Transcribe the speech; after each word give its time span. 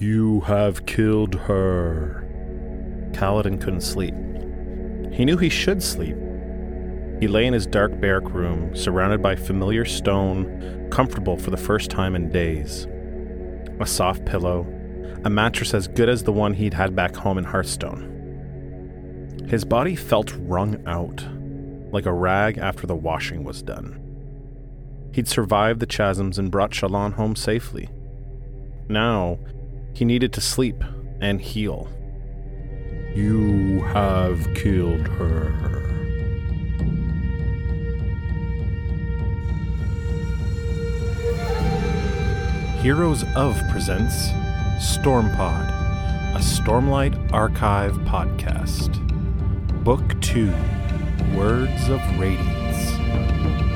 You 0.00 0.40
have 0.46 0.86
killed 0.86 1.34
her. 1.34 2.26
Kaladin 3.12 3.60
couldn't 3.60 3.82
sleep. 3.82 4.14
He 5.12 5.26
knew 5.26 5.36
he 5.36 5.50
should 5.50 5.82
sleep. 5.82 6.16
He 7.20 7.28
lay 7.28 7.44
in 7.44 7.52
his 7.52 7.66
dark 7.66 8.00
barrack 8.00 8.32
room, 8.32 8.74
surrounded 8.74 9.20
by 9.20 9.36
familiar 9.36 9.84
stone, 9.84 10.88
comfortable 10.90 11.36
for 11.36 11.50
the 11.50 11.58
first 11.58 11.90
time 11.90 12.16
in 12.16 12.30
days. 12.30 12.86
A 13.78 13.84
soft 13.84 14.24
pillow, 14.24 14.62
a 15.26 15.28
mattress 15.28 15.74
as 15.74 15.86
good 15.86 16.08
as 16.08 16.22
the 16.22 16.32
one 16.32 16.54
he'd 16.54 16.72
had 16.72 16.96
back 16.96 17.14
home 17.14 17.36
in 17.36 17.44
Hearthstone. 17.44 18.06
His 19.50 19.66
body 19.66 19.96
felt 19.96 20.32
wrung 20.38 20.82
out, 20.86 21.28
like 21.92 22.06
a 22.06 22.12
rag 22.14 22.56
after 22.56 22.86
the 22.86 22.96
washing 22.96 23.44
was 23.44 23.62
done. 23.62 24.00
He'd 25.12 25.28
survived 25.28 25.80
the 25.80 25.84
chasms 25.84 26.38
and 26.38 26.50
brought 26.50 26.70
Shallan 26.70 27.12
home 27.12 27.36
safely. 27.36 27.90
Now, 28.88 29.38
he 29.92 30.04
needed 30.04 30.32
to 30.32 30.40
sleep 30.40 30.82
and 31.20 31.40
heal. 31.40 31.88
You 33.14 33.82
have 33.92 34.52
killed 34.54 35.06
her. 35.08 35.50
Heroes 42.80 43.24
of 43.36 43.60
presents 43.68 44.28
Stormpod, 44.78 45.68
a 46.34 46.38
Stormlight 46.38 47.30
Archive 47.30 47.92
podcast. 47.98 48.96
Book 49.84 50.18
2 50.22 50.50
Words 51.36 51.88
of 51.90 52.00
Radiance. 52.18 53.69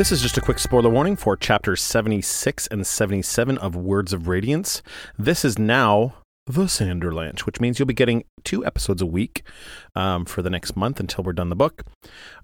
This 0.00 0.12
is 0.12 0.22
just 0.22 0.38
a 0.38 0.40
quick 0.40 0.58
spoiler 0.58 0.88
warning 0.88 1.14
for 1.14 1.36
chapters 1.36 1.82
76 1.82 2.66
and 2.68 2.86
77 2.86 3.58
of 3.58 3.76
Words 3.76 4.14
of 4.14 4.28
Radiance. 4.28 4.82
This 5.18 5.44
is 5.44 5.58
now 5.58 6.14
the 6.46 6.64
Sanderlanche, 6.64 7.40
which 7.40 7.60
means 7.60 7.78
you'll 7.78 7.84
be 7.84 7.92
getting 7.92 8.24
two 8.42 8.64
episodes 8.64 9.02
a 9.02 9.06
week 9.06 9.42
um, 9.94 10.24
for 10.24 10.40
the 10.40 10.48
next 10.48 10.74
month 10.74 11.00
until 11.00 11.22
we're 11.22 11.34
done 11.34 11.50
the 11.50 11.54
book. 11.54 11.82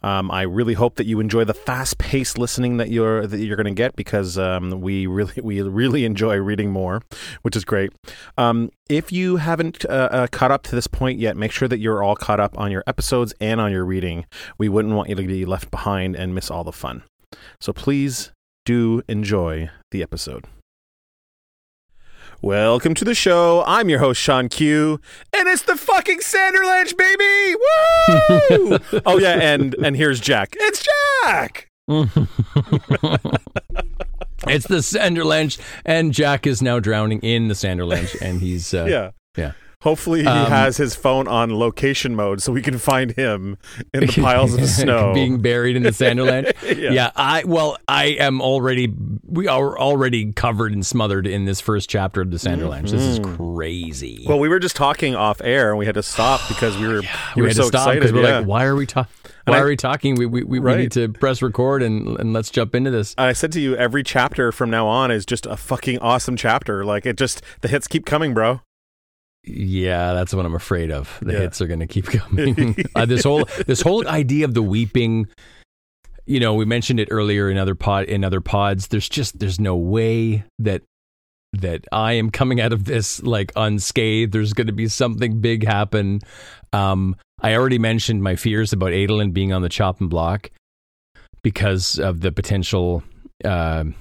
Um, 0.03 0.31
I 0.31 0.43
really 0.43 0.75
hope 0.75 0.97
that 0.97 1.07
you 1.07 1.19
enjoy 1.19 1.45
the 1.45 1.55
fast-paced 1.55 2.37
listening 2.37 2.77
that 2.77 2.91
you're 2.91 3.27
that 3.27 3.41
you're 3.41 3.57
going 3.57 3.65
to 3.65 3.73
get 3.73 3.97
because 3.97 4.37
um, 4.37 4.83
we 4.83 5.07
really 5.07 5.33
we 5.43 5.63
really 5.63 6.05
enjoy 6.05 6.37
reading 6.37 6.71
more, 6.71 7.01
which 7.41 7.57
is 7.57 7.65
great. 7.65 7.91
Um, 8.37 8.69
if 8.91 9.13
you 9.13 9.37
haven't 9.37 9.83
uh, 9.87 10.11
uh, 10.13 10.27
caught 10.27 10.51
up 10.51 10.63
to 10.65 10.75
this 10.75 10.89
point 10.89 11.19
yet, 11.19 11.39
make 11.39 11.53
sure 11.53 11.69
that 11.69 11.79
you're 11.79 12.03
all 12.03 12.17
caught 12.17 12.39
up 12.39 12.59
on 12.59 12.71
your 12.71 12.85
episodes 12.87 13.33
and 13.41 13.63
on 13.63 13.73
your 13.73 13.87
reading. 13.87 14.27
We 14.59 14.69
wouldn't 14.69 14.95
want 14.95 15.09
you 15.09 15.15
to 15.15 15.23
be 15.23 15.47
left 15.47 15.71
behind 15.71 16.17
and 16.17 16.35
miss 16.35 16.51
all 16.51 16.63
the 16.63 16.71
fun. 16.71 17.03
So 17.61 17.73
please 17.73 18.33
do 18.65 19.03
enjoy 19.09 19.71
the 19.91 20.03
episode. 20.03 20.45
Welcome 22.43 22.95
to 22.95 23.05
the 23.05 23.15
show. 23.15 23.65
I'm 23.67 23.89
your 23.89 23.99
host, 23.99 24.21
Sean 24.21 24.49
Q, 24.49 25.01
and 25.35 25.49
it's 25.49 25.63
the 25.63 25.75
fucking 25.77 26.19
Sanderlanche, 26.19 26.97
baby! 26.97 27.57
Woo! 28.61 28.79
oh 29.07 29.19
yeah, 29.19 29.39
and 29.41 29.75
and 29.83 29.97
here's 29.97 30.21
Jack. 30.21 30.55
It's 30.61 30.87
Jack. 31.25 31.69
it's 31.89 32.13
the 34.67 34.83
Sanderlanche, 34.83 35.59
and 35.87 36.13
Jack 36.13 36.47
is 36.47 36.61
now 36.61 36.79
drowning 36.79 37.21
in 37.21 37.49
the 37.49 37.55
Sanderlanche, 37.55 38.21
and 38.21 38.41
he's 38.43 38.75
uh, 38.75 38.85
Yeah. 38.85 39.11
yeah. 39.37 39.53
Hopefully 39.87 40.23
he 40.23 40.27
Um, 40.27 40.51
has 40.51 40.77
his 40.79 40.97
phone 40.97 41.29
on 41.29 41.57
location 41.57 42.17
mode 42.17 42.43
so 42.43 42.51
we 42.53 42.61
can 42.61 42.77
find 42.77 43.13
him 43.13 43.57
in 43.95 44.01
the 44.01 44.07
piles 44.21 44.53
of 44.55 44.65
snow. 44.81 45.15
being 45.15 45.39
buried 45.41 45.77
in 45.77 45.85
the 45.85 45.91
Sanderlanche. 46.01 46.53
Yeah. 46.77 46.91
yeah. 46.91 47.11
I 47.15 47.45
well, 47.45 47.79
I 47.87 48.07
am 48.19 48.41
already 48.41 48.93
we 49.25 49.47
are 49.47 49.79
already 49.79 50.33
covered 50.33 50.73
and 50.73 50.85
smothered 50.85 51.27
in 51.27 51.45
this 51.45 51.61
first 51.61 51.89
chapter 51.89 52.21
of 52.23 52.33
the 52.33 52.37
Sanderlanche. 52.39 52.91
This 52.91 53.03
is 53.03 53.21
crazy. 53.21 54.25
well, 54.29 54.39
we 54.41 54.49
were 54.49 54.59
just 54.59 54.75
talking 54.77 55.15
off 55.15 55.41
air 55.45 55.71
and 55.71 55.79
we 55.79 55.87
had 55.87 55.95
to 55.95 56.03
stop 56.03 56.41
because 56.49 56.77
we 56.77 56.89
were 56.89 57.01
we, 57.03 57.09
we 57.37 57.43
were 57.43 57.49
had 57.49 57.57
so 57.57 57.63
to 57.63 57.69
stop 57.69 57.81
excited. 57.83 58.01
because 58.01 58.13
we're 58.13 58.23
yeah. 58.29 58.39
like, 58.39 58.47
why 58.49 58.65
are 58.65 58.75
we 58.75 58.87
talking? 58.87 59.13
Why 59.45 59.59
I- 59.59 59.61
are 59.61 59.67
we 59.69 59.77
talking? 59.77 60.17
We 60.17 60.27
we, 60.27 60.43
we, 60.43 60.59
Right. 60.59 60.77
we 60.77 60.83
need 60.83 60.93
to 60.93 61.09
press 61.11 61.41
record 61.43 61.83
and 61.83 62.19
and 62.19 62.33
let's 62.33 62.51
jump 62.51 62.75
into 62.75 62.91
this. 62.91 63.15
I 63.17 63.33
said 63.33 63.53
to 63.53 63.61
you, 63.61 63.77
every 63.77 64.03
chapter 64.03 64.51
from 64.51 64.69
now 64.71 64.89
on 64.89 65.13
is 65.13 65.25
just 65.25 65.47
a 65.47 65.57
fucking 65.57 66.01
awesome 66.01 66.35
chapter. 66.37 66.85
Like 66.85 67.07
it 67.07 67.17
just 67.17 67.41
the 67.61 67.69
hits 67.69 67.87
keep 67.87 68.05
coming, 68.05 68.35
bro. 68.35 68.61
Yeah, 69.47 70.13
that's 70.13 70.35
what 70.35 70.45
I'm 70.45 70.55
afraid 70.55 70.91
of. 70.91 71.19
The 71.23 71.33
Yeah. 71.35 71.39
hits 71.41 71.61
are 71.61 71.67
going 71.67 71.81
to 71.81 71.87
keep 71.87 72.07
coming. 72.07 72.77
uh, 72.95 73.07
this 73.07 73.25
whole 73.25 73.45
this 73.67 73.81
whole 73.81 74.07
idea 74.09 74.45
of 74.45 74.55
the 74.55 74.63
weeping, 74.63 75.27
you 76.27 76.41
know, 76.41 76.55
we 76.55 76.65
mentioned 76.65 76.99
it 77.01 77.09
earlier 77.11 77.49
in 77.51 77.57
other 77.57 77.75
pod 77.75 78.05
in 78.05 78.25
other 78.25 78.41
pods. 78.41 78.89
There's 78.89 79.09
just 79.09 79.39
there's 79.39 79.61
no 79.61 79.77
way 79.77 80.45
that 80.59 80.83
that 81.53 81.87
I 81.93 82.15
am 82.15 82.31
coming 82.31 82.61
out 82.61 82.73
of 82.73 82.85
this 82.85 83.23
like 83.23 83.53
unscathed. 83.57 84.33
There's 84.33 84.53
going 84.53 84.67
to 84.67 84.73
be 84.73 84.89
something 84.89 85.41
big 85.41 85.65
happen. 85.65 86.21
Um, 86.73 87.17
I 87.41 87.55
already 87.55 87.79
mentioned 87.79 88.23
my 88.23 88.35
fears 88.37 88.73
about 88.73 88.91
Adolin 88.91 89.33
being 89.33 89.53
on 89.53 89.63
the 89.63 89.69
chopping 89.69 90.09
block 90.09 90.51
because 91.43 91.99
of 92.01 92.21
the 92.21 92.33
potential 92.33 93.05
um 93.45 93.95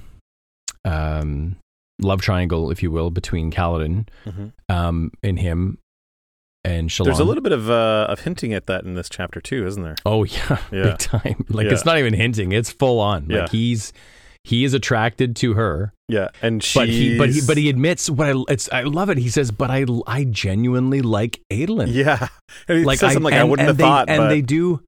um, 0.84 1.55
love 2.00 2.22
triangle, 2.22 2.72
if 2.72 2.81
you 2.83 2.91
will, 2.91 3.09
between 3.09 3.51
Kaladin 3.51 4.07
um, 4.69 5.11
and 5.23 5.39
him 5.39 5.78
and 6.63 6.89
Shallan. 6.89 7.06
There's 7.06 7.19
a 7.19 7.23
little 7.23 7.44
bit 7.44 7.51
of 7.53 7.69
uh, 7.69 8.07
of 8.09 8.22
hinting 8.22 8.53
at 8.53 8.66
that 8.67 8.83
in 8.83 8.95
this 8.95 9.07
chapter 9.09 9.39
too, 9.41 9.66
isn't 9.67 9.83
there? 9.83 9.95
Oh 10.05 10.23
yeah, 10.23 10.57
Yeah. 10.72 10.84
big 10.84 10.97
time. 10.97 11.45
Like 11.50 11.66
Yeah. 11.67 11.73
it's 11.73 11.85
not 11.85 11.97
even 12.00 12.13
hinting; 12.13 12.51
it's 12.51 12.72
full 12.72 13.00
on. 13.00 13.28
Yeah. 13.29 13.41
Like 13.41 13.50
he's 13.51 13.94
he 14.44 14.63
is 14.63 14.73
attracted 14.75 15.35
to 15.38 15.53
her, 15.55 15.91
Yeah, 16.07 16.28
and 16.41 16.63
she 16.63 16.78
but 16.79 16.88
he 16.89 17.17
but 17.17 17.29
he 17.29 17.41
but 17.47 17.57
he 17.57 17.69
admits 17.69 18.09
what 18.09 18.29
I 18.29 18.44
it's 18.50 18.69
I 18.72 18.84
love 18.84 19.09
it. 19.09 19.17
He 19.17 19.29
says, 19.29 19.51
"But 19.51 19.69
I 19.72 19.85
I 20.07 20.23
genuinely 20.25 21.01
like 21.01 21.41
Adolin." 21.51 21.88
yeah, 21.94 22.28
and 22.67 22.85
like 22.85 23.01
I 23.01 23.07
something 23.13 23.23
like 23.23 23.34
I 23.34 23.44
wouldn't 23.44 23.67
have 23.67 23.78
they, 23.78 23.84
thought, 23.84 24.09
and 24.09 24.19
but 24.19 24.29
they 24.29 24.41
do, 24.41 24.81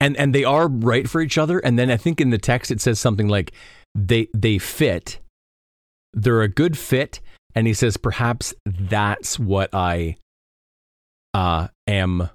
and 0.00 0.16
and 0.16 0.34
they 0.34 0.44
are 0.44 0.68
right 0.68 1.08
for 1.08 1.20
each 1.20 1.36
other. 1.38 1.58
And 1.58 1.78
then 1.78 1.90
I 1.90 1.96
think 1.96 2.20
in 2.20 2.30
the 2.30 2.38
text 2.38 2.70
it 2.70 2.80
says 2.80 2.98
something 3.00 3.28
like 3.28 3.52
they 3.94 4.28
they 4.34 4.58
fit. 4.58 5.18
They're 6.16 6.42
a 6.42 6.48
good 6.48 6.76
fit, 6.76 7.20
and 7.54 7.66
he 7.68 7.74
says 7.74 7.96
perhaps 7.96 8.52
that's 8.64 9.38
what 9.38 9.70
I 9.72 10.16
uh 11.34 11.68
am 11.86 12.30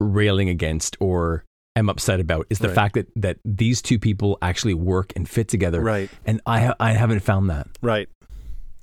railing 0.00 0.48
against 0.50 0.96
or 1.00 1.44
am 1.74 1.88
upset 1.88 2.20
about 2.20 2.46
is 2.50 2.58
the 2.58 2.68
Right. 2.68 2.74
fact 2.74 2.94
that 2.94 3.08
that 3.16 3.38
these 3.44 3.80
two 3.80 3.98
people 3.98 4.36
actually 4.42 4.74
work 4.74 5.12
and 5.16 5.26
fit 5.28 5.48
together. 5.48 5.80
right, 5.80 6.10
And 6.26 6.40
I 6.44 6.60
ha- 6.66 6.74
I 6.78 6.92
haven't 6.92 7.20
found 7.20 7.48
that. 7.50 7.68
right. 7.80 8.08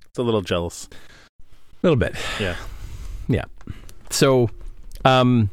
It's 0.07 0.17
a 0.17 0.23
little 0.23 0.41
jealous. 0.41 0.89
A 1.39 1.45
little 1.83 1.95
bit. 1.97 2.15
Yeah. 2.39 2.55
Yeah. 3.27 3.45
So, 4.09 4.49
um, 5.05 5.51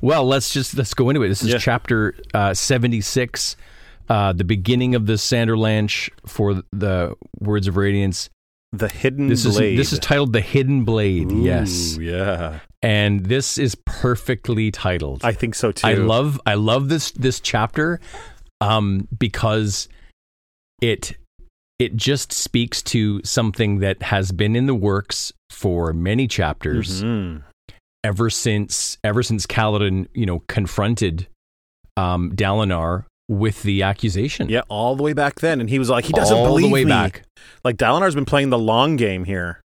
well, 0.00 0.24
let's 0.26 0.50
just 0.50 0.74
let's 0.78 0.94
go 0.94 1.10
into 1.10 1.22
it. 1.22 1.28
This 1.28 1.42
is 1.42 1.50
Yeah. 1.52 1.58
chapter 1.58 2.14
uh, 2.32 2.54
seventy 2.54 3.02
six, 3.02 3.54
uh, 4.08 4.32
the 4.32 4.44
beginning 4.44 4.94
of 4.94 5.06
the 5.06 5.14
Sanderlanche 5.14 6.10
for 6.26 6.62
the 6.72 7.14
Words 7.40 7.66
of 7.68 7.76
Radiance. 7.76 8.30
The 8.72 8.88
hidden 8.88 9.28
This 9.28 9.44
blade. 9.46 9.74
is 9.74 9.78
this 9.78 9.92
is 9.92 9.98
titled 10.00 10.32
the 10.32 10.40
Hidden 10.40 10.84
Blade. 10.84 11.30
yes, 11.32 11.96
yeah, 11.98 12.58
and 12.82 13.24
this 13.26 13.56
is 13.58 13.74
perfectly 13.86 14.70
titled. 14.70 15.22
I 15.24 15.32
think 15.32 15.54
so 15.54 15.72
too. 15.72 15.86
I 15.86 15.94
love 15.94 16.40
I 16.44 16.54
love 16.54 16.88
this 16.88 17.12
this 17.12 17.40
chapter 17.40 18.00
um 18.60 19.06
because 19.16 19.88
it 20.82 21.16
it 21.78 21.96
just 21.96 22.32
speaks 22.32 22.82
to 22.82 23.20
something 23.24 23.78
that 23.78 24.02
has 24.02 24.32
been 24.32 24.56
in 24.56 24.66
the 24.66 24.74
works 24.74 25.32
for 25.50 25.92
many 25.92 26.26
chapters 26.26 27.02
Mhm. 27.02 27.42
ever 28.04 28.28
since 28.30 28.98
ever 29.04 29.22
since 29.22 29.46
Kaladin, 29.46 30.08
you 30.12 30.26
know, 30.26 30.40
confronted 30.48 31.28
um 31.96 32.32
Dalinar 32.34 33.04
with 33.28 33.62
the 33.62 33.82
accusation. 33.82 34.48
Yeah, 34.48 34.62
all 34.68 34.96
the 34.96 35.02
way 35.02 35.12
back 35.12 35.40
then, 35.40 35.60
and 35.60 35.68
he 35.68 35.78
was 35.78 35.90
like, 35.90 36.04
he 36.04 36.12
doesn't 36.12 36.36
All 36.36 36.46
believe 36.46 36.66
the 36.66 36.72
way 36.72 36.84
me. 36.84 36.90
back. 36.90 37.22
Like 37.64 37.76
Dalinar's 37.76 38.14
been 38.14 38.24
playing 38.24 38.50
the 38.50 38.58
long 38.58 38.96
game 38.96 39.24
here. 39.24 39.60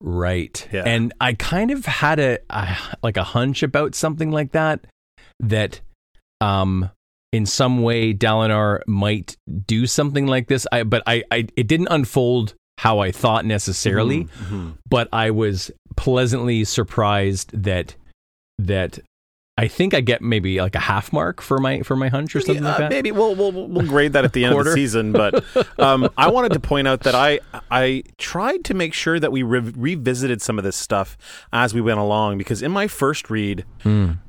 Right. 0.00 0.66
Yeah. 0.72 0.84
And 0.86 1.12
I 1.20 1.34
kind 1.34 1.70
of 1.70 1.84
had 1.84 2.18
a, 2.18 2.38
a 2.48 2.76
like 3.02 3.16
a 3.16 3.22
hunch 3.24 3.62
about 3.62 3.94
something 3.94 4.30
like 4.30 4.52
that 4.52 4.80
that 5.40 5.80
um 6.40 6.90
in 7.32 7.44
some 7.46 7.82
way 7.82 8.12
Dalinar 8.14 8.80
might 8.86 9.36
do 9.66 9.86
something 9.86 10.26
like 10.26 10.48
this. 10.48 10.66
I 10.72 10.84
but 10.84 11.02
I, 11.06 11.22
I 11.30 11.46
it 11.56 11.66
didn't 11.66 11.88
unfold 11.90 12.54
how 12.78 13.00
I 13.00 13.12
thought 13.12 13.44
necessarily, 13.44 14.24
Mhm, 14.24 14.48
mhm. 14.48 14.74
but 14.88 15.08
I 15.12 15.30
was 15.32 15.70
pleasantly 15.96 16.64
surprised 16.64 17.50
that 17.62 17.94
that 18.58 18.98
I 19.62 19.68
think 19.68 19.92
I 19.92 20.00
get 20.00 20.22
maybe 20.22 20.60
like 20.60 20.74
a 20.74 20.80
half 20.80 21.12
mark 21.12 21.40
for 21.42 21.58
my 21.58 21.82
for 21.82 21.94
my 21.96 22.08
hunch 22.08 22.34
or 22.34 22.40
something 22.40 22.64
Uh, 22.64 22.68
like 22.70 22.78
that. 22.78 22.90
maybe 22.90 23.12
we'll, 23.12 23.34
we'll 23.34 23.52
we'll 23.52 23.86
grade 23.94 24.14
that 24.14 24.24
at 24.24 24.32
the 24.32 24.44
end 24.46 24.58
of 24.58 24.64
the 24.64 24.72
season. 24.72 25.12
But 25.12 25.44
um, 25.78 26.08
I 26.16 26.30
wanted 26.30 26.52
to 26.54 26.60
point 26.60 26.88
out 26.88 27.00
that 27.00 27.14
I 27.14 27.40
I 27.70 28.02
tried 28.16 28.64
to 28.64 28.74
make 28.74 28.94
sure 28.94 29.20
that 29.20 29.30
we 29.32 29.42
re- 29.42 29.60
revisited 29.76 30.40
some 30.40 30.56
of 30.58 30.64
this 30.64 30.76
stuff 30.76 31.18
as 31.52 31.74
we 31.74 31.80
went 31.82 31.98
along 32.00 32.38
because 32.38 32.62
in 32.62 32.70
my 32.72 32.88
first 32.88 33.28
read. 33.30 33.64
Hmm. 33.82 34.12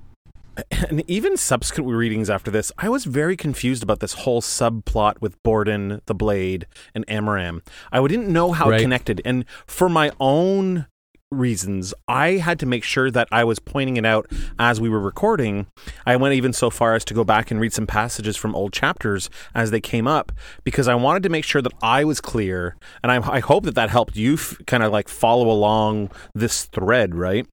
And 0.89 1.01
even 1.09 1.37
subsequent 1.37 1.89
readings 1.89 2.29
after 2.29 2.51
this, 2.51 2.73
I 2.77 2.89
was 2.89 3.05
very 3.05 3.37
confused 3.37 3.81
about 3.83 4.01
this 4.01 4.13
whole 4.13 4.41
subplot 4.41 5.21
with 5.21 5.41
Borden, 5.43 6.01
the 6.07 6.13
Blade, 6.13 6.67
and 6.93 7.07
Amaram. 7.07 7.61
I 7.91 8.05
didn't 8.05 8.27
know 8.27 8.51
how 8.51 8.69
Right. 8.69 8.81
it 8.81 8.83
connected, 8.83 9.21
and 9.23 9.45
for 9.65 9.87
my 9.87 10.11
own 10.19 10.87
reasons, 11.31 11.93
I 12.07 12.31
had 12.33 12.59
to 12.59 12.65
make 12.65 12.83
sure 12.83 13.09
that 13.09 13.27
I 13.31 13.43
was 13.43 13.59
pointing 13.59 13.97
it 13.97 14.05
out 14.05 14.27
as 14.59 14.81
we 14.81 14.89
were 14.89 14.99
recording. 14.99 15.65
I 16.05 16.15
went 16.17 16.35
even 16.35 16.51
so 16.53 16.69
far 16.69 16.93
as 16.93 17.05
to 17.05 17.13
go 17.13 17.23
back 17.23 17.49
and 17.51 17.59
read 17.59 17.73
some 17.73 17.87
passages 17.87 18.35
from 18.35 18.53
old 18.55 18.73
chapters 18.73 19.29
as 19.55 19.71
they 19.71 19.79
came 19.81 20.07
up 20.07 20.31
because 20.63 20.87
I 20.87 20.95
wanted 20.95 21.23
to 21.23 21.29
make 21.29 21.45
sure 21.45 21.61
that 21.61 21.73
I 21.81 22.03
was 22.03 22.19
clear, 22.21 22.75
and 23.01 23.11
I, 23.11 23.15
I 23.35 23.39
hope 23.39 23.63
that 23.63 23.75
that 23.75 23.89
helped 23.89 24.15
you 24.15 24.33
f- 24.33 24.57
kind 24.67 24.83
of 24.83 24.91
like 24.91 25.07
follow 25.07 25.49
along 25.49 26.11
this 26.35 26.65
thread, 26.65 27.15
right? 27.15 27.47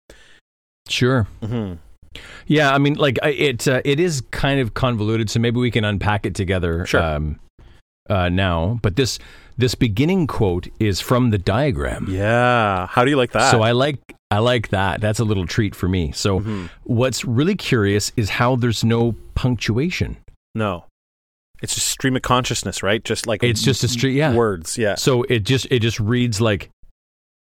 Sure. 0.88 1.26
hmm 1.42 1.74
Yeah, 2.46 2.72
I 2.74 2.78
mean, 2.78 2.94
like 2.94 3.18
I- 3.22 3.28
it 3.30 3.68
uh, 3.68 3.80
it 3.84 4.00
is 4.00 4.22
kind 4.32 4.58
of 4.60 4.74
convoluted, 4.74 5.30
so 5.30 5.38
maybe 5.38 5.60
we 5.60 5.70
can 5.70 5.84
unpack 5.84 6.26
it 6.26 6.34
together 6.34 6.84
Sure. 6.86 7.02
um, 7.02 7.38
uh, 8.10 8.28
now. 8.28 8.78
But 8.82 8.96
this 8.96 9.18
this 9.58 9.74
beginning 9.74 10.26
quote 10.26 10.68
is 10.80 11.00
from 11.00 11.30
the 11.30 11.38
diagram. 11.38 12.06
Yeah. 12.08 12.86
How 12.86 13.04
do 13.04 13.10
you 13.10 13.16
like 13.16 13.32
that? 13.32 13.50
So 13.50 13.60
I 13.62 13.72
like 13.72 13.98
I 14.30 14.38
like 14.38 14.68
that. 14.68 15.00
That's 15.00 15.18
a 15.18 15.24
little 15.24 15.46
treat 15.46 15.74
for 15.74 15.88
me. 15.88 16.12
So 16.12 16.40
Mm-hmm. 16.40 16.66
what's 16.84 17.24
really 17.24 17.54
curious 17.56 18.12
is 18.16 18.30
how 18.30 18.56
there's 18.56 18.84
no 18.84 19.14
punctuation. 19.34 20.16
no. 20.54 20.84
It's 21.60 21.74
just 21.74 21.88
stream 21.88 22.14
of 22.14 22.22
consciousness, 22.22 22.84
right? 22.84 23.02
Just 23.04 23.26
like 23.26 23.42
It's 23.42 23.62
just 23.62 23.82
a 23.82 23.88
stream 23.88 24.16
Yeah. 24.16 24.32
words. 24.32 24.78
Yeah. 24.78 24.94
So 24.94 25.24
it 25.24 25.40
just 25.40 25.66
it 25.72 25.80
just 25.80 25.98
reads 25.98 26.40
like 26.40 26.70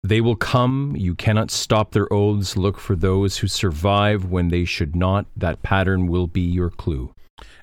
they 0.04 0.22
will 0.22 0.38
come, 0.38 0.94
you 0.96 1.16
cannot 1.16 1.50
stop 1.52 1.92
their 1.92 2.08
oaths, 2.14 2.56
look 2.56 2.78
for 2.80 2.96
those 2.96 3.40
who 3.40 3.48
survive 3.48 4.24
when 4.26 4.50
they 4.50 4.64
should 4.64 4.96
not. 4.96 5.26
That 5.36 5.64
pattern 5.64 6.08
will 6.08 6.28
be 6.28 6.42
your 6.42 6.70
clue. 6.70 7.12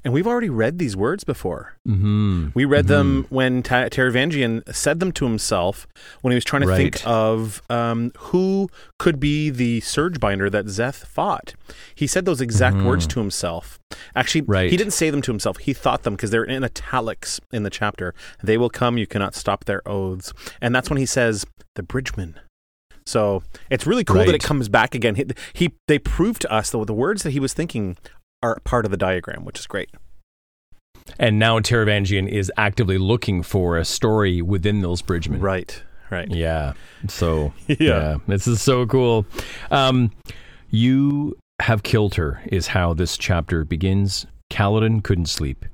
And 0.04 0.12
we've 0.12 0.26
already 0.26 0.50
read 0.50 0.78
these 0.78 0.96
words 0.96 1.24
before. 1.24 1.74
Mhm. 1.88 2.52
We 2.54 2.64
read 2.64 2.88
them 2.88 3.24
when 3.30 3.62
Ta- 3.62 3.84
Taravangian 3.88 4.62
said 4.74 5.00
them 5.00 5.12
to 5.12 5.24
himself 5.24 5.86
when 6.20 6.32
he 6.32 6.34
was 6.34 6.44
trying 6.44 6.62
to 6.62 6.68
think 6.76 7.00
of 7.06 7.62
um, 7.70 8.12
who 8.18 8.68
could 8.98 9.18
be 9.20 9.48
the 9.48 9.80
surge 9.80 10.20
binder 10.20 10.50
that 10.50 10.66
Szeth 10.66 11.06
fought. 11.06 11.54
He 11.94 12.06
said 12.06 12.24
those 12.24 12.40
exact 12.40 12.76
words 12.82 13.06
to 13.08 13.20
himself. 13.20 13.78
Actually, 14.14 14.42
Right. 14.42 14.70
he 14.70 14.76
didn't 14.76 14.92
say 14.92 15.08
them 15.08 15.22
to 15.22 15.30
himself. 15.32 15.56
He 15.58 15.72
thought 15.72 16.02
them 16.02 16.14
because 16.16 16.30
they're 16.30 16.44
in 16.44 16.64
italics 16.64 17.40
in 17.52 17.62
the 17.62 17.70
chapter. 17.70 18.12
They 18.42 18.58
will 18.58 18.70
come, 18.70 18.98
you 18.98 19.06
cannot 19.06 19.34
stop 19.34 19.64
their 19.64 19.86
oaths. 19.88 20.32
And 20.60 20.74
that's 20.74 20.90
when 20.90 20.98
he 20.98 21.06
says, 21.06 21.46
the 21.76 21.82
bridgeman. 21.82 22.34
So 23.06 23.42
it's 23.70 23.86
really 23.86 24.04
cool 24.04 24.24
that 24.24 24.34
it 24.34 24.42
comes 24.42 24.68
back 24.68 24.94
again. 24.94 25.14
He, 25.16 25.26
he 25.54 25.72
they 25.88 25.98
prove 25.98 26.38
to 26.40 26.52
us 26.52 26.70
that 26.70 26.86
the 26.86 26.94
words 26.94 27.22
that 27.24 27.30
he 27.30 27.40
was 27.40 27.52
thinking 27.52 27.96
are 28.42 28.58
part 28.64 28.84
of 28.84 28.90
the 28.90 28.96
diagram, 28.96 29.44
which 29.44 29.58
is 29.58 29.66
great. 29.66 29.90
And 31.18 31.38
now 31.38 31.58
Taravangian 31.58 32.28
is 32.28 32.50
actively 32.56 32.98
looking 32.98 33.42
for 33.42 33.76
a 33.76 33.84
story 33.84 34.40
within 34.40 34.80
those 34.82 35.02
Bridgemen. 35.02 35.40
Right, 35.40 35.82
right. 36.10 36.30
Yeah. 36.30 36.74
So 37.08 37.52
Yeah. 37.66 37.76
yeah. 37.78 38.16
this 38.28 38.46
is 38.46 38.62
so 38.62 38.86
cool. 38.86 39.26
Um, 39.70 40.12
you 40.70 41.36
have 41.60 41.82
killed 41.82 42.14
her 42.16 42.40
is 42.46 42.68
how 42.68 42.94
this 42.94 43.16
chapter 43.16 43.64
begins. 43.64 44.26
Kaladin 44.50 45.02
couldn't 45.02 45.26
sleep. 45.26 45.64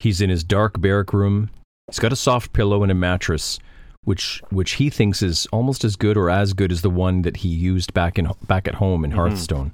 He's 0.00 0.20
in 0.20 0.30
his 0.30 0.44
dark 0.44 0.80
barrack 0.80 1.12
room. 1.12 1.50
He's 1.90 1.98
got 1.98 2.12
a 2.12 2.16
soft 2.16 2.52
pillow 2.52 2.82
and 2.82 2.92
a 2.92 2.94
mattress, 2.94 3.58
which 4.04 4.42
which 4.50 4.72
he 4.72 4.90
thinks 4.90 5.22
is 5.22 5.46
almost 5.52 5.84
as 5.84 5.96
good 5.96 6.16
or 6.16 6.28
as 6.28 6.52
good 6.52 6.70
as 6.72 6.82
the 6.82 6.90
one 6.90 7.22
that 7.22 7.38
he 7.38 7.48
used 7.48 7.94
back 7.94 8.18
in 8.18 8.28
back 8.46 8.68
at 8.68 8.74
home 8.76 9.04
in 9.04 9.12
Hearthstone. 9.12 9.72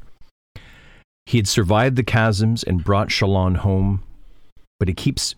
He 1.26 1.38
had 1.38 1.46
survived 1.48 1.96
the 1.96 2.02
chasms 2.02 2.62
and 2.62 2.82
brought 2.84 3.08
Shallan 3.08 3.58
home, 3.58 4.02
but 4.78 4.88
he 4.88 4.94
keeps 4.94 5.34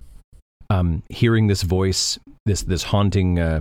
um, 0.70 1.02
hearing 1.08 1.46
this 1.46 1.62
voice, 1.62 2.18
this 2.46 2.62
this 2.62 2.84
haunting 2.84 3.38
uh, 3.38 3.60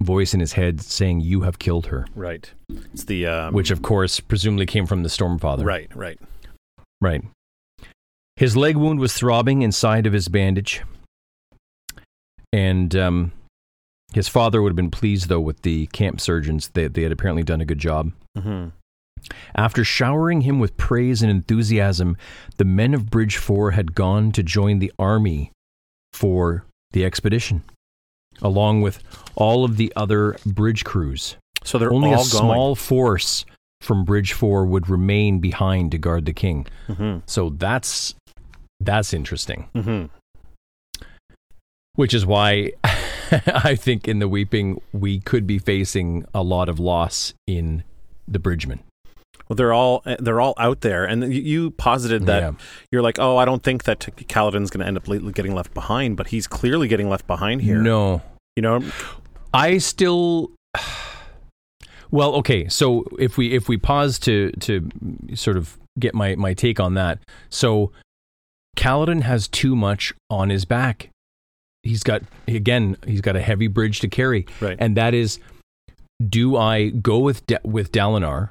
voice 0.00 0.34
in 0.34 0.40
his 0.40 0.52
head 0.52 0.80
saying, 0.80 1.20
"You 1.20 1.42
have 1.42 1.58
killed 1.58 1.86
her," 1.86 2.06
Right. 2.14 2.50
It's 2.92 3.04
the 3.04 3.26
um, 3.26 3.54
which 3.54 3.70
of 3.70 3.82
course 3.82 4.20
presumably 4.20 4.66
came 4.66 4.86
from 4.86 5.02
the 5.02 5.08
Stormfather. 5.08 5.64
right, 5.64 5.90
right. 5.94 6.18
Right. 7.00 7.22
His 8.36 8.56
leg 8.56 8.76
wound 8.76 9.00
was 9.00 9.12
throbbing 9.14 9.62
inside 9.62 10.06
of 10.06 10.12
his 10.12 10.28
bandage, 10.28 10.82
and 12.52 12.94
um, 12.94 13.32
his 14.12 14.28
father 14.28 14.62
would 14.62 14.70
have 14.70 14.76
been 14.76 14.90
pleased 14.90 15.28
though 15.28 15.40
with 15.40 15.62
the 15.62 15.86
camp 15.88 16.20
surgeons. 16.20 16.68
They 16.68 16.88
they 16.88 17.02
had 17.02 17.12
apparently 17.12 17.42
done 17.42 17.60
a 17.60 17.66
good 17.66 17.78
job. 17.78 18.12
hmm 18.38 18.68
After 19.54 19.84
showering 19.84 20.42
him 20.42 20.58
with 20.58 20.76
praise 20.76 21.22
and 21.22 21.30
enthusiasm, 21.30 22.16
the 22.56 22.64
men 22.64 22.94
of 22.94 23.10
Bridge 23.10 23.36
4 23.36 23.72
had 23.72 23.94
gone 23.94 24.32
to 24.32 24.42
join 24.42 24.78
the 24.78 24.92
army 24.98 25.50
for 26.12 26.64
the 26.92 27.04
expedition, 27.04 27.62
along 28.40 28.82
with 28.82 29.02
all 29.34 29.64
of 29.64 29.76
the 29.76 29.92
other 29.96 30.36
bridge 30.46 30.84
crews. 30.84 31.36
So 31.64 31.78
they're 31.78 31.92
Only 31.92 32.12
a 32.12 32.18
small 32.18 32.74
force 32.74 33.44
from 33.80 34.04
Bridge 34.04 34.32
4 34.32 34.64
would 34.66 34.88
remain 34.88 35.40
behind 35.40 35.90
to 35.92 35.98
guard 35.98 36.24
the 36.24 36.32
king. 36.32 36.66
going. 36.88 37.18
So 37.26 37.50
that's 37.50 38.14
that's 38.80 39.12
interesting. 39.12 39.68
hmm 39.72 39.80
hmm 39.80 40.04
Which 41.94 42.12
is 42.14 42.26
why 42.26 42.72
I 43.46 43.74
think 43.74 44.06
in 44.06 44.18
the 44.18 44.28
weeping 44.28 44.80
we 44.92 45.18
could 45.20 45.46
be 45.46 45.58
facing 45.58 46.24
a 46.34 46.42
lot 46.42 46.68
of 46.68 46.78
loss 46.78 47.34
in 47.46 47.84
the 48.28 48.38
bridgemen. 48.38 48.80
Well, 49.48 49.54
they're 49.56 49.72
all 49.72 50.02
eh, 50.06 50.16
they're 50.18 50.40
all 50.40 50.54
out 50.58 50.80
there, 50.80 51.04
and 51.04 51.32
you- 51.32 51.42
you 51.42 51.70
posited 51.72 52.26
that 52.26 52.42
Yeah. 52.42 52.52
you're 52.90 53.02
like, 53.02 53.18
oh, 53.18 53.36
I 53.36 53.44
don't 53.44 53.62
think 53.62 53.84
that 53.84 54.00
Kaladin's 54.00 54.70
going 54.70 54.80
to 54.80 54.86
end 54.86 54.96
up 54.96 55.34
getting 55.34 55.54
left 55.54 55.72
behind, 55.74 56.16
but 56.16 56.28
he's 56.28 56.46
clearly 56.46 56.88
getting 56.88 57.08
left 57.08 57.26
behind 57.26 57.62
here. 57.62 57.78
No. 57.80 58.22
You 58.56 58.62
know, 58.62 58.82
I 59.54 59.78
still 59.78 60.50
Well, 62.10 62.34
okay. 62.36 62.68
So 62.68 63.04
if 63.18 63.36
we 63.36 63.52
if 63.52 63.68
we 63.68 63.76
pause 63.76 64.18
to 64.20 64.50
to 64.60 64.88
sort 65.34 65.56
of 65.56 65.76
get 65.98 66.14
my 66.14 66.34
my 66.36 66.54
take 66.54 66.78
on 66.80 66.94
that. 66.94 67.18
So 67.50 67.90
Kaladin 68.76 69.22
has 69.22 69.48
too 69.48 69.74
much 69.74 70.12
on 70.30 70.50
his 70.50 70.64
back. 70.64 71.10
He's 71.82 72.02
got 72.02 72.22
again, 72.48 72.96
he's 73.06 73.20
got 73.20 73.36
a 73.36 73.40
heavy 73.40 73.66
bridge 73.66 74.00
to 74.00 74.08
carry. 74.08 74.46
right? 74.60 74.76
And 74.80 74.96
that 74.96 75.14
is 75.14 75.38
do 76.26 76.56
I 76.56 76.88
go 76.90 77.18
with 77.18 77.46
Da- 77.46 77.58
with 77.64 77.92
Dalinar 77.92 78.50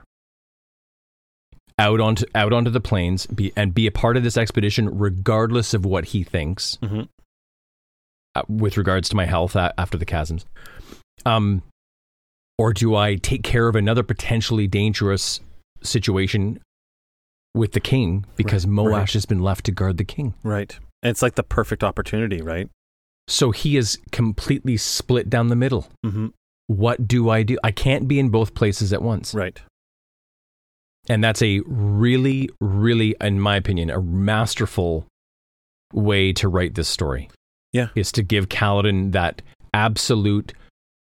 out 1.78 2.00
onto 2.00 2.26
out 2.34 2.54
onto 2.54 2.70
the 2.72 2.80
plains 2.80 3.26
be, 3.28 3.52
and 3.56 3.74
be 3.74 3.86
a 3.88 3.92
part 3.92 4.16
of 4.18 4.24
this 4.24 4.38
expedition 4.38 4.98
regardless 4.98 5.74
of 5.74 5.86
what 5.86 6.06
he 6.06 6.24
thinks 6.24 6.78
Mhm. 6.82 7.10
uh, 8.36 8.44
with 8.48 8.78
regards 8.78 9.10
to 9.10 9.16
my 9.16 9.26
health 9.26 9.56
a- 9.56 9.74
after 9.80 9.98
the 9.98 10.06
chasms 10.06 10.46
um 11.26 11.62
or 12.58 12.72
do 12.72 12.96
I 12.96 13.16
take 13.16 13.44
care 13.44 13.68
of 13.68 13.76
another 13.76 14.04
potentially 14.04 14.68
dangerous 14.68 15.42
situation 15.82 16.60
with 17.54 17.74
the 17.74 17.82
king 17.82 18.26
because 18.38 18.66
Right, 18.66 18.74
Moash 18.74 18.92
right. 18.92 19.12
has 19.14 19.26
been 19.26 19.42
left 19.42 19.66
to 19.66 19.72
guard 19.72 19.98
the 19.98 20.06
king 20.06 20.34
right. 20.44 20.78
And 21.04 21.12
it's 21.12 21.22
like 21.22 21.36
the 21.36 21.44
perfect 21.44 21.84
opportunity, 21.84 22.42
right? 22.42 22.70
so 23.28 23.50
he 23.50 23.76
is 23.76 23.98
completely 24.12 24.78
split 24.78 25.30
down 25.32 25.48
the 25.48 25.56
middle 25.56 25.88
hmm 26.06 26.28
what 26.68 27.08
do 27.08 27.30
I 27.30 27.44
do 27.44 27.58
I 27.64 27.72
can't 27.72 28.08
be 28.08 28.18
in 28.20 28.30
both 28.30 28.54
places 28.56 28.94
at 28.94 29.02
once 29.02 29.34
Right. 29.34 29.62
And 31.08 31.24
that's 31.24 31.42
a 31.42 31.62
really, 31.68 32.50
really, 32.60 33.16
in 33.22 33.40
my 33.40 33.58
opinion, 33.58 33.90
a 33.90 34.02
masterful 34.02 35.06
way 35.94 36.34
to 36.34 36.48
write 36.48 36.76
this 36.76 36.88
story. 36.88 37.30
Yeah. 37.74 37.90
Is 37.96 38.12
to 38.14 38.24
give 38.24 38.50
Kaladin 38.50 39.12
that 39.12 39.42
absolute, 39.74 40.54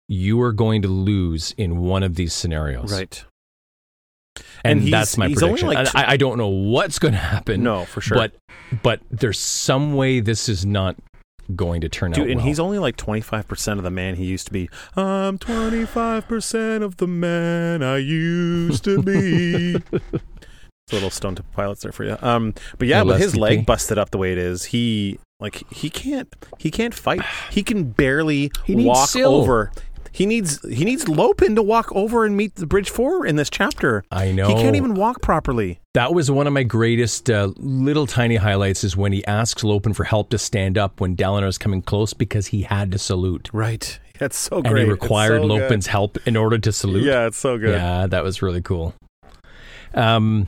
you 0.08 0.42
are 0.42 0.52
going 0.52 0.82
to 0.82 0.88
lose 0.88 1.54
in 1.58 1.78
one 1.78 2.04
of 2.04 2.16
these 2.16 2.34
scenarios. 2.34 2.92
Right. 2.92 3.24
And, 4.64 4.82
And 4.82 4.94
that's 4.94 5.18
my 5.18 5.32
prediction. 5.32 5.68
like 5.70 5.78
And 5.78 5.88
tw- 5.88 5.96
I, 5.96 6.12
I 6.14 6.18
don't 6.18 6.38
know 6.38 6.50
what's 6.50 7.00
going 7.00 7.14
to 7.14 7.20
happen. 7.20 7.64
No, 7.64 7.86
for 7.86 8.02
sure. 8.02 8.18
But, 8.18 8.34
but 8.84 9.00
there's 9.10 9.40
some 9.40 9.94
way 9.96 10.20
this 10.20 10.50
is 10.50 10.66
not 10.66 10.98
going 11.56 11.82
to 11.82 11.90
turn 11.90 12.12
Dude, 12.12 12.20
out 12.20 12.24
Dude, 12.24 12.32
and 12.32 12.38
well. 12.40 12.48
he's 12.48 12.60
only 12.60 12.80
like 12.80 12.98
25% 12.98 13.78
of 13.78 13.84
the 13.84 13.92
man 13.92 14.16
he 14.16 14.26
used 14.26 14.48
to 14.48 14.54
be. 14.54 14.70
I'm 14.96 15.38
25% 15.38 16.82
of 16.82 16.98
the 16.98 17.08
man 17.08 17.84
I 17.84 17.98
used 17.98 18.84
to 18.86 19.02
be. 19.02 19.78
It's 20.88 20.94
a 20.94 20.98
little 20.98 21.10
Stone 21.10 21.34
to 21.38 21.42
Pilots 21.42 21.82
there 21.82 21.92
for 21.92 22.04
you. 22.04 22.16
Um, 22.22 22.54
but 22.78 22.88
yeah, 22.88 23.04
but 23.04 23.20
his 23.20 23.36
leg 23.36 23.66
busted 23.66 23.98
up 23.98 24.12
the 24.12 24.20
way 24.20 24.32
it 24.32 24.38
is. 24.38 24.66
He 24.66 25.18
like 25.40 25.64
he 25.72 25.90
can't 25.90 26.32
he 26.60 26.70
can't 26.70 26.94
fight. 26.94 27.24
He 27.50 27.64
can 27.64 27.86
barely 27.86 28.52
He 28.66 28.76
walk 28.76 29.16
over. 29.16 29.72
He 30.16 30.26
needs 30.26 30.62
he 30.64 30.86
needs 30.86 31.10
Lopen 31.10 31.56
to 31.56 31.62
walk 31.62 31.92
over 31.92 32.24
and 32.24 32.38
meet 32.38 32.56
the 32.56 32.66
Bridge 32.66 32.90
Four 32.90 33.26
in 33.26 33.36
this 33.36 33.50
chapter. 33.50 34.06
I 34.10 34.32
know. 34.32 34.48
He 34.48 34.54
can't 34.54 34.78
even 34.78 34.96
walk 34.96 35.22
properly. 35.22 35.82
That 35.94 36.14
was 36.14 36.32
one 36.32 36.48
of 36.48 36.54
my 36.54 36.64
greatest 36.64 37.30
uh, 37.30 37.52
little 37.58 38.08
tiny 38.08 38.38
highlights 38.38 38.86
is 38.86 38.96
when 38.96 39.12
he 39.12 39.26
asks 39.28 39.62
Lopen 39.62 39.94
for 39.94 40.06
help 40.06 40.30
to 40.30 40.38
stand 40.38 40.78
up 40.78 41.02
when 41.02 41.18
Dalinar 41.18 41.50
is 41.50 41.58
coming 41.58 41.82
close 41.82 42.14
because 42.14 42.48
he 42.48 42.62
had 42.62 42.94
to 42.94 42.98
salute. 42.98 43.50
Right. 43.52 44.00
That's 44.18 44.38
so 44.38 44.62
great. 44.62 44.72
And 44.72 44.80
he 44.80 44.90
required 44.90 45.42
so 45.42 45.48
good. 45.50 45.64
Lopen's 45.64 45.88
help 45.88 46.18
in 46.26 46.38
order 46.38 46.60
to 46.60 46.72
salute. 46.72 47.04
Yeah, 47.04 47.28
it's 47.28 47.38
so 47.38 47.58
good. 47.58 47.72
Yeah, 47.72 48.08
that 48.08 48.24
was 48.24 48.42
really 48.42 48.62
cool. 48.62 48.94
Um, 49.94 50.48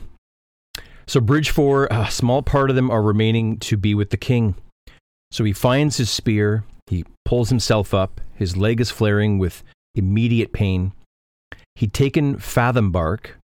so 1.06 1.20
Bridge 1.20 1.50
Four, 1.50 1.88
a 1.90 2.10
small 2.10 2.40
part 2.40 2.70
of 2.70 2.76
them 2.76 2.90
are 2.90 3.02
remaining 3.02 3.58
to 3.58 3.76
be 3.76 3.94
with 3.94 4.08
the 4.08 4.16
king. 4.16 4.54
So 5.30 5.44
he 5.44 5.52
finds 5.52 5.98
his 5.98 6.08
spear. 6.08 6.64
He 6.86 7.04
pulls 7.26 7.50
himself 7.50 7.92
up. 7.92 8.22
His 8.38 8.56
leg 8.56 8.80
is 8.80 8.90
flaring 8.90 9.38
with 9.38 9.62
immediate 9.94 10.52
pain. 10.52 10.92
He'd 11.74 11.92
taken 11.92 12.38
fathom 12.38 12.90
bark 12.90 13.36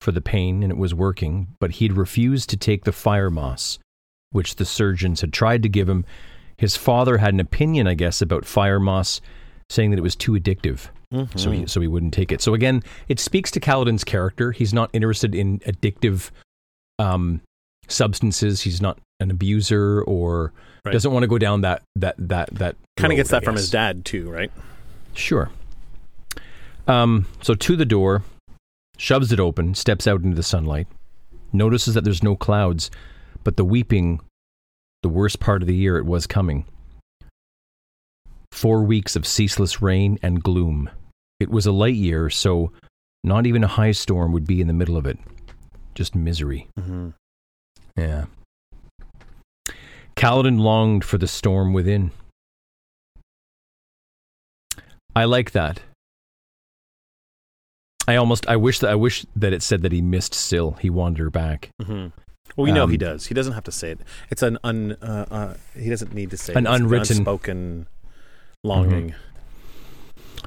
for 0.00 0.12
the 0.12 0.20
pain, 0.20 0.62
and 0.62 0.70
it 0.72 0.76
was 0.78 0.94
working, 0.94 1.48
but 1.60 1.72
he'd 1.72 1.92
refused 1.92 2.50
to 2.50 2.56
take 2.56 2.84
the 2.84 2.92
fire 2.92 3.30
moss, 3.30 3.78
which 4.30 4.56
the 4.56 4.64
surgeons 4.64 5.20
had 5.20 5.32
tried 5.32 5.62
to 5.62 5.68
give 5.68 5.88
him. 5.88 6.04
His 6.56 6.76
father 6.76 7.18
had 7.18 7.34
an 7.34 7.40
opinion, 7.40 7.86
I 7.86 7.94
guess, 7.94 8.20
about 8.20 8.44
fire 8.44 8.80
moss, 8.80 9.20
saying 9.70 9.90
that 9.90 9.98
it 9.98 10.02
was 10.02 10.16
too 10.16 10.32
addictive 10.32 10.88
Mhm. 11.12 11.38
so 11.38 11.50
he 11.50 11.66
so 11.66 11.80
he 11.80 11.86
wouldn't 11.88 12.14
take 12.14 12.32
it. 12.32 12.40
So 12.40 12.54
again, 12.54 12.82
it 13.08 13.20
speaks 13.20 13.50
to 13.52 13.60
Kaladin's 13.60 14.02
character. 14.04 14.50
He's 14.52 14.72
not 14.74 14.90
interested 14.92 15.34
in 15.34 15.58
addictive 15.60 16.30
um, 16.98 17.40
substances. 17.88 18.62
He's 18.62 18.80
not 18.80 18.98
an 19.20 19.30
abuser 19.30 20.02
or 20.02 20.52
Right. 20.84 20.92
doesn't 20.92 21.12
want 21.12 21.22
to 21.22 21.28
go 21.28 21.38
down 21.38 21.60
that 21.62 21.82
that 21.96 22.14
that 22.18 22.48
that 22.54 22.76
kind 22.96 23.12
of 23.12 23.16
gets 23.16 23.30
that 23.30 23.44
from 23.44 23.56
his 23.56 23.70
dad 23.70 24.04
too, 24.04 24.30
right? 24.30 24.50
Sure. 25.14 25.50
Um, 26.86 27.26
so 27.42 27.54
to 27.54 27.76
the 27.76 27.84
door, 27.84 28.22
shoves 28.96 29.32
it 29.32 29.40
open, 29.40 29.74
steps 29.74 30.06
out 30.06 30.22
into 30.22 30.36
the 30.36 30.42
sunlight, 30.42 30.86
notices 31.52 31.94
that 31.94 32.04
there's 32.04 32.22
no 32.22 32.36
clouds, 32.36 32.90
but 33.44 33.56
the 33.56 33.64
weeping, 33.64 34.20
the 35.02 35.08
worst 35.08 35.40
part 35.40 35.62
of 35.62 35.68
the 35.68 35.74
year, 35.74 35.96
it 35.96 36.06
was 36.06 36.26
coming. 36.26 36.64
Four 38.50 38.82
weeks 38.82 39.16
of 39.16 39.26
ceaseless 39.26 39.80
rain 39.80 40.18
and 40.22 40.42
gloom. 40.42 40.90
It 41.40 41.50
was 41.50 41.66
a 41.66 41.72
light 41.72 41.94
year, 41.94 42.30
so 42.30 42.72
not 43.24 43.46
even 43.46 43.64
a 43.64 43.68
high 43.68 43.92
storm 43.92 44.32
would 44.32 44.46
be 44.46 44.60
in 44.60 44.66
the 44.66 44.72
middle 44.72 44.96
of 44.96 45.06
it. 45.06 45.18
Just 45.94 46.14
misery. 46.14 46.68
Mm-hmm. 46.78 47.10
Yeah. 47.96 48.24
Kaladin 50.16 50.60
longed 50.60 51.04
for 51.04 51.18
the 51.18 51.26
storm 51.26 51.72
within. 51.72 52.10
I 55.14 55.24
like 55.24 55.52
that. 55.52 55.80
I 58.08 58.16
almost 58.16 58.48
I 58.48 58.56
wish 58.56 58.80
that 58.80 58.90
I 58.90 58.94
wish 58.94 59.24
that 59.36 59.52
it 59.52 59.62
said 59.62 59.82
that 59.82 59.92
he 59.92 60.02
missed 60.02 60.34
Syl. 60.34 60.72
He 60.80 60.90
wanted 60.90 61.18
her 61.18 61.30
back. 61.30 61.70
Mm-hmm. 61.80 62.08
Well, 62.56 62.64
we 62.64 62.72
know 62.72 62.86
he 62.86 62.94
Um, 62.96 62.98
does. 62.98 63.26
He 63.26 63.34
doesn't 63.34 63.52
have 63.52 63.64
to 63.64 63.72
say 63.72 63.92
it. 63.92 64.00
It's 64.30 64.42
an 64.42 64.58
un. 64.64 64.96
Uh, 65.00 65.26
uh, 65.30 65.54
he 65.78 65.88
doesn't 65.88 66.12
need 66.12 66.30
to 66.30 66.36
say 66.36 66.52
An 66.54 66.66
it. 66.66 66.70
It's 66.70 66.80
unwritten- 66.80 67.16
unspoken 67.18 67.86
longing. 68.64 69.14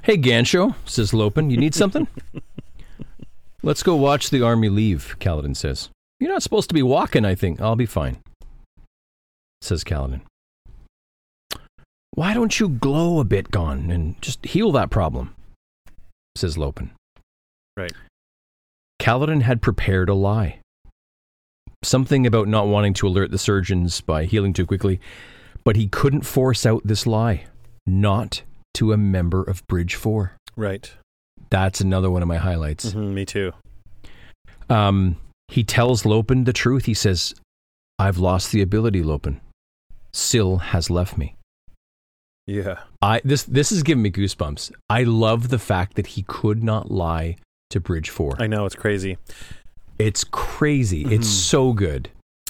Hey 0.03 0.17
Gancho, 0.17 0.75
says 0.85 1.13
Lopen, 1.13 1.49
you 1.49 1.57
need 1.57 1.73
something? 1.73 2.07
Let's 3.63 3.81
go 3.81 3.95
watch 3.95 4.29
the 4.29 4.43
army 4.43 4.69
leave, 4.69 5.15
Kaladin 5.19 5.55
says. 5.55 5.89
You're 6.19 6.31
not 6.31 6.43
supposed 6.43 6.69
to 6.69 6.75
be 6.75 6.83
walking, 6.83 7.25
I 7.25 7.33
think. 7.33 7.59
I'll 7.59 7.75
be 7.75 7.87
fine. 7.87 8.17
Says 9.61 9.83
Kaladin. 9.83 10.21
Why 12.15 12.33
don't 12.33 12.59
you 12.59 12.69
glow 12.69 13.19
a 13.19 13.25
bit, 13.25 13.51
Gon, 13.51 13.91
and 13.91 14.19
just 14.21 14.45
heal 14.45 14.71
that 14.71 14.89
problem? 14.89 15.35
Says 16.35 16.57
Lopen. 16.57 16.91
Right. 17.77 17.91
Kaladin 19.01 19.41
had 19.41 19.61
prepared 19.61 20.07
a 20.09 20.13
lie. 20.13 20.59
Something 21.83 22.25
about 22.25 22.47
not 22.47 22.67
wanting 22.67 22.93
to 22.95 23.07
alert 23.07 23.31
the 23.31 23.37
surgeons 23.37 24.01
by 24.01 24.25
healing 24.25 24.53
too 24.53 24.65
quickly, 24.65 24.99
but 25.63 25.75
he 25.75 25.87
couldn't 25.87 26.21
force 26.21 26.65
out 26.65 26.81
this 26.85 27.05
lie. 27.05 27.45
Not 27.85 28.41
to 28.75 28.93
a 28.93 28.97
member 28.97 29.43
of 29.43 29.65
Bridge 29.67 29.95
4. 29.95 30.35
Right. 30.55 30.91
That's 31.49 31.81
another 31.81 32.09
one 32.09 32.21
of 32.21 32.27
my 32.27 32.37
highlights. 32.37 32.93
Mhm, 32.93 33.13
me 33.13 33.25
too. 33.25 33.51
Um, 34.69 35.17
he 35.49 35.63
tells 35.63 36.05
Lopen 36.05 36.45
the 36.45 36.53
truth. 36.53 36.85
He 36.85 36.93
says, 36.93 37.35
I've 37.99 38.17
lost 38.17 38.51
the 38.51 38.61
ability, 38.61 39.03
Lopen. 39.03 39.41
Syl 40.13 40.57
has 40.57 40.89
left 40.89 41.17
me. 41.17 41.35
Yeah. 42.47 42.79
I 43.01 43.21
this 43.23 43.43
this 43.43 43.71
is 43.71 43.83
giving 43.83 44.03
me 44.03 44.11
goosebumps. 44.11 44.71
I 44.89 45.03
love 45.03 45.49
the 45.49 45.59
fact 45.59 45.95
that 45.95 46.07
he 46.07 46.23
could 46.27 46.63
not 46.63 46.91
lie 46.91 47.37
to 47.71 47.79
Bridge 47.79 48.09
4. 48.09 48.35
I 48.39 48.47
know 48.47 48.65
it's 48.65 48.75
crazy. 48.75 49.17
it's 49.97 50.25
crazy. 50.25 51.03
It's 51.05 51.27
Mhm. 51.27 51.31
so 51.31 51.71
good. 51.73 52.09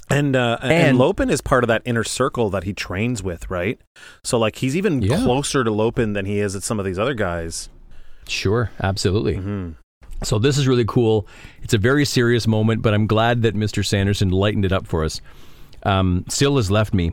And, 0.10 0.36
uh, 0.36 0.58
and 0.64 0.72
And- 0.72 0.98
Lopen 0.98 1.30
is 1.30 1.42
part 1.42 1.64
of 1.64 1.68
that 1.68 1.84
inner 1.86 2.04
circle 2.04 2.50
that 2.50 2.64
he 2.64 2.74
trains 2.74 3.22
with, 3.22 3.50
right? 3.52 3.80
So 4.24 4.40
like 4.40 4.56
he's 4.58 4.76
even 4.76 5.02
Yeah. 5.04 5.18
closer 5.24 5.64
to 5.64 5.70
Lopen 5.72 6.14
than 6.14 6.26
he 6.26 6.40
is 6.40 6.56
at 6.56 6.64
some 6.64 6.80
of 6.80 6.86
these 6.86 6.98
other 6.98 7.14
guys. 7.14 7.70
Sure, 8.28 8.72
absolutely. 8.82 9.36
hmm 9.36 9.70
So 10.24 10.40
this 10.40 10.58
is 10.58 10.68
really 10.68 10.86
cool. 10.86 11.28
It's 11.62 11.74
a 11.76 11.78
very 11.78 12.04
serious 12.06 12.48
moment, 12.48 12.82
but 12.82 12.94
I'm 12.96 13.06
glad 13.06 13.44
that 13.44 13.56
Mr. 13.56 13.86
Sanderson 13.86 14.30
lightened 14.30 14.66
it 14.66 14.72
up 14.72 14.88
for 14.88 15.04
us. 15.04 15.22
Um, 15.84 16.26
has 16.28 16.72
left 16.72 16.94
me. 16.96 17.12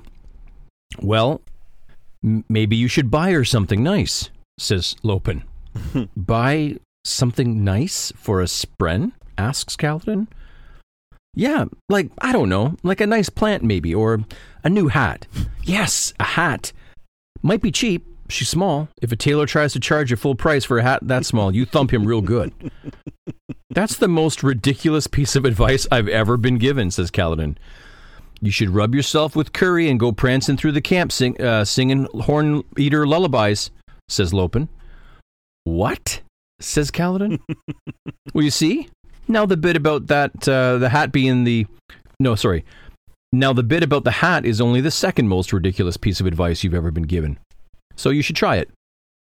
Well, 1.02 1.42
maybe 2.22 2.76
you 2.76 2.88
should 2.88 3.10
buy 3.10 3.32
her 3.32 3.44
something 3.44 3.82
nice, 3.82 4.30
says 4.58 4.96
Lopen. 5.02 5.44
buy 6.16 6.76
something 7.04 7.64
nice 7.64 8.12
for 8.16 8.40
a 8.40 8.44
spren? 8.44 9.12
asks 9.38 9.76
Kaladin. 9.76 10.28
Yeah, 11.34 11.64
like, 11.88 12.10
I 12.20 12.32
don't 12.32 12.50
know, 12.50 12.76
like 12.82 13.00
a 13.00 13.06
nice 13.06 13.30
plant 13.30 13.62
maybe, 13.62 13.94
or 13.94 14.20
a 14.62 14.68
new 14.68 14.88
hat. 14.88 15.26
Yes, 15.62 16.12
a 16.20 16.24
hat. 16.24 16.72
Might 17.42 17.62
be 17.62 17.72
cheap. 17.72 18.06
She's 18.28 18.48
small. 18.48 18.88
If 19.00 19.12
a 19.12 19.16
tailor 19.16 19.46
tries 19.46 19.72
to 19.72 19.80
charge 19.80 20.10
you 20.10 20.16
full 20.16 20.34
price 20.34 20.64
for 20.64 20.78
a 20.78 20.82
hat 20.82 21.00
that 21.02 21.26
small, 21.26 21.54
you 21.54 21.66
thump 21.66 21.92
him 21.92 22.06
real 22.06 22.22
good. 22.22 22.52
That's 23.70 23.96
the 23.96 24.08
most 24.08 24.42
ridiculous 24.42 25.06
piece 25.06 25.34
of 25.34 25.44
advice 25.44 25.86
I've 25.90 26.08
ever 26.08 26.36
been 26.36 26.58
given, 26.58 26.90
says 26.90 27.10
Kaladin. 27.10 27.56
You 28.42 28.50
should 28.50 28.70
rub 28.70 28.94
yourself 28.94 29.36
with 29.36 29.52
curry 29.52 29.88
and 29.88 30.00
go 30.00 30.10
prancing 30.10 30.56
through 30.56 30.72
the 30.72 30.80
camp 30.80 31.12
sing, 31.12 31.40
uh, 31.40 31.64
singing 31.64 32.08
horn 32.22 32.64
eater 32.76 33.06
lullabies, 33.06 33.70
says 34.08 34.34
Lopen. 34.34 34.68
What? 35.64 36.20
says 36.60 36.90
Kaladin. 36.90 37.40
well, 38.34 38.44
you 38.44 38.50
see, 38.50 38.88
now 39.28 39.46
the 39.46 39.56
bit 39.56 39.76
about 39.76 40.08
that, 40.08 40.48
uh, 40.48 40.78
the 40.78 40.88
hat 40.88 41.12
being 41.12 41.44
the. 41.44 41.66
No, 42.18 42.34
sorry. 42.34 42.64
Now 43.32 43.52
the 43.52 43.62
bit 43.62 43.82
about 43.82 44.04
the 44.04 44.10
hat 44.10 44.44
is 44.44 44.60
only 44.60 44.80
the 44.80 44.90
second 44.90 45.28
most 45.28 45.52
ridiculous 45.52 45.96
piece 45.96 46.20
of 46.20 46.26
advice 46.26 46.62
you've 46.62 46.74
ever 46.74 46.90
been 46.90 47.04
given. 47.04 47.38
So 47.96 48.10
you 48.10 48.22
should 48.22 48.36
try 48.36 48.56
it. 48.56 48.70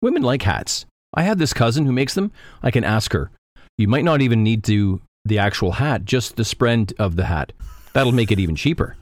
Women 0.01 0.21
like 0.21 0.43
hats. 0.43 0.86
I 1.13 1.24
have 1.24 1.39
this 1.39 1.53
cousin 1.53 1.86
who 1.86 1.91
makes 1.91 2.13
them. 2.13 2.31
I 2.62 2.71
can 2.71 2.83
ask 2.83 3.13
her. 3.13 3.31
You 3.77 3.88
might 3.88 4.05
not 4.05 4.21
even 4.21 4.43
need 4.43 4.63
to 4.65 5.01
the 5.25 5.39
actual 5.39 5.74
hat, 5.74 6.05
just 6.05 6.36
the 6.36 6.45
spread 6.45 6.93
of 7.00 7.15
the 7.15 7.25
hat. 7.25 7.51
That'll 7.93 8.12
make 8.12 8.31
it 8.31 8.39
even 8.39 8.55
cheaper. 8.55 8.95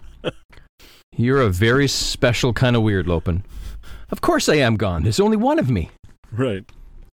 You're 1.17 1.41
a 1.41 1.50
very 1.50 1.88
special 1.88 2.51
kind 2.53 2.75
of 2.75 2.82
weird, 2.82 3.08
Lopen. 3.08 3.46
Of 4.12 4.22
course 4.22 4.50
I 4.50 4.55
am 4.55 4.75
gone. 4.75 5.03
There's 5.03 5.20
only 5.20 5.38
one 5.38 5.60
of 5.60 5.70
me. 5.70 5.89
Right. 6.32 6.63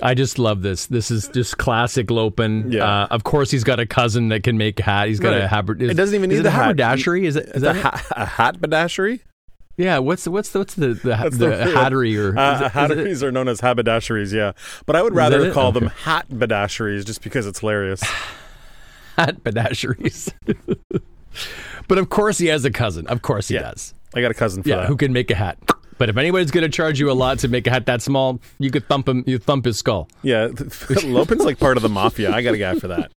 I 0.04 0.16
just 0.16 0.40
love 0.40 0.64
this. 0.64 0.88
This 0.88 1.12
is 1.12 1.28
just 1.28 1.60
classic 1.60 2.10
Lopen. 2.10 2.72
Yeah. 2.72 3.04
Uh, 3.04 3.08
of 3.12 3.24
course, 3.24 3.52
he's 3.52 3.64
got 3.64 3.80
a 3.80 3.86
cousin 3.86 4.30
that 4.30 4.42
can 4.42 4.58
make 4.58 4.80
hat. 4.80 5.08
He's 5.08 5.20
got 5.20 5.32
Right. 5.34 5.44
a 5.44 5.48
haberd. 5.48 5.82
It 5.82 5.94
doesn't 5.94 6.16
even 6.16 6.32
is 6.32 6.38
need 6.38 6.40
it 6.40 6.44
the 6.44 6.50
a 6.50 6.52
hat. 6.52 6.66
haberdashery. 6.80 7.26
Is 7.26 7.36
it? 7.36 7.46
Is 7.50 7.54
The 7.54 7.60
that 7.62 7.76
it? 7.76 7.82
ha- 7.84 8.04
a 8.16 8.26
hat 8.26 8.60
badashery? 8.60 9.20
Yeah. 9.78 10.00
What's 10.00 10.24
the 10.24 10.32
what's 10.32 10.50
the 10.50 10.60
what's 10.60 10.74
the 10.74 10.88
the, 10.96 11.10
That's 11.10 11.38
the, 11.38 11.48
the 11.50 11.56
hattery 11.76 12.18
or 12.18 12.36
Uh, 12.38 12.56
is 12.56 12.62
it- 12.62 12.72
hatteries 12.72 13.24
are 13.24 13.32
known 13.32 13.48
as 13.48 13.62
haberdasheries, 13.62 14.34
yeah. 14.34 14.54
But 14.88 14.96
I 14.96 15.04
would 15.04 15.14
rather 15.14 15.40
that 15.42 15.50
it? 15.50 15.54
call 15.54 15.72
them 15.72 15.88
hat 15.88 16.28
badasheries 16.30 17.06
just 17.06 17.22
because 17.22 17.46
it's 17.46 17.60
hilarious. 17.60 18.02
hat 19.18 19.44
badasheries. 19.44 20.34
but 21.92 21.98
of 21.98 22.08
course, 22.08 22.38
he 22.38 22.46
has 22.48 22.64
a 22.64 22.72
cousin. 22.72 23.06
Of 23.08 23.22
course, 23.22 23.50
he 23.50 23.56
Yeah. 23.56 23.64
does. 23.64 23.94
I 24.16 24.22
got 24.22 24.32
a 24.32 24.34
cousin 24.34 24.64
for 24.64 24.70
Yeah, 24.70 24.76
that. 24.78 24.86
who 24.88 24.96
can 24.96 25.12
make 25.12 25.30
a 25.30 25.36
hat. 25.36 25.58
But 25.98 26.08
if 26.08 26.16
anybody's 26.16 26.52
going 26.52 26.64
to 26.64 26.70
charge 26.70 27.02
you 27.02 27.12
a 27.12 27.14
lot 27.14 27.40
to 27.40 27.50
make 27.50 27.68
a 27.68 27.70
hat 27.70 27.86
that 27.88 28.02
small, 28.02 28.40
you 28.60 28.72
could 28.72 28.88
thump 28.88 29.10
him. 29.10 29.26
You 29.28 29.38
thump 29.38 29.66
his 29.66 29.78
skull. 29.78 30.08
yeah, 30.24 30.48
Lopen's 31.04 31.44
like 31.44 31.60
part 31.60 31.76
of 31.76 31.84
the 31.84 31.90
mafia. 31.90 32.32
I 32.32 32.42
got 32.42 32.54
a 32.54 32.58
guy 32.58 32.76
for 32.80 32.88
that. 32.88 33.12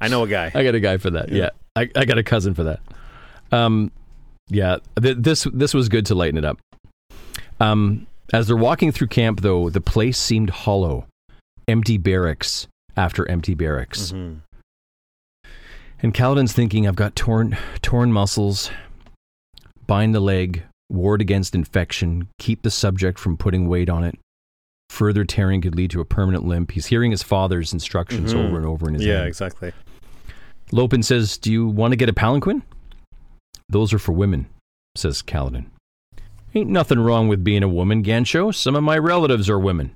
I 0.00 0.06
know 0.06 0.22
a 0.22 0.28
guy. 0.28 0.52
I 0.54 0.62
got 0.62 0.76
a 0.76 0.80
guy 0.80 0.96
for 0.98 1.10
that. 1.10 1.30
Yeah, 1.32 1.50
I, 1.74 1.88
I 1.96 2.04
got 2.04 2.18
a 2.18 2.22
cousin 2.22 2.54
for 2.54 2.62
that. 2.64 2.80
Um, 3.50 3.90
yeah, 4.48 4.76
th- 5.02 5.16
this 5.18 5.46
this 5.52 5.74
was 5.74 5.88
good 5.88 6.06
to 6.06 6.14
lighten 6.14 6.38
it 6.38 6.44
up. 6.44 6.58
Um, 7.60 8.06
as 8.32 8.46
they're 8.46 8.56
walking 8.56 8.92
through 8.92 9.08
camp, 9.08 9.40
though, 9.42 9.68
the 9.70 9.80
place 9.80 10.16
seemed 10.16 10.50
hollow, 10.50 11.06
empty 11.68 11.98
barracks 11.98 12.66
after 12.96 13.28
empty 13.28 13.54
barracks. 13.54 14.12
Mhm. 14.12 14.38
And 16.02 16.14
Kaladin's 16.14 16.52
thinking, 16.52 16.88
I've 16.88 16.96
got 16.96 17.14
torn 17.14 17.56
torn 17.82 18.12
muscles, 18.12 18.70
bind 19.86 20.14
the 20.14 20.20
leg, 20.20 20.62
ward 20.88 21.20
against 21.20 21.54
infection, 21.54 22.28
keep 22.38 22.62
the 22.62 22.70
subject 22.70 23.18
from 23.18 23.36
putting 23.36 23.68
weight 23.68 23.90
on 23.90 24.02
it. 24.04 24.18
Further 24.88 25.24
tearing 25.24 25.60
could 25.60 25.74
lead 25.76 25.90
to 25.92 26.00
a 26.00 26.04
permanent 26.04 26.44
limp. 26.44 26.72
He's 26.72 26.86
hearing 26.86 27.10
his 27.10 27.22
father's 27.22 27.72
instructions 27.72 28.32
Mhm. 28.34 28.46
over 28.46 28.56
and 28.56 28.66
over 28.66 28.88
in 28.88 28.94
his 28.94 29.04
Yeah, 29.04 29.12
head. 29.14 29.20
Yeah, 29.22 29.26
exactly. 29.26 29.72
Lopen 30.72 31.02
says, 31.02 31.36
Do 31.36 31.52
you 31.52 31.66
want 31.66 31.92
to 31.92 31.96
get 31.96 32.08
a 32.08 32.12
palanquin? 32.12 32.62
Those 33.68 33.92
are 33.92 33.98
for 33.98 34.12
women, 34.12 34.46
says 34.96 35.22
Kaladin. 35.22 35.66
Ain't 36.54 36.70
nothing 36.70 36.98
wrong 36.98 37.28
with 37.28 37.44
being 37.44 37.62
a 37.62 37.68
woman, 37.68 38.02
Gancho. 38.02 38.52
Some 38.52 38.74
of 38.74 38.82
my 38.82 38.98
relatives 38.98 39.48
are 39.48 39.58
women. 39.60 39.92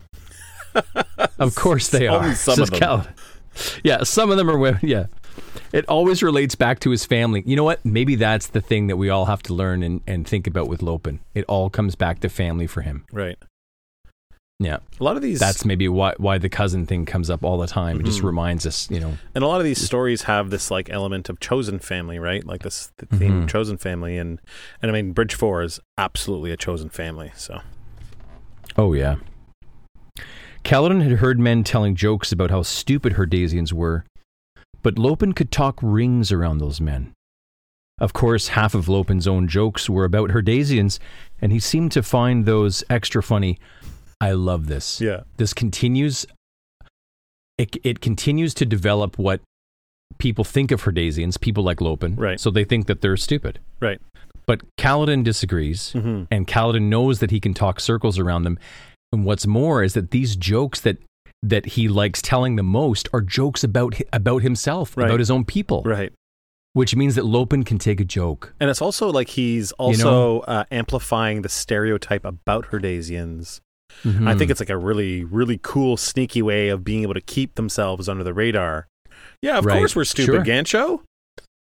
of 1.38 1.54
course 1.56 1.88
they 1.88 2.06
are. 2.06 2.34
some 2.34 2.54
says 2.56 2.58
of 2.60 2.70
them. 2.70 2.80
Kaladin. 2.80 3.80
Yeah, 3.82 4.02
some 4.04 4.30
of 4.30 4.36
them 4.36 4.48
are 4.50 4.58
women. 4.58 4.80
Yeah. 4.82 5.06
It 5.72 5.84
always 5.88 6.22
relates 6.22 6.54
back 6.54 6.78
to 6.80 6.90
his 6.90 7.04
family. 7.04 7.42
You 7.46 7.56
know 7.56 7.64
what? 7.64 7.84
Maybe 7.84 8.14
that's 8.14 8.46
the 8.48 8.60
thing 8.60 8.86
that 8.86 8.96
we 8.96 9.10
all 9.10 9.24
have 9.26 9.42
to 9.44 9.54
learn 9.54 9.82
and, 9.82 10.00
and 10.06 10.26
think 10.26 10.46
about 10.46 10.68
with 10.68 10.82
Lopen. 10.82 11.20
It 11.34 11.44
all 11.48 11.68
comes 11.70 11.96
back 11.96 12.20
to 12.20 12.28
family 12.28 12.66
for 12.68 12.82
him. 12.82 13.04
Right. 13.12 13.36
Yeah. 14.60 14.78
A 15.00 15.02
lot 15.04 15.16
of 15.16 15.22
these 15.22 15.40
That's 15.40 15.64
maybe 15.64 15.88
why 15.88 16.14
why 16.16 16.38
the 16.38 16.48
cousin 16.48 16.86
thing 16.86 17.06
comes 17.06 17.28
up 17.28 17.42
all 17.42 17.58
the 17.58 17.66
time. 17.66 17.98
It 17.98 18.04
just 18.04 18.20
Mhm. 18.20 18.26
reminds 18.26 18.66
us, 18.66 18.88
you 18.88 19.00
know. 19.00 19.18
and 19.34 19.42
a 19.42 19.48
lot 19.48 19.60
of 19.60 19.64
these 19.64 19.80
stories 19.84 20.22
have 20.22 20.50
this 20.50 20.70
like 20.70 20.88
element 20.90 21.28
of 21.28 21.40
chosen 21.40 21.80
family, 21.80 22.20
right? 22.20 22.46
Like 22.46 22.62
this 22.62 22.92
the 22.98 23.06
theme 23.06 23.32
Mhm. 23.32 23.42
of 23.44 23.48
chosen 23.48 23.76
family 23.78 24.16
and 24.16 24.40
and 24.80 24.92
I 24.92 24.94
mean 24.94 25.10
Bridge 25.12 25.34
4 25.34 25.62
is 25.62 25.80
absolutely 25.98 26.52
a 26.52 26.56
chosen 26.56 26.88
family. 26.88 27.32
So, 27.34 27.60
Oh, 28.76 28.92
yeah. 28.92 29.16
Kaladin 30.64 31.02
had 31.02 31.12
heard 31.18 31.38
men 31.38 31.64
telling 31.64 31.94
jokes 31.94 32.32
about 32.32 32.50
how 32.50 32.62
stupid 32.62 33.14
Herdazians 33.14 33.72
were, 33.72 34.04
but 34.84 34.98
Lopen 34.98 35.32
could 35.32 35.50
talk 35.50 35.80
rings 35.82 36.30
around 36.30 36.58
those 36.58 36.80
men. 36.80 37.12
Of 38.00 38.12
course, 38.12 38.48
half 38.48 38.74
of 38.74 38.88
Lopen's 38.88 39.26
own 39.26 39.48
jokes 39.48 39.88
were 39.90 40.04
about 40.04 40.30
Herdazians, 40.30 40.98
and 41.40 41.50
he 41.52 41.58
seemed 41.60 41.90
to 41.92 42.02
find 42.02 42.44
those 42.44 42.82
extra 42.90 43.22
funny. 43.22 43.58
I 44.20 44.32
love 44.32 44.66
this. 44.66 45.00
yeah. 45.00 45.20
This 45.36 45.52
continues. 45.52 46.26
It, 47.58 47.76
it 47.84 48.00
continues 48.00 48.52
to 48.54 48.66
develop 48.66 49.16
what 49.18 49.40
people 50.18 50.44
think 50.44 50.70
of 50.72 50.82
Herdazians, 50.82 51.40
people 51.40 51.62
like 51.62 51.80
Lopen. 51.80 52.16
Right. 52.16 52.40
So 52.40 52.50
they 52.50 52.64
think 52.64 52.86
that 52.86 53.00
they're 53.00 53.16
stupid. 53.16 53.60
Right. 53.80 54.00
But 54.46 54.60
Kaladin 54.76 55.22
disagrees 55.24 55.92
Mhm. 55.94 56.26
and 56.30 56.46
Kaladin 56.46 56.88
knows 56.88 57.20
that 57.20 57.30
he 57.30 57.40
can 57.40 57.54
talk 57.54 57.80
circles 57.80 58.18
around 58.18 58.42
them. 58.42 58.58
And 59.12 59.24
what's 59.24 59.46
more 59.46 59.82
is 59.84 59.94
that 59.94 60.10
these 60.10 60.34
jokes 60.36 60.80
that 60.80 60.98
that 61.48 61.66
he 61.66 61.88
likes 61.88 62.20
telling 62.22 62.56
the 62.56 62.62
most 62.62 63.08
are 63.12 63.20
jokes 63.20 63.62
about 63.62 63.94
about 64.12 64.42
himself, 64.42 64.96
Right. 64.96 65.06
about 65.06 65.18
his 65.20 65.30
own 65.30 65.44
people, 65.44 65.82
Right. 65.84 66.12
which 66.72 66.96
means 66.96 67.14
that 67.16 67.24
Lopen 67.24 67.62
can 67.64 67.78
take 67.78 68.00
a 68.00 68.04
joke. 68.04 68.54
And 68.58 68.70
it's 68.70 68.80
also 68.82 69.10
like 69.12 69.28
he's 69.30 69.72
also 69.72 70.40
uh, 70.40 70.64
amplifying 70.70 71.42
the 71.42 71.48
stereotype 71.48 72.24
about 72.24 72.66
Herdazians. 72.70 73.60
I 74.04 74.08
Hmm. 74.08 74.38
think 74.38 74.50
it's 74.50 74.58
like 74.60 74.70
a 74.70 74.76
really, 74.78 75.22
really 75.22 75.60
cool, 75.62 75.96
sneaky 75.96 76.42
way 76.42 76.68
of 76.68 76.82
being 76.82 77.02
able 77.02 77.14
to 77.14 77.20
keep 77.20 77.54
themselves 77.54 78.08
under 78.08 78.24
the 78.24 78.34
radar. 78.34 78.88
Yeah, 79.40 79.58
of 79.58 79.66
Right. 79.66 79.78
course 79.78 79.94
we're 79.94 80.04
stupid, 80.04 80.26
Sure. 80.34 80.44
Gancho. 80.44 81.02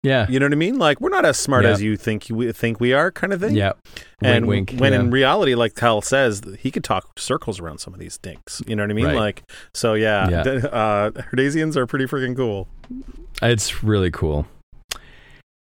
Yeah, 0.03 0.25
You 0.29 0.39
know 0.39 0.47
what 0.47 0.53
I 0.53 0.55
mean? 0.55 0.79
Like 0.79 0.99
we're 0.99 1.09
not 1.09 1.25
as 1.25 1.37
smart 1.37 1.63
Yeah. 1.63 1.71
as 1.71 1.81
you 1.83 1.95
think 1.95 2.27
you 2.27 2.51
think 2.53 2.79
we 2.79 2.91
are, 2.93 3.11
kind 3.11 3.33
of 3.33 3.39
thing. 3.41 3.55
yeah. 3.55 3.73
And 4.21 4.47
wink, 4.47 4.71
wink. 4.71 4.81
when 4.81 4.93
yeah. 4.93 4.99
in 4.99 5.11
reality, 5.11 5.53
like 5.53 5.75
Kyle 5.75 6.01
says, 6.01 6.41
he 6.59 6.71
could 6.71 6.83
talk 6.83 7.19
circles 7.19 7.59
around 7.59 7.77
some 7.79 7.93
of 7.93 7.99
these 7.99 8.17
dinks. 8.17 8.63
You 8.65 8.75
know 8.75 8.81
what 8.83 8.89
I 8.89 8.93
mean? 8.95 9.05
Right. 9.05 9.15
Like, 9.15 9.43
so 9.75 9.93
yeah, 9.93 10.27
Yeah. 10.29 10.39
uh, 10.67 11.11
Herdazians 11.11 11.75
are 11.75 11.85
pretty 11.85 12.05
freaking 12.05 12.35
cool. 12.35 12.67
It's 13.43 13.83
really 13.83 14.09
cool. 14.09 14.47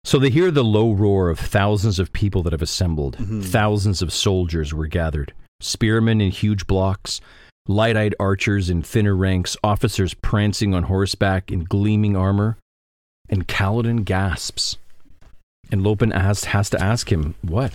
So 0.05 0.19
they 0.21 0.31
hear 0.31 0.51
the 0.53 0.65
low 0.65 0.93
roar 0.93 1.29
of 1.31 1.39
thousands 1.41 1.99
of 1.99 2.13
people 2.13 2.43
that 2.45 2.53
have 2.53 2.63
assembled. 2.63 3.17
Mhm. 3.19 3.45
Thousands 3.45 4.03
of 4.03 4.13
soldiers 4.13 4.73
were 4.73 4.87
gathered. 4.87 5.33
Spearmen 5.61 6.21
in 6.21 6.31
huge 6.31 6.67
blocks, 6.69 7.21
light 7.67 7.97
eyed 7.97 8.15
archers 8.21 8.71
in 8.71 8.83
thinner 8.83 9.17
ranks, 9.17 9.57
officers 9.65 10.15
prancing 10.15 10.73
on 10.75 10.85
horseback 10.85 11.51
in 11.51 11.65
gleaming 11.65 12.17
armor. 12.17 12.57
And 13.29 13.47
Kaladin 13.47 14.05
gasps. 14.05 14.79
And 15.71 15.83
Lopen 15.83 16.13
has, 16.13 16.45
has 16.45 16.71
to 16.71 16.83
ask 16.83 17.13
him, 17.13 17.35
What? 17.43 17.73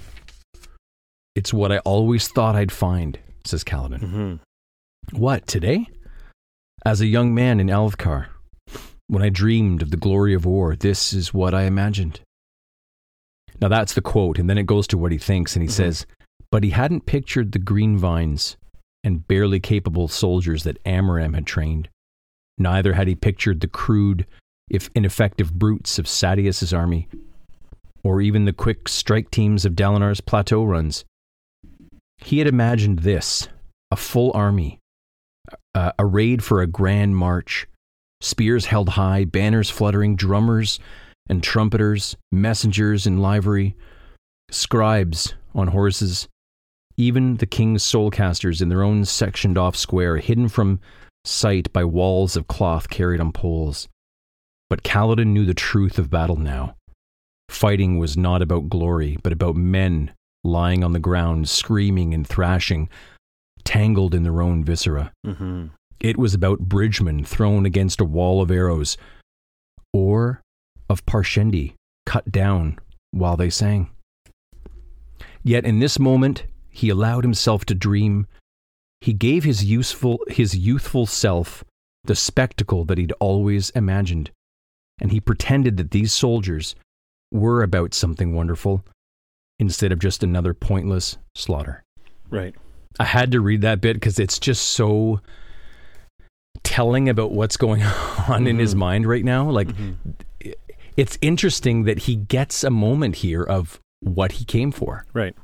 It's 1.36 1.54
what 1.54 1.71
I 1.71 1.80
always 1.80 2.27
thought 2.27 2.56
I'd 2.56 2.71
find, 2.71 3.17
says 3.45 3.63
Kaladin. 3.63 3.99
Mm-hmm. 3.99 5.17
What, 5.17 5.47
today? 5.47 5.88
As 6.86 7.01
a 7.01 7.06
young 7.08 7.34
man 7.34 7.60
in 7.60 7.67
Alethkar, 7.67 8.27
when 9.08 9.23
I 9.23 9.30
dreamed 9.30 9.82
of 9.82 9.91
the 9.91 9.97
glory 9.97 10.34
of 10.34 10.45
war, 10.45 10.75
this 10.75 11.13
is 11.13 11.34
what 11.34 11.54
I 11.54 11.63
imagined. 11.63 12.19
Now 13.62 13.67
that's 13.67 13.93
the 13.93 14.01
quote, 14.01 14.38
and 14.39 14.49
then 14.49 14.58
it 14.58 14.65
goes 14.65 14.88
to 14.88 14.97
what 14.97 15.12
he 15.12 15.17
thinks, 15.17 15.56
and 15.56 15.63
he 15.63 15.69
Mhm. 15.69 15.73
says, 15.73 16.06
But 16.51 16.63
he 16.63 16.69
hadn't 16.71 17.06
pictured 17.06 17.51
the 17.51 17.60
green 17.60 17.97
vines 17.97 18.58
and 19.04 19.27
barely 19.27 19.60
capable 19.60 20.08
soldiers 20.08 20.63
that 20.63 20.84
Amaram 20.84 21.34
had 21.36 21.45
trained. 21.47 21.89
Neither 22.58 22.93
had 22.93 23.08
he 23.08 23.15
pictured 23.15 23.60
the 23.62 23.67
crude, 23.67 24.27
if 24.69 24.89
ineffective 24.95 25.54
brutes 25.54 25.99
of 25.99 26.06
Sadeas's 26.06 26.73
army, 26.73 27.08
or 28.04 28.21
even 28.21 28.45
the 28.45 28.54
quick 28.54 28.88
strike 28.88 29.32
teams 29.32 29.65
of 29.65 29.73
Dalinar's 29.73 30.21
plateau 30.21 30.63
runs. 30.63 31.06
He 32.17 32.39
had 32.39 32.47
imagined 32.47 32.99
this 32.99 33.47
a 33.91 33.95
full 33.95 34.32
army, 34.34 34.80
uh, 35.76 35.91
arrayed 35.99 36.43
for 36.43 36.62
a 36.62 36.67
grand 36.67 37.15
march, 37.15 37.67
spears 38.21 38.65
held 38.65 38.89
high, 38.89 39.26
banners 39.26 39.69
fluttering, 39.69 40.15
drummers 40.15 40.80
and 41.30 41.43
trumpeters, 41.43 42.15
messengers 42.32 43.06
in 43.06 43.21
livery, 43.21 43.76
scribes 44.52 45.34
on 45.56 45.67
horses, 45.67 46.28
even 46.97 47.38
the 47.38 47.45
king's 47.45 47.84
soulcasters 47.84 48.62
in 48.62 48.69
their 48.69 48.84
own 48.84 49.06
sectioned 49.06 49.58
off 49.58 49.76
square, 49.76 50.17
hidden 50.17 50.49
from 50.49 50.80
sight 51.26 51.71
by 51.71 51.84
walls 51.84 52.36
of 52.36 52.47
cloth 52.47 52.89
carried 52.89 53.21
on 53.21 53.32
poles. 53.32 53.88
But 54.73 54.81
Kaladin 54.81 55.27
knew 55.27 55.45
the 55.45 55.53
truth 55.53 55.99
of 55.99 56.09
battle 56.09 56.36
now. 56.36 56.73
Fighting 57.47 57.99
was 57.99 58.17
not 58.17 58.41
about 58.41 58.69
glory, 58.69 59.19
but 59.21 59.31
about 59.31 59.55
men 59.55 60.15
lying 60.43 60.83
on 60.83 60.93
the 60.93 60.99
ground, 60.99 61.47
screaming 61.47 62.12
and 62.12 62.25
thrashing, 62.25 62.89
tangled 63.63 64.15
in 64.15 64.23
their 64.23 64.41
own 64.41 64.63
viscera. 64.63 65.12
Mm-hmm. 65.27 65.67
It 65.99 66.17
was 66.17 66.33
about 66.33 66.57
bridgemen 66.57 67.23
thrown 67.23 67.67
against 67.67 68.01
a 68.01 68.03
wall 68.03 68.41
of 68.41 68.49
arrows, 68.49 68.97
or 69.93 70.41
of 70.89 71.05
Parshendi 71.05 71.75
cut 72.07 72.31
down 72.31 72.79
while 73.12 73.38
they 73.38 73.51
sang. 73.51 73.91
Yet 75.43 75.65
in 75.65 75.77
this 75.77 75.99
moment, 75.99 76.45
he 76.71 76.89
allowed 76.89 77.23
himself 77.23 77.63
to 77.65 77.75
dream. 77.75 78.25
He 79.01 79.13
gave 79.13 79.43
his 79.43 79.63
useful, 79.63 80.23
his 80.29 80.57
youthful 80.57 81.05
self 81.05 81.63
the 82.05 82.15
spectacle 82.15 82.86
that 82.86 82.97
he'd 82.97 83.13
always 83.19 83.69
imagined, 83.75 84.31
and 85.01 85.12
he 85.12 85.19
pretended 85.19 85.77
that 85.77 85.91
these 85.91 86.13
soldiers 86.13 86.75
were 87.32 87.63
about 87.63 87.93
something 87.93 88.36
wonderful 88.36 88.84
instead 89.60 89.91
of 89.91 89.99
just 89.99 90.23
another 90.23 90.53
pointless 90.53 91.17
slaughter. 91.36 91.84
Right. 92.29 92.53
I 92.99 93.06
had 93.06 93.32
to 93.32 93.41
read 93.41 93.62
that 93.62 93.82
bit 93.82 93.95
because 93.95 94.19
it's 94.19 94.38
just 94.39 94.62
so 94.69 95.19
telling 96.63 97.10
about 97.10 97.32
what's 97.32 97.58
going 97.58 97.82
on 98.27 98.47
in 98.47 98.60
his 98.60 98.73
Mhm. 98.75 98.77
mind 98.79 99.06
right 99.08 99.23
now. 99.25 99.49
Like, 99.49 99.67
Mhm. 99.69 99.95
it's 100.95 101.17
interesting 101.21 101.84
that 101.84 101.99
he 101.99 102.15
gets 102.15 102.63
a 102.63 102.69
moment 102.69 103.17
here 103.17 103.43
of 103.43 103.79
what 103.99 104.34
he 104.34 104.45
came 104.45 104.71
for. 104.71 105.06
Right. 105.13 105.36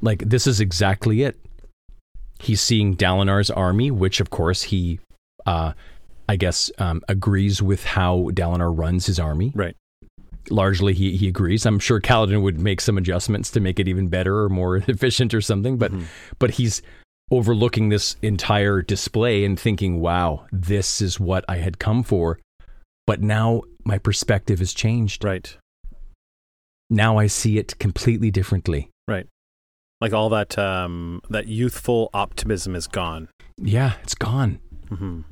Like, 0.00 0.20
this 0.28 0.46
is 0.46 0.60
exactly 0.60 1.22
it. 1.22 1.38
He's 2.38 2.60
seeing 2.60 2.96
Dalinar's 2.96 3.50
army, 3.50 3.90
which, 3.90 4.20
of 4.20 4.30
course, 4.30 4.64
he, 4.64 5.00
uh, 5.46 5.72
I 6.28 6.36
guess, 6.36 6.70
um, 6.78 7.02
agrees 7.08 7.62
with 7.62 7.84
how 7.84 8.30
Dalinar 8.32 8.76
runs 8.76 9.06
his 9.06 9.18
army. 9.18 9.52
Right. 9.54 9.76
Largely, 10.50 10.92
he, 10.94 11.16
he 11.16 11.28
agrees. 11.28 11.66
I'm 11.66 11.78
sure 11.78 12.00
Kaladin 12.00 12.42
would 12.42 12.58
make 12.60 12.80
some 12.80 12.96
adjustments 12.98 13.50
to 13.52 13.60
make 13.60 13.80
it 13.80 13.88
even 13.88 14.08
better 14.08 14.42
or 14.42 14.48
more 14.48 14.76
efficient 14.88 15.34
or 15.34 15.40
something, 15.40 15.76
but 15.78 15.92
Mhm. 15.92 16.04
but 16.38 16.50
he's 16.52 16.82
overlooking 17.32 17.88
this 17.88 18.14
entire 18.22 18.82
display 18.82 19.44
and 19.44 19.58
thinking, 19.58 20.00
wow, 20.00 20.46
this 20.52 21.00
is 21.02 21.18
what 21.18 21.44
I 21.48 21.56
had 21.56 21.78
come 21.80 22.04
for. 22.04 22.38
But 23.06 23.20
now 23.20 23.62
my 23.84 23.98
perspective 23.98 24.60
has 24.60 24.72
changed. 24.72 25.24
Right. 25.24 25.56
Now 26.88 27.18
I 27.18 27.26
see 27.26 27.58
it 27.58 27.76
completely 27.80 28.30
differently. 28.30 28.90
Right. 29.08 29.26
Like 30.00 30.12
all 30.12 30.28
that 30.30 30.56
um 30.58 31.20
that 31.30 31.48
youthful 31.48 32.10
optimism 32.14 32.76
is 32.76 32.86
gone. 32.86 33.28
Yeah, 33.56 33.94
it's 34.04 34.14
gone. 34.14 34.60
Mm-hmm. 34.90 35.22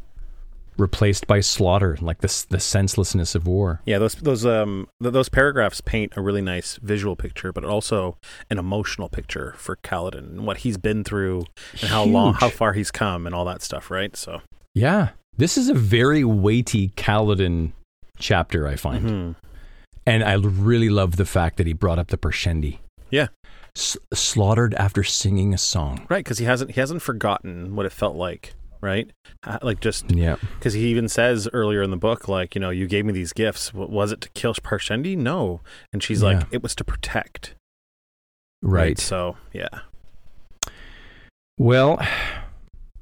Replaced 0.76 1.26
by 1.28 1.40
slaughter, 1.40 1.96
like 2.00 2.20
the, 2.20 2.46
the 2.48 2.58
senselessness 2.58 3.34
of 3.34 3.46
war. 3.46 3.80
Yeah, 3.86 3.98
those 3.98 4.14
those 4.16 4.44
um 4.44 4.88
th- 5.00 5.12
those 5.12 5.28
paragraphs 5.28 5.80
paint 5.80 6.14
a 6.16 6.20
really 6.20 6.40
nice 6.42 6.76
visual 6.82 7.14
picture, 7.16 7.52
but 7.52 7.64
also 7.64 8.16
an 8.50 8.58
emotional 8.58 9.08
picture 9.08 9.54
for 9.56 9.76
Kaladin 9.76 10.18
and 10.18 10.46
what 10.46 10.58
he's 10.58 10.76
been 10.76 11.04
through 11.04 11.44
and 11.80 11.90
how 11.90 12.02
long, 12.04 12.34
how 12.34 12.48
far 12.48 12.72
he's 12.72 12.90
come, 12.90 13.26
and 13.26 13.34
all 13.34 13.44
that 13.44 13.62
stuff. 13.62 13.90
Right. 13.90 14.16
So. 14.16 14.40
Yeah, 14.74 15.10
this 15.36 15.56
is 15.56 15.68
a 15.68 15.74
very 15.74 16.24
weighty 16.24 16.88
Kaladin 16.96 17.72
chapter, 18.18 18.66
I 18.66 18.74
find. 18.76 19.04
Mhm. 19.08 19.34
And 20.06 20.24
I 20.24 20.34
really 20.34 20.88
love 20.90 21.16
the 21.16 21.24
fact 21.24 21.56
that 21.58 21.66
he 21.66 21.72
brought 21.72 21.98
up 21.98 22.08
the 22.08 22.18
Parshendi. 22.18 22.78
Yeah. 23.10 23.28
s- 23.76 23.96
slaughtered 24.12 24.74
after 24.74 25.02
singing 25.04 25.54
a 25.54 25.58
song. 25.58 26.06
Right, 26.08 26.24
because 26.24 26.38
he 26.38 26.44
hasn't 26.44 26.72
he 26.72 26.80
hasn't 26.80 27.02
forgotten 27.02 27.74
what 27.76 27.86
it 27.86 27.92
felt 27.92 28.16
like, 28.16 28.54
right? 28.84 29.10
Like 29.62 29.80
just 29.80 30.10
Yeah. 30.10 30.36
because 30.58 30.74
he 30.74 30.86
even 30.88 31.08
says 31.08 31.48
earlier 31.52 31.82
in 31.82 31.90
the 31.90 31.96
book, 31.96 32.28
like 32.28 32.54
you 32.54 32.60
know, 32.60 32.70
you 32.70 32.86
gave 32.86 33.04
me 33.04 33.12
these 33.12 33.32
gifts. 33.32 33.74
Was 33.74 34.12
it 34.12 34.20
to 34.20 34.28
kill 34.30 34.54
Parshendi? 34.54 35.16
No, 35.16 35.60
and 35.92 36.02
she's 36.02 36.22
Yeah. 36.22 36.28
like, 36.28 36.46
it 36.52 36.62
was 36.62 36.74
to 36.76 36.84
protect. 36.84 37.54
Right. 38.62 38.98
So 38.98 39.36
yeah, 39.52 39.68
Well, 41.58 41.98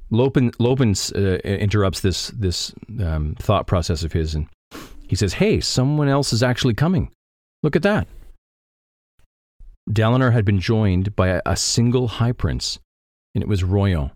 Lopen 0.09 0.51
Lopen 0.59 0.93
uh, 1.15 1.19
interrupts 1.43 2.01
this 2.01 2.27
this 2.29 2.73
um, 3.01 3.35
thought 3.39 3.65
process 3.67 4.03
of 4.03 4.11
his, 4.13 4.35
and 4.35 4.47
he 5.07 5.15
says, 5.15 5.33
"Hey, 5.33 5.59
someone 5.59 6.07
else 6.07 6.33
is 6.33 6.43
actually 6.43 6.73
coming. 6.75 7.09
Look 7.63 7.75
at 7.75 7.81
that." 7.83 8.07
Dalinar 9.89 10.31
had 10.33 10.45
been 10.45 10.59
joined 10.59 11.15
by 11.15 11.29
a, 11.29 11.41
a 11.45 11.55
single 11.57 12.07
High 12.07 12.31
Prince, 12.31 12.79
and 13.35 13.41
it 13.43 13.47
was 13.47 13.63
Roion. 13.63 14.11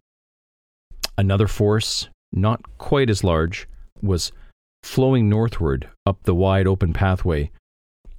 Another 1.18 1.48
force, 1.48 2.10
not 2.32 2.62
quite 2.78 3.10
as 3.10 3.24
large, 3.24 3.68
was 4.02 4.32
flowing 4.84 5.28
northward 5.28 5.90
up 6.06 6.22
the 6.24 6.36
wide 6.36 6.68
open 6.68 6.94
pathway 6.94 7.50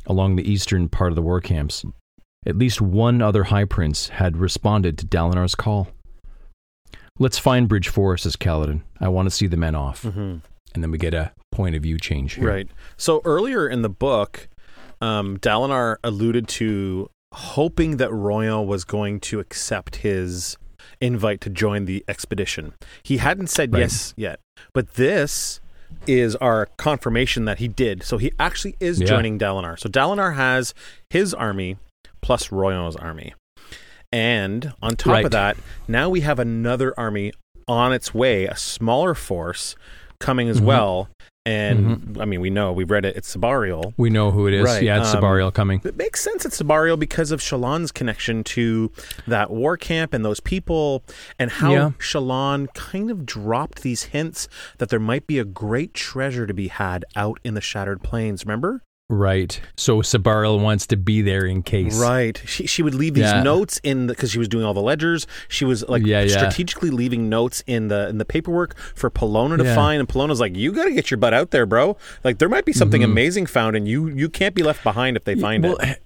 along 0.06 0.37
the 0.37 0.50
eastern 0.50 0.88
part 0.88 1.12
of 1.12 1.16
the 1.16 1.22
war 1.22 1.40
camps. 1.40 1.84
At 2.46 2.56
least 2.56 2.80
one 2.80 3.20
other 3.20 3.44
High 3.44 3.64
Prince 3.64 4.08
had 4.08 4.37
responded 4.37 4.96
to 4.98 5.06
Dalinar's 5.06 5.54
call. 5.54 5.88
Let's 7.18 7.38
find 7.38 7.68
Bridge 7.68 7.88
4, 7.88 8.16
says 8.16 8.37
Kaladin. 8.37 8.82
I 9.00 9.08
want 9.08 9.26
to 9.26 9.30
see 9.34 9.46
the 9.48 9.56
men 9.56 9.74
off. 9.74 10.02
Mhm. 10.02 10.40
And 10.74 10.82
then 10.84 10.90
we 10.90 10.98
get 10.98 11.14
a 11.14 11.32
point 11.50 11.74
of 11.74 11.82
view 11.82 11.98
change 11.98 12.34
here. 12.34 12.46
right. 12.48 12.68
So 12.96 13.20
earlier 13.24 13.68
in 13.68 13.82
the 13.82 13.88
book, 13.88 14.48
um, 15.00 15.37
Dalinar 15.38 15.96
alluded 16.04 16.46
to 16.48 17.11
hoping 17.34 17.96
that 17.96 18.11
Roion 18.11 18.66
was 18.66 18.84
going 18.84 19.20
to 19.20 19.40
accept 19.40 19.96
his 19.96 20.56
invite 21.00 21.40
to 21.42 21.50
join 21.50 21.84
the 21.84 22.04
expedition. 22.08 22.74
He 23.02 23.18
hadn't 23.18 23.48
said 23.48 23.72
Right. 23.72 23.80
yes 23.80 24.14
yet, 24.16 24.40
but 24.72 24.94
this 24.94 25.61
is 26.06 26.37
our 26.37 26.66
confirmation 26.76 27.44
that 27.46 27.58
he 27.58 27.68
did. 27.68 28.02
So 28.02 28.18
he 28.18 28.32
actually 28.38 28.76
is 28.80 29.00
Yeah. 29.00 29.06
joining 29.06 29.38
Dalinar. 29.38 29.78
So 29.78 29.88
Dalinar 29.88 30.34
has 30.37 30.74
his 31.11 31.32
army 31.34 31.76
plus 32.20 32.50
Roion's 32.52 32.96
army. 32.96 33.34
And 34.12 34.72
on 34.82 34.96
top 34.96 35.12
Right. 35.12 35.24
of 35.24 35.30
that, 35.32 35.56
now 35.87 36.08
we 36.08 36.20
have 36.22 36.38
another 36.38 36.94
army 36.98 37.32
on 37.66 37.92
its 37.92 38.14
way, 38.14 38.46
a 38.46 38.56
smaller 38.56 39.14
force 39.14 39.76
coming 40.18 40.48
as 40.48 40.61
Mhm. 40.61 40.64
well. 40.64 41.08
And 41.48 42.18
I 42.20 42.24
mean, 42.26 42.40
we 42.40 42.50
know 42.50 42.72
we've 42.72 42.90
read 42.90 43.04
it. 43.04 43.16
It's 43.16 43.34
Sebarial. 43.34 43.94
We 43.96 44.11
know 44.11 44.30
who 44.30 44.46
it 44.46 44.54
is. 44.54 44.64
Right, 44.64 44.82
Yeah, 44.82 45.00
it's 45.00 45.14
um, 45.14 45.22
Sebarial 45.22 45.52
coming. 45.52 45.80
It 45.84 45.96
makes 45.96 46.20
sense 46.20 46.44
it's 46.44 46.61
Sebarial 46.61 46.98
because 46.98 47.30
of 47.30 47.40
Shallan's 47.40 47.90
connection 47.90 48.44
to 48.44 48.92
that 49.26 49.50
war 49.50 49.76
camp 49.76 50.12
and 50.12 50.24
those 50.24 50.40
people, 50.40 51.04
and 51.38 51.50
how 51.50 51.72
Yeah. 51.72 51.90
Shallan 51.98 52.72
kind 52.74 53.11
of 53.11 53.24
dropped 53.24 53.82
these 53.82 54.04
hints 54.04 54.48
that 54.78 54.90
there 54.90 55.00
might 55.00 55.26
be 55.26 55.38
a 55.38 55.44
great 55.44 55.94
treasure 55.94 56.46
to 56.46 56.54
be 56.54 56.68
had 56.68 57.04
out 57.16 57.40
in 57.44 57.54
the 57.54 57.61
Shattered 57.61 58.02
Plains. 58.02 58.44
Remember? 58.44 58.82
Right. 59.10 59.58
So 59.76 60.02
Sebarial 60.02 60.60
wants 60.62 60.86
to 60.88 60.96
be 60.96 61.22
there 61.22 61.46
in 61.46 61.62
case. 61.62 61.98
Right. 61.98 62.40
She 62.44 62.66
she 62.66 62.82
would 62.82 62.94
leave 62.94 63.14
these 63.14 63.24
Yeah. 63.24 63.42
notes 63.42 63.80
in 63.82 64.06
because 64.06 64.30
she 64.30 64.38
was 64.38 64.48
doing 64.48 64.66
all 64.66 64.74
the 64.74 64.82
ledgers. 64.82 65.26
She 65.48 65.64
was 65.64 65.82
like 65.88 66.04
Yeah, 66.04 66.20
yeah. 66.20 66.28
strategically 66.36 66.90
leaving 66.90 67.30
notes 67.30 67.64
in 67.66 67.88
the 67.88 68.08
in 68.10 68.18
the 68.18 68.26
paperwork 68.26 68.76
for 68.94 69.10
Palona 69.10 69.56
to 69.56 69.64
Yeah. 69.64 69.74
find. 69.74 69.98
And 70.00 70.06
Palona's 70.08 70.40
like, 70.40 70.54
"You 70.54 70.72
got 70.72 70.84
to 70.84 70.92
get 70.92 71.10
your 71.10 71.16
butt 71.16 71.32
out 71.32 71.52
there, 71.52 71.64
bro. 71.64 71.96
Like 72.22 72.36
there 72.38 72.50
might 72.50 72.66
be 72.66 72.74
something 72.74 73.00
Mhm. 73.00 73.06
amazing 73.06 73.46
found, 73.46 73.76
and 73.76 73.88
you 73.88 74.08
you 74.08 74.28
can't 74.28 74.54
be 74.54 74.62
left 74.62 74.84
behind 74.84 75.16
if 75.16 75.24
they 75.24 75.34
find 75.36 75.64
well, 75.64 75.76
it." 75.78 76.02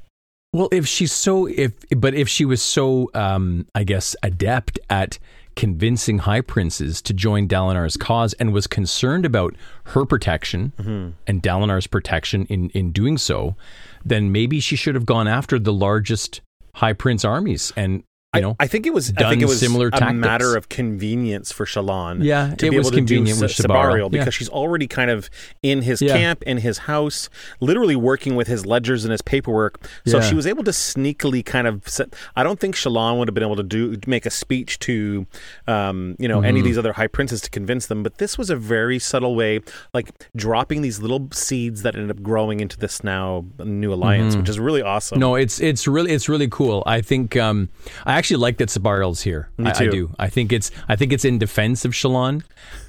Well, 0.52 0.68
if 0.70 0.86
she's 0.86 1.12
so 1.12 1.46
if 1.46 1.72
but 1.96 2.14
if 2.14 2.28
she 2.28 2.44
was 2.44 2.62
so 2.62 3.10
um 3.14 3.66
I 3.74 3.82
guess 3.82 4.14
adept 4.22 4.78
at 4.88 5.18
convincing 5.56 6.18
high 6.18 6.40
princes 6.40 7.02
to 7.02 7.12
join 7.12 7.46
Dalinar's 7.46 7.96
cause 7.96 8.32
and 8.34 8.52
was 8.52 8.66
concerned 8.66 9.24
about 9.26 9.54
her 9.84 10.04
protection 10.04 10.72
Mm-hmm. 10.78 11.10
and 11.26 11.42
Dalinar's 11.42 11.86
protection 11.86 12.46
in 12.46 12.70
in 12.70 12.92
doing 12.92 13.18
so, 13.18 13.56
then 14.04 14.32
maybe 14.32 14.60
she 14.60 14.76
should 14.76 14.94
have 14.94 15.06
gone 15.06 15.28
after 15.28 15.58
the 15.58 15.72
largest 15.72 16.40
high 16.76 16.92
prince 16.94 17.24
armies 17.24 17.72
and 17.76 18.02
you 18.35 18.40
know 18.40 18.57
I, 18.59 18.64
I 18.64 18.66
think 18.66 18.87
it 18.87 18.95
was. 18.95 19.12
I 19.16 19.29
think 19.29 19.42
it 19.42 19.47
was 19.47 19.61
similar 19.61 19.88
a 19.88 19.90
tactics. 19.90 20.14
matter 20.14 20.57
of 20.57 20.68
convenience 20.68 21.53
for 21.53 21.66
Shallan. 21.66 22.25
Yeah, 22.25 22.55
to 22.55 22.66
it 22.66 22.71
be 22.71 22.79
was 22.79 22.87
able 22.88 22.97
convenient 22.97 23.38
to 23.38 23.45
with 23.45 23.57
do 23.57 23.62
Sebarial, 23.64 23.68
Sebarial 24.09 24.12
yeah. 24.12 24.18
because 24.21 24.35
she's 24.35 24.49
already 24.49 24.87
kind 24.87 25.11
of 25.11 25.29
in 25.62 25.83
his 25.83 26.01
Yeah. 26.01 26.16
camp, 26.16 26.42
in 26.45 26.59
his 26.59 26.79
house, 26.79 27.29
literally 27.61 27.97
working 27.97 28.35
with 28.37 28.47
his 28.49 28.64
ledgers 28.64 29.05
and 29.05 29.12
his 29.12 29.23
paperwork. 29.23 29.81
So 30.07 30.18
Yeah. 30.18 30.25
she 30.25 30.35
was 30.35 30.47
able 30.47 30.64
to 30.64 30.71
sneakily 30.71 31.45
kind 31.45 31.66
of. 31.66 31.87
Set, 31.88 32.14
I 32.37 32.42
don't 32.42 32.59
think 32.59 32.75
Shallan 32.75 33.18
would 33.18 33.29
have 33.29 33.35
been 33.35 33.42
able 33.42 33.57
to 33.57 33.62
do 33.62 33.99
make 34.07 34.25
a 34.25 34.31
speech 34.31 34.79
to, 34.81 35.27
um, 35.66 36.16
you 36.18 36.29
know, 36.29 36.40
any 36.40 36.53
Mm-hmm. 36.53 36.59
of 36.61 36.64
these 36.64 36.79
other 36.79 36.92
high 36.95 37.07
princes 37.09 37.40
to 37.42 37.51
convince 37.51 37.87
them. 37.87 38.03
But 38.03 38.18
this 38.18 38.38
was 38.38 38.49
a 38.51 38.57
very 38.57 38.99
subtle 38.99 39.35
way, 39.35 39.61
like 39.95 40.11
dropping 40.37 40.83
these 40.83 41.01
little 41.01 41.29
seeds 41.33 41.83
that 41.83 41.95
ended 41.97 42.11
up 42.11 42.23
growing 42.23 42.61
into 42.61 42.79
this 42.79 43.03
now 43.05 43.45
new 43.64 43.92
alliance, 43.92 44.37
which 44.37 44.49
is 44.49 44.59
really 44.59 44.81
awesome. 44.83 45.16
Mm-hmm. 45.16 45.21
No, 45.21 45.35
it's 45.35 45.61
it's 45.61 45.87
really 45.87 46.12
it's 46.12 46.29
really 46.29 46.49
cool. 46.49 46.83
I 46.87 47.01
think 47.01 47.37
um, 47.37 47.68
I 48.07 48.12
actually 48.22 48.37
like 48.38 48.58
that 48.58 48.68
Sebarial's 48.68 49.22
here. 49.22 49.48
Me 49.58 49.66
I, 49.66 49.70
I 49.70 49.72
too. 49.72 49.90
do. 49.90 50.14
I 50.18 50.28
think 50.28 50.52
it's 50.52 50.70
I 50.88 50.94
think 50.96 51.12
it's 51.12 51.24
in 51.24 51.38
defense 51.38 51.85
of 51.85 51.90
Shallan, 51.92 52.42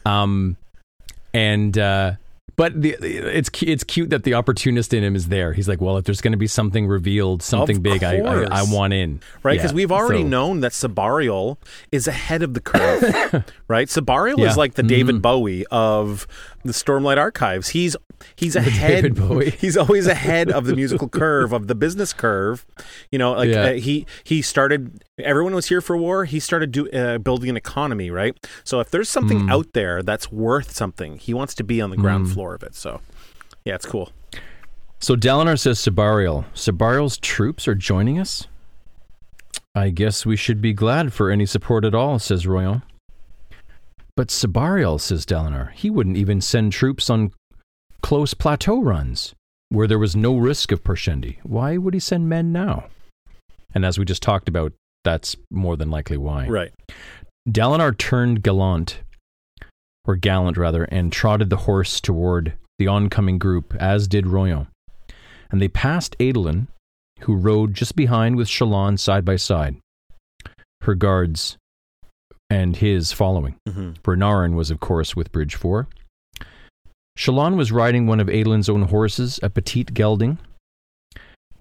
um, 0.05 0.57
and 1.33 1.75
uh, 1.77 2.13
but 2.55 2.79
the, 2.79 2.91
it's 3.01 3.49
it's 3.63 3.83
cute 3.83 4.11
that 4.11 4.23
the 4.23 4.35
opportunist 4.35 4.93
in 4.93 5.03
him 5.03 5.15
is 5.15 5.29
there. 5.29 5.53
He's 5.53 5.67
like, 5.67 5.81
well, 5.81 5.97
if 5.97 6.05
there's 6.05 6.21
going 6.21 6.33
to 6.33 6.37
be 6.37 6.45
something 6.45 6.85
revealed, 6.85 7.41
something 7.41 7.81
big, 7.81 8.03
I, 8.03 8.17
I 8.19 8.43
I 8.59 8.63
want 8.63 8.93
in. 8.93 9.21
right? 9.41 9.53
Yeah, 9.55 9.61
Because 9.63 9.73
we've 9.73 9.91
already 9.91 10.21
so- 10.21 10.27
known 10.27 10.59
that 10.59 10.71
Sebarial 10.73 11.57
is 11.91 12.07
ahead 12.07 12.43
of 12.43 12.53
the 12.53 12.59
curve, 12.61 13.43
right? 13.67 13.87
Sebarial 13.87 14.37
Yeah. 14.37 14.51
is 14.51 14.57
like 14.57 14.75
the 14.75 14.83
David 14.83 15.19
Bowie 15.21 15.65
of 15.71 16.27
the 16.63 16.73
Stormlight 16.73 17.17
Archives. 17.17 17.69
He's 17.69 17.95
he's 18.35 18.55
ahead. 18.57 19.15
Bowie. 19.15 19.49
He's 19.59 19.77
always 19.77 20.07
ahead 20.07 20.51
of 20.51 20.65
the 20.65 20.75
musical 20.81 21.07
curve 21.09 21.53
of 21.53 21.67
the 21.67 21.75
business 21.75 22.13
curve. 22.13 22.65
You 23.11 23.19
know, 23.19 23.33
like 23.33 23.49
Yeah. 23.49 23.61
uh, 23.63 23.73
he 23.73 24.05
he 24.23 24.41
started. 24.41 25.03
Everyone 25.17 25.53
was 25.55 25.67
here 25.67 25.81
for 25.81 25.95
war. 25.97 26.25
He 26.25 26.39
started 26.39 26.71
do, 26.71 26.89
uh, 26.91 27.17
building 27.19 27.49
an 27.49 27.57
economy, 27.57 28.09
right? 28.09 28.35
So 28.63 28.79
if 28.79 28.89
there's 28.89 29.09
something 29.09 29.41
Hmm. 29.41 29.49
out 29.51 29.73
there 29.73 30.01
that's 30.03 30.31
worth 30.31 30.71
something, 30.71 31.17
he 31.17 31.33
wants 31.33 31.53
to 31.55 31.63
be 31.63 31.81
on 31.81 31.89
the 31.89 31.97
ground 31.97 32.31
floor 32.31 32.53
of 32.55 32.63
it. 32.63 32.75
So, 32.75 33.01
yeah, 33.65 33.75
it's 33.75 33.85
cool. 33.85 34.11
So 34.99 35.15
Dalinar 35.15 35.59
says 35.59 35.79
Sebarial. 35.79 36.45
Sebarial's 36.53 37.17
troops 37.17 37.67
are 37.67 37.75
joining 37.75 38.19
us. 38.19 38.47
I 39.75 39.89
guess 39.89 40.25
we 40.25 40.35
should 40.35 40.61
be 40.61 40.71
glad 40.73 41.13
for 41.13 41.29
any 41.29 41.45
support 41.45 41.83
at 41.83 41.93
all, 41.95 42.19
says 42.19 42.45
Roion. 42.45 42.83
But 44.15 44.27
Sebarial, 44.27 44.99
says 45.01 45.25
Dalinar, 45.25 45.71
he 45.73 45.89
wouldn't 45.89 46.17
even 46.17 46.39
send 46.41 46.71
troops 46.71 47.09
on 47.09 47.31
close 48.03 48.33
plateau 48.33 48.81
runs 48.81 49.33
where 49.69 49.87
there 49.87 49.97
was 49.97 50.15
no 50.15 50.37
risk 50.37 50.71
of 50.71 50.83
Parshendi. 50.83 51.37
Why 51.41 51.77
would 51.77 51.95
he 51.95 51.99
send 51.99 52.29
men 52.29 52.51
now? 52.51 52.85
And 53.73 53.83
as 53.83 53.97
we 53.97 54.05
just 54.05 54.21
talked 54.21 54.47
about, 54.47 54.73
that's 55.03 55.35
more 55.49 55.75
than 55.75 55.89
likely 55.89 56.17
why. 56.17 56.47
Right. 56.47 56.71
Dalinar 57.49 57.97
turned 57.97 58.43
gallant, 58.43 58.99
or 60.05 60.15
gallant 60.15 60.57
rather, 60.57 60.83
and 60.85 61.11
trotted 61.11 61.49
the 61.49 61.57
horse 61.65 61.99
toward 61.99 62.53
the 62.77 62.87
oncoming 62.87 63.39
group, 63.39 63.73
as 63.79 64.07
did 64.07 64.25
Roion. 64.25 64.67
And 65.49 65.59
they 65.61 65.67
passed 65.67 66.15
Adolin, 66.19 66.67
who 67.21 67.35
rode 67.35 67.73
just 67.73 67.95
behind 67.95 68.35
with 68.35 68.47
Shallan 68.47 68.99
side 68.99 69.25
by 69.25 69.37
side, 69.37 69.77
her 70.81 70.93
guards 70.95 71.57
and 72.49 72.75
his 72.77 73.11
following. 73.11 73.55
hmm 73.67 73.91
Renarin 74.03 74.53
was, 74.53 74.69
of 74.69 74.79
course, 74.79 75.15
with 75.15 75.31
Bridge 75.31 75.55
4. 75.55 75.87
Shallan 77.17 77.55
was 77.55 77.71
riding 77.71 78.07
one 78.07 78.19
of 78.19 78.27
Adolin's 78.29 78.69
own 78.69 78.83
horses, 78.83 79.39
a 79.43 79.49
petite 79.49 79.93
gelding, 79.93 80.39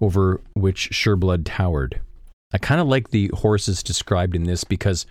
over 0.01 0.41
which 0.53 0.89
Sureblood 0.91 1.43
towered. 1.45 2.01
I 2.53 2.57
kind 2.57 2.81
of 2.81 2.87
like 2.87 3.09
the 3.09 3.29
horses 3.33 3.81
described 3.83 4.35
in 4.35 4.43
this 4.43 4.63
because 4.63 5.05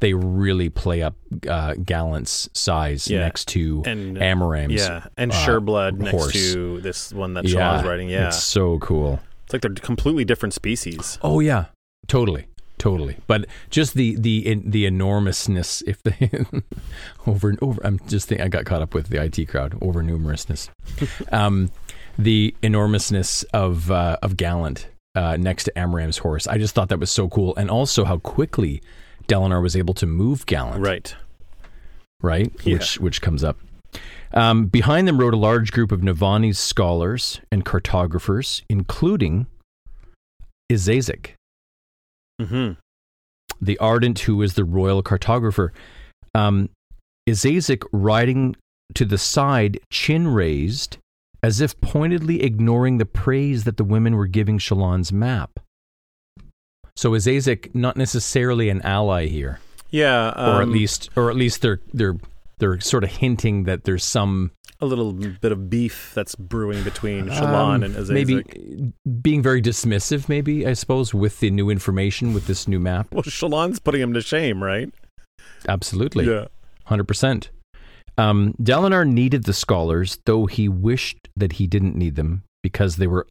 they 0.00 0.12
really 0.14 0.68
play 0.68 1.02
up 1.02 1.14
uh, 1.48 1.74
Gallant's 1.82 2.48
size 2.52 3.08
Yeah. 3.08 3.20
next 3.20 3.48
to 3.48 3.82
And 3.86 4.16
Amaram's. 4.18 4.74
yeah, 4.74 5.06
and 5.16 5.32
uh, 5.32 5.34
Sureblood 5.34 5.98
next 5.98 6.10
horse. 6.12 6.52
to 6.52 6.80
this 6.82 7.12
one 7.12 7.34
that 7.34 7.44
Shallan's 7.44 7.84
riding. 7.86 8.08
Yeah, 8.10 8.28
It's 8.28 8.42
so 8.42 8.78
cool. 8.78 9.20
It's 9.44 9.52
like 9.54 9.62
they're 9.62 9.72
completely 9.72 10.24
different 10.24 10.52
species. 10.52 11.18
Oh 11.22 11.40
yeah, 11.40 11.66
totally, 12.08 12.46
totally. 12.78 13.16
But 13.26 13.46
just 13.70 13.94
the 13.94 14.16
the 14.16 14.46
in, 14.46 14.70
the 14.70 14.86
enormousness, 14.86 15.82
if 15.86 16.02
they 16.02 16.30
over 17.26 17.48
and 17.50 17.58
over. 17.62 17.80
I'm 17.84 17.98
just 18.06 18.28
thinking. 18.28 18.44
I 18.44 18.48
got 18.48 18.64
caught 18.64 18.82
up 18.82 18.94
with 18.94 19.08
the 19.08 19.22
IT 19.22 19.48
crowd 19.48 19.76
over 19.80 20.02
numerousness. 20.02 20.70
um, 21.32 21.70
the 22.18 22.54
enormousness 22.62 23.42
of 23.52 23.90
uh, 23.90 24.16
of 24.22 24.36
Gallant 24.36 24.88
uh, 25.14 25.36
next 25.36 25.64
to 25.64 25.72
Amaram's 25.72 26.18
horse. 26.18 26.46
I 26.46 26.58
just 26.58 26.74
thought 26.74 26.88
that 26.88 27.00
was 27.00 27.10
so 27.10 27.28
cool, 27.28 27.54
and 27.56 27.70
also 27.70 28.04
how 28.04 28.18
quickly 28.18 28.82
Dalinar 29.28 29.62
was 29.62 29.74
able 29.76 29.94
to 29.94 30.06
move 30.06 30.46
Gallant 30.46 30.80
Right. 30.84 31.14
right? 32.22 32.52
Yeah. 32.64 32.74
Which 32.74 32.98
which 33.00 33.22
comes 33.22 33.42
up. 33.44 33.58
Um, 34.32 34.66
behind 34.66 35.08
them 35.08 35.18
rode 35.18 35.32
a 35.32 35.38
large 35.38 35.72
group 35.72 35.90
of 35.92 36.00
Navani's 36.00 36.58
scholars 36.58 37.40
and 37.50 37.64
cartographers, 37.64 38.62
including 38.68 39.46
Isasik. 40.70 41.30
Mm-hmm. 42.40 42.72
the 43.60 43.78
Ardent, 43.78 44.18
who 44.20 44.42
is 44.42 44.54
the 44.54 44.64
royal 44.64 45.02
cartographer. 45.02 45.70
Um, 46.34 46.68
Isasik 47.28 47.84
riding 47.92 48.56
to 48.94 49.04
the 49.04 49.18
side, 49.18 49.80
chin 49.90 50.28
raised, 50.28 50.98
as 51.42 51.60
if 51.60 51.80
pointedly 51.80 52.42
ignoring 52.42 52.98
the 52.98 53.06
praise 53.06 53.64
that 53.64 53.76
the 53.78 53.84
women 53.84 54.16
were 54.16 54.26
giving 54.26 54.58
Shallan's 54.58 55.12
map. 55.12 55.58
So 56.96 57.10
Isasik 57.12 57.74
not 57.74 57.96
necessarily 57.96 58.68
an 58.70 58.80
ally 58.82 59.26
here, 59.26 59.60
Yeah. 59.90 60.28
or 60.30 60.60
at 60.60 60.64
um, 60.64 60.72
least, 60.72 61.10
or 61.16 61.30
at 61.30 61.36
least 61.36 61.62
they're 61.62 61.80
they're 61.92 62.16
they're 62.58 62.80
sort 62.80 63.04
of 63.04 63.10
hinting 63.10 63.64
that 63.64 63.84
there's 63.84 64.04
some 64.04 64.50
a 64.80 64.86
little 64.86 65.12
bit 65.12 65.52
of 65.52 65.70
beef 65.70 66.12
that's 66.14 66.34
brewing 66.34 66.82
between 66.84 67.26
Shallan 67.26 67.76
um, 67.76 67.82
and 67.82 67.94
Azazek. 67.94 68.10
maybe 68.10 68.92
being 69.20 69.42
very 69.42 69.62
dismissive. 69.62 70.28
Maybe 70.28 70.66
I 70.66 70.74
suppose 70.74 71.14
with 71.14 71.40
the 71.40 71.50
new 71.50 71.70
information 71.70 72.34
with 72.34 72.46
this 72.46 72.68
new 72.68 72.78
map. 72.78 73.08
Well, 73.12 73.22
Shallan's 73.22 73.78
putting 73.78 74.00
him 74.00 74.12
to 74.14 74.20
shame, 74.20 74.62
right? 74.62 74.92
Absolutely. 75.68 76.26
Yeah. 76.26 76.46
Hundred 76.84 77.08
percent. 77.08 77.50
Um, 78.18 78.54
Dalinar 78.62 79.06
needed 79.06 79.44
the 79.44 79.52
scholars, 79.52 80.18
though 80.24 80.46
he 80.46 80.68
wished 80.68 81.28
that 81.36 81.52
he 81.52 81.66
didn't 81.66 81.96
need 81.96 82.16
them 82.16 82.44
because 82.62 82.96
there 82.96 83.10
were 83.10 83.26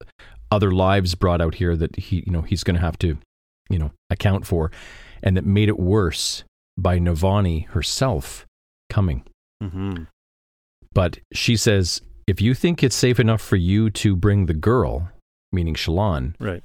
other 0.51 0.71
lives 0.71 1.15
brought 1.15 1.41
out 1.41 1.55
here 1.55 1.75
that 1.75 1.95
he, 1.95 2.23
you 2.25 2.31
know, 2.31 2.41
he's 2.41 2.63
going 2.63 2.75
to 2.75 2.81
have 2.81 2.97
to, 2.99 3.17
you 3.69 3.79
know, 3.79 3.91
account 4.09 4.45
for, 4.45 4.71
and 5.23 5.35
that 5.35 5.45
made 5.45 5.69
it 5.69 5.79
worse 5.79 6.43
by 6.77 6.99
Navani 6.99 7.67
herself 7.69 8.45
coming. 8.89 9.23
Mm-hmm. 9.63 10.03
But 10.95 11.19
she 11.33 11.55
says, 11.57 12.01
if 12.25 12.41
you 12.41 12.55
think 12.55 12.81
it's 12.83 12.95
safe 12.95 13.19
enough 13.19 13.41
for 13.41 13.55
you 13.57 13.91
to 13.91 14.15
bring 14.15 14.47
the 14.47 14.53
girl, 14.55 15.11
meaning 15.51 15.75
Shallan, 15.75 16.33
Right. 16.39 16.63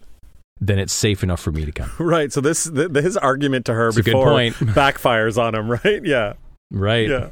then 0.61 0.79
it's 0.79 0.93
safe 0.95 1.23
enough 1.23 1.41
for 1.41 1.53
me 1.53 1.67
to 1.67 1.73
come. 1.73 1.91
Right. 1.99 2.33
So 2.33 2.41
this 2.41 2.71
th- 2.71 2.93
his 2.93 3.19
argument 3.19 3.67
to 3.67 3.75
her 3.75 3.89
It's 3.89 3.97
before 4.01 4.25
backfires 4.75 5.37
on 5.37 5.55
him, 5.55 5.71
right? 5.85 6.03
Yeah. 6.03 6.35
Right. 6.71 7.09
Yeah. 7.11 7.29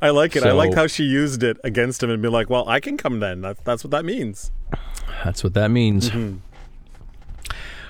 I 0.00 0.10
like 0.10 0.36
it. 0.36 0.44
I 0.44 0.52
like 0.52 0.74
how 0.74 0.86
she 0.86 1.02
used 1.02 1.42
it 1.42 1.56
against 1.64 2.00
him 2.02 2.08
and 2.10 2.22
be 2.22 2.28
like, 2.28 2.48
"Well, 2.48 2.68
I 2.68 2.78
can 2.78 2.96
come 2.96 3.18
then." 3.18 3.40
That's 3.40 3.60
that's 3.64 3.82
what 3.82 3.90
that 3.90 4.04
means. 4.04 4.52
That's 5.24 5.42
what 5.42 5.54
that 5.54 5.70
means. 5.72 6.10
Mhm. 6.10 6.38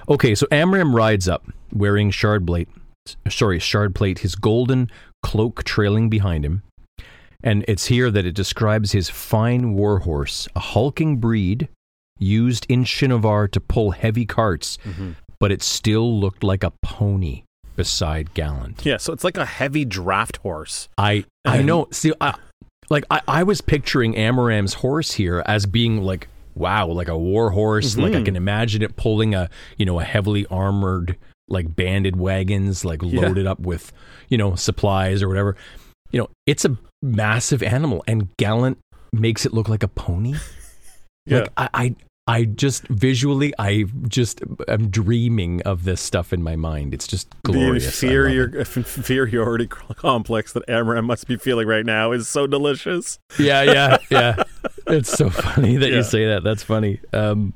Okay, 0.09 0.35
so 0.35 0.47
Amaram 0.47 0.95
rides 0.95 1.29
up 1.29 1.45
wearing 1.73 2.11
shard 2.11 2.47
plate, 2.47 2.69
sorry, 3.29 3.59
shard 3.59 3.95
plate, 3.95 4.21
his 4.21 4.35
golden 4.35 4.91
cloak 5.23 5.65
trailing 5.65 6.09
behind 6.09 6.45
him. 6.45 6.63
And 7.45 7.65
it's 7.69 7.87
here 7.87 8.11
that 8.11 8.25
it 8.27 8.33
describes 8.35 8.91
his 8.93 9.09
fine 9.11 9.75
warhorse, 9.75 10.49
a 10.57 10.61
hulking 10.61 11.19
breed 11.19 11.69
used 12.19 12.65
in 12.71 12.85
Shinovar 12.85 13.51
to 13.53 13.61
pull 13.61 13.91
heavy 13.93 14.25
carts, 14.25 14.79
but 15.39 15.53
it 15.53 15.63
still 15.63 16.19
looked 16.19 16.43
like 16.43 16.65
a 16.65 16.73
pony 16.83 17.43
beside 17.77 18.33
Gallant. 18.35 18.85
Yeah. 18.87 18.97
So 18.97 19.13
it's 19.13 19.25
like 19.25 19.37
a 19.37 19.45
heavy 19.45 19.85
draft 19.85 20.39
horse. 20.39 20.89
I 20.97 21.25
I 21.45 21.61
know. 21.61 21.87
See, 21.91 22.13
I, 22.21 22.35
like 22.89 23.05
I, 23.11 23.21
I 23.29 23.43
was 23.43 23.61
picturing 23.61 24.15
Amaram's 24.15 24.75
horse 24.75 25.13
here 25.13 25.43
as 25.47 25.67
being 25.67 26.01
like 26.03 26.29
wow, 26.55 26.87
like 26.87 27.09
a 27.09 27.19
war 27.19 27.51
horse. 27.51 27.97
Like 27.97 28.15
I 28.15 28.21
Mhm. 28.21 28.25
can 28.27 28.37
imagine 28.37 28.81
it 28.83 28.97
pulling 28.97 29.35
a 29.35 29.51
you 29.77 29.85
know 29.85 30.01
a 30.01 30.05
heavily 30.05 30.47
armored 30.47 31.17
like 31.49 31.77
banded 31.77 32.17
wagons, 32.17 32.85
like 32.87 33.03
Yeah. 33.03 33.21
loaded 33.21 33.47
up 33.47 33.61
with 33.61 33.93
you 34.31 34.39
know 34.39 34.55
supplies 34.55 35.23
or 35.23 35.29
whatever. 35.29 35.57
You 36.13 36.21
know, 36.21 36.29
it's 36.47 36.65
a 36.65 36.79
massive 37.05 37.63
animal, 37.63 38.03
and 38.09 38.29
Gallant 38.39 38.79
makes 39.13 39.47
it 39.47 39.53
look 39.53 39.69
like 39.69 39.83
a 39.83 39.89
pony. 39.89 40.35
Yeah. 41.27 41.39
Like 41.39 41.53
I, 41.57 41.69
I, 41.73 41.97
I 42.27 42.45
just 42.45 42.87
visually, 42.89 43.55
I 43.59 43.85
just 44.09 44.43
am 44.69 44.91
dreaming 44.91 45.63
of 45.63 45.85
this 45.85 46.03
stuff 46.03 46.35
in 46.35 46.43
my 46.43 46.55
mind. 46.55 46.93
It's 46.93 47.07
just 47.07 47.29
glorious. 47.45 47.99
The 47.99 48.07
I 48.07 48.11
inferior, 48.11 48.45
inferiority 48.59 49.67
complex 49.67 50.53
that 50.53 50.67
Amaram 50.67 51.07
must 51.07 51.27
be 51.27 51.39
feeling 51.39 51.67
right 51.67 51.87
now 51.87 52.13
is 52.13 52.29
so 52.29 52.47
delicious. 52.47 53.19
Yeah, 53.39 53.63
yeah, 53.63 53.97
yeah. 54.11 54.43
it's 54.87 55.13
so 55.17 55.31
funny 55.31 55.79
that 55.79 55.89
Yeah. 55.89 55.97
you 55.97 56.03
say 56.03 56.27
that. 56.27 56.45
That's 56.45 56.63
funny. 56.63 57.01
Um, 57.15 57.55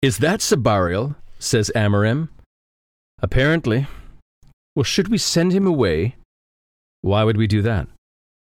is 0.00 0.16
that 0.20 0.40
Sabariel? 0.40 1.16
Says 1.38 1.70
Amaram. 1.76 2.30
Apparently. 3.22 3.88
Well, 4.74 4.84
should 4.84 5.08
we 5.08 5.18
send 5.18 5.52
him 5.52 5.66
away? 5.66 6.16
Why 7.02 7.24
would 7.24 7.36
we 7.36 7.46
do 7.46 7.60
that? 7.60 7.88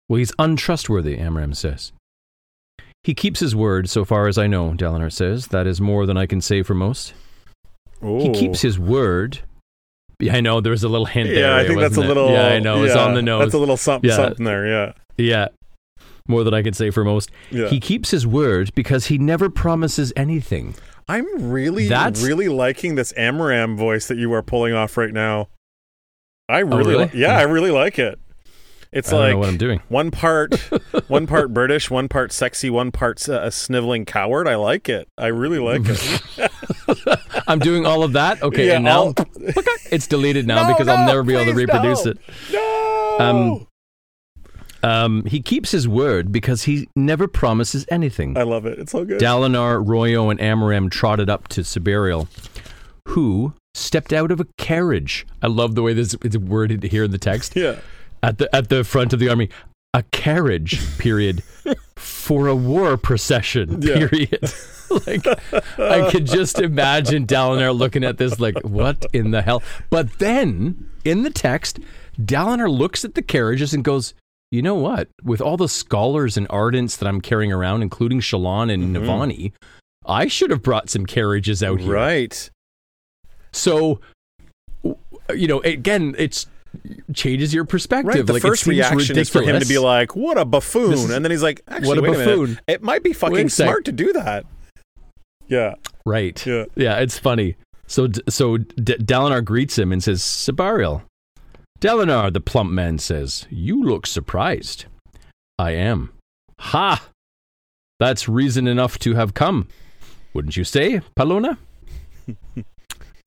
Well, 0.10 0.18
he's 0.18 0.34
untrustworthy, 0.40 1.18
Amaram 1.18 1.56
says. 1.56 1.94
He 3.04 3.14
keeps 3.14 3.40
his 3.40 3.56
word, 3.56 3.90
so 3.90 4.04
far 4.04 4.28
as 4.28 4.38
I 4.38 4.48
know, 4.48 4.72
Dalinar 4.72 5.12
says. 5.12 5.48
That 5.48 5.68
is 5.68 5.80
more 5.80 6.06
than 6.06 6.18
I 6.18 6.26
can 6.26 6.42
say 6.42 6.64
for 6.64 6.74
most. 6.74 7.14
He 8.02 8.32
keeps 8.34 8.62
his 8.62 8.78
word. 8.80 9.40
Yeah, 10.20 10.36
I 10.36 10.42
know. 10.42 10.60
There 10.60 10.72
was 10.72 10.84
a 10.84 10.90
little 10.90 11.06
hint 11.06 11.30
there. 11.30 11.52
Yeah, 11.52 11.56
I 11.56 11.66
think 11.66 11.80
that's 11.80 11.96
a 11.96 12.02
wasn't 12.02 12.06
it? 12.06 12.08
little. 12.08 12.32
Yeah, 12.32 12.48
I 12.48 12.60
know. 12.60 12.84
It's 12.84 12.94
yeah, 12.96 13.06
on 13.06 13.14
the 13.14 13.22
nose. 13.22 13.40
That's 13.46 13.54
a 13.54 13.58
little 13.58 13.78
something, 13.78 14.10
Yeah. 14.10 14.16
something 14.18 14.44
there. 14.46 14.68
Yeah. 14.68 14.94
yeah. 15.18 15.48
More 16.28 16.44
than 16.44 16.54
I 16.54 16.62
can 16.62 16.74
say 16.74 16.90
for 16.92 17.06
most. 17.06 17.32
Yeah. 17.52 17.68
He 17.70 17.80
keeps 17.80 18.12
his 18.12 18.28
word 18.28 18.74
because 18.76 19.06
he 19.08 19.18
never 19.18 19.50
promises 19.50 20.12
anything. 20.18 20.76
I'm 21.08 21.50
really, 21.50 21.88
That's- 21.88 22.22
really 22.22 22.50
liking 22.50 22.96
this 22.96 23.14
Amaram 23.14 23.78
voice 23.78 24.08
that 24.10 24.18
you 24.18 24.32
are 24.34 24.44
pulling 24.44 24.74
off 24.74 24.98
right 24.98 25.14
now. 25.14 25.48
I 26.50 26.60
really, 26.60 26.96
Oh, 26.96 27.00
really? 27.00 27.12
yeah, 27.14 27.34
hmm. 27.34 27.40
I 27.40 27.42
really 27.44 27.72
like 27.72 27.98
it. 27.98 28.20
It's 28.92 29.12
like 29.12 29.32
know 29.34 29.38
what 29.38 29.50
I'm 29.50 29.58
doing. 29.58 29.82
one 29.90 30.10
part, 30.10 30.56
one 31.08 31.28
part 31.28 31.54
British, 31.54 31.92
one 31.92 32.08
part 32.08 32.32
sexy, 32.32 32.70
one 32.72 32.92
part 32.92 33.28
uh, 33.30 33.42
a 33.44 33.52
sniveling 33.52 34.06
coward. 34.06 34.48
I 34.48 34.56
like 34.56 34.90
it. 34.90 35.08
I 35.18 35.28
really 35.28 35.60
like 35.60 35.82
it. 35.86 36.52
I'm 37.48 37.60
doing 37.60 37.86
all 37.86 38.04
of 38.04 38.14
that. 38.14 38.42
Okay, 38.42 38.68
Yeah, 38.68 38.76
and 38.78 38.86
now 38.86 39.00
all- 39.02 39.16
it's 39.92 40.08
deleted 40.08 40.48
now 40.48 40.64
No, 40.68 40.74
because 40.74 40.88
no, 40.88 40.96
I'll 40.96 41.06
never 41.06 41.24
be 41.24 41.36
able 41.36 41.46
to 41.52 41.54
reproduce 41.54 42.06
no. 42.06 42.12
it. 42.12 42.18
No. 42.52 43.18
Um, 43.20 43.68
Um, 44.82 45.26
he 45.26 45.42
keeps 45.42 45.72
his 45.72 45.88
word 45.88 46.32
because 46.32 46.64
he 46.64 46.88
never 46.96 47.28
promises 47.28 47.86
anything. 47.92 48.38
I 48.38 48.44
love 48.44 48.66
it. 48.66 48.80
It's 48.80 48.94
so 48.94 49.04
good. 49.04 49.20
Dalinar, 49.22 49.86
Royo, 49.86 50.32
and 50.32 50.40
Amaram 50.40 50.90
trotted 50.90 51.30
up 51.30 51.48
to 51.50 51.62
Sebarial, 51.62 52.28
who 53.10 53.54
stepped 53.74 54.14
out 54.14 54.32
of 54.32 54.40
a 54.40 54.46
carriage. 54.58 55.28
I 55.42 55.48
love 55.48 55.76
the 55.76 55.82
way 55.84 55.94
this 55.94 56.16
is 56.24 56.38
worded 56.38 56.84
here 56.84 57.04
in 57.04 57.12
the 57.12 57.18
text. 57.18 57.56
yeah. 57.58 57.80
At 58.22 58.38
the 58.38 58.54
at 58.56 58.70
the 58.70 58.84
front 58.84 59.14
of 59.14 59.20
the 59.20 59.30
army, 59.30 59.50
a 59.94 60.04
carriage. 60.12 60.98
Period. 60.98 61.44
for 61.96 62.48
a 62.48 62.56
war 62.56 62.98
procession. 62.98 63.82
Yeah. 63.82 64.08
Period. 64.08 64.52
like 65.08 65.26
I 65.78 66.10
could 66.12 66.26
just 66.26 66.60
imagine 66.60 67.26
Dalinar 67.26 67.76
looking 67.78 68.04
at 68.04 68.18
this 68.18 68.40
like, 68.40 68.60
what 68.64 69.06
in 69.14 69.32
the 69.32 69.42
hell? 69.42 69.62
But 69.90 70.20
then 70.20 70.90
in 71.06 71.24
the 71.24 71.30
text, 71.30 71.80
Dalinar 72.20 72.70
looks 72.70 73.04
at 73.06 73.16
the 73.16 73.22
carriages 73.22 73.74
and 73.74 73.84
goes, 73.84 74.14
you 74.52 74.62
know 74.62 74.76
what? 74.76 75.10
With 75.24 75.42
all 75.42 75.58
the 75.58 75.70
scholars 75.70 76.38
and 76.38 76.48
ardents 76.50 76.98
that 76.98 77.08
I'm 77.08 77.22
carrying 77.22 77.52
around, 77.52 77.82
including 77.84 78.20
Shallan 78.20 78.74
and 78.74 78.96
Mhm. 78.96 79.04
Navani, 79.04 79.52
I 80.06 80.28
should 80.28 80.50
have 80.50 80.64
brought 80.64 80.90
some 80.90 81.06
carriages 81.06 81.62
out 81.62 81.82
here. 81.82 81.92
Right. 81.94 82.50
So, 83.52 84.00
you 84.84 85.48
know, 85.48 85.60
again, 85.62 86.16
it's 86.18 86.48
changes 87.14 87.54
your 87.54 87.66
perspective. 87.66 88.16
Right. 88.16 88.26
The 88.26 88.34
like, 88.34 88.42
first 88.42 88.66
reaction 88.68 89.18
is 89.18 89.30
for 89.30 89.42
him 89.42 89.60
to 89.60 89.66
be 89.68 89.80
like, 89.80 90.16
"What 90.16 90.38
a 90.38 90.46
buffoon," 90.46 90.94
is- 90.94 91.10
and 91.10 91.24
then 91.26 91.32
he's 91.32 91.44
like, 91.44 91.62
"Actually, 91.68 91.88
what 91.88 91.98
a 91.98 92.02
wait 92.02 92.10
a 92.10 92.26
buffoon. 92.26 92.60
It 92.68 92.84
might 92.84 93.04
be 93.04 93.14
fucking 93.14 93.50
smart 93.50 93.86
to 93.86 93.92
do 93.92 94.14
that." 94.14 94.46
Yeah. 95.48 95.76
right. 96.06 96.46
Yeah. 96.46 96.66
Yeah, 96.76 96.98
it's 97.00 97.18
funny. 97.18 97.56
So, 97.88 98.08
so 98.28 98.58
D- 98.58 98.98
Dalinar 98.98 99.44
greets 99.44 99.80
him 99.80 99.92
and 99.92 100.04
says, 100.04 100.22
"Sebarial." 100.22 101.02
Dalinar, 101.82 102.32
the 102.32 102.42
plump 102.42 102.72
man 102.72 103.00
says, 103.00 103.48
"You 103.50 103.84
look 103.84 104.06
surprised." 104.06 104.86
I 105.58 105.72
am. 105.72 106.12
Ha! 106.60 107.10
That's 108.00 108.30
reason 108.30 108.68
enough 108.68 108.98
to 109.00 109.16
have 109.16 109.34
come, 109.34 109.68
wouldn't 110.34 110.56
you 110.56 110.64
say, 110.64 111.02
Palona? 111.18 111.58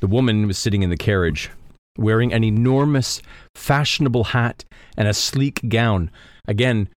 the 0.00 0.06
woman 0.06 0.46
was 0.46 0.56
sitting 0.56 0.82
in 0.82 0.88
the 0.90 0.96
carriage, 0.96 1.50
wearing 1.98 2.32
an 2.32 2.44
enormous, 2.44 3.20
fashionable 3.54 4.24
hat 4.24 4.64
and 4.96 5.08
a 5.08 5.14
sleek 5.14 5.60
gown. 5.68 6.10
Again, 6.48 6.88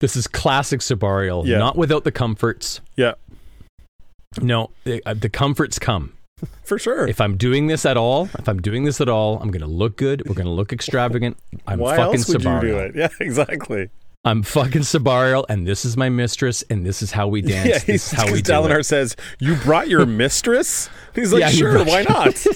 this 0.00 0.16
is 0.16 0.26
classic 0.26 0.80
Sebarial, 0.80 1.46
Yeah. 1.46 1.58
not 1.58 1.76
without 1.76 2.04
the 2.04 2.12
comforts. 2.12 2.80
Yeah. 2.96 3.14
No, 4.40 4.70
the, 4.84 5.02
uh, 5.06 5.14
the 5.14 5.28
comforts 5.28 5.78
come. 5.78 6.14
For 6.64 6.78
sure. 6.78 7.06
If 7.06 7.20
I'm 7.20 7.36
doing 7.36 7.66
this 7.68 7.84
at 7.86 7.96
all, 7.96 8.28
if 8.38 8.48
I'm 8.48 8.60
doing 8.60 8.84
this 8.84 9.00
at 9.00 9.08
all, 9.08 9.38
I'm 9.40 9.50
going 9.50 9.60
to 9.60 9.66
look 9.68 9.96
good. 9.96 10.22
We're 10.26 10.34
going 10.34 10.46
to 10.46 10.52
look 10.52 10.72
extravagant. 10.72 11.36
I'm 11.66 11.78
Why 11.78 11.96
fucking 11.96 12.16
else 12.20 12.28
would 12.28 12.40
Sebarial. 12.40 12.62
you 12.62 12.68
do 12.68 12.78
it? 12.78 12.92
Yeah, 12.96 13.08
exactly. 13.20 13.90
I'm 14.24 14.42
fucking 14.44 14.82
Sebarial, 14.82 15.44
and 15.48 15.66
this 15.66 15.84
is 15.84 15.96
my 15.96 16.08
mistress, 16.08 16.62
and 16.70 16.86
this 16.86 17.02
is 17.02 17.10
how 17.10 17.26
we 17.26 17.40
dance. 17.42 17.66
yeah, 17.66 17.72
this 17.74 17.82
he's 17.84 18.04
is 18.06 18.12
how 18.12 18.30
we 18.32 18.40
do 18.40 18.52
Dalinar 18.52 18.80
it. 18.80 18.84
says, 18.84 19.16
"You 19.40 19.56
brought 19.56 19.88
your 19.88 20.06
mistress." 20.06 20.88
He's 21.14 21.32
like, 21.32 21.40
Yeah, 21.40 21.48
"Sure, 21.50 21.84
why 21.84 22.02
not? 22.08 22.36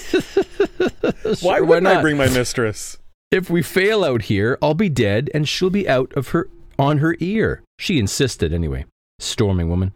Sure, 0.77 1.35
why 1.41 1.59
why 1.59 1.59
wouldn't 1.61 1.87
I 1.87 1.95
not? 1.95 2.01
bring 2.01 2.17
my 2.17 2.29
mistress?" 2.29 2.97
If 3.31 3.49
we 3.49 3.61
fail 3.61 4.05
out 4.05 4.23
here, 4.23 4.57
I'll 4.61 4.73
be 4.73 4.87
dead, 4.89 5.29
and 5.33 5.47
she'll 5.47 5.69
be 5.69 5.89
out 5.89 6.13
of 6.15 6.29
her 6.29 6.47
on 6.79 6.99
her 6.99 7.17
ear. 7.19 7.61
She 7.79 7.99
insisted 7.99 8.53
anyway. 8.53 8.85
Storming 9.19 9.67
woman. 9.69 9.91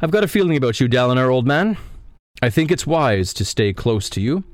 I've 0.00 0.10
got 0.12 0.22
a 0.22 0.28
feeling 0.28 0.56
about 0.56 0.78
you, 0.78 0.88
Dalinar, 0.88 1.32
old 1.32 1.46
man. 1.46 1.76
I 2.42 2.50
think 2.50 2.70
it's 2.70 2.86
wise 2.86 3.32
to 3.34 3.44
stay 3.44 3.72
close 3.72 4.08
to 4.10 4.20
you. 4.20 4.44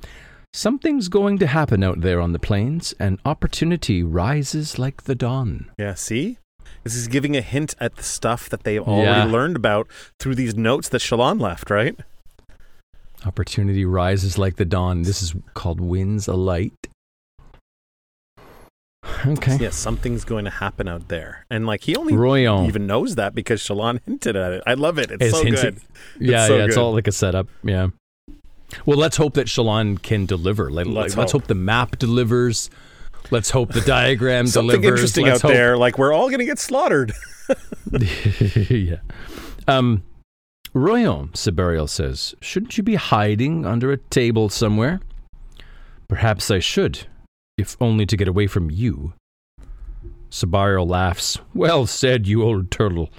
Something's 0.54 1.08
going 1.08 1.38
to 1.38 1.46
happen 1.46 1.82
out 1.82 2.02
there 2.02 2.20
on 2.20 2.32
the 2.32 2.38
plains, 2.38 2.94
and 3.00 3.18
opportunity 3.24 4.02
rises 4.02 4.78
like 4.78 5.04
the 5.04 5.14
dawn. 5.14 5.70
Yeah, 5.78 5.94
see? 5.94 6.36
This 6.84 6.94
is 6.94 7.08
giving 7.08 7.36
a 7.36 7.40
hint 7.40 7.74
at 7.80 7.96
the 7.96 8.02
stuff 8.02 8.50
that 8.50 8.64
they've 8.64 8.82
already 8.82 9.04
Yeah. 9.06 9.24
learned 9.24 9.56
about 9.56 9.88
through 10.18 10.34
these 10.34 10.54
notes 10.54 10.88
that 10.90 11.00
Shallan 11.00 11.40
left, 11.40 11.70
right? 11.70 11.96
Opportunity 13.24 13.84
rises 13.84 14.36
like 14.36 14.56
the 14.56 14.64
dawn. 14.64 15.02
This 15.02 15.22
is 15.22 15.34
called 15.54 15.80
Winds 15.80 16.28
Alight. 16.28 16.74
Okay. 19.24 19.56
Yeah, 19.58 19.70
something's 19.70 20.24
going 20.24 20.44
to 20.44 20.50
happen 20.50 20.86
out 20.88 21.08
there. 21.08 21.46
And 21.50 21.66
like 21.66 21.82
he 21.84 21.96
only 21.96 22.12
Roion. 22.14 22.66
even 22.68 22.86
knows 22.86 23.14
that 23.14 23.34
because 23.34 23.60
Shallan 23.62 24.00
hinted 24.06 24.36
at 24.36 24.52
it. 24.52 24.62
I 24.66 24.74
love 24.74 24.98
it. 24.98 25.10
It's 25.12 25.22
It's 25.24 25.38
so 25.38 25.44
hinted- 25.44 25.74
good. 25.76 25.82
yeah, 26.28 26.46
so 26.46 26.56
yeah, 26.58 26.64
it's 26.64 26.76
all 26.76 26.92
like 26.92 27.06
a 27.06 27.12
setup. 27.12 27.48
Yeah. 27.62 27.88
Well, 28.86 28.98
let's 28.98 29.16
hope 29.16 29.34
that 29.34 29.46
Shallan 29.46 30.00
can 30.02 30.26
deliver. 30.26 30.70
Let, 30.70 30.86
Let's 30.86 30.96
let's, 30.96 31.16
let's 31.16 31.32
hope. 31.32 31.42
hope 31.42 31.48
the 31.48 31.54
map 31.54 31.98
delivers. 31.98 32.70
Let's 33.30 33.50
hope 33.50 33.72
the 33.72 33.80
diagram 33.82 34.46
Something 34.46 34.80
delivers. 34.80 35.00
interesting 35.00 35.26
Let's 35.26 35.36
out 35.44 35.48
hope- 35.48 35.52
there. 35.56 35.76
Like 35.76 35.98
we're 35.98 36.12
all 36.12 36.28
going 36.28 36.40
to 36.40 36.44
get 36.44 36.58
slaughtered. 36.58 37.12
yeah. 38.70 38.96
Um, 39.68 40.02
Roion, 40.74 41.30
Sebarial 41.32 41.88
says, 41.88 42.34
shouldn't 42.40 42.76
you 42.78 42.82
be 42.82 42.94
hiding 42.94 43.66
under 43.66 43.92
a 43.92 43.96
table 43.98 44.48
somewhere? 44.48 45.00
Perhaps 46.08 46.50
I 46.50 46.58
should, 46.60 47.06
if 47.58 47.76
only 47.80 48.06
to 48.06 48.16
get 48.16 48.28
away 48.28 48.46
from 48.46 48.70
you. 48.70 49.12
Sebarial 50.30 50.88
laughs. 50.88 51.38
Well 51.54 51.86
said, 51.86 52.26
you 52.26 52.42
old 52.42 52.70
turtle. 52.70 53.10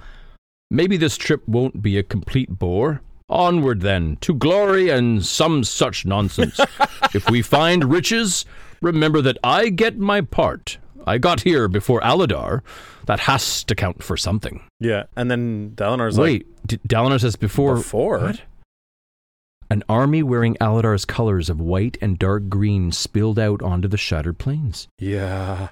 Maybe 0.70 0.96
this 0.96 1.16
trip 1.16 1.46
won't 1.46 1.80
be 1.80 1.96
a 1.96 2.02
complete 2.02 2.58
bore. 2.58 3.02
Onward 3.34 3.80
then, 3.80 4.16
to 4.22 4.32
glory 4.32 4.88
and 4.88 5.24
some 5.26 5.64
such 5.64 6.06
nonsense. 6.06 6.58
if 7.14 7.28
we 7.28 7.42
find 7.42 7.90
riches, 7.90 8.44
remember 8.80 9.20
that 9.22 9.36
I 9.44 9.68
get 9.70 9.98
my 9.98 10.20
part. 10.20 10.78
I 11.06 11.18
got 11.18 11.40
here 11.42 11.68
before 11.68 12.00
Aladar. 12.00 12.62
That 13.06 13.20
has 13.20 13.62
to 13.64 13.74
count 13.74 14.02
for 14.02 14.16
something. 14.16 14.62
Yeah. 14.80 15.02
And 15.16 15.30
then 15.30 15.72
Dalinar's 15.74 16.16
like, 16.16 16.24
Wait, 16.24 16.66
D- 16.66 16.78
Dalinar 16.88 17.20
says 17.20 17.36
before. 17.36 17.74
Before? 17.76 18.18
What? 18.20 18.40
An 19.68 19.82
army 19.88 20.22
wearing 20.22 20.54
Aladar's 20.60 21.04
colors 21.04 21.50
of 21.50 21.60
white 21.60 21.98
and 22.00 22.18
dark 22.18 22.48
green 22.48 22.92
spilled 22.92 23.38
out 23.38 23.60
onto 23.62 23.88
the 23.88 23.96
shattered 23.98 24.38
plains. 24.38 24.88
yeah. 24.98 25.68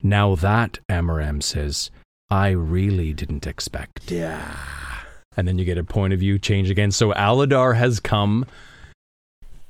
Now 0.00 0.36
that, 0.36 0.78
Amaram 0.88 1.42
says, 1.42 1.90
I 2.30 2.50
really 2.50 3.12
didn't 3.12 3.48
expect. 3.48 4.12
Yeah. 4.12 4.54
And 5.38 5.46
then 5.48 5.56
you 5.56 5.64
get 5.64 5.78
a 5.78 5.84
point 5.84 6.12
of 6.12 6.18
view 6.18 6.38
change 6.38 6.68
again. 6.68 6.90
So 6.90 7.12
Aladar 7.12 7.76
has 7.76 8.00
come. 8.00 8.44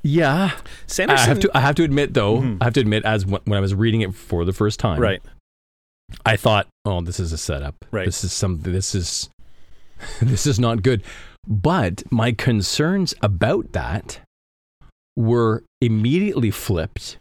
Yeah, 0.02 0.52
I 0.98 1.18
have 1.20 1.40
to. 1.40 1.50
I 1.54 1.60
have 1.60 1.74
to 1.74 1.82
admit, 1.84 2.14
though, 2.14 2.38
Mhm. 2.40 2.58
I 2.60 2.64
have 2.64 2.72
to 2.74 2.80
admit, 2.80 3.04
as 3.04 3.26
when 3.26 3.42
when 3.44 3.58
I 3.58 3.60
was 3.60 3.74
reading 3.74 4.00
it 4.00 4.14
for 4.14 4.44
the 4.46 4.52
first 4.54 4.80
time, 4.80 4.98
Right. 5.00 5.20
I 6.24 6.36
thought, 6.36 6.68
oh, 6.86 7.02
this 7.02 7.20
is 7.20 7.32
a 7.32 7.38
setup. 7.38 7.84
Right. 7.90 8.06
This 8.06 8.24
is 8.24 8.32
something. 8.32 8.72
This 8.72 8.94
is 8.94 9.28
this 10.22 10.46
is 10.46 10.58
not 10.58 10.82
good. 10.82 11.02
But 11.46 12.02
my 12.10 12.32
concerns 12.32 13.12
about 13.20 13.72
that 13.72 14.20
were 15.16 15.64
immediately 15.82 16.50
flipped 16.50 17.18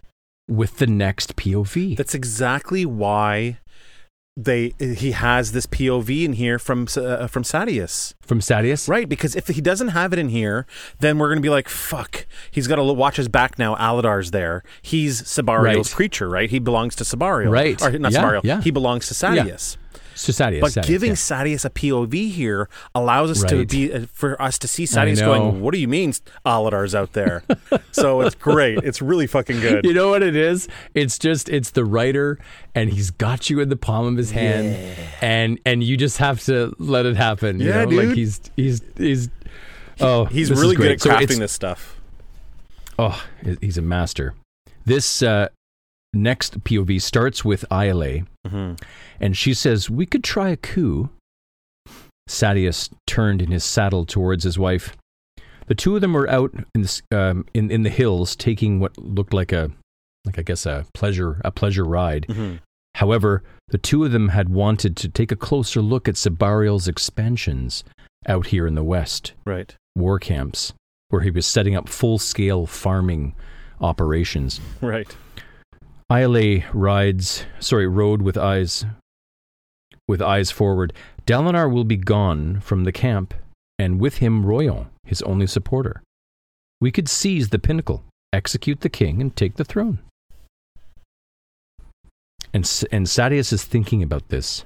with 0.47 0.77
the 0.77 0.87
next 0.87 1.35
POV. 1.35 1.97
That's 1.97 2.15
exactly 2.15 2.85
why 2.85 3.57
they 4.39 4.73
he 4.79 5.11
has 5.13 5.51
this 5.51 5.65
POV 5.65 6.23
in 6.23 6.33
here 6.33 6.59
from 6.59 6.83
uh, 6.95 7.25
from 7.27 7.41
Sadeas. 7.43 8.13
from 8.21 8.39
Sadeas. 8.39 8.87
Right, 8.87 9.09
because 9.09 9.35
if 9.35 9.47
he 9.47 9.61
doesn't 9.61 9.89
have 9.89 10.13
it 10.13 10.19
in 10.19 10.29
here, 10.29 10.67
then 10.99 11.17
we're 11.17 11.27
going 11.29 11.39
to 11.39 11.41
be 11.41 11.49
like, 11.49 11.67
fuck, 11.67 12.27
he's 12.51 12.67
got 12.67 12.75
to 12.75 12.83
watch 12.83 13.17
his 13.17 13.27
back 13.27 13.57
now. 13.57 13.75
Aladar's 13.75 14.29
there. 14.31 14.63
He's 14.81 15.23
Sebarial's 15.23 15.89
Right. 15.91 15.95
creature, 15.95 16.29
right? 16.29 16.49
He 16.49 16.59
belongs 16.59 16.95
to 16.97 17.03
Sebarial. 17.03 17.49
Right. 17.51 17.81
Or 17.81 17.89
not 17.97 18.11
Yeah, 18.11 18.21
Sebarial. 18.23 18.41
yeah. 18.43 18.61
He 18.61 18.69
belongs 18.71 19.07
to 19.07 19.15
Sadeas. 19.15 19.77
So 20.17 20.31
Sadeas. 20.33 20.61
But 20.61 20.71
Sadeas, 20.71 20.87
giving 20.87 21.09
yeah. 21.11 21.15
Sadeas 21.15 21.63
a 21.65 21.69
POV 21.69 22.31
here 22.31 22.69
allows 22.95 23.29
us 23.31 23.43
to 23.49 23.65
be 23.65 23.93
uh, 23.93 24.05
for 24.11 24.41
us 24.41 24.57
to 24.59 24.67
see 24.67 24.83
Sadeas 24.85 25.19
going, 25.19 25.61
"What 25.61 25.73
do 25.73 25.79
you 25.79 25.87
mean 25.87 26.13
Aladar's 26.45 26.95
out 26.95 27.13
there?" 27.13 27.43
so 27.91 28.21
it's 28.21 28.35
great. 28.35 28.79
It's 28.79 29.01
really 29.01 29.27
fucking 29.27 29.59
good. 29.59 29.85
You 29.85 29.93
know 29.93 30.09
what 30.09 30.23
it 30.23 30.35
is? 30.35 30.67
It's 30.93 31.17
just 31.19 31.49
it's 31.49 31.71
the 31.71 31.85
writer, 31.85 32.39
and 32.75 32.89
he's 32.89 33.11
got 33.11 33.49
you 33.49 33.59
in 33.59 33.69
the 33.69 33.75
palm 33.75 34.07
of 34.07 34.17
his 34.17 34.31
hand, 34.31 34.75
and 35.21 35.59
and 35.65 35.83
you 35.83 35.97
just 35.97 36.17
have 36.17 36.43
to 36.45 36.73
let 36.79 37.05
it 37.05 37.15
happen. 37.15 37.59
you 37.59 37.67
Yeah, 37.67 37.83
know? 37.85 37.89
dude. 37.91 38.07
Like 38.09 38.15
he's 38.17 38.41
he's 38.55 38.81
he's 38.97 39.29
oh 39.99 40.25
He's 40.25 40.49
really 40.51 40.75
good 40.75 40.91
at 40.91 40.97
crafting 40.99 41.21
it's- 41.23 41.37
this 41.39 41.51
stuff. 41.51 41.99
Oh, 42.99 43.23
he's 43.61 43.77
a 43.77 43.81
master. 43.83 44.33
This 44.85 45.21
uh, 45.21 45.49
next 46.23 46.63
POV 46.63 47.01
starts 47.01 47.45
with 47.45 47.63
Ialai, 47.71 48.25
hmm 48.47 48.73
and 49.19 49.35
she 49.35 49.53
says, 49.53 49.89
We 49.89 50.05
could 50.05 50.23
try 50.23 50.49
a 50.49 50.57
coup. 50.57 51.09
Sadeas 52.29 52.89
turned 53.05 53.41
in 53.41 53.51
his 53.51 53.63
saddle 53.63 54.05
towards 54.05 54.43
his 54.43 54.59
wife. 54.59 54.95
The 55.67 55.75
two 55.75 55.95
of 55.95 56.01
them 56.01 56.13
were 56.13 56.29
out 56.29 56.53
in 56.75 56.81
the, 56.83 57.01
um, 57.11 57.45
in, 57.53 57.71
in 57.71 57.83
the 57.83 57.89
hills 57.89 58.35
taking 58.35 58.79
what 58.79 58.97
looked 58.97 59.33
like 59.33 59.51
a, 59.51 59.71
like 60.25 60.37
I 60.37 60.41
guess 60.41 60.65
a 60.65 60.85
pleasure, 60.93 61.41
a 61.43 61.51
pleasure 61.51 61.83
ride. 61.83 62.25
hmm 62.29 62.55
However, 62.95 63.43
the 63.67 63.77
two 63.77 64.03
of 64.05 64.11
them 64.11 64.29
had 64.29 64.49
wanted 64.49 64.97
to 64.97 65.07
take 65.09 65.31
a 65.31 65.35
closer 65.35 65.81
look 65.83 66.07
at 66.07 66.15
Sebarial's 66.15 66.87
expansions 66.87 67.83
out 68.27 68.47
here 68.47 68.65
in 68.65 68.73
the 68.73 68.83
west 68.83 69.33
Right. 69.45 69.75
war 69.95 70.17
camps, 70.17 70.73
where 71.09 71.21
he 71.21 71.29
was 71.29 71.45
setting 71.45 71.75
up 71.75 71.87
full 71.89 72.17
scale 72.17 72.65
farming 72.65 73.35
operations. 73.81 74.59
Right. 74.81 75.15
Ialai 76.09 76.63
rides, 76.73 77.45
sorry, 77.59 77.85
rode 77.85 78.21
with 78.21 78.37
eyes, 78.37 78.85
with 80.07 80.21
eyes 80.21 80.51
forward. 80.51 80.93
Dalinar 81.25 81.71
will 81.71 81.83
be 81.83 81.97
gone 81.97 82.61
from 82.61 82.85
the 82.85 82.93
camp, 82.93 83.33
and 83.77 83.99
with 83.99 84.17
him 84.17 84.45
Roion, 84.45 84.87
his 85.03 85.21
only 85.23 85.47
supporter. 85.47 86.01
We 86.79 86.91
could 86.91 87.09
seize 87.09 87.49
the 87.49 87.59
pinnacle, 87.59 88.05
execute 88.31 88.79
the 88.79 88.89
king, 88.89 89.21
and 89.21 89.35
take 89.35 89.55
the 89.55 89.65
throne. 89.65 89.99
And, 92.53 92.63
and 92.91 93.05
Sadeas 93.05 93.51
is 93.51 93.65
thinking 93.65 94.01
about 94.01 94.29
this. 94.29 94.63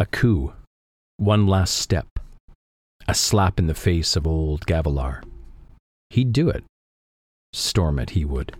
A 0.00 0.06
coup, 0.06 0.52
one 1.16 1.46
last 1.46 1.76
step, 1.76 2.06
a 3.06 3.14
slap 3.14 3.60
in 3.60 3.68
the 3.68 3.74
face 3.74 4.16
of 4.16 4.26
old 4.26 4.66
Gavilar. 4.66 5.22
He'd 6.10 6.32
do 6.32 6.48
it. 6.48 6.64
Storm 7.52 8.00
it, 8.00 8.10
he 8.10 8.24
would. 8.24 8.56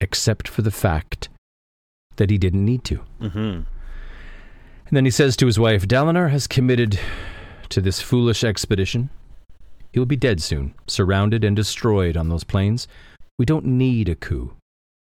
Except 0.00 0.48
for 0.48 0.62
the 0.62 0.70
fact 0.70 1.28
that 2.16 2.30
he 2.30 2.38
didn't 2.38 2.64
need 2.64 2.84
to. 2.84 3.00
Mm-hmm. 3.20 3.38
And 3.38 4.96
then 4.96 5.04
he 5.04 5.10
says 5.10 5.36
to 5.36 5.46
his 5.46 5.58
wife, 5.58 5.86
Dalinar 5.86 6.30
has 6.30 6.46
committed 6.46 6.98
to 7.68 7.80
this 7.80 8.00
foolish 8.00 8.42
expedition. 8.42 9.10
He'll 9.92 10.04
be 10.04 10.16
dead 10.16 10.42
soon, 10.42 10.74
surrounded 10.86 11.44
and 11.44 11.54
destroyed 11.54 12.16
on 12.16 12.28
those 12.28 12.44
plains. 12.44 12.88
We 13.38 13.46
don't 13.46 13.64
need 13.64 14.08
a 14.08 14.14
coup. 14.14 14.54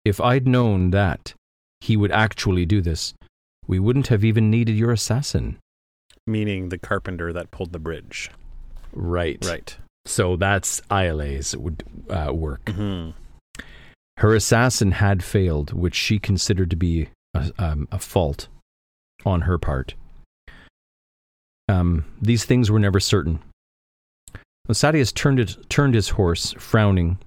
If 0.04 0.20
I'd 0.20 0.46
known 0.46 0.90
that 0.90 1.34
he 1.80 1.96
would 1.96 2.12
actually 2.12 2.66
do 2.66 2.80
this, 2.80 3.14
we 3.66 3.78
wouldn't 3.78 4.08
have 4.08 4.24
even 4.24 4.50
needed 4.50 4.76
your 4.76 4.92
assassin. 4.92 5.58
Meaning 6.26 6.68
the 6.68 6.78
carpenter 6.78 7.32
that 7.32 7.50
pulled 7.50 7.72
the 7.72 7.78
bridge. 7.78 8.30
Right. 8.92 9.44
Right. 9.44 9.76
So 10.06 10.36
that's 10.36 10.80
Ialai's 10.90 11.54
uh, 12.10 12.32
work. 12.32 12.68
hmm 12.68 13.10
Her 14.18 14.34
assassin 14.34 14.92
had 14.92 15.22
failed, 15.22 15.72
which 15.72 15.94
she 15.94 16.18
considered 16.18 16.70
to 16.70 16.76
be 16.76 17.08
a, 17.34 17.52
um, 17.58 17.86
a 17.92 17.98
fault 18.00 18.48
on 19.24 19.42
her 19.42 19.58
part. 19.58 19.94
Um, 21.68 22.04
these 22.20 22.44
things 22.44 22.70
were 22.70 22.80
never 22.80 22.98
certain. 22.98 23.38
Sadeas 24.68 25.14
turned, 25.14 25.38
it, 25.40 25.56
turned 25.68 25.94
his 25.94 26.10
horse, 26.10 26.52
frowning, 26.58 27.18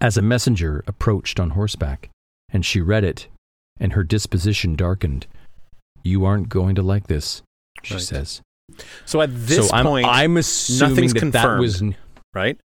as 0.00 0.16
a 0.16 0.22
messenger 0.22 0.84
approached 0.86 1.40
on 1.40 1.50
horseback, 1.50 2.10
and 2.50 2.64
she 2.64 2.80
read 2.80 3.04
it, 3.04 3.26
and 3.80 3.92
her 3.92 4.04
disposition 4.04 4.76
darkened. 4.76 5.26
You 6.04 6.24
aren't 6.24 6.48
going 6.48 6.74
to 6.76 6.82
like 6.82 7.08
this, 7.08 7.42
she 7.82 7.94
Right. 7.94 8.02
says. 8.02 8.40
So 9.04 9.20
at 9.20 9.30
this 9.32 9.68
so 9.68 9.74
I'm, 9.74 9.84
point, 9.86 10.06
I'm 10.06 10.36
assuming 10.36 10.90
nothing's 10.94 11.12
that 11.14 11.32
that 11.32 11.42
confirmed. 11.42 11.60
was 11.60 11.82
right? 12.34 12.58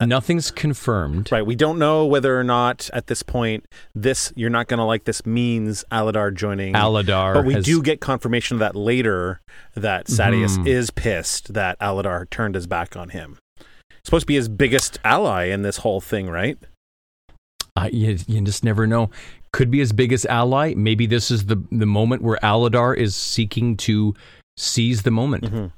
Nothing's 0.00 0.50
confirmed. 0.50 1.30
Right. 1.30 1.44
We 1.44 1.54
don't 1.54 1.78
know 1.78 2.06
whether 2.06 2.38
or 2.38 2.44
not 2.44 2.88
at 2.94 3.06
this 3.06 3.22
point 3.22 3.64
this 3.94 4.32
you're 4.34 4.48
not 4.50 4.66
going 4.68 4.78
to 4.78 4.84
like 4.84 5.04
this 5.04 5.26
means 5.26 5.84
Aladar 5.92 6.34
joining. 6.34 6.74
Aladar, 6.74 7.34
but 7.34 7.44
we 7.44 7.54
has- 7.54 7.64
do 7.64 7.82
get 7.82 8.00
confirmation 8.00 8.54
of 8.56 8.58
that 8.60 8.74
later 8.74 9.40
that 9.74 10.06
Sadeas 10.06 10.56
Mhm. 10.58 10.66
is 10.66 10.90
pissed 10.90 11.52
that 11.54 11.78
Aladar 11.80 12.28
turned 12.30 12.54
his 12.54 12.66
back 12.66 12.96
on 12.96 13.10
him. 13.10 13.36
Supposed 14.04 14.22
to 14.22 14.26
be 14.26 14.36
his 14.36 14.48
biggest 14.48 14.98
ally 15.04 15.44
in 15.48 15.60
this 15.62 15.78
whole 15.78 16.00
thing, 16.00 16.28
right? 16.30 16.56
I, 17.76 17.88
you, 17.88 18.18
you 18.26 18.40
just 18.40 18.64
never 18.64 18.86
know. 18.86 19.10
Could 19.52 19.70
be 19.70 19.78
his 19.78 19.92
biggest 19.92 20.24
ally. 20.26 20.74
Maybe 20.76 21.06
this 21.06 21.30
is 21.30 21.46
the 21.46 21.62
the 21.70 21.86
moment 21.86 22.22
where 22.22 22.38
Aladar 22.42 22.96
is 22.96 23.14
seeking 23.14 23.76
to 23.78 24.14
seize 24.56 25.02
the 25.02 25.10
moment. 25.10 25.44
Mhm. 25.44 25.72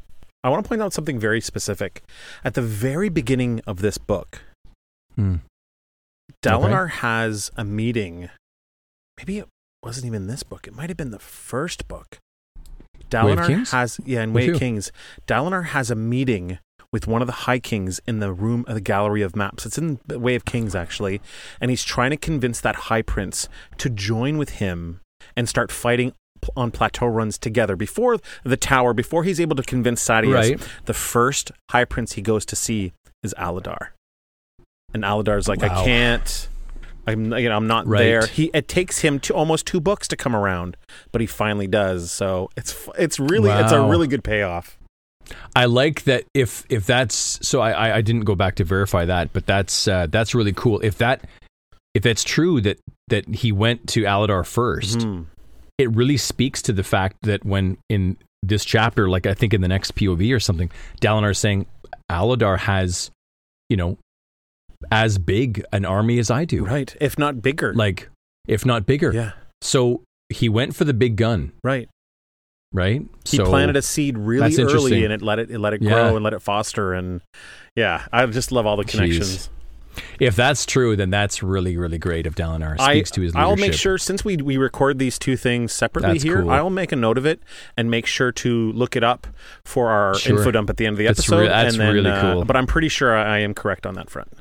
I 0.44 0.48
want 0.48 0.64
to 0.64 0.68
point 0.68 0.82
out 0.82 0.92
something 0.92 1.18
very 1.18 1.40
specific. 1.40 2.02
At 2.44 2.54
the 2.54 2.62
very 2.62 3.08
beginning 3.08 3.60
of 3.66 3.80
this 3.80 3.98
book, 3.98 4.40
Hmm. 5.16 5.36
Dalinar 6.42 6.88
has 6.88 7.50
a 7.56 7.64
meeting. 7.64 8.30
Maybe 9.18 9.38
it 9.38 9.46
wasn't 9.82 10.06
even 10.06 10.26
this 10.26 10.42
book. 10.42 10.66
It 10.66 10.74
might 10.74 10.90
have 10.90 10.96
been 10.96 11.10
the 11.10 11.18
first 11.18 11.86
book. 11.86 12.18
Dalinar 13.10 13.70
has 13.70 14.00
yeah, 14.04 14.22
in 14.22 14.32
Way 14.32 14.48
of? 14.48 14.58
Kings, 14.58 14.90
Dalinar 15.26 15.66
has 15.66 15.90
a 15.90 15.94
meeting 15.94 16.58
with 16.92 17.06
one 17.06 17.20
of 17.20 17.26
the 17.26 17.32
High 17.32 17.58
Kings 17.58 18.00
in 18.06 18.20
the 18.20 18.32
room 18.32 18.64
of 18.66 18.74
the 18.74 18.80
Gallery 18.80 19.22
of 19.22 19.36
Maps. 19.36 19.66
It's 19.66 19.78
in 19.78 20.00
the 20.06 20.18
Way 20.18 20.34
of 20.34 20.44
Kings 20.44 20.74
actually, 20.74 21.20
and 21.60 21.70
he's 21.70 21.84
trying 21.84 22.10
to 22.10 22.16
convince 22.16 22.60
that 22.60 22.74
High 22.74 23.02
Prince 23.02 23.48
to 23.78 23.90
join 23.90 24.38
with 24.38 24.50
him 24.50 25.00
and 25.36 25.48
start 25.48 25.70
fighting 25.70 26.12
on 26.56 26.70
plateau 26.70 27.06
runs 27.06 27.38
together 27.38 27.76
before 27.76 28.18
the 28.44 28.56
tower 28.56 28.92
before 28.92 29.24
he's 29.24 29.40
able 29.40 29.56
to 29.56 29.62
convince 29.62 30.04
Sadeas 30.04 30.34
Right. 30.34 30.68
the 30.86 30.94
first 30.94 31.52
high 31.70 31.84
prince 31.84 32.12
he 32.12 32.22
goes 32.22 32.44
to 32.46 32.56
see 32.56 32.92
is 33.22 33.34
Aladar. 33.38 33.88
And 34.94 35.04
Aladar's 35.04 35.48
like, 35.48 35.62
Wow. 35.62 35.80
I 35.80 35.84
can't. 35.84 36.48
I'm 37.06 37.32
you 37.32 37.48
know 37.48 37.56
I'm 37.56 37.66
not 37.66 37.86
Right. 37.86 37.98
there. 37.98 38.26
He 38.26 38.50
it 38.54 38.68
takes 38.68 39.00
him 39.00 39.18
to 39.20 39.34
almost 39.34 39.66
two 39.66 39.80
books 39.80 40.06
to 40.08 40.16
come 40.16 40.36
around, 40.36 40.76
but 41.10 41.20
he 41.20 41.26
finally 41.26 41.66
does. 41.66 42.12
So 42.12 42.50
it's 42.56 42.88
it's 42.98 43.18
really 43.18 43.50
it's 43.50 43.72
a 43.72 43.82
really 43.82 44.06
good 44.06 44.22
payoff. 44.22 44.78
I 45.56 45.64
like 45.64 46.02
that 46.04 46.24
if 46.34 46.64
if 46.68 46.84
that's 46.86 47.38
so 47.46 47.60
I 47.60 47.70
I, 47.72 47.96
I 47.96 48.00
didn't 48.02 48.24
go 48.24 48.34
back 48.34 48.54
to 48.56 48.64
verify 48.64 49.04
that, 49.06 49.32
but 49.32 49.46
that's 49.46 49.88
uh, 49.88 50.06
that's 50.10 50.34
really 50.34 50.52
cool. 50.52 50.80
If 50.80 50.98
that 50.98 51.24
if 51.94 52.02
that's 52.02 52.22
true 52.24 52.60
that 52.60 52.78
that 53.08 53.26
he 53.36 53.50
went 53.52 53.88
to 53.88 54.02
Aladar 54.02 54.42
1st 54.44 54.96
Mhm. 54.98 55.26
It 55.78 55.94
really 55.94 56.16
speaks 56.16 56.62
to 56.62 56.72
the 56.72 56.82
fact 56.84 57.16
that 57.22 57.44
when 57.44 57.78
in 57.88 58.16
this 58.42 58.64
chapter, 58.64 59.08
like 59.08 59.26
I 59.26 59.34
think 59.34 59.54
in 59.54 59.60
the 59.60 59.68
next 59.68 59.94
POV 59.94 60.34
or 60.34 60.40
something, 60.40 60.70
Dalinar 61.00 61.30
is 61.30 61.38
saying 61.38 61.66
Aladar 62.10 62.58
has, 62.58 63.10
you 63.68 63.76
know, 63.76 63.98
as 64.90 65.18
big 65.18 65.64
an 65.72 65.84
army 65.84 66.18
as 66.18 66.30
I 66.30 66.44
do, 66.44 66.64
Right, 66.64 66.94
if 67.00 67.18
not 67.18 67.40
bigger. 67.40 67.72
like 67.74 68.08
if 68.48 68.66
not 68.66 68.84
bigger. 68.84 69.12
yeah, 69.12 69.32
So 69.60 70.02
he 70.28 70.48
went 70.48 70.74
for 70.74 70.84
the 70.84 70.92
big 70.94 71.14
gun, 71.16 71.52
right. 71.62 71.88
right? 72.72 73.02
He 73.24 73.36
so 73.36 73.44
planted 73.46 73.76
a 73.76 73.82
seed 73.82 74.18
really 74.18 74.56
early, 74.60 75.04
and 75.04 75.12
it 75.12 75.22
let 75.22 75.38
it, 75.38 75.50
it 75.52 75.58
let 75.60 75.72
it 75.74 75.82
Yeah. 75.82 75.90
grow 75.90 76.16
and 76.16 76.24
let 76.24 76.32
it 76.32 76.42
foster, 76.42 76.92
and 76.94 77.20
yeah, 77.76 78.06
I 78.12 78.26
just 78.26 78.50
love 78.50 78.66
all 78.66 78.76
the 78.76 78.84
connections. 78.84 79.48
If 80.20 80.34
that's 80.36 80.64
true, 80.66 80.96
then 80.96 81.10
that's 81.10 81.42
really 81.42 81.76
really 81.76 81.98
great. 81.98 82.26
If 82.26 82.34
Dalinar 82.34 82.80
speaks 82.80 83.10
to 83.12 83.20
his 83.20 83.34
leadership, 83.34 83.48
I'll 83.48 83.56
make 83.56 83.74
sure 83.74 83.98
since 83.98 84.24
we 84.24 84.36
we 84.36 84.56
record 84.56 84.98
these 84.98 85.18
two 85.18 85.36
things 85.36 85.72
separately 85.72 86.12
That's 86.12 86.22
here, 86.24 86.40
cool. 86.42 86.50
I'll 86.50 86.70
make 86.70 86.92
a 86.92 86.96
note 86.96 87.18
of 87.18 87.26
it 87.26 87.40
and 87.76 87.90
make 87.90 88.06
sure 88.06 88.32
to 88.32 88.72
look 88.72 88.96
it 88.96 89.04
up 89.04 89.26
for 89.64 89.90
our 89.90 90.14
Sure. 90.14 90.38
info 90.38 90.50
dump 90.50 90.70
at 90.70 90.76
the 90.76 90.86
end 90.86 90.94
of 90.94 90.98
the 90.98 91.06
That's 91.06 91.20
episode. 91.20 91.40
re- 91.40 91.48
that's 91.48 91.74
and 91.74 91.80
then, 91.80 91.94
really 91.94 92.10
uh, 92.10 92.20
cool. 92.20 92.44
But 92.44 92.56
I'm 92.56 92.66
pretty 92.66 92.88
sure 92.88 93.16
I, 93.16 93.36
I 93.36 93.38
am 93.40 93.54
correct 93.54 93.86
on 93.86 93.94
that 93.94 94.08
front. 94.10 94.32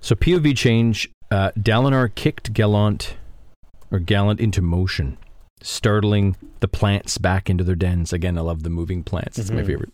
So 0.00 0.14
POV 0.14 0.56
change. 0.56 1.08
Uh, 1.30 1.50
Dalinar 1.58 2.14
kicked 2.14 2.52
Gallant 2.52 3.16
or 3.90 3.98
Gallant 3.98 4.38
into 4.40 4.62
motion, 4.62 5.18
startling 5.60 6.36
the 6.60 6.68
plants 6.68 7.18
back 7.18 7.50
into 7.50 7.64
their 7.64 7.74
dens. 7.74 8.12
Again, 8.12 8.38
I 8.38 8.42
love 8.42 8.62
the 8.62 8.70
moving 8.70 9.02
plants. 9.02 9.38
It's 9.38 9.50
my 9.50 9.62
Mhm. 9.62 9.66
favorite. 9.66 9.90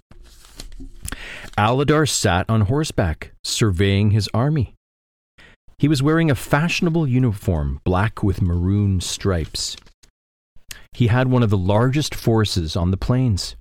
Aladar 1.59 2.09
sat 2.09 2.49
on 2.49 2.63
horseback, 2.63 3.33
surveying 3.45 4.11
his 4.13 4.29
army. 4.33 4.75
He 5.79 5.89
was 5.89 6.03
wearing 6.03 6.31
a 6.31 6.35
fashionable 6.35 7.09
uniform, 7.09 7.81
black 7.85 8.23
with 8.23 8.41
maroon 8.41 9.01
stripes. 9.01 9.77
He 10.93 11.09
had 11.09 11.29
one 11.29 11.43
of 11.43 11.51
the 11.51 11.59
largest 11.59 12.15
forces 12.15 12.77
on 12.77 12.91
the 12.91 12.97
plains. 12.97 13.57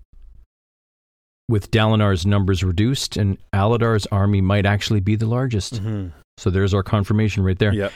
With 1.50 1.72
Dalinar's 1.72 2.26
numbers 2.26 2.64
reduced, 2.64 3.18
and 3.18 3.38
Aladar's 3.54 4.06
army 4.08 4.40
might 4.40 4.66
actually 4.66 5.00
be 5.00 5.16
the 5.16 5.26
largest. 5.26 5.76
Mm-hmm. 5.76 6.10
So 6.38 6.50
there's 6.50 6.74
our 6.74 6.84
confirmation 6.84 7.44
right 7.44 7.58
there. 7.60 7.74
Yep. 7.74 7.92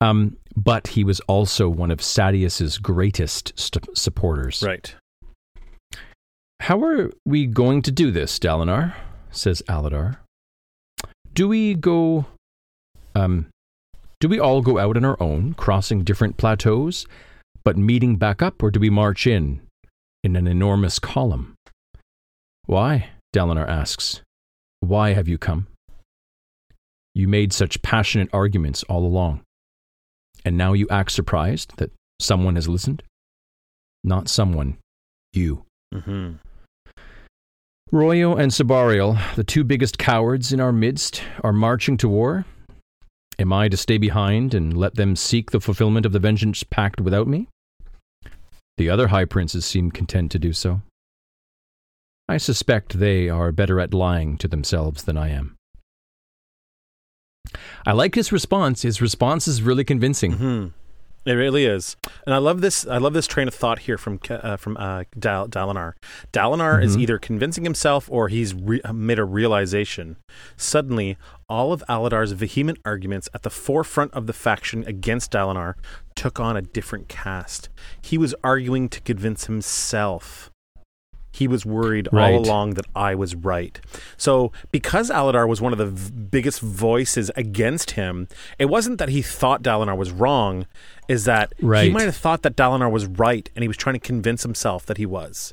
Um, 0.00 0.36
but 0.56 0.88
he 0.88 1.04
was 1.04 1.20
also 1.20 1.68
one 1.68 1.90
of 1.90 1.98
Sadeas's 1.98 2.78
greatest 2.78 3.52
st- 3.58 3.96
supporters. 3.96 4.62
Right. 4.66 4.94
How 6.60 6.82
are 6.82 7.10
we 7.24 7.46
going 7.46 7.82
to 7.82 7.92
do 7.92 8.10
this, 8.10 8.38
Dalinar? 8.38 8.94
Says 9.30 9.62
Aladar. 9.68 10.18
Do 11.32 11.48
we 11.48 11.74
go 11.74 12.26
um 13.14 13.46
do 14.20 14.28
we 14.28 14.40
all 14.40 14.62
go 14.62 14.78
out 14.78 14.96
on 14.96 15.04
our 15.04 15.20
own, 15.22 15.54
crossing 15.54 16.02
different 16.02 16.36
plateaus, 16.36 17.06
but 17.62 17.76
meeting 17.76 18.16
back 18.16 18.42
up, 18.42 18.62
or 18.62 18.70
do 18.70 18.80
we 18.80 18.90
march 18.90 19.26
in 19.26 19.60
in 20.24 20.34
an 20.34 20.48
enormous 20.48 20.98
column? 20.98 21.54
Why? 22.66 23.10
Dalinar 23.34 23.68
asks. 23.68 24.22
Why 24.80 25.12
have 25.12 25.28
you 25.28 25.38
come? 25.38 25.68
You 27.14 27.28
made 27.28 27.52
such 27.52 27.82
passionate 27.82 28.28
arguments 28.32 28.82
all 28.84 29.04
along. 29.04 29.42
And 30.44 30.56
now 30.56 30.72
you 30.72 30.86
act 30.90 31.12
surprised 31.12 31.76
that 31.78 31.90
someone 32.20 32.54
has 32.54 32.68
listened? 32.68 33.02
Not 34.04 34.28
someone, 34.28 34.78
you. 35.32 35.64
Mm-hmm. 35.94 36.34
Roion 37.92 38.38
and 38.38 38.52
Sebarial, 38.52 39.18
the 39.34 39.44
two 39.44 39.64
biggest 39.64 39.96
cowards 39.96 40.52
in 40.52 40.60
our 40.60 40.72
midst, 40.72 41.22
are 41.42 41.54
marching 41.54 41.96
to 41.98 42.08
war. 42.08 42.44
Am 43.38 43.50
I 43.50 43.68
to 43.68 43.78
stay 43.78 43.96
behind 43.96 44.52
and 44.52 44.76
let 44.76 44.96
them 44.96 45.16
seek 45.16 45.52
the 45.52 45.60
fulfillment 45.60 46.04
of 46.04 46.12
the 46.12 46.18
vengeance 46.18 46.62
pact 46.64 47.00
without 47.00 47.26
me? 47.26 47.48
The 48.76 48.90
other 48.90 49.08
high 49.08 49.24
princes 49.24 49.64
seem 49.64 49.90
content 49.90 50.30
to 50.32 50.38
do 50.38 50.52
so. 50.52 50.82
I 52.28 52.36
suspect 52.36 52.98
they 52.98 53.30
are 53.30 53.52
better 53.52 53.80
at 53.80 53.94
lying 53.94 54.36
to 54.38 54.48
themselves 54.48 55.04
than 55.04 55.16
I 55.16 55.30
am. 55.30 55.56
I 57.86 57.92
like 57.92 58.16
his 58.16 58.32
response. 58.32 58.82
His 58.82 59.00
response 59.00 59.48
is 59.48 59.62
really 59.62 59.84
convincing. 59.84 60.32
Mm-hmm. 60.32 60.68
It 61.26 61.32
really 61.32 61.66
is, 61.66 61.94
and 62.24 62.34
I 62.34 62.38
love 62.38 62.62
this. 62.62 62.86
I 62.86 62.96
love 62.96 63.12
this 63.12 63.26
train 63.26 63.48
of 63.48 63.54
thought 63.54 63.80
here 63.80 63.98
from 63.98 64.18
uh, 64.30 64.56
from 64.56 64.76
uh, 64.78 65.04
Dal- 65.18 65.48
Dalinar. 65.48 65.92
Dalinar 66.32 66.82
is 66.82 66.96
Mhm. 66.96 67.00
either 67.02 67.18
convincing 67.18 67.64
himself 67.64 68.08
or 68.10 68.28
he's 68.28 68.54
re- 68.54 68.80
made 68.94 69.18
a 69.18 69.24
realization. 69.24 70.16
Suddenly, 70.56 71.18
all 71.48 71.72
of 71.74 71.84
Aladar's 71.88 72.32
vehement 72.32 72.78
arguments 72.84 73.28
at 73.34 73.42
the 73.42 73.50
forefront 73.50 74.14
of 74.14 74.26
the 74.26 74.32
faction 74.32 74.84
against 74.86 75.30
Dalinar 75.32 75.74
took 76.16 76.40
on 76.40 76.56
a 76.56 76.62
different 76.62 77.08
cast. 77.08 77.68
He 78.00 78.16
was 78.16 78.34
arguing 78.42 78.88
to 78.88 79.00
convince 79.00 79.46
himself. 79.46 80.50
He 81.30 81.46
was 81.46 81.64
worried 81.66 82.08
Right. 82.10 82.32
all 82.34 82.40
along 82.40 82.74
that 82.74 82.86
I 82.96 83.14
was 83.14 83.34
right. 83.34 83.78
So, 84.16 84.50
because 84.72 85.10
Aladar 85.10 85.46
was 85.46 85.60
one 85.60 85.72
of 85.72 85.78
the 85.78 85.86
v- 85.86 86.10
biggest 86.30 86.60
voices 86.60 87.30
against 87.36 87.92
him, 87.92 88.28
it 88.58 88.64
wasn't 88.66 88.98
that 88.98 89.10
he 89.10 89.22
thought 89.22 89.62
Dalinar 89.62 89.96
was 89.96 90.10
wrong, 90.10 90.66
is 91.08 91.24
that 91.26 91.52
right. 91.60 91.84
he 91.84 91.90
might 91.90 92.04
have 92.06 92.16
thought 92.16 92.42
that 92.42 92.56
Dalinar 92.56 92.90
was 92.90 93.06
right 93.06 93.48
and 93.54 93.62
he 93.62 93.68
was 93.68 93.76
trying 93.76 93.94
to 93.94 94.00
convince 94.00 94.42
himself 94.42 94.86
that 94.86 94.96
he 94.96 95.06
was. 95.06 95.52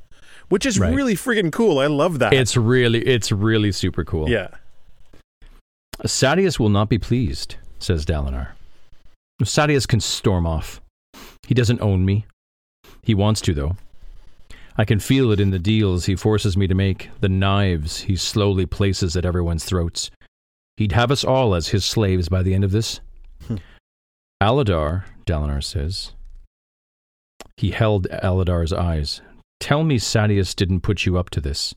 Which 0.50 0.66
is 0.66 0.80
Right. 0.80 0.94
really 0.94 1.16
freaking 1.16 1.52
cool. 1.52 1.80
I 1.80 1.88
love 1.88 2.20
that. 2.20 2.34
It's 2.34 2.56
really, 2.56 3.02
it's 3.06 3.32
really 3.32 3.72
super 3.72 4.04
cool. 4.04 4.30
yeah. 4.30 4.50
Sadeas 6.04 6.60
will 6.60 6.70
not 6.70 6.90
be 6.90 6.98
pleased, 6.98 7.56
says 7.80 8.06
Dalinar. 8.06 8.50
Sadeas 9.44 9.88
can 9.88 10.00
storm 10.00 10.46
off. 10.46 10.82
He 11.48 11.54
doesn't 11.54 11.82
own 11.82 12.06
me. 12.06 12.26
He 13.02 13.14
wants 13.16 13.42
to, 13.42 13.54
though. 13.54 13.78
I 14.78 14.86
can 14.86 15.00
feel 15.00 15.32
it 15.32 15.40
in 15.40 15.52
the 15.52 15.60
deals 15.60 16.06
he 16.06 16.16
forces 16.16 16.58
me 16.58 16.68
to 16.68 16.76
make, 16.76 17.10
the 17.22 17.30
knives 17.30 18.02
he 18.02 18.16
slowly 18.16 18.66
places 18.66 19.16
at 19.16 19.26
everyone's 19.26 19.64
throats. 19.64 20.12
He'd 20.78 20.92
have 20.92 21.12
us 21.12 21.24
all 21.24 21.56
as 21.56 21.70
his 21.70 21.86
slaves 21.86 22.28
by 22.28 22.44
the 22.44 22.54
end 22.54 22.66
of 22.66 22.72
this. 22.72 23.00
Hmm. 23.48 23.58
Aladar, 24.44 25.06
Dalinar 25.26 25.64
says. 25.64 26.12
He 27.56 27.72
held 27.72 28.08
Aladar's 28.10 28.74
eyes. 28.74 29.22
Tell 29.62 29.86
me 29.86 29.98
Sadeas 29.98 30.54
didn't 30.54 30.82
put 30.82 31.06
you 31.06 31.18
up 31.18 31.30
to 31.32 31.40
this. 31.42 31.74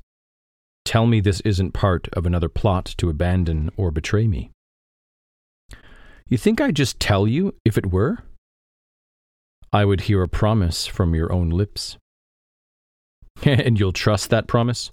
Tell 0.84 1.06
me 1.06 1.20
this 1.20 1.40
isn't 1.42 1.72
part 1.72 2.08
of 2.14 2.26
another 2.26 2.48
plot 2.48 2.94
to 2.96 3.10
abandon 3.10 3.70
or 3.76 3.92
betray 3.92 4.26
me. 4.26 4.50
You 6.26 6.36
think 6.36 6.60
I'd 6.60 6.76
just 6.76 6.98
tell 6.98 7.28
you 7.28 7.54
if 7.64 7.78
it 7.78 7.92
were? 7.92 8.18
I 9.72 9.84
would 9.84 10.02
hear 10.02 10.22
a 10.22 10.28
promise 10.28 10.86
from 10.86 11.14
your 11.14 11.32
own 11.32 11.50
lips. 11.50 11.96
and 13.44 13.78
you'll 13.78 13.92
trust 13.92 14.30
that 14.30 14.46
promise? 14.46 14.90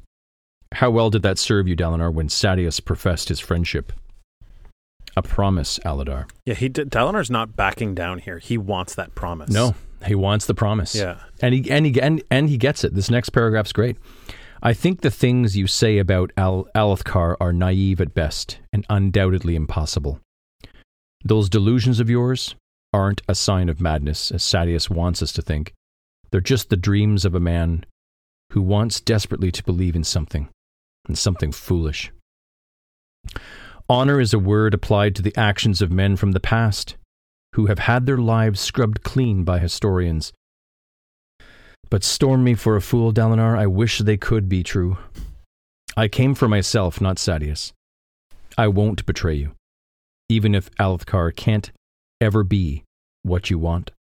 How 0.73 0.89
well 0.91 1.09
did 1.09 1.21
that 1.23 1.37
serve 1.37 1.67
you, 1.67 1.75
Dalinar, 1.75 2.13
when 2.13 2.27
Sadeas 2.27 2.83
professed 2.83 3.29
his 3.29 3.39
friendship? 3.39 3.93
A 5.15 5.21
promise, 5.21 5.79
Aladar. 5.85 6.29
Yeah, 6.45 6.55
he 6.55 6.67
did, 6.67 6.91
Dalinar's 6.91 7.31
not 7.31 7.55
backing 7.55 7.95
down 7.95 8.19
here. 8.19 8.39
He 8.39 8.57
wants 8.57 8.95
that 8.95 9.15
promise. 9.15 9.49
No, 9.49 9.75
he 10.05 10.15
wants 10.15 10.45
the 10.45 10.53
promise. 10.53 10.93
Yeah. 10.93 11.19
and 11.41 11.53
he 11.53 11.71
and 11.71 11.85
he 11.85 12.01
and, 12.01 12.21
and 12.29 12.49
he 12.49 12.57
gets 12.57 12.83
it. 12.83 12.93
This 12.93 13.09
next 13.09 13.29
paragraph's 13.29 13.71
great. 13.71 13.97
I 14.61 14.73
think 14.73 15.01
the 15.01 15.11
things 15.11 15.55
you 15.55 15.67
say 15.67 15.99
about 15.99 16.31
Al- 16.35 16.67
Alethkar 16.75 17.37
are 17.39 17.53
naive 17.53 18.01
at 18.01 18.13
best 18.13 18.59
and 18.73 18.85
undoubtedly 18.89 19.55
impossible. 19.55 20.19
Those 21.23 21.49
delusions 21.49 21.99
of 21.99 22.09
yours 22.09 22.55
aren't 22.91 23.21
a 23.27 23.35
sign 23.35 23.69
of 23.69 23.79
madness, 23.79 24.31
as 24.31 24.43
Sadeas 24.43 24.89
wants 24.89 25.21
us 25.21 25.31
to 25.33 25.41
think. 25.41 25.73
They're 26.31 26.41
just 26.41 26.69
the 26.69 26.77
dreams 26.77 27.25
of 27.25 27.35
a 27.35 27.39
man 27.39 27.85
who 28.51 28.61
wants 28.61 29.01
desperately 29.01 29.51
to 29.51 29.63
believe 29.63 29.95
in 29.95 30.03
something, 30.03 30.49
and 31.07 31.17
something 31.17 31.51
foolish. 31.51 32.11
Honor 33.87 34.19
is 34.19 34.33
a 34.33 34.39
word 34.39 34.73
applied 34.73 35.15
to 35.15 35.21
the 35.21 35.35
actions 35.37 35.81
of 35.81 35.91
men 35.91 36.15
from 36.15 36.31
the 36.31 36.39
past 36.39 36.95
who 37.53 37.67
have 37.67 37.79
had 37.79 38.05
their 38.05 38.17
lives 38.17 38.59
scrubbed 38.59 39.03
clean 39.03 39.43
by 39.43 39.59
historians. 39.59 40.33
But 41.89 42.03
storm 42.03 42.43
me 42.43 42.55
for 42.55 42.75
a 42.75 42.81
fool, 42.81 43.13
Dalinar, 43.13 43.57
I 43.57 43.67
wish 43.67 43.99
they 43.99 44.17
could 44.17 44.49
be 44.49 44.63
true. 44.63 44.97
I 45.95 46.07
came 46.09 46.35
for 46.35 46.49
myself, 46.49 46.99
not 46.99 47.17
Sadeas. 47.17 47.71
I 48.57 48.67
won't 48.67 49.05
betray 49.05 49.35
you, 49.35 49.53
even 50.27 50.53
if 50.53 50.69
Alethkar 50.75 51.33
can't 51.33 51.71
ever 52.19 52.43
be 52.43 52.83
what 53.23 53.49
you 53.49 53.59
want. 53.59 53.91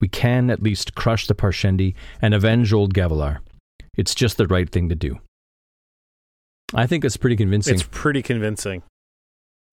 We 0.00 0.08
can 0.08 0.50
at 0.50 0.62
least 0.62 0.96
crush 0.96 1.26
the 1.28 1.34
Parshendi 1.34 1.94
and 2.20 2.34
avenge 2.34 2.72
old 2.72 2.94
Gavilar. 2.94 3.38
It's 3.96 4.14
just 4.14 4.36
the 4.36 4.46
right 4.46 4.68
thing 4.68 4.88
to 4.88 4.94
do. 4.94 5.18
I 6.74 6.86
think 6.86 7.04
it's 7.04 7.16
pretty 7.16 7.36
convincing. 7.36 7.74
It's 7.74 7.82
pretty 7.90 8.22
convincing. 8.22 8.82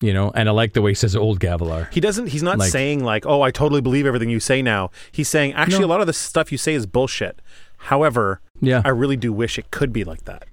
You 0.02 0.14
know, 0.14 0.32
and 0.34 0.48
I 0.48 0.54
like 0.54 0.74
the 0.74 0.82
way 0.82 0.92
he 0.92 0.96
says 0.96 1.14
old 1.16 1.40
Gavilar. 1.42 1.92
He 1.94 2.00
doesn't. 2.00 2.28
He's 2.28 2.44
not 2.44 2.58
Like- 2.58 2.72
saying 2.72 3.04
like, 3.04 3.26
"Oh, 3.26 3.42
I 3.42 3.52
totally 3.52 3.82
believe 3.82 4.06
everything 4.06 4.30
you 4.30 4.40
say 4.40 4.62
now." 4.62 4.92
He's 5.12 5.28
saying, 5.28 5.54
"Actually, 5.54 5.80
No. 5.82 5.88
a 5.88 5.92
lot 5.94 6.02
of 6.02 6.08
the 6.08 6.14
stuff 6.14 6.52
you 6.54 6.58
say 6.58 6.74
is 6.74 6.86
bullshit." 6.86 7.42
However, 7.84 8.40
Yeah, 8.62 8.82
I 8.86 8.90
really 8.90 9.18
do 9.18 9.32
wish 9.34 9.58
it 9.60 9.72
could 9.72 9.92
be 9.94 10.04
like 10.06 10.24
that. 10.26 10.46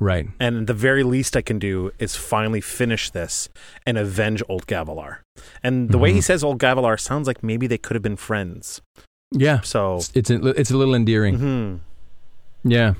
right. 0.00 0.28
And 0.40 0.66
the 0.66 0.74
very 0.74 1.04
least 1.04 1.36
I 1.36 1.40
can 1.42 1.58
do 1.60 1.92
is 2.00 2.16
finally 2.16 2.60
finish 2.60 3.10
this 3.10 3.48
and 3.86 3.96
avenge 3.96 4.42
old 4.48 4.66
Gavilar. 4.66 5.18
And 5.62 5.90
the 5.90 5.98
way 5.98 6.12
he 6.12 6.18
Mhm. 6.18 6.24
says 6.24 6.44
old 6.44 6.58
Gavilar 6.58 6.98
sounds 6.98 7.26
like 7.28 7.42
maybe 7.44 7.66
they 7.68 7.78
could 7.78 7.94
have 7.94 8.02
been 8.02 8.16
friends. 8.16 8.82
Yeah, 9.30 9.60
So, 9.60 9.96
it's 9.96 10.10
it's 10.14 10.30
a, 10.30 10.48
it's 10.60 10.70
a 10.72 10.76
little 10.76 10.94
endearing. 10.96 11.38
mhm. 11.38 11.78
Yeah. 12.64 12.94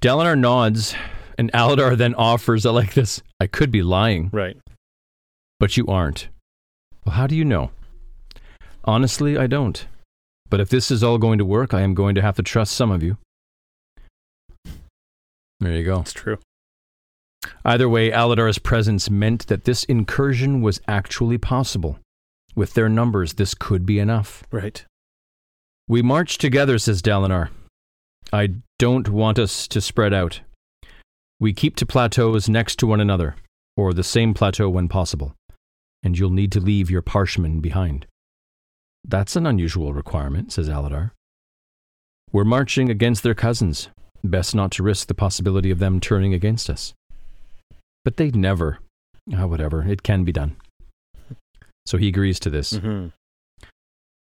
Dalinar 0.00 0.38
nods, 0.38 0.94
and 1.38 1.52
Aladar 1.54 1.96
then 1.96 2.14
offers, 2.14 2.66
I 2.66 2.70
like 2.70 2.94
this. 2.94 3.22
I 3.38 3.46
could 3.46 3.70
be 3.70 3.82
lying, 3.82 4.30
right. 4.32 4.56
but 5.58 5.76
you 5.76 5.86
aren't. 5.86 6.28
Well, 7.04 7.14
how 7.14 7.26
do 7.26 7.36
you 7.36 7.44
know? 7.44 7.70
Honestly, 8.84 9.38
I 9.38 9.46
don't. 9.46 9.86
But 10.48 10.60
if 10.60 10.68
this 10.68 10.90
is 10.90 11.04
all 11.04 11.18
going 11.18 11.38
to 11.38 11.44
work, 11.44 11.72
I 11.72 11.82
am 11.82 11.94
going 11.94 12.14
to 12.16 12.22
have 12.22 12.36
to 12.36 12.42
trust 12.42 12.72
some 12.72 12.90
of 12.90 13.02
you. 13.02 13.16
There 15.60 15.72
you 15.72 15.84
go. 15.84 16.00
It's 16.00 16.12
true. 16.12 16.38
Either 17.64 17.88
way, 17.88 18.10
Aladar's 18.10 18.58
presence 18.58 19.08
meant 19.08 19.46
that 19.46 19.64
this 19.64 19.84
incursion 19.84 20.60
was 20.60 20.80
actually 20.88 21.38
possible. 21.38 21.98
With 22.54 22.74
their 22.74 22.88
numbers, 22.88 23.34
this 23.34 23.54
could 23.54 23.86
be 23.86 23.98
enough. 23.98 24.42
Right. 24.50 24.84
We 25.86 26.02
march 26.02 26.38
together, 26.38 26.78
says 26.78 27.02
Dalinar. 27.02 27.50
I 28.32 28.54
don't 28.78 29.08
want 29.08 29.38
us 29.38 29.66
to 29.68 29.80
spread 29.80 30.12
out. 30.14 30.40
We 31.38 31.52
keep 31.52 31.76
to 31.76 31.86
plateaus 31.86 32.48
next 32.48 32.78
to 32.80 32.86
one 32.86 33.00
another, 33.00 33.36
or 33.76 33.92
the 33.92 34.04
same 34.04 34.34
plateau 34.34 34.68
when 34.68 34.88
possible, 34.88 35.34
and 36.02 36.18
you'll 36.18 36.30
need 36.30 36.52
to 36.52 36.60
leave 36.60 36.90
your 36.90 37.02
parshmen 37.02 37.60
behind. 37.60 38.06
That's 39.02 39.36
an 39.36 39.46
unusual 39.46 39.94
requirement, 39.94 40.52
says 40.52 40.68
Aladar. 40.68 41.12
We're 42.32 42.44
marching 42.44 42.90
against 42.90 43.22
their 43.22 43.34
cousins. 43.34 43.88
Best 44.22 44.54
not 44.54 44.70
to 44.72 44.82
risk 44.82 45.08
the 45.08 45.14
possibility 45.14 45.70
of 45.70 45.78
them 45.78 45.98
turning 45.98 46.34
against 46.34 46.68
us. 46.68 46.92
But 48.04 48.18
they'd 48.18 48.36
never. 48.36 48.78
Ah, 49.34 49.46
whatever, 49.46 49.82
it 49.82 50.02
can 50.02 50.24
be 50.24 50.32
done. 50.32 50.56
So 51.86 51.96
he 51.96 52.08
agrees 52.08 52.38
to 52.40 52.50
this. 52.50 52.72
hmm 52.72 53.08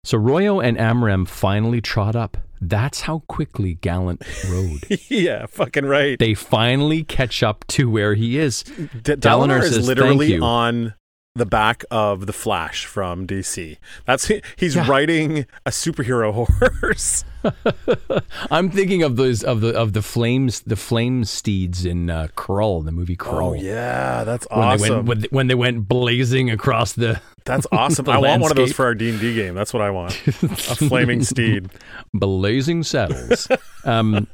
So 0.04 0.18
Roion 0.18 0.64
and 0.64 0.76
Amaram 0.76 1.26
finally 1.28 1.80
trot 1.80 2.16
up. 2.16 2.36
That's 2.60 3.02
how 3.02 3.20
quickly 3.28 3.74
Gallant 3.74 4.22
rode. 4.48 4.98
yeah, 5.08 5.46
fucking 5.46 5.84
right. 5.86 6.18
they 6.18 6.34
finally 6.34 7.04
catch 7.04 7.42
up 7.42 7.64
to 7.68 7.88
where 7.90 8.14
he 8.14 8.38
is. 8.38 8.62
D- 8.64 9.14
Dalinar 9.14 9.62
is 9.62 9.86
literally 9.86 10.38
on 10.38 10.94
the 11.36 11.46
back 11.46 11.84
of 11.88 12.26
the 12.26 12.32
Flash 12.32 12.84
from 12.84 13.24
DC. 13.26 13.76
That's 14.06 14.26
he's 14.56 14.74
Yeah. 14.74 14.88
riding 14.90 15.46
a 15.64 15.70
superhero 15.70 16.48
horse. 16.80 17.24
I'm 18.50 18.70
thinking 18.70 19.04
of 19.04 19.14
those 19.16 19.44
of 19.44 19.60
the 19.60 19.68
of 19.68 19.92
the 19.92 20.02
flames 20.02 20.60
the 20.62 20.74
flame 20.74 21.22
steeds 21.24 21.84
in 21.84 22.10
uh, 22.10 22.26
Krull, 22.36 22.84
the 22.84 22.90
movie 22.90 23.16
Krull. 23.16 23.50
Oh 23.50 23.54
yeah, 23.54 24.24
that's 24.24 24.48
When 24.50 24.58
awesome. 24.58 24.80
they 24.88 24.90
went 24.94 25.06
when, 25.06 25.22
when 25.30 25.46
they 25.46 25.54
went 25.54 25.86
blazing 25.88 26.50
across 26.50 26.94
the 26.94 27.20
that's 27.48 27.66
awesome. 27.72 28.08
I 28.08 28.18
want 28.18 28.42
one 28.42 28.50
of 28.52 28.56
those 28.56 28.72
for 28.72 28.84
our 28.84 28.94
D 28.94 29.10
and 29.10 29.18
D 29.18 29.34
game. 29.34 29.54
That's 29.54 29.72
what 29.72 29.82
I 29.82 29.90
want. 29.90 30.12
a 30.26 30.32
flaming 30.32 31.24
steed. 31.24 31.70
blazing 32.14 32.82
saddles. 32.84 33.48
um, 33.84 34.28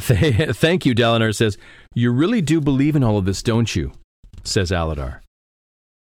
th- 0.00 0.56
thank 0.56 0.86
you, 0.86 0.94
Dalinar 0.94 1.34
says. 1.34 1.58
You 1.94 2.12
really 2.12 2.40
do 2.40 2.60
believe 2.60 2.94
in 2.94 3.02
all 3.02 3.18
of 3.18 3.24
this, 3.24 3.42
don't 3.42 3.74
you? 3.74 3.92
Says 4.44 4.70
Aladar. 4.70 5.20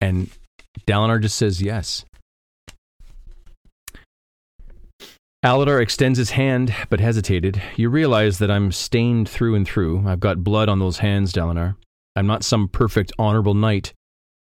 And 0.01 0.31
Dalinar 0.87 1.21
just 1.21 1.37
says 1.37 1.63
yes. 1.63 2.05
Aladar 5.45 5.81
extends 5.81 6.19
his 6.19 6.31
hand, 6.31 6.75
but 6.91 7.01
hesitated. 7.01 7.63
You 7.77 7.89
realize 7.89 8.39
that 8.39 8.51
I'm 8.51 8.73
stained 8.73 9.29
through 9.29 9.55
and 9.55 9.67
through. 9.67 10.07
I've 10.07 10.21
got 10.21 10.45
blood 10.45 10.69
on 10.69 10.81
those 10.81 10.99
hands, 10.99 11.33
Dalinar. 11.33 11.77
I'm 12.15 12.27
not 12.27 12.45
some 12.45 12.69
perfect, 12.69 13.13
honorable 13.19 13.55
knight, 13.55 13.95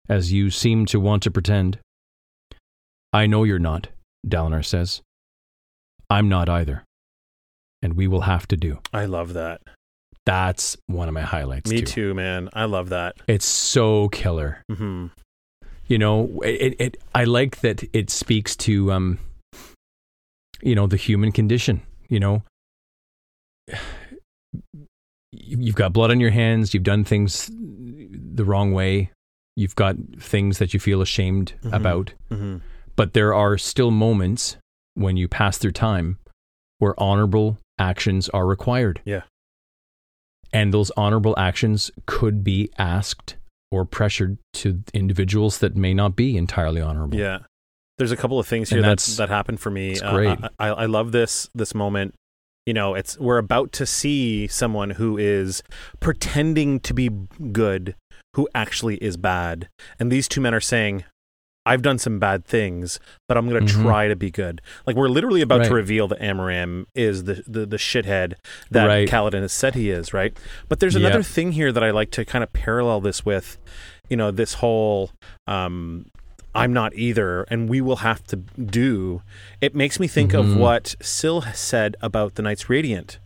as 0.08 0.32
you 0.32 0.50
seem 0.50 0.86
to 0.86 1.00
want 1.00 1.22
to 1.24 1.30
pretend. 1.30 1.78
I 3.12 3.26
know 3.26 3.44
you're 3.44 3.58
not, 3.58 3.88
Dalinar 4.26 4.64
says. 4.64 5.00
I'm 6.10 6.28
not 6.28 6.48
either. 6.48 6.84
And 7.82 7.94
we 7.94 8.06
will 8.06 8.22
have 8.22 8.46
to 8.48 8.56
do. 8.56 8.78
I 8.92 9.06
love 9.06 9.34
that. 9.34 9.60
That's 10.24 10.76
one 10.86 11.08
of 11.08 11.14
my 11.14 11.20
highlights. 11.22 11.70
Me 11.70 11.80
too. 11.80 11.86
too, 11.86 12.14
man. 12.14 12.48
I 12.52 12.64
love 12.64 12.88
that. 12.88 13.16
It's 13.28 13.46
so 13.46 14.08
killer. 14.08 14.62
hmm 14.70 15.06
You 15.86 15.98
know, 15.98 16.40
it, 16.44 16.74
it 16.80 16.96
I 17.14 17.24
like 17.24 17.60
that 17.60 17.84
it 17.92 18.10
speaks 18.10 18.56
to 18.56 18.92
um 18.92 19.18
you 20.62 20.74
know, 20.74 20.86
the 20.86 20.96
human 20.96 21.32
condition, 21.32 21.82
you 22.08 22.18
know. 22.18 22.42
You- 23.68 23.76
You've 25.32 25.74
got 25.76 25.92
blood 25.92 26.10
on 26.10 26.18
your 26.18 26.30
hands, 26.30 26.72
you've 26.74 26.82
done 26.82 27.04
things 27.04 27.50
the 27.52 28.44
wrong 28.44 28.72
way. 28.72 29.10
You've 29.56 29.74
got 29.74 29.96
things 30.18 30.58
that 30.58 30.74
you 30.74 30.80
feel 30.80 31.00
ashamed 31.00 31.54
Mhm. 31.62 31.72
about. 31.72 32.12
hmm 32.28 32.56
But 32.94 33.12
there 33.14 33.34
are 33.34 33.58
still 33.58 33.90
moments 33.90 34.56
when 34.94 35.16
you 35.16 35.28
pass 35.28 35.58
through 35.58 35.72
time 35.72 36.18
where 36.78 36.94
honorable 36.98 37.58
actions 37.78 38.28
are 38.30 38.46
required. 38.46 39.00
Yeah. 39.04 39.22
And 40.52 40.72
those 40.72 40.90
honorable 40.96 41.34
actions 41.38 41.90
could 42.06 42.42
be 42.44 42.70
asked 42.78 43.36
or 43.70 43.84
pressured 43.84 44.38
to 44.54 44.82
individuals 44.94 45.58
that 45.58 45.76
may 45.76 45.92
not 45.92 46.16
be 46.16 46.36
entirely 46.36 46.80
honorable. 46.80 47.18
Yeah. 47.18 47.40
There's 47.98 48.12
a 48.12 48.16
couple 48.16 48.38
of 48.38 48.46
things 48.46 48.70
here 48.70 48.80
that 48.82 48.88
that's- 48.88 49.16
that 49.16 49.28
happened 49.28 49.60
for 49.60 49.70
me. 49.70 49.92
it's 49.92 50.02
Uh, 50.02 50.12
great. 50.14 50.38
I, 50.42 50.50
I, 50.58 50.68
I 50.68 50.86
love 50.86 51.12
this 51.12 51.48
this 51.54 51.74
moment. 51.74 52.14
You 52.66 52.74
know, 52.74 52.94
it's 52.94 53.18
we're 53.18 53.38
about 53.38 53.72
to 53.72 53.86
see 53.86 54.46
someone 54.48 54.90
who 54.90 55.16
is 55.18 55.62
pretending 56.00 56.80
to 56.80 56.92
be 56.94 57.08
good, 57.52 57.94
who 58.36 58.48
actually 58.54 58.96
is 58.96 59.16
bad, 59.16 59.68
and 59.98 60.10
these 60.10 60.28
two 60.28 60.40
men 60.40 60.54
are 60.54 60.60
saying, 60.60 61.04
"I've 61.66 61.82
done 61.82 61.98
some 61.98 62.18
bad 62.20 62.44
things, 62.44 63.00
but 63.26 63.36
I'm 63.36 63.48
going 63.48 63.66
to 63.66 63.72
Mhm. 63.74 63.82
try 63.82 64.08
to 64.08 64.14
be 64.16 64.30
good." 64.30 64.60
Like 64.86 64.94
we're 64.96 65.08
literally 65.08 65.42
about 65.42 65.64
to 65.64 65.74
reveal 65.74 66.06
that 66.08 66.20
Amaram 66.20 66.86
is 66.94 67.24
the 67.24 67.42
the, 67.46 67.66
the 67.66 67.76
shithead 67.76 68.34
that 68.70 68.86
Right. 68.86 69.08
Kaladin 69.08 69.40
has 69.42 69.52
said 69.52 69.74
he 69.74 69.90
is, 69.90 70.12
right? 70.14 70.38
But 70.68 70.78
there's 70.80 70.94
another 70.96 71.18
Yeah. 71.18 71.22
thing 71.34 71.52
here 71.52 71.72
that 71.72 71.82
I 71.82 71.90
like 71.90 72.10
to 72.12 72.24
kind 72.24 72.44
of 72.44 72.52
parallel 72.52 73.00
this 73.00 73.24
with, 73.26 73.58
you 74.08 74.16
know, 74.16 74.30
this 74.30 74.54
whole 74.54 75.10
um, 75.46 76.06
I'm 76.54 76.72
not 76.72 76.94
either, 76.94 77.42
and 77.50 77.68
we 77.68 77.82
will 77.82 77.96
have 77.96 78.24
to 78.28 78.36
do. 78.36 79.20
It 79.60 79.74
makes 79.74 80.00
me 80.00 80.06
think 80.08 80.32
of 80.32 80.46
Mhm. 80.46 80.56
what 80.56 80.94
Syl 81.02 81.42
said 81.52 81.96
about 82.00 82.36
the 82.36 82.42
Knights 82.42 82.70
Radiant. 82.70 83.18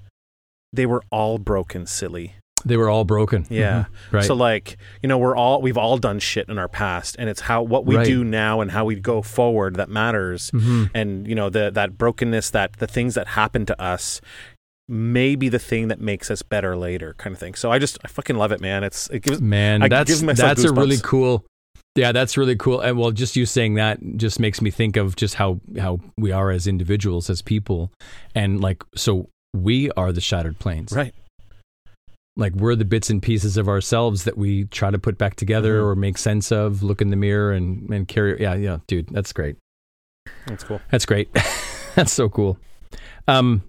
They 0.72 0.84
were 0.84 1.02
all 1.12 1.38
broken, 1.38 1.86
silly. 1.86 2.34
They 2.64 2.76
were 2.76 2.88
all 2.90 3.04
broken. 3.04 3.46
Yeah. 3.50 3.84
Mhm. 3.84 4.12
Right. 4.12 4.24
So 4.24 4.34
like, 4.34 4.76
you 5.02 5.08
know, 5.08 5.18
we're 5.18 5.36
all 5.36 5.60
we've 5.62 5.78
all 5.78 5.98
done 5.98 6.18
shit 6.18 6.48
in 6.48 6.58
our 6.58 6.68
past, 6.68 7.16
and 7.18 7.28
it's 7.28 7.40
how 7.42 7.62
what 7.62 7.86
we 7.86 7.96
Right. 7.96 8.06
do 8.06 8.24
now 8.24 8.60
and 8.60 8.70
how 8.70 8.84
we 8.84 8.94
go 8.96 9.22
forward 9.22 9.76
that 9.76 9.88
matters. 9.88 10.50
Mhm. 10.52 10.90
And 10.94 11.26
you 11.26 11.34
know, 11.34 11.48
the 11.50 11.70
that 11.72 11.96
brokenness, 11.98 12.50
that 12.50 12.74
the 12.74 12.86
things 12.86 13.14
that 13.14 13.28
happen 13.28 13.66
to 13.66 13.82
us 13.82 14.20
may 14.88 15.36
be 15.36 15.48
the 15.48 15.58
thing 15.58 15.88
that 15.88 16.00
makes 16.00 16.30
us 16.30 16.42
better 16.42 16.76
later, 16.76 17.14
kind 17.16 17.32
of 17.32 17.38
thing. 17.38 17.54
So 17.54 17.70
I 17.70 17.78
just 17.78 17.98
I 18.04 18.08
fucking 18.08 18.36
love 18.36 18.52
it, 18.52 18.60
man. 18.60 18.82
It's 18.84 19.08
it 19.10 19.22
gives 19.22 19.40
Man, 19.40 19.82
I 19.82 19.88
that's 19.88 20.20
that's 20.20 20.64
a 20.64 20.72
really 20.72 20.98
cool. 21.02 21.44
Yeah, 21.96 22.12
that's 22.12 22.36
really 22.36 22.54
cool. 22.56 22.80
And 22.80 22.96
well, 22.98 23.10
just 23.10 23.34
you 23.36 23.46
saying 23.46 23.74
that 23.74 23.98
just 24.16 24.38
makes 24.38 24.60
me 24.60 24.70
think 24.70 24.96
of 24.96 25.16
just 25.16 25.34
how 25.34 25.60
how 25.78 25.98
we 26.16 26.30
are 26.32 26.50
as 26.50 26.66
individuals, 26.66 27.28
as 27.30 27.42
people, 27.42 27.92
and 28.34 28.60
like 28.60 28.82
so 28.96 29.28
we 29.54 29.90
are 29.92 30.12
the 30.12 30.20
shattered 30.20 30.58
planes. 30.60 30.92
right. 30.92 31.12
Like 32.40 32.54
we're 32.54 32.74
the 32.74 32.84
bits 32.84 33.10
and 33.10 33.22
pieces 33.22 33.56
of 33.56 33.68
ourselves 33.68 34.24
that 34.24 34.36
we 34.36 34.64
try 34.64 34.90
to 34.90 34.98
put 34.98 35.16
back 35.18 35.36
together 35.36 35.80
Mhm. 35.80 35.84
or 35.84 35.94
make 35.94 36.18
sense 36.18 36.50
of. 36.50 36.82
Look 36.82 37.00
in 37.00 37.10
the 37.10 37.16
mirror 37.16 37.52
and 37.52 37.88
and 37.90 38.08
carry. 38.08 38.40
Yeah, 38.40 38.54
yeah, 38.54 38.78
dude, 38.88 39.08
that's 39.08 39.32
great. 39.32 39.56
That's 40.46 40.64
cool. 40.64 40.80
That's 40.90 41.06
great. 41.06 41.28
That's 41.96 42.12
so 42.12 42.28
cool. 42.28 42.58
Um, 43.28 43.62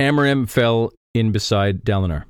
Amaram 0.00 0.48
fell 0.48 0.92
in 1.12 1.32
beside 1.32 1.84
Dalinar. 1.84 2.24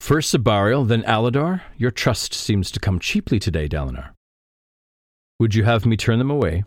First 0.00 0.34
Sebarial, 0.34 0.86
then 0.86 1.02
Aladar. 1.04 1.62
Your 1.76 1.90
trust 1.90 2.34
seems 2.34 2.70
to 2.72 2.80
come 2.80 2.98
cheaply 2.98 3.38
today, 3.38 3.68
Dalinar. 3.68 4.10
Would 5.40 5.54
you 5.54 5.64
have 5.64 5.86
me 5.86 5.96
turn 5.96 6.18
them 6.18 6.30
away? 6.30 6.64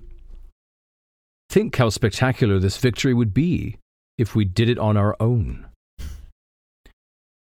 Think 1.50 1.76
how 1.76 1.90
spectacular 1.90 2.60
this 2.60 2.78
victory 2.78 3.14
would 3.14 3.34
be 3.34 3.78
if 4.18 4.36
we 4.36 4.46
did 4.46 4.70
it 4.70 4.78
on 4.80 4.98
our 4.98 5.16
own. 5.20 5.66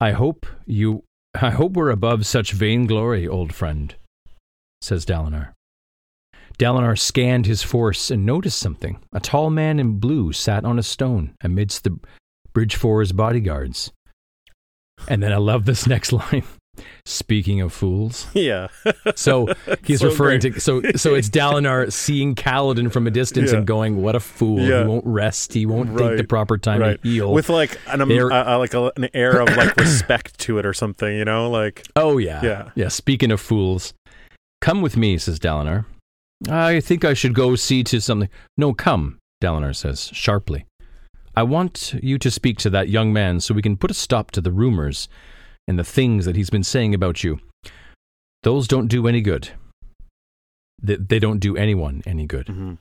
I 0.00 0.12
hope 0.12 0.46
you 0.66 1.04
I 1.40 1.50
hope 1.50 1.72
we're 1.72 1.90
above 1.90 2.24
such 2.24 2.52
vainglory, 2.52 3.28
old 3.28 3.54
friend, 3.54 3.94
says 4.80 5.04
Dalinar. 5.04 5.52
Dalinar 6.58 6.98
scanned 6.98 7.44
his 7.44 7.62
force 7.62 8.10
and 8.10 8.24
noticed 8.24 8.58
something. 8.58 8.98
A 9.12 9.20
tall 9.20 9.50
man 9.50 9.78
in 9.78 9.98
blue 9.98 10.32
sat 10.32 10.64
on 10.64 10.78
a 10.78 10.82
stone 10.82 11.34
amidst 11.42 11.84
the 11.84 11.98
Bridge 12.54 12.76
Four's 12.76 13.12
bodyguards. 13.12 13.92
And 15.08 15.22
then 15.22 15.32
I 15.32 15.36
love 15.36 15.66
this 15.66 15.86
next 15.86 16.12
line. 16.12 16.44
Speaking 17.04 17.60
of 17.60 17.72
fools. 17.72 18.26
Yeah. 18.34 18.68
So 19.14 19.48
he's 19.84 20.00
So 20.00 20.08
referring 20.08 20.40
great. 20.40 20.54
to 20.54 20.60
so 20.60 20.82
so 20.96 21.14
it's 21.14 21.28
Dalinar 21.28 21.92
seeing 22.04 22.34
Kaladin 22.34 22.92
from 22.92 23.06
a 23.06 23.10
distance 23.10 23.50
Yeah. 23.52 23.58
and 23.58 23.66
going, 23.66 24.02
"What 24.02 24.14
a 24.14 24.20
fool! 24.20 24.60
Yeah. 24.60 24.82
He 24.82 24.88
won't 24.88 25.06
rest. 25.06 25.52
He 25.52 25.66
won't 25.66 25.96
take 25.96 26.16
the 26.16 26.24
proper 26.24 26.58
time 26.58 26.80
right. 26.80 27.02
to 27.02 27.08
heal." 27.08 27.32
With 27.32 27.48
like 27.48 27.78
an 27.88 28.00
um, 28.00 28.10
Air- 28.10 28.32
uh, 28.32 28.58
like 28.58 28.74
a, 28.74 28.92
an 28.96 29.08
air 29.14 29.40
of 29.40 29.56
like 29.56 29.76
respect 29.78 30.38
to 30.40 30.58
it 30.58 30.66
or 30.66 30.72
something, 30.72 31.12
you 31.16 31.24
know, 31.24 31.50
like 31.50 31.86
oh 31.96 32.18
yeah, 32.18 32.40
Yeah. 32.42 32.70
yeah. 32.74 32.88
Speaking 32.88 33.30
of 33.32 33.40
fools, 33.40 33.94
come 34.60 34.82
with 34.82 34.96
me, 34.96 35.18
says 35.18 35.38
Dalinar. 35.38 35.86
I 36.48 36.80
think 36.80 37.04
I 37.04 37.14
should 37.14 37.34
go 37.34 37.56
see 37.56 37.82
to 37.84 38.00
something. 38.00 38.28
No, 38.58 38.74
come, 38.74 39.18
Dalinar 39.42 39.74
says 39.74 40.10
sharply. 40.12 40.66
I 41.34 41.42
want 41.42 41.94
you 42.02 42.18
to 42.18 42.30
speak 42.30 42.58
to 42.58 42.70
that 42.70 42.88
young 42.88 43.12
man 43.12 43.40
so 43.40 43.54
we 43.54 43.62
can 43.62 43.76
put 43.76 43.90
a 43.90 43.94
stop 43.94 44.30
to 44.32 44.40
the 44.40 44.52
rumors 44.52 45.08
and 45.68 45.78
the 45.78 45.84
things 45.84 46.24
that 46.24 46.36
he's 46.36 46.50
been 46.50 46.64
saying 46.64 46.94
about 46.94 47.24
you. 47.24 47.40
Those 48.42 48.68
don't 48.68 48.86
do 48.88 49.06
any 49.08 49.20
good. 49.20 49.50
They, 50.82 50.96
they 50.96 51.18
don't 51.18 51.38
do 51.40 51.56
anyone 51.56 52.02
any 52.06 52.26
good. 52.26 52.46
mhm. 52.46 52.78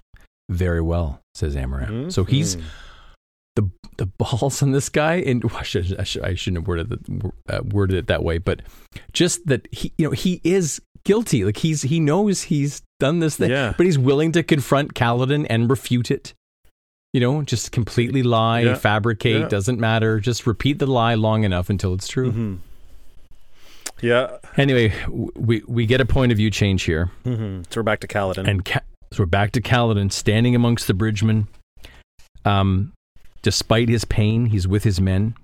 Very 0.49 0.81
well, 0.81 1.21
says 1.33 1.55
Amaram. 1.55 2.11
So 2.11 2.23
he's 2.23 2.55
the 3.55 3.67
the 3.97 4.05
balls 4.05 4.61
on 4.61 4.71
this 4.73 4.89
guy, 4.89 5.15
and 5.15 5.43
I, 5.55 5.63
should, 5.63 5.97
I, 5.99 6.03
should, 6.03 6.21
I 6.23 6.36
shouldn't 6.36 6.61
have 6.63 6.67
worded 6.67 6.91
it, 6.91 7.31
uh, 7.49 7.61
worded 7.63 7.97
it 7.97 8.07
that 8.07 8.23
way, 8.23 8.38
but 8.38 8.61
just 9.13 9.47
that 9.47 9.67
he, 9.71 9.91
you 9.97 10.05
know, 10.05 10.11
he 10.11 10.41
is 10.43 10.79
guilty. 11.03 11.43
Like 11.45 11.57
he's 11.57 11.81
he 11.83 11.99
knows 11.99 12.43
he's 12.43 12.83
done 12.99 13.21
this 13.21 13.38
thing, 13.38 13.49
Yeah. 13.49 13.73
but 13.75 13.86
he's 13.88 13.97
willing 13.97 14.33
to 14.33 14.43
confront 14.43 14.93
Kaladin 14.93 15.47
and 15.49 15.67
refute 15.69 16.11
it. 16.11 16.33
You 17.13 17.21
know, 17.21 17.41
just 17.43 17.71
completely 17.71 18.21
lie, 18.23 18.59
Yeah. 18.61 18.75
fabricate, 18.75 19.41
Yeah. 19.41 19.47
doesn't 19.47 19.79
matter. 19.79 20.19
Just 20.19 20.45
repeat 20.45 20.77
the 20.79 20.86
lie 20.86 21.15
long 21.15 21.43
enough 21.45 21.69
until 21.71 21.93
it's 21.93 22.07
true. 22.09 22.31
Mhm. 22.31 22.57
Yeah. 24.01 24.37
Anyway, 24.57 24.93
we 25.35 25.63
we 25.67 25.85
get 25.85 26.01
a 26.01 26.05
point 26.05 26.31
of 26.31 26.37
view 26.37 26.51
change 26.51 26.83
here. 26.83 27.11
hmm 27.23 27.61
So 27.69 27.79
we're 27.79 27.83
back 27.83 28.01
to 28.01 28.07
Kaladin. 28.07 28.47
And 28.47 28.63
Ca- 28.65 28.81
so 29.13 29.23
we're 29.23 29.27
back 29.27 29.51
to 29.53 29.61
Kaladin 29.61 30.11
standing 30.11 30.55
amongst 30.55 30.87
the 30.87 30.93
bridgemen. 30.93 31.47
Um, 32.43 32.91
despite 33.41 33.89
his 33.89 34.05
pain, 34.05 34.47
he's 34.47 34.67
with 34.67 34.83
his 34.83 34.99
men. 34.99 35.35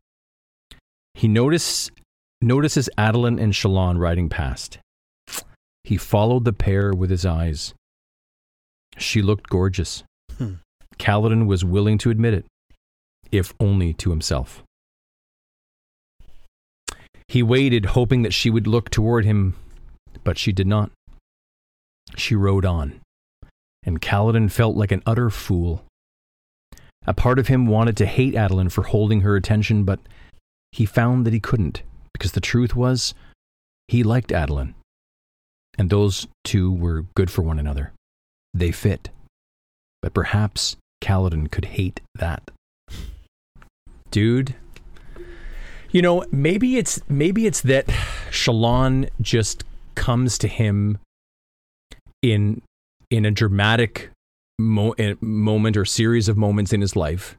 He 1.13 1.27
notice, 1.27 1.89
notices 2.41 2.89
Adolin 2.97 3.39
and 3.41 3.53
Shallan 3.53 3.97
riding 3.99 4.29
past. 4.29 4.77
He 5.83 5.97
followed 5.97 6.45
the 6.45 6.53
pair 6.53 6.93
with 6.93 7.09
his 7.09 7.25
eyes. 7.25 7.73
She 8.97 9.21
looked 9.21 9.49
gorgeous. 9.49 10.03
Hmm. 10.37 10.55
Kaladin 10.99 11.47
was 11.47 11.65
willing 11.65 11.97
to 11.99 12.09
admit 12.11 12.33
it, 12.33 12.45
if 13.31 13.53
only 13.59 13.93
to 13.95 14.09
himself. 14.11 14.63
He 17.31 17.41
waited, 17.41 17.85
hoping 17.85 18.23
that 18.23 18.33
she 18.33 18.49
would 18.49 18.67
look 18.67 18.89
toward 18.89 19.23
him, 19.23 19.55
but 20.25 20.37
she 20.37 20.51
did 20.51 20.67
not. 20.67 20.91
She 22.17 22.35
rode 22.35 22.65
on, 22.65 22.99
and 23.83 24.01
Kaladin 24.01 24.51
felt 24.51 24.75
like 24.75 24.91
an 24.91 25.01
utter 25.05 25.29
fool. 25.29 25.85
A 27.07 27.13
part 27.13 27.39
of 27.39 27.47
him 27.47 27.67
wanted 27.67 27.95
to 27.95 28.05
hate 28.05 28.33
Adolin 28.33 28.69
for 28.69 28.83
holding 28.83 29.21
her 29.21 29.37
attention, 29.37 29.85
but 29.85 30.01
he 30.73 30.85
found 30.85 31.25
that 31.25 31.31
he 31.31 31.39
couldn't, 31.39 31.83
because 32.13 32.33
the 32.33 32.41
truth 32.41 32.75
was, 32.75 33.13
he 33.87 34.03
liked 34.03 34.31
Adolin. 34.31 34.73
And 35.77 35.89
those 35.89 36.27
two 36.43 36.69
were 36.69 37.05
good 37.15 37.31
for 37.31 37.43
one 37.43 37.59
another. 37.59 37.93
They 38.53 38.73
fit. 38.73 39.07
But 40.01 40.13
perhaps 40.13 40.75
Kaladin 40.99 41.49
could 41.49 41.79
hate 41.79 42.01
that. 42.15 42.51
Dude, 44.09 44.55
you 45.91 46.01
know, 46.01 46.25
maybe 46.31 46.77
it's 46.77 46.99
maybe 47.09 47.45
it's 47.45 47.61
that 47.61 47.87
Shallan 48.29 49.09
just 49.21 49.63
comes 49.95 50.37
to 50.39 50.47
him 50.47 50.97
in 52.21 52.61
in 53.09 53.25
a 53.25 53.31
dramatic 53.31 54.09
mo- 54.57 54.95
eh, 54.97 55.15
moment 55.19 55.75
or 55.75 55.85
series 55.85 56.29
of 56.29 56.37
moments 56.37 56.71
in 56.71 56.81
his 56.81 56.95
life, 56.95 57.35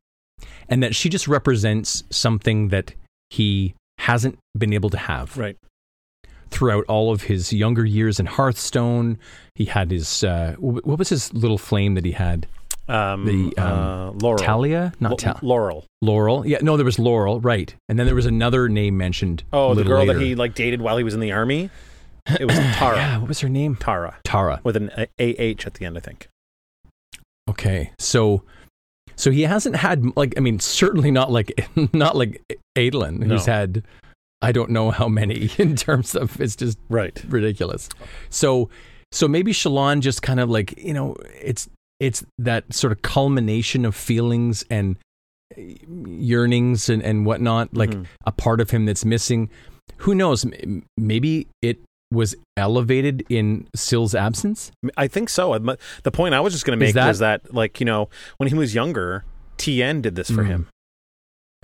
and 0.68 0.82
that 0.82 0.94
she 0.94 1.09
just 1.09 1.26
represents 1.26 2.05
something 2.11 2.68
that 2.68 2.94
he 3.30 3.74
hasn't 3.98 4.38
been 4.57 4.72
able 4.72 4.90
to 4.90 4.98
have 4.98 5.36
right. 5.38 5.57
throughout 6.50 6.84
all 6.88 7.12
of 7.12 7.22
his 7.22 7.53
younger 7.53 7.84
years 7.84 8.20
in 8.20 8.26
Hearthstone. 8.26 9.18
He 9.55 9.64
had 9.64 9.90
his 9.90 10.22
uh, 10.22 10.57
what 10.59 10.98
was 10.98 11.09
his 11.09 11.32
little 11.32 11.59
flame 11.59 11.94
that 11.94 12.05
he 12.05 12.12
had? 12.12 12.46
Um, 12.89 13.24
The, 13.24 13.57
um, 13.62 13.72
uh, 13.72 14.11
Laurel. 14.12 14.39
Talia, 14.39 14.93
not 15.01 15.18
Tal- 15.18 15.39
Laurel. 15.43 15.85
Laurel. 16.03 16.47
Yeah, 16.47 16.59
no, 16.62 16.76
there 16.76 16.85
was 16.85 16.99
Laurel, 16.99 17.41
right? 17.41 17.74
And 17.89 17.99
then 17.99 18.07
there 18.07 18.14
was 18.14 18.26
another 18.26 18.68
name 18.68 18.97
mentioned. 18.97 19.45
Oh, 19.53 19.74
the 19.74 19.85
girl 19.85 20.01
later. 20.01 20.14
that 20.18 20.24
he 20.24 20.35
like 20.35 20.55
dated 20.55 20.80
while 20.83 20.97
he 20.97 21.05
was 21.05 21.14
in 21.14 21.20
the 21.20 21.33
army. 21.33 21.70
It 22.41 22.45
was 22.47 22.57
Tarah. 22.74 22.97
Yeah, 22.97 23.18
what 23.18 23.28
was 23.28 23.41
her 23.41 23.49
name? 23.49 23.76
Tarah 23.76 24.16
Tarah. 24.24 24.61
with 24.64 24.76
an 24.76 24.91
AH 24.97 25.66
at 25.66 25.74
the 25.74 25.85
end, 25.85 25.97
I 25.97 26.01
think. 26.01 26.28
Okay, 27.49 27.91
so 27.99 28.43
so 29.16 29.30
he 29.30 29.43
hasn't 29.43 29.76
had 29.76 30.16
like 30.16 30.35
I 30.37 30.41
mean 30.41 30.59
certainly 30.61 31.11
not 31.11 31.30
like 31.30 31.53
not 31.93 32.16
like 32.16 32.41
Adolin 32.76 33.24
who's 33.24 33.47
had 33.47 33.83
I 34.41 34.53
don't 34.53 34.70
know 34.70 34.91
how 34.91 35.09
many 35.09 35.51
in 35.59 35.76
terms 35.76 36.14
of 36.14 36.41
it's 36.41 36.57
just 36.57 36.78
Right. 36.89 37.22
ridiculous. 37.28 37.89
So 38.30 38.70
so 39.11 39.26
maybe 39.28 39.53
Shallan 39.53 40.01
just 40.01 40.22
kind 40.22 40.41
of 40.41 40.49
like 40.51 40.76
you 40.78 40.95
know 40.95 41.16
it's 41.41 41.68
it's 42.03 42.24
that 42.38 42.74
sort 42.74 42.92
of 42.92 43.00
culmination 43.03 43.84
of 43.84 43.94
feelings 43.94 44.64
and 44.68 44.96
yearnings 46.07 46.88
and 46.88 47.03
and 47.03 47.26
whatnot 47.26 47.74
like 47.74 47.90
Mhm. 47.90 48.07
a 48.26 48.32
part 48.32 48.61
of 48.61 48.70
him 48.70 48.86
that's 48.86 49.05
missing. 49.05 49.50
Who 49.98 50.14
knows? 50.14 50.44
Maybe 50.96 51.46
it 51.61 51.78
was 52.11 52.34
elevated 52.57 53.24
in 53.28 53.66
Syl's 53.74 54.14
absence. 54.14 54.70
I 54.96 55.09
think 55.09 55.28
so. 55.28 55.57
The 56.03 56.11
point 56.11 56.34
I 56.34 56.40
was 56.40 56.53
just 56.53 56.64
going 56.64 56.78
to 56.78 56.84
Is 56.84 56.88
make 56.88 56.94
that- 56.94 57.09
was 57.09 57.18
that, 57.20 57.55
like, 57.55 57.80
you 57.80 57.86
know, 57.86 58.09
when 58.36 58.48
he 58.48 58.55
was 58.55 58.74
younger, 58.74 59.24
Tien 59.57 60.03
did 60.03 60.14
this 60.14 60.28
for 60.30 60.42
Mm. 60.44 60.48
him. 60.48 60.68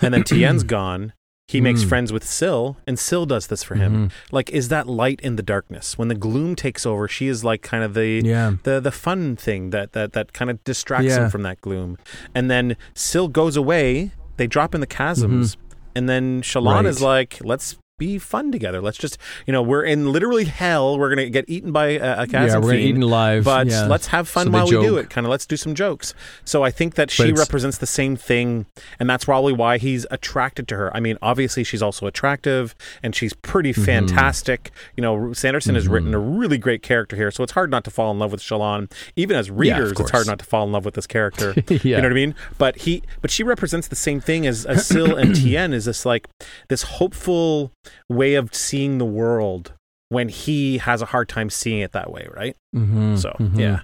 And 0.00 0.14
then 0.14 0.24
Tien's 0.24 0.62
gone. 0.78 1.12
He 1.48 1.60
makes 1.62 1.82
Mm. 1.82 1.88
friends 1.88 2.12
with 2.12 2.24
Syl, 2.24 2.76
and 2.86 2.98
Syl 2.98 3.24
does 3.24 3.46
this 3.46 3.62
for 3.62 3.74
him. 3.74 4.10
Mhm. 4.10 4.12
Like, 4.30 4.50
is 4.50 4.68
that 4.68 4.86
light 4.86 5.18
in 5.22 5.36
the 5.36 5.42
darkness? 5.42 5.96
When 5.96 6.08
the 6.08 6.14
gloom 6.14 6.54
takes 6.54 6.84
over, 6.84 7.08
she 7.08 7.26
is 7.26 7.42
like 7.42 7.62
kind 7.62 7.82
of 7.82 7.94
the 7.94 8.20
Yeah. 8.22 8.52
the 8.64 8.80
the 8.80 8.92
fun 8.92 9.34
thing 9.34 9.70
that 9.70 9.92
that 9.94 10.12
that 10.12 10.34
kind 10.34 10.50
of 10.50 10.62
distracts 10.64 11.06
Yeah. 11.06 11.24
him 11.24 11.30
from 11.30 11.42
that 11.44 11.60
gloom. 11.62 11.96
And 12.34 12.50
then 12.50 12.76
Syl 12.94 13.28
goes 13.28 13.56
away. 13.56 14.12
They 14.36 14.46
drop 14.46 14.74
in 14.74 14.80
the 14.82 14.86
chasms, 14.86 15.56
and 15.96 16.06
then 16.08 16.42
Shallan 16.42 16.74
Right. 16.74 16.86
is 16.86 17.00
like, 17.00 17.38
"Let's 17.42 17.76
be 17.98 18.18
fun 18.18 18.50
together. 18.52 18.80
Let's 18.80 18.96
just, 18.98 19.18
you 19.46 19.52
know, 19.52 19.62
we're 19.62 19.84
in 19.84 20.12
literally 20.12 20.44
hell. 20.44 20.98
We're 20.98 21.08
gonna 21.10 21.28
get 21.30 21.44
eaten 21.48 21.72
by 21.72 21.88
a, 21.90 22.22
a 22.22 22.26
chasm 22.26 22.62
yeah, 22.62 22.66
we're 22.66 22.72
fiend, 22.72 22.98
eat 22.98 23.02
alive. 23.04 23.44
but 23.44 23.66
yeah. 23.66 23.86
let's 23.86 24.06
have 24.08 24.28
fun 24.28 24.46
So 24.46 24.50
while 24.52 24.64
we 24.64 24.70
do 24.70 24.96
it. 24.96 25.10
Kind 25.10 25.26
of 25.26 25.30
let's 25.30 25.46
do 25.46 25.56
some 25.56 25.74
jokes. 25.74 26.14
So 26.44 26.62
I 26.62 26.70
think 26.70 26.94
that 26.94 27.10
she 27.10 27.32
represents 27.32 27.78
the 27.78 27.86
same 27.86 28.16
thing, 28.16 28.66
and 28.98 29.08
that's 29.10 29.24
probably 29.26 29.52
why 29.52 29.78
he's 29.78 30.06
attracted 30.10 30.66
to 30.68 30.76
her. 30.76 30.96
I 30.96 31.00
mean, 31.00 31.18
obviously 31.20 31.64
she's 31.64 31.82
also 31.82 32.06
attractive, 32.06 32.74
and 33.02 33.14
she's 33.14 33.32
pretty 33.34 33.68
Mm-hmm. 33.68 33.84
fantastic. 33.84 34.70
You 34.96 35.02
know, 35.02 35.32
Sanderson 35.34 35.74
has 35.74 35.88
written 35.88 36.14
a 36.14 36.18
really 36.18 36.56
great 36.58 36.82
character 36.82 37.16
here, 37.16 37.30
so 37.30 37.42
it's 37.44 37.52
hard 37.52 37.70
not 37.70 37.84
to 37.84 37.90
fall 37.90 38.10
in 38.10 38.18
love 38.18 38.32
with 38.32 38.40
Shallan. 38.40 38.90
Even 39.16 39.36
as 39.36 39.50
readers, 39.50 39.92
it's 39.92 40.10
hard 40.10 40.26
not 40.26 40.38
to 40.38 40.44
fall 40.44 40.64
in 40.64 40.72
love 40.72 40.84
with 40.84 40.94
this 40.94 41.06
character. 41.06 41.54
Yeah. 41.68 41.78
You 41.98 42.02
know 42.02 42.02
what 42.02 42.12
I 42.12 42.14
mean? 42.14 42.34
But 42.58 42.76
he, 42.78 43.02
but 43.20 43.30
she 43.30 43.42
represents 43.42 43.88
the 43.88 43.96
same 43.96 44.20
thing 44.20 44.46
as, 44.46 44.64
as 44.64 44.86
Syl 44.86 45.16
and 45.16 45.34
Tien. 45.36 45.72
Is 45.72 45.84
this 45.86 46.06
like 46.06 46.28
this 46.68 46.82
hopeful 46.82 47.72
way 48.08 48.34
of 48.34 48.54
seeing 48.54 48.98
the 48.98 49.04
world 49.04 49.72
when 50.10 50.28
he 50.28 50.78
has 50.78 51.02
a 51.02 51.06
hard 51.06 51.28
time 51.28 51.50
seeing 51.50 51.80
it 51.80 51.92
that 51.92 52.10
way, 52.10 52.26
right? 52.34 52.56
Mhm, 52.74 53.18
So 53.18 53.30
mhm. 53.38 53.58
yeah, 53.58 53.80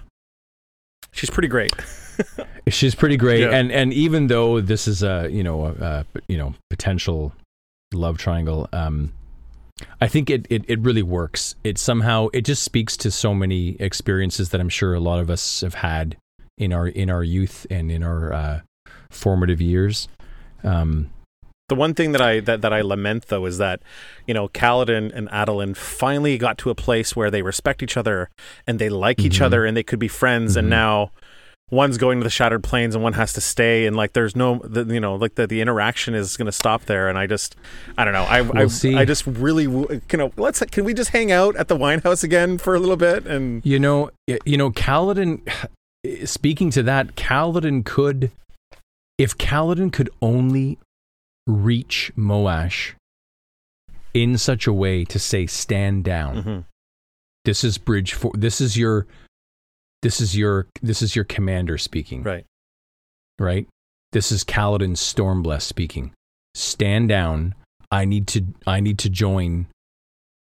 she's 1.11 1.29
pretty 1.29 1.47
great. 1.47 1.71
she's 2.69 2.95
pretty 2.95 3.17
great. 3.17 3.41
Yeah. 3.41 3.51
And 3.51 3.71
and 3.71 3.93
even 3.93 4.27
though 4.27 4.61
this 4.61 4.87
is 4.87 5.03
a 5.03 5.27
you 5.31 5.43
know 5.43 5.65
a, 5.65 5.71
a 5.71 6.05
you 6.27 6.37
know 6.37 6.55
potential 6.69 7.33
love 7.93 8.17
triangle, 8.17 8.67
um, 8.73 9.13
I 10.01 10.07
think 10.07 10.29
it, 10.29 10.47
it 10.49 10.63
it 10.67 10.79
really 10.79 11.03
works. 11.03 11.55
It 11.63 11.77
somehow 11.77 12.29
it 12.33 12.41
just 12.41 12.63
speaks 12.63 12.97
to 12.97 13.11
so 13.11 13.33
many 13.33 13.75
experiences 13.79 14.49
that 14.49 14.61
I'm 14.61 14.69
sure 14.69 14.93
a 14.93 14.99
lot 14.99 15.19
of 15.19 15.29
us 15.29 15.61
have 15.61 15.75
had 15.75 16.17
in 16.57 16.71
our 16.73 16.87
in 16.87 17.09
our 17.09 17.23
youth 17.23 17.67
and 17.69 17.91
in 17.91 18.01
our 18.03 18.33
uh, 18.33 18.59
formative 19.09 19.61
years. 19.61 20.07
Um, 20.63 21.11
The 21.67 21.75
one 21.75 21.95
thing 21.95 22.11
that 22.11 22.21
I 22.21 22.41
that, 22.41 22.61
that 22.61 22.73
I 22.73 22.81
lament 22.81 23.27
though 23.27 23.45
is 23.45 23.57
that, 23.57 23.81
you 24.27 24.33
know, 24.35 24.47
Kaladin 24.49 25.11
and 25.15 25.27
Adolin 25.29 25.75
finally 25.75 26.37
got 26.37 26.57
to 26.59 26.69
a 26.69 26.75
place 26.75 27.15
where 27.15 27.31
they 27.31 27.41
respect 27.41 27.81
each 27.81 27.97
other 27.97 28.29
and 28.67 28.77
they 28.77 28.89
like 28.89 29.19
each 29.19 29.39
Mhm. 29.39 29.45
other 29.45 29.65
and 29.65 29.75
they 29.75 29.81
could 29.83 29.97
be 29.97 30.07
friends 30.07 30.53
Mhm. 30.55 30.59
and 30.59 30.69
now 30.69 31.11
one's 31.71 31.97
going 31.97 32.19
to 32.19 32.23
the 32.23 32.29
shattered 32.29 32.63
plains 32.63 32.93
and 32.93 33.03
one 33.03 33.13
has 33.13 33.33
to 33.33 33.41
stay 33.41 33.87
and 33.87 33.95
like 33.95 34.13
there's 34.13 34.35
no 34.35 34.61
the, 34.63 34.83
you 34.93 34.99
know 34.99 35.15
like 35.15 35.33
the, 35.33 35.47
the 35.47 35.59
interaction 35.61 36.13
is 36.13 36.37
going 36.37 36.45
to 36.45 36.51
stop 36.51 36.85
there 36.85 37.09
and 37.09 37.17
I 37.17 37.25
just 37.25 37.55
I 37.97 38.03
don't 38.05 38.13
know 38.13 38.21
I 38.21 38.37
I, 38.37 38.41
We'll 38.41 38.69
see. 38.69 38.95
I 38.95 39.03
just 39.03 39.25
really 39.25 39.63
you 39.63 40.01
know 40.13 40.31
let's 40.37 40.61
can 40.69 40.85
we 40.85 40.93
just 40.93 41.09
hang 41.09 41.31
out 41.31 41.55
at 41.55 41.67
the 41.67 41.75
wine 41.75 42.01
house 42.01 42.23
again 42.23 42.59
for 42.59 42.75
a 42.75 42.79
little 42.79 42.95
bit 42.97 43.25
and 43.25 43.65
You 43.65 43.79
know, 43.79 44.11
you 44.45 44.57
know, 44.57 44.69
Kaladin. 44.69 45.41
Speaking 46.25 46.69
to 46.69 46.83
that, 46.83 47.15
Kaladin 47.15 47.83
could, 47.83 48.29
if 49.17 49.35
Kaladin 49.39 49.91
could 49.91 50.11
only 50.21 50.77
reach 51.47 52.11
Moash 52.17 52.93
in 54.13 54.37
such 54.37 54.67
a 54.67 54.73
way 54.73 55.03
to 55.05 55.19
say, 55.19 55.45
"Stand 55.45 56.03
down." 56.03 56.43
Mhm. 56.43 56.65
This 57.43 57.63
is 57.63 57.77
bridge 57.77 58.13
for. 58.13 58.31
This 58.33 58.59
is 58.61 58.77
your. 58.77 59.05
This 60.01 60.19
is 60.21 60.35
your. 60.35 60.67
This 60.81 61.01
is 61.01 61.15
your 61.15 61.25
commander 61.25 61.77
speaking. 61.77 62.23
right 62.23 62.45
right? 63.37 63.67
This 64.13 64.31
is 64.31 64.45
Kaladin 64.45 64.95
Stormblessed 64.95 65.63
speaking. 65.63 66.13
Stand 66.53 67.09
down. 67.09 67.53
I 67.91 68.05
need 68.05 68.27
to 68.29 68.45
I 68.65 68.79
need 68.79 68.97
to 68.99 69.09
join 69.09 69.67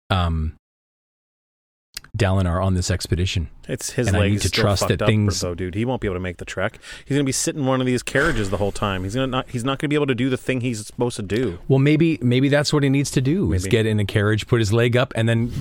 um 0.10 0.56
Dalinar 2.18 2.64
on 2.64 2.74
this 2.74 2.90
expedition. 2.92 3.50
It's 3.68 3.92
his 3.92 4.08
And 4.08 4.18
I 4.18 4.22
legs 4.22 4.32
need 4.34 4.42
to 4.42 4.48
still 4.48 4.64
trust 4.64 4.80
fucked 4.82 4.90
that 4.90 5.02
up, 5.04 5.08
things- 5.08 5.40
though, 5.42 5.54
dude. 5.54 5.76
He 5.76 5.86
won't 5.86 6.02
be 6.02 6.08
able 6.08 6.16
to 6.16 6.20
make 6.22 6.38
the 6.38 6.46
trek. 6.46 6.80
He's 7.06 7.16
gonna 7.16 7.24
be 7.24 7.32
sitting 7.32 7.62
in 7.62 7.68
one 7.68 7.80
of 7.82 7.86
these 7.86 8.02
carriages 8.02 8.50
the 8.50 8.58
whole 8.58 8.72
time. 8.72 9.04
He's 9.04 9.14
gonna 9.16 9.28
not. 9.28 9.50
He's 9.50 9.64
not 9.64 9.78
gonna 9.80 9.90
be 9.90 9.96
able 9.96 10.08
to 10.08 10.16
do 10.16 10.30
the 10.30 10.38
thing 10.38 10.62
he's 10.62 10.86
supposed 10.86 11.16
to 11.18 11.22
do. 11.22 11.60
Well, 11.68 11.80
maybe 11.80 12.18
maybe 12.22 12.50
that's 12.50 12.74
what 12.74 12.82
he 12.84 12.90
needs 12.90 13.12
to 13.12 13.22
do 13.22 13.54
is 13.54 13.68
get 13.68 13.86
in 13.86 14.00
a 14.00 14.06
carriage, 14.06 14.48
put 14.48 14.60
his 14.60 14.74
leg 14.74 14.98
up, 14.98 15.14
and 15.16 15.30
then 15.30 15.52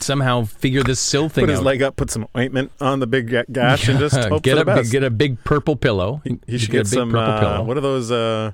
somehow 0.00 0.44
figure 0.44 0.82
this 0.82 0.98
Syl 1.00 1.28
thing 1.28 1.44
out. 1.44 1.46
Put 1.46 1.50
his 1.50 1.58
out. 1.60 1.64
leg 1.66 1.82
up, 1.82 1.96
put 1.96 2.10
some 2.10 2.26
ointment 2.36 2.72
on 2.80 3.00
the 3.00 3.06
big 3.06 3.28
ga- 3.28 3.44
gash, 3.52 3.86
and 3.88 3.98
just 3.98 4.16
hope 4.28 4.42
get 4.42 4.54
for 4.56 4.62
a 4.62 4.64
the 4.64 4.74
best. 4.76 4.90
get 4.92 5.04
a 5.04 5.10
big 5.10 5.42
purple 5.44 5.76
pillow. 5.76 6.22
he, 6.24 6.38
he 6.46 6.58
should 6.58 6.70
get, 6.70 6.78
get, 6.78 6.80
a 6.80 6.90
big 6.90 6.98
some. 6.98 7.10
purple 7.10 7.34
Uh, 7.34 7.40
pillow. 7.40 7.62
what 7.64 7.76
are 7.76 7.80
those? 7.82 8.10
Uh, 8.10 8.52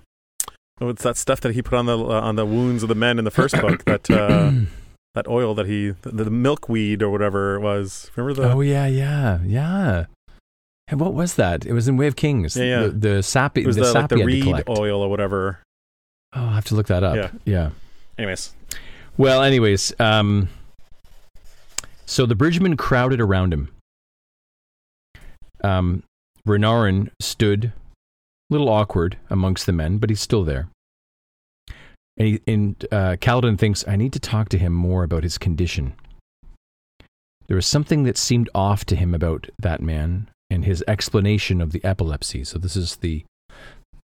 what's 0.79 1.05
that 1.05 1.17
stuff 1.17 1.41
that 1.43 1.55
he 1.55 1.63
put 1.63 1.75
on 1.79 1.87
the 1.87 1.97
uh, 1.97 2.21
on 2.21 2.35
the 2.37 2.45
wounds 2.45 2.83
of 2.83 2.89
the 2.89 2.95
men 2.97 3.19
in 3.19 3.25
the 3.25 3.31
first 3.31 3.55
book? 3.61 3.85
That 3.85 4.11
uh, 4.11 4.51
that 5.15 5.27
oil 5.29 5.55
that 5.55 5.67
he 5.67 5.91
the, 5.91 6.25
the 6.25 6.31
milkweed 6.31 7.03
or 7.03 7.11
whatever 7.11 7.57
it 7.57 7.61
was. 7.61 8.11
Remember 8.17 8.43
the? 8.43 8.53
oh 8.53 8.61
yeah, 8.61 8.87
yeah, 8.87 9.39
yeah. 9.45 10.07
And 10.89 11.01
what 11.01 11.15
was 11.15 11.35
that? 11.35 11.65
It 11.65 11.73
was 11.73 11.89
in 11.89 11.97
Way 11.97 12.09
of 12.09 12.17
Kings. 12.17 12.57
Yeah, 12.57 12.65
yeah. 12.65 12.83
The, 12.83 12.91
the 12.91 13.23
sap, 13.23 13.57
it 13.57 13.67
was 13.67 13.77
the, 13.77 13.83
the, 13.83 13.93
like 13.93 14.03
sap 14.03 14.11
the 14.11 14.17
he 14.17 14.21
had 14.21 14.29
to 14.29 14.73
reed 14.73 14.79
oil 14.79 15.01
or 15.01 15.09
whatever. 15.09 15.61
Oh, 16.35 16.41
I'll 16.41 16.49
have 16.51 16.65
to 16.67 16.75
look 16.75 16.89
that 16.89 17.03
up. 17.03 17.17
Yeah. 17.17 17.31
yeah. 17.45 17.71
Anyways, 18.19 18.53
Well, 19.17 19.43
anyways, 19.43 19.99
um, 19.99 20.49
so 22.07 22.27
the 22.27 22.35
bridgemen 22.35 22.77
crowded 22.77 23.21
around 23.21 23.53
him. 23.53 23.71
Um, 25.63 26.03
Renarin 26.47 27.11
stood, 27.21 27.67
a 27.67 27.73
little 28.51 28.69
awkward 28.69 29.17
amongst 29.31 29.67
the 29.67 29.73
men, 29.73 29.99
but 29.99 30.11
he's 30.11 30.21
still 30.21 30.45
there. 30.45 30.69
And, 32.17 32.29
he, 32.29 32.41
and 32.47 32.87
uh, 32.93 33.17
Kaladin 33.21 33.59
thinks, 33.59 33.87
I 33.89 33.97
need 33.97 34.13
to 34.13 34.21
talk 34.21 34.49
to 34.51 34.59
him 34.59 34.73
more 34.73 35.03
about 35.03 35.23
his 35.25 35.37
condition. 35.39 35.95
There 37.47 37.57
was 37.57 37.67
something 37.67 38.05
that 38.05 38.17
seemed 38.17 38.49
off 38.55 38.85
to 38.87 38.97
him 38.97 39.15
about 39.15 39.49
that 39.59 39.83
man 39.83 40.29
and 40.49 40.65
his 40.65 40.83
explanation 40.89 41.61
of 41.61 41.73
the 41.73 41.85
epilepsy. 41.85 42.45
So 42.45 42.59
this 42.59 42.77
is 42.77 42.97
the 42.97 43.25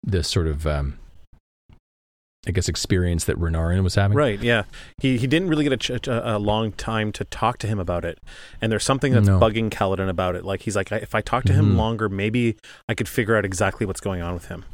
the 0.05 0.23
sort 0.23 0.47
of 0.47 0.67
um, 0.67 0.99
I 2.47 2.51
guess 2.53 2.69
experience 2.69 3.25
that 3.25 3.39
Renarin 3.39 3.83
was 3.83 3.95
having. 3.97 4.17
Right. 4.17 4.41
Yeah. 4.41 4.63
He 5.01 5.19
he 5.19 5.27
didn't 5.27 5.49
really 5.49 5.65
get 5.65 5.73
a, 5.73 5.99
ch- 5.99 6.09
a, 6.09 6.39
long 6.39 6.73
time 6.73 7.13
to 7.13 7.25
talk 7.25 7.59
to 7.59 7.67
him 7.67 7.79
about 7.79 8.05
it, 8.05 8.19
and 8.61 8.73
there's 8.73 8.85
something 8.85 9.13
that's 9.13 9.27
No. 9.29 9.39
bugging 9.39 9.71
Kaladin 9.71 10.09
about 10.09 10.35
it. 10.35 10.45
Like 10.45 10.63
he's 10.63 10.75
like, 10.75 10.91
if 10.91 11.15
I 11.15 11.21
talk 11.21 11.45
to 11.45 11.53
him 11.53 11.75
Mhm. 11.75 11.77
longer, 11.77 12.09
maybe 12.09 12.57
I 12.89 12.95
could 12.95 13.09
figure 13.09 13.37
out 13.37 13.45
exactly 13.45 13.87
what's 13.87 14.01
going 14.01 14.23
on 14.23 14.35
with 14.35 14.47
him. 14.47 14.65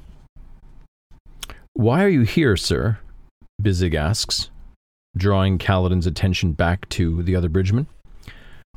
Why 1.72 2.04
are 2.04 2.08
you 2.08 2.22
here, 2.22 2.56
sir? 2.56 2.98
Bisig 3.62 3.94
asks, 3.94 4.50
drawing 5.16 5.58
Kaladin's 5.58 6.06
attention 6.06 6.52
back 6.52 6.88
to 6.90 7.22
the 7.22 7.36
other 7.36 7.48
bridgeman. 7.48 7.86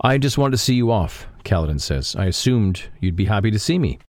I 0.02 0.18
just 0.18 0.38
want 0.38 0.52
to 0.54 0.58
see 0.58 0.76
you 0.76 0.92
off, 0.92 1.28
Kaladin 1.44 1.82
says. 1.82 2.16
I 2.16 2.26
assumed 2.26 2.84
you'd 3.00 3.16
be 3.16 3.26
happy 3.26 3.50
to 3.52 3.60
see 3.60 3.80
me. 3.80 4.00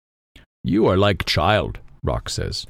You 0.63 0.87
are 0.87 0.97
like 0.97 1.25
child, 1.25 1.79
Rock 2.03 2.29
says. 2.29 2.67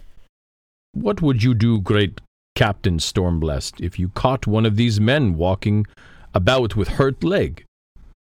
What 0.92 1.20
would 1.20 1.42
you 1.42 1.54
do, 1.54 1.80
great 1.80 2.20
Captain 2.54 2.98
Stormblessed, 2.98 3.80
if 3.80 3.98
you 3.98 4.08
caught 4.10 4.46
one 4.46 4.64
of 4.64 4.76
these 4.76 5.00
men 5.00 5.34
walking 5.34 5.86
about 6.34 6.76
with 6.76 6.88
hurt 6.88 7.24
leg? 7.24 7.64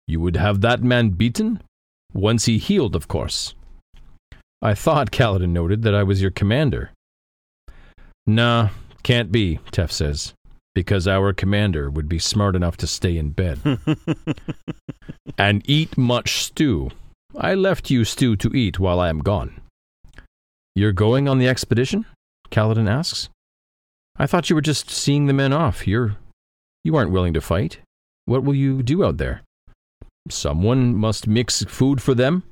You 0.08 0.20
would 0.20 0.36
have 0.36 0.62
that 0.62 0.84
man 0.84 1.10
beaten? 1.12 1.62
Once 2.14 2.46
he 2.46 2.58
healed, 2.58 2.96
of 2.96 3.08
course. 3.08 3.56
I 4.62 4.74
thought, 4.74 5.12
Kaladin 5.12 5.50
noted, 5.50 5.84
that 5.84 5.96
I 5.96 6.04
was 6.04 6.22
your 6.22 6.32
commander. 6.32 6.92
Nah, 8.26 8.70
can't 9.04 9.32
be, 9.32 9.60
Teft 9.72 9.92
says, 9.92 10.34
because 10.74 11.08
our 11.08 11.34
commander 11.34 11.90
would 11.90 12.10
be 12.10 12.20
smart 12.20 12.56
enough 12.56 12.78
to 12.78 12.88
stay 12.88 13.18
in 13.18 13.32
bed 13.32 13.60
and 15.38 15.62
eat 15.70 15.98
much 15.98 16.44
stew. 16.44 16.90
I 17.38 17.54
left 17.54 17.90
you 17.90 18.06
stew 18.06 18.36
to 18.38 18.56
eat 18.56 18.80
while 18.80 19.00
I 19.00 19.10
am 19.10 19.20
gone. 19.20 19.60
You're 20.76 20.94
going 20.94 21.28
on 21.28 21.38
the 21.38 21.48
expedition? 21.48 22.06
Kaladin 22.50 22.90
asks. 22.90 23.30
I 24.18 24.28
thought 24.28 24.50
you 24.50 24.56
were 24.56 24.62
just 24.62 24.90
seeing 24.90 25.26
the 25.26 25.34
men 25.34 25.54
off. 25.54 25.88
You're 25.88 26.18
you 26.84 26.96
aren't 26.96 27.12
willing 27.12 27.34
to 27.34 27.42
fight. 27.42 27.80
What 28.26 28.44
will 28.44 28.56
you 28.56 28.84
do 28.84 29.04
out 29.04 29.18
there? 29.18 29.42
Someone 30.30 30.96
must 30.96 31.28
mix 31.28 31.64
food 31.64 32.02
for 32.02 32.14
them. 32.14 32.44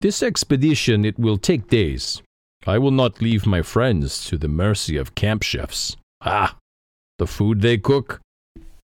This 0.00 0.22
expedition 0.22 1.04
it 1.04 1.18
will 1.18 1.38
take 1.38 1.68
days. 1.68 2.22
I 2.66 2.78
will 2.78 2.90
not 2.92 3.20
leave 3.20 3.44
my 3.46 3.62
friends 3.62 4.24
to 4.26 4.38
the 4.38 4.48
mercy 4.48 4.96
of 4.96 5.14
camp 5.14 5.42
chefs. 5.42 5.96
Ah, 6.20 6.56
the 7.18 7.26
food 7.26 7.60
they 7.60 7.76
cook 7.78 8.20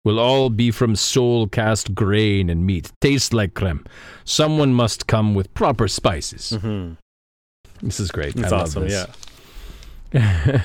will 0.03 0.19
all 0.19 0.49
be 0.49 0.71
from 0.71 0.95
soul 0.95 1.47
cast 1.47 1.93
grain 1.93 2.49
and 2.49 2.65
meat, 2.65 2.91
taste 3.01 3.33
like 3.33 3.53
crem. 3.53 3.85
Someone 4.23 4.73
must 4.73 5.05
come 5.07 5.35
with 5.35 5.53
proper 5.53 5.87
spices. 5.87 6.51
hmm 6.61 6.93
This 7.81 7.99
is 7.99 8.09
great. 8.11 8.35
It's 8.35 8.51
awesome. 8.51 8.83
this. 8.87 9.07
Yeah. 10.13 10.61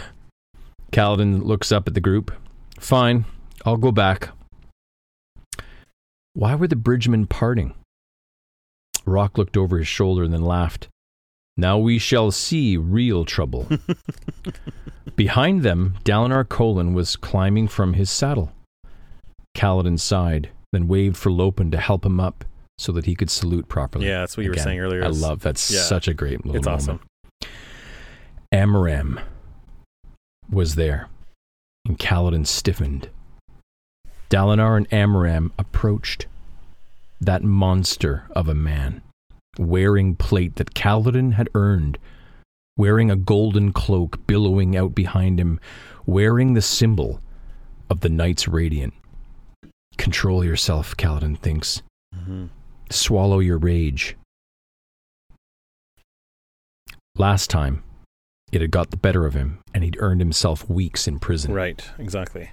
Kaladin 0.93 1.43
looks 1.45 1.73
up 1.73 1.89
at 1.89 1.95
the 1.95 2.01
group. 2.01 2.31
Fine, 2.79 3.25
I'll 3.67 3.77
go 3.77 3.93
back. 3.93 4.31
Why 6.35 6.55
were 6.55 6.69
the 6.69 6.77
bridgemen 6.77 7.27
parting? 7.27 7.75
Rock 9.05 9.37
looked 9.37 9.57
over 9.57 9.79
his 9.79 9.89
shoulder 9.89 10.23
and 10.23 10.33
then 10.33 10.45
laughed. 10.45 10.89
Now 11.57 11.79
we 11.79 11.99
shall 11.99 12.31
see 12.31 12.77
real 12.77 13.25
trouble. 13.25 13.69
Behind 15.17 15.63
them, 15.63 15.95
Dalinar 16.05 16.45
Kholin 16.45 16.95
was 16.95 17.17
climbing 17.17 17.69
from 17.69 17.95
his 17.95 18.11
saddle. 18.11 18.53
Kaladin 19.55 20.01
sighed, 20.01 20.49
then 20.73 20.89
waved 20.89 21.17
for 21.17 21.31
Lopen 21.31 21.71
to 21.71 21.79
help 21.79 22.07
him 22.07 22.19
up 22.19 22.45
so 22.79 22.91
that 22.93 23.05
he 23.05 23.15
could 23.15 23.29
salute 23.31 23.69
properly. 23.69 24.07
Yeah, 24.07 24.21
that's 24.21 24.37
what 24.37 24.45
you 24.45 24.51
were 24.51 24.57
saying 24.57 24.81
earlier. 24.81 25.03
I 25.03 25.07
It's- 25.07 25.21
love 25.21 25.41
that's 25.41 25.71
yeah. 25.71 25.83
such 25.83 26.09
a 26.09 26.15
great 26.15 26.45
little 26.47 26.57
It's 26.57 26.65
moment. 26.67 27.01
awesome. 27.43 27.49
Amaram 28.53 29.23
was 30.51 30.75
there, 30.75 31.09
and 31.87 31.99
Kaladin 31.99 32.47
stiffened. 32.47 33.09
Dalinar 34.31 34.77
and 34.79 34.89
Amaram 34.91 35.51
approached 35.59 36.27
that 37.21 37.43
monster 37.45 38.25
of 38.31 38.49
a 38.49 38.55
man, 38.55 39.03
wearing 39.59 40.17
plate 40.17 40.57
that 40.57 40.75
Kaladin 40.75 41.35
had 41.35 41.49
earned, 41.55 41.99
wearing 42.77 43.11
a 43.11 43.17
golden 43.17 43.73
cloak 43.73 44.27
billowing 44.27 44.77
out 44.77 44.95
behind 44.95 45.39
him, 45.39 45.61
wearing 46.07 46.55
the 46.55 46.63
symbol 46.63 47.21
of 47.91 48.01
the 48.01 48.09
Knights 48.09 48.49
Radiant. 48.49 48.95
Control 49.99 50.45
yourself, 50.45 50.97
Kaladin 50.97 51.39
thinks. 51.39 51.83
Mhm. 52.15 52.49
Swallow 52.91 53.41
your 53.41 53.59
rage. 53.59 54.17
Last 57.17 57.51
time, 57.51 57.83
it 58.51 58.63
had 58.63 58.71
got 58.71 58.91
the 58.91 58.97
better 58.97 59.27
of 59.27 59.35
him, 59.35 59.59
and 59.75 59.85
he'd 59.85 59.97
earned 60.01 60.21
himself 60.21 60.69
weeks 60.69 61.07
in 61.07 61.19
prison. 61.19 61.53
Right. 61.53 61.91
Exactly. 61.99 62.51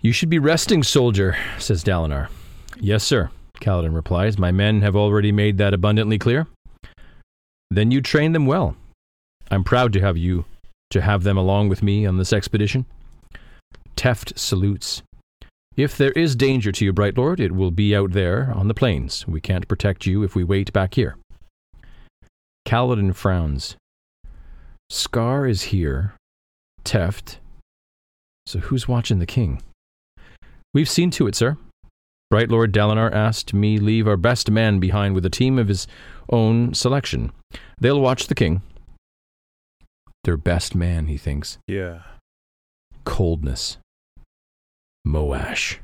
You 0.00 0.12
should 0.12 0.30
be 0.30 0.38
resting, 0.38 0.82
soldier, 0.82 1.36
says 1.58 1.84
Dalinar. 1.84 2.28
Yes, 2.80 3.04
sir, 3.04 3.30
Kaladin 3.62 3.94
replies. 3.94 4.38
My 4.38 4.50
men 4.50 4.82
have 4.82 4.96
already 4.96 5.32
made 5.32 5.56
that 5.58 5.72
abundantly 5.72 6.18
clear. 6.18 6.46
Then 7.70 7.90
you 7.90 8.02
train 8.02 8.32
them 8.32 8.44
well. 8.44 8.76
I'm 9.50 9.64
proud 9.64 9.92
to 9.94 10.00
have 10.00 10.18
you, 10.18 10.44
to 10.90 11.00
have 11.00 11.22
them 11.22 11.38
along 11.38 11.68
with 11.68 11.82
me 11.82 12.04
on 12.04 12.18
this 12.18 12.32
expedition. 12.32 12.84
Teft 13.96 14.36
salutes. 14.36 15.02
If 15.76 15.96
there 15.96 16.12
is 16.12 16.36
danger 16.36 16.72
to 16.72 16.84
you, 16.84 16.92
Bright 16.92 17.16
Lord, 17.16 17.40
it 17.40 17.52
will 17.52 17.70
be 17.70 17.96
out 17.96 18.12
there 18.12 18.52
on 18.54 18.68
the 18.68 18.74
plains. 18.74 19.26
We 19.26 19.40
can't 19.40 19.68
protect 19.68 20.04
you 20.04 20.22
if 20.22 20.34
we 20.34 20.44
wait 20.44 20.72
back 20.72 20.94
here. 20.94 21.16
Kaladin 22.66 23.14
frowns. 23.14 23.76
Skar 24.90 25.48
is 25.48 25.62
here, 25.62 26.14
Teft. 26.84 27.36
So 28.44 28.58
who's 28.58 28.86
watching 28.86 29.18
the 29.18 29.26
king? 29.26 29.62
We've 30.74 30.90
seen 30.90 31.10
to 31.12 31.26
it, 31.26 31.34
sir. 31.34 31.56
Bright 32.32 32.50
Lord 32.50 32.72
Dalinar 32.72 33.12
asked 33.12 33.52
me 33.52 33.76
leave 33.76 34.08
our 34.08 34.16
best 34.16 34.50
man 34.50 34.80
behind 34.80 35.14
with 35.14 35.26
a 35.26 35.28
team 35.28 35.58
of 35.58 35.68
his 35.68 35.86
own 36.30 36.72
selection. 36.72 37.30
They'll 37.78 38.00
watch 38.00 38.26
the 38.26 38.34
king. 38.34 38.62
Their 40.24 40.38
best 40.38 40.74
man, 40.74 41.08
he 41.08 41.18
thinks. 41.18 41.58
Yeah. 41.68 41.98
Coldness. 43.04 43.76
Moash. 45.06 45.76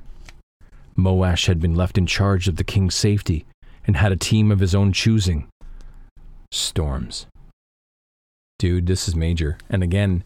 Moash 0.97 1.49
had 1.49 1.61
been 1.61 1.75
left 1.75 1.99
in 1.99 2.07
charge 2.07 2.49
of 2.49 2.57
the 2.57 2.65
king's 2.65 2.95
safety 2.95 3.45
and 3.87 3.99
had 3.99 4.13
a 4.13 4.17
team 4.17 4.51
of 4.51 4.61
his 4.61 4.75
own 4.75 4.95
choosing. 4.95 5.49
Storms. 6.51 7.27
Dude, 8.59 8.87
this 8.87 9.07
is 9.07 9.15
major. 9.15 9.59
And 9.69 9.83
again, 9.83 10.25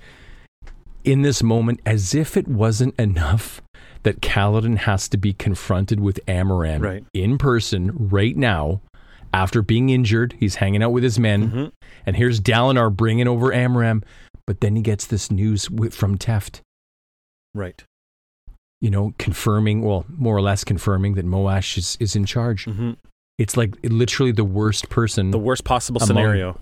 in 1.02 1.22
this 1.22 1.42
moment, 1.42 1.80
as 1.84 2.14
if 2.14 2.36
it 2.36 2.46
wasn't 2.46 2.94
enough 2.94 3.60
that 4.04 4.20
Kaladin 4.20 4.78
has 4.78 5.08
to 5.08 5.16
be 5.16 5.32
confronted 5.32 6.00
with 6.00 6.18
Amaram 6.26 6.80
Right. 6.82 7.04
in 7.14 7.38
person 7.38 7.90
right 8.08 8.36
now 8.36 8.80
after 9.32 9.62
being 9.62 9.90
injured. 9.90 10.34
He's 10.40 10.56
hanging 10.56 10.82
out 10.82 10.90
with 10.92 11.02
his 11.04 11.18
men. 11.18 11.48
hmm 11.48 11.64
And 12.06 12.16
here's 12.16 12.40
Dalinar 12.40 12.94
bringing 12.94 13.28
over 13.28 13.50
Amaram. 13.52 14.02
But 14.46 14.60
then 14.60 14.74
he 14.74 14.82
gets 14.82 15.06
this 15.06 15.30
news 15.30 15.66
from 15.92 16.18
Teft, 16.18 16.60
Right. 17.54 17.84
you 18.80 18.90
know, 18.90 19.14
confirming, 19.18 19.82
well, 19.82 20.04
more 20.08 20.36
or 20.36 20.40
less 20.42 20.64
confirming 20.64 21.14
that 21.14 21.24
Moash 21.24 21.78
is, 21.78 21.96
is 22.00 22.16
in 22.16 22.24
charge. 22.24 22.64
hmm 22.64 22.92
It's 23.38 23.56
like 23.56 23.76
literally 23.84 24.32
the 24.32 24.44
worst 24.44 24.88
person, 24.90 25.30
the, 25.30 25.38
worst 25.38 25.62
possible 25.64 26.00
scenario. 26.00 26.58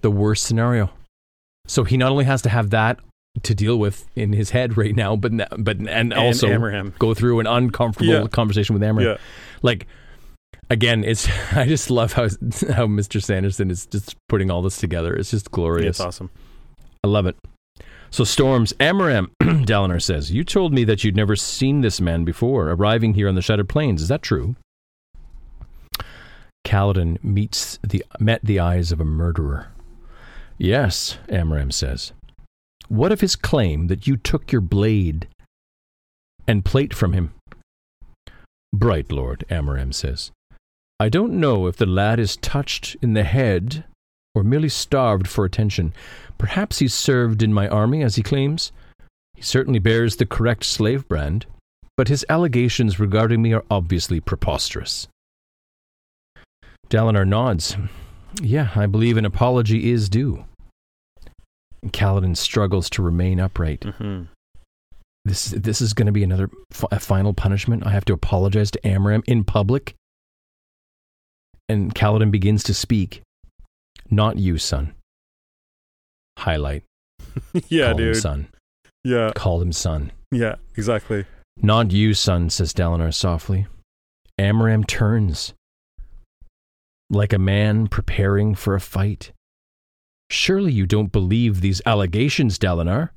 The 0.00 0.10
worst 0.10 0.44
scenario. 0.44 0.90
So 1.66 1.84
he 1.84 1.96
not 1.98 2.10
only 2.10 2.24
has 2.24 2.40
to 2.42 2.48
have 2.48 2.70
that 2.70 2.98
to 3.42 3.54
deal 3.54 3.78
with 3.78 4.06
in 4.14 4.32
his 4.32 4.50
head 4.50 4.76
right 4.76 4.94
now, 4.94 5.16
but 5.16 5.32
but 5.62 5.76
and 5.88 6.12
also 6.14 6.48
Amaram. 6.48 6.96
go 6.98 7.14
through 7.14 7.40
an 7.40 7.46
uncomfortable 7.46 8.12
Yeah. 8.12 8.26
conversation 8.28 8.74
with 8.74 8.82
Amaram. 8.82 9.04
Yeah. 9.04 9.16
Like 9.62 9.86
again, 10.70 11.02
it's 11.04 11.28
I 11.52 11.66
just 11.66 11.90
love 11.90 12.12
how 12.12 12.22
how 12.72 12.86
Mr. 12.86 13.22
Sanderson 13.22 13.70
is 13.70 13.86
just 13.86 14.16
putting 14.28 14.50
all 14.50 14.62
this 14.62 14.78
together. 14.78 15.14
It's 15.14 15.30
just 15.30 15.50
glorious. 15.50 15.98
It's 15.98 16.00
awesome. 16.00 16.30
I 17.02 17.08
love 17.08 17.26
it. 17.26 17.36
So 18.10 18.22
Storms, 18.22 18.72
Amaram, 18.74 19.30
Dalinar 19.42 20.00
says, 20.00 20.30
You 20.30 20.44
told 20.44 20.72
me 20.72 20.84
that 20.84 21.02
you'd 21.02 21.16
never 21.16 21.34
seen 21.34 21.80
this 21.80 22.00
man 22.00 22.24
before, 22.24 22.70
arriving 22.70 23.14
here 23.14 23.28
on 23.28 23.34
the 23.34 23.42
Shattered 23.42 23.68
Plains. 23.68 24.00
Is 24.00 24.06
that 24.08 24.22
true? 24.22 24.54
Kaladin 26.64 27.22
meets 27.22 27.78
the, 27.82 28.04
met 28.18 28.40
the 28.42 28.58
eyes 28.60 28.92
of 28.92 29.00
a 29.00 29.04
murderer. 29.04 29.66
Yes, 30.56 31.18
Amaram 31.28 31.72
says. 31.72 32.12
What 32.88 33.12
of 33.12 33.20
his 33.20 33.36
claim 33.36 33.86
that 33.88 34.06
you 34.06 34.16
took 34.16 34.52
your 34.52 34.60
blade 34.60 35.28
and 36.46 36.64
plate 36.64 36.94
from 36.94 37.12
him? 37.12 37.32
Bright 38.72 39.10
Lord, 39.10 39.44
Amaram 39.50 39.94
says. 39.94 40.30
I 41.00 41.08
don't 41.08 41.40
know 41.40 41.66
if 41.66 41.76
the 41.76 41.86
lad 41.86 42.20
is 42.20 42.36
touched 42.36 42.96
in 43.02 43.14
the 43.14 43.24
head 43.24 43.84
or 44.34 44.42
merely 44.42 44.68
starved 44.68 45.28
for 45.28 45.44
attention. 45.44 45.92
Perhaps 46.38 46.80
he's 46.80 46.94
served 46.94 47.42
in 47.42 47.52
my 47.52 47.68
army, 47.68 48.02
as 48.02 48.16
he 48.16 48.22
claims. 48.22 48.72
He 49.34 49.42
certainly 49.42 49.78
bears 49.78 50.16
the 50.16 50.26
correct 50.26 50.64
slave 50.64 51.08
brand, 51.08 51.46
but 51.96 52.08
his 52.08 52.24
allegations 52.28 52.98
regarding 53.00 53.42
me 53.42 53.52
are 53.52 53.64
obviously 53.70 54.20
preposterous. 54.20 55.08
Dalinar 56.88 57.26
nods. 57.26 57.76
Yeah, 58.42 58.70
I 58.74 58.86
believe 58.86 59.16
an 59.16 59.24
apology 59.24 59.90
is 59.90 60.08
due. 60.08 60.44
Kaladin 61.92 62.36
struggles 62.36 62.88
to 62.90 63.02
remain 63.02 63.40
upright. 63.40 63.84
hmm 63.84 64.22
This 65.24 65.46
this 65.50 65.80
is 65.80 65.92
going 65.92 66.06
to 66.06 66.12
be 66.12 66.22
another 66.24 66.50
f- 66.72 66.84
a 66.90 67.00
final 67.00 67.32
punishment. 67.34 67.86
I 67.86 67.90
have 67.90 68.04
to 68.06 68.12
apologize 68.12 68.70
to 68.72 68.80
Amaram 68.80 69.22
in 69.26 69.44
public. 69.44 69.94
And 71.68 71.94
Kaladin 71.94 72.30
begins 72.30 72.62
to 72.64 72.74
speak. 72.74 73.22
Not 74.10 74.38
you, 74.38 74.58
son. 74.58 74.92
Highlight. 76.38 76.84
yeah, 77.68 77.86
Call 77.86 77.90
him 77.92 77.96
dude. 77.96 78.16
son. 78.16 78.48
Yeah. 79.02 79.32
Call 79.34 79.62
him 79.62 79.72
son. 79.72 80.12
Yeah. 80.30 80.56
Exactly. 80.76 81.24
Not 81.62 81.90
you, 81.92 82.12
son, 82.14 82.50
says 82.50 82.72
Dalinar 82.74 83.14
softly. 83.14 83.66
Amaram 84.38 84.86
turns. 84.86 85.54
Like 87.10 87.32
a 87.32 87.38
man 87.38 87.86
preparing 87.86 88.54
for 88.54 88.74
a 88.74 88.80
fight. 88.80 89.30
Surely 90.30 90.72
you 90.72 90.86
don't 90.86 91.12
believe 91.12 91.60
these 91.60 91.80
allegations, 91.86 92.58
Dalinar. 92.58 93.10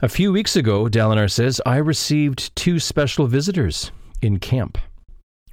A 0.00 0.08
few 0.08 0.32
weeks 0.32 0.56
ago, 0.56 0.86
Dalinar 0.88 1.30
says, 1.30 1.60
I 1.64 1.76
received 1.76 2.54
two 2.56 2.78
special 2.78 3.26
visitors 3.26 3.90
in 4.20 4.38
camp. 4.38 4.78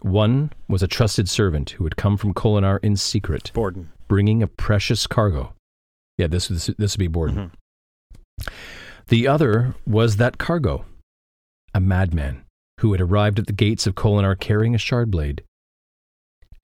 One 0.01 0.51
was 0.67 0.84
a 0.84 0.88
trusted 0.88 1.30
servant 1.30 1.71
who 1.71 1.86
had 1.86 1.95
come 1.95 2.17
from 2.17 2.34
Kholinar 2.34 2.80
in 2.84 2.97
secret, 2.97 3.51
Borden. 3.53 3.89
bringing 4.09 4.43
a 4.43 4.47
precious 4.47 5.07
cargo. 5.07 5.53
Yeah, 6.17 6.28
this, 6.28 6.49
this, 6.49 6.69
this 6.78 6.93
would 6.95 6.99
be 6.99 7.07
Borden. 7.07 7.51
Mhm. 8.39 8.51
The 9.07 9.28
other 9.28 9.76
was 9.88 10.17
that 10.17 10.38
cargo, 10.38 10.86
a 11.74 11.80
madman 11.80 12.43
who 12.82 12.91
had 12.91 12.99
arrived 13.01 13.39
at 13.39 13.47
the 13.47 13.53
gates 13.53 13.88
of 13.88 13.95
Kholinar 13.95 14.38
carrying 14.38 14.76
a 14.76 14.80
shard 14.80 15.09
blade. 15.09 15.43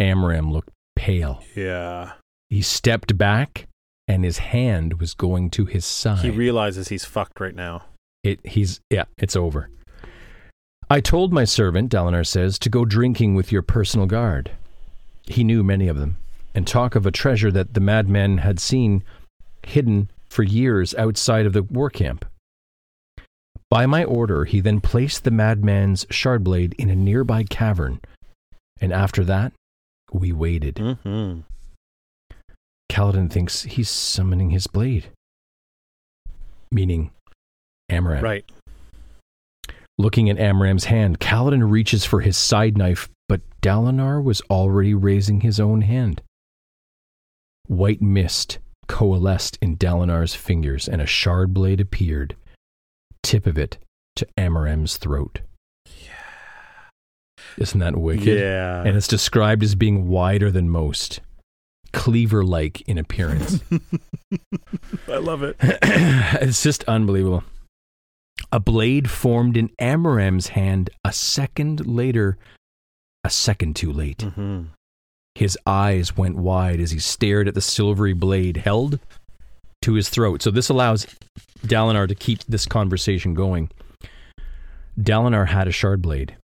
Amaram 0.01 0.51
looked 0.51 0.70
pale. 0.95 1.43
Yeah. 1.55 2.14
He 2.50 2.62
stepped 2.62 3.18
back, 3.18 3.68
and 4.08 4.24
his 4.24 4.39
hand 4.39 5.00
was 5.00 5.14
going 5.14 5.50
to 5.52 5.66
his 5.66 5.86
side. 5.86 6.20
He 6.20 6.30
realizes 6.32 6.88
he's 6.88 7.06
fucked 7.06 7.39
right 7.39 7.56
now. 7.56 7.84
it, 8.24 8.39
he's 8.45 8.82
yeah, 8.89 9.06
it's 9.18 9.36
over. 9.36 9.70
I 10.89 11.00
told 11.02 11.32
my 11.32 11.43
servant, 11.45 11.91
Dalinar 11.91 12.26
says, 12.26 12.58
to 12.60 12.70
go 12.70 12.84
drinking 12.84 13.36
with 13.36 13.52
your 13.52 13.62
personal 13.62 14.08
guard. 14.08 14.52
He 15.28 15.43
knew 15.43 15.64
many 15.64 15.88
of 15.88 15.97
them, 16.00 16.18
and 16.56 16.66
talk 16.66 16.95
of 16.95 17.06
a 17.06 17.12
treasure 17.12 17.52
that 17.52 17.76
the 17.76 17.80
madman 17.80 18.39
had 18.39 18.60
seen 18.60 19.04
hidden 19.64 20.10
for 20.28 20.41
years 20.41 20.95
outside 20.95 21.45
of 21.45 21.54
the 21.54 21.62
war 21.62 21.91
camp. 21.91 22.26
By 23.70 23.86
my 23.86 24.04
order, 24.04 24.45
he 24.45 24.62
then 24.62 24.82
placed 24.82 25.24
the 25.24 25.32
madman's 25.32 26.08
shard 26.10 26.43
blade 26.43 26.74
in 26.80 26.89
a 26.89 26.95
nearby 26.95 27.43
cavern, 27.43 28.00
and 28.82 28.91
after 28.91 29.24
that, 29.26 29.54
we 30.12 30.32
waited. 30.32 30.80
hmm 30.80 31.41
Kaladin 33.00 33.32
thinks 33.32 33.64
he's 33.64 33.89
summoning 33.89 34.50
his 34.50 34.68
blade, 34.68 35.06
meaning 36.70 37.12
Amaram. 37.89 38.22
Right. 38.22 38.43
Looking 39.97 40.30
at 40.30 40.36
Amaram's 40.36 40.84
hand, 40.84 41.18
Kaladin 41.22 41.72
reaches 41.72 42.04
for 42.04 42.20
his 42.20 42.36
side 42.36 42.78
knife, 42.78 43.08
but 43.30 43.39
Dalinar 43.62 44.22
was 44.22 44.41
already 44.50 44.93
raising 44.93 45.39
his 45.39 45.62
own 45.62 45.80
hand. 45.80 46.22
White 47.68 48.02
mist 48.02 48.60
coalesced 48.89 49.58
in 49.62 49.78
Dalinar's 49.78 50.36
fingers, 50.36 50.89
and 50.89 51.02
a 51.02 51.06
shard 51.06 51.54
blade 51.54 51.80
appeared, 51.80 52.36
tip 53.24 53.47
of 53.47 53.58
it 53.58 53.78
to 54.18 54.28
Amaram's 54.38 54.97
throat. 54.97 55.39
Yeah. 55.86 56.89
Isn't 57.58 57.80
that 57.80 57.95
wicked? 57.95 58.38
Yeah. 58.38 58.84
And 58.84 58.97
it's 58.97 59.08
described 59.08 59.64
as 59.64 59.76
being 59.76 60.10
wider 60.10 60.52
than 60.52 60.70
most, 60.70 61.22
cleaver 61.92 62.44
like 62.44 62.82
in 62.82 62.98
appearance. 62.98 63.62
I 65.08 65.18
love 65.18 65.44
it. 65.44 65.56
it's 65.62 66.64
just 66.64 66.84
unbelievable. 66.86 67.44
A 68.52 68.60
blade 68.60 69.10
formed 69.10 69.58
in 69.58 69.70
Amaram's 69.80 70.50
hand 70.50 70.90
a 71.04 71.12
second 71.12 71.86
later, 71.86 72.38
a 73.24 73.30
second 73.30 73.76
too 73.76 73.92
late. 73.92 74.22
hmm 74.22 74.64
His 75.36 75.58
eyes 75.66 76.18
went 76.18 76.38
wide 76.38 76.80
as 76.80 76.92
he 76.92 77.00
stared 77.00 77.48
at 77.48 77.54
the 77.54 77.62
silvery 77.62 78.14
blade 78.14 78.58
held 78.58 79.00
to 79.82 79.94
his 79.94 80.10
throat. 80.10 80.42
So 80.42 80.52
this 80.52 80.70
allows 80.70 81.06
Dalinar 81.66 82.08
to 82.08 82.16
keep 82.16 82.44
this 82.46 82.66
conversation 82.66 83.34
going. 83.34 83.70
Dalinar 85.00 85.48
had 85.48 85.68
a 85.68 85.72
shard 85.72 86.02
blade. 86.02 86.36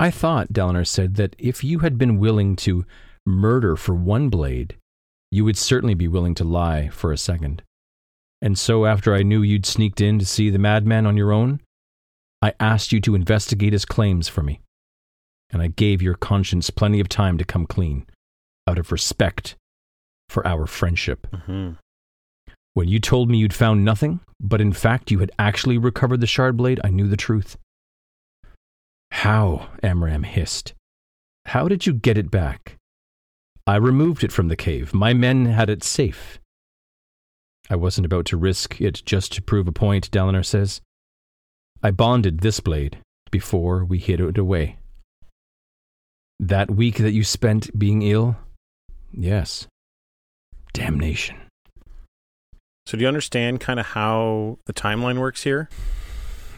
I 0.00 0.10
thought, 0.10 0.52
Dalinar 0.52 0.86
said, 0.86 1.16
that 1.16 1.34
if 1.38 1.64
you 1.64 1.80
had 1.80 1.98
been 1.98 2.18
willing 2.18 2.56
to 2.56 2.86
murder 3.26 3.76
for 3.76 3.94
one 3.94 4.28
blade, 4.28 4.76
you 5.30 5.44
would 5.44 5.56
certainly 5.56 5.94
be 5.94 6.08
willing 6.08 6.34
to 6.36 6.44
lie 6.44 6.88
for 6.88 7.12
a 7.12 7.18
second. 7.18 7.62
And 8.40 8.58
so, 8.58 8.86
after 8.86 9.14
I 9.14 9.22
knew 9.22 9.42
you'd 9.42 9.66
sneaked 9.66 10.00
in 10.00 10.18
to 10.18 10.26
see 10.26 10.48
the 10.50 10.58
madman 10.58 11.06
on 11.06 11.16
your 11.16 11.32
own, 11.32 11.60
I 12.40 12.54
asked 12.60 12.92
you 12.92 13.00
to 13.00 13.14
investigate 13.14 13.72
his 13.72 13.84
claims 13.84 14.28
for 14.28 14.42
me. 14.42 14.60
And 15.50 15.60
I 15.60 15.68
gave 15.68 16.02
your 16.02 16.14
conscience 16.14 16.70
plenty 16.70 17.00
of 17.00 17.08
time 17.08 17.36
to 17.38 17.44
come 17.44 17.66
clean, 17.66 18.06
out 18.66 18.78
of 18.78 18.92
respect 18.92 19.56
for 20.28 20.46
our 20.46 20.66
friendship. 20.66 21.26
hmm 21.32 21.70
When 22.74 22.86
you 22.88 23.00
told 23.00 23.28
me 23.28 23.38
you'd 23.38 23.54
found 23.54 23.84
nothing, 23.84 24.20
but 24.40 24.60
in 24.60 24.72
fact 24.72 25.10
you 25.10 25.18
had 25.18 25.32
actually 25.38 25.78
recovered 25.78 26.20
the 26.20 26.26
shard 26.26 26.56
blade, 26.56 26.80
I 26.84 26.90
knew 26.90 27.08
the 27.08 27.16
truth. 27.16 27.56
How? 29.10 29.68
Amaram 29.82 30.24
hissed. 30.24 30.74
How 31.46 31.66
did 31.66 31.86
you 31.86 31.92
get 31.92 32.18
it 32.18 32.30
back? 32.30 32.76
I 33.68 33.76
removed 33.76 34.24
it 34.24 34.32
from 34.32 34.48
the 34.48 34.56
cave. 34.56 34.94
My 34.94 35.12
men 35.12 35.44
had 35.44 35.68
it 35.68 35.84
safe. 35.84 36.40
I 37.68 37.76
wasn't 37.76 38.06
about 38.06 38.24
to 38.26 38.38
risk 38.38 38.80
it 38.80 39.02
just 39.04 39.30
to 39.34 39.42
prove 39.42 39.68
a 39.68 39.72
point, 39.72 40.10
Dalinar 40.10 40.42
says. 40.42 40.80
I 41.82 41.90
bonded 41.90 42.40
this 42.40 42.60
blade 42.60 42.96
before 43.30 43.84
we 43.84 43.98
hid 43.98 44.20
it 44.20 44.38
away. 44.38 44.78
That 46.40 46.70
week 46.70 46.96
that 46.96 47.12
you 47.12 47.24
spent 47.24 47.78
being 47.78 48.00
ill? 48.00 48.38
Yes. 49.12 49.66
Damnation. 50.72 51.36
So 52.86 52.96
do 52.96 53.02
you 53.02 53.08
understand 53.08 53.60
kind 53.60 53.78
of 53.78 53.84
how 53.84 54.56
the 54.64 54.72
timeline 54.72 55.18
works 55.18 55.42
here? 55.42 55.68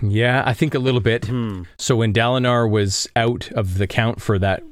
Yeah, 0.00 0.44
I 0.46 0.54
think 0.54 0.76
a 0.76 0.78
little 0.78 1.00
bit. 1.00 1.24
Hmm. 1.24 1.62
So 1.76 1.96
when 1.96 2.12
Dalinar 2.12 2.70
was 2.70 3.08
out 3.16 3.50
of 3.50 3.78
the 3.78 3.88
count 3.88 4.22
for 4.22 4.38
that 4.38 4.62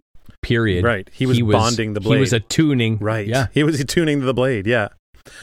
period, 0.43 0.85
Right. 0.85 1.09
He 1.13 1.27
was 1.27 1.41
bonding 1.41 1.95
the 1.95 2.01
blade. 2.01 2.17
He 2.17 2.21
was 2.21 2.33
attuning. 2.33 2.99
Right. 2.99 3.27
Yeah. 3.27 3.47
He 3.53 3.63
was 3.63 3.85
tuning 3.85 4.21
the 4.21 4.35
blade. 4.35 4.67
Yeah. 4.67 4.89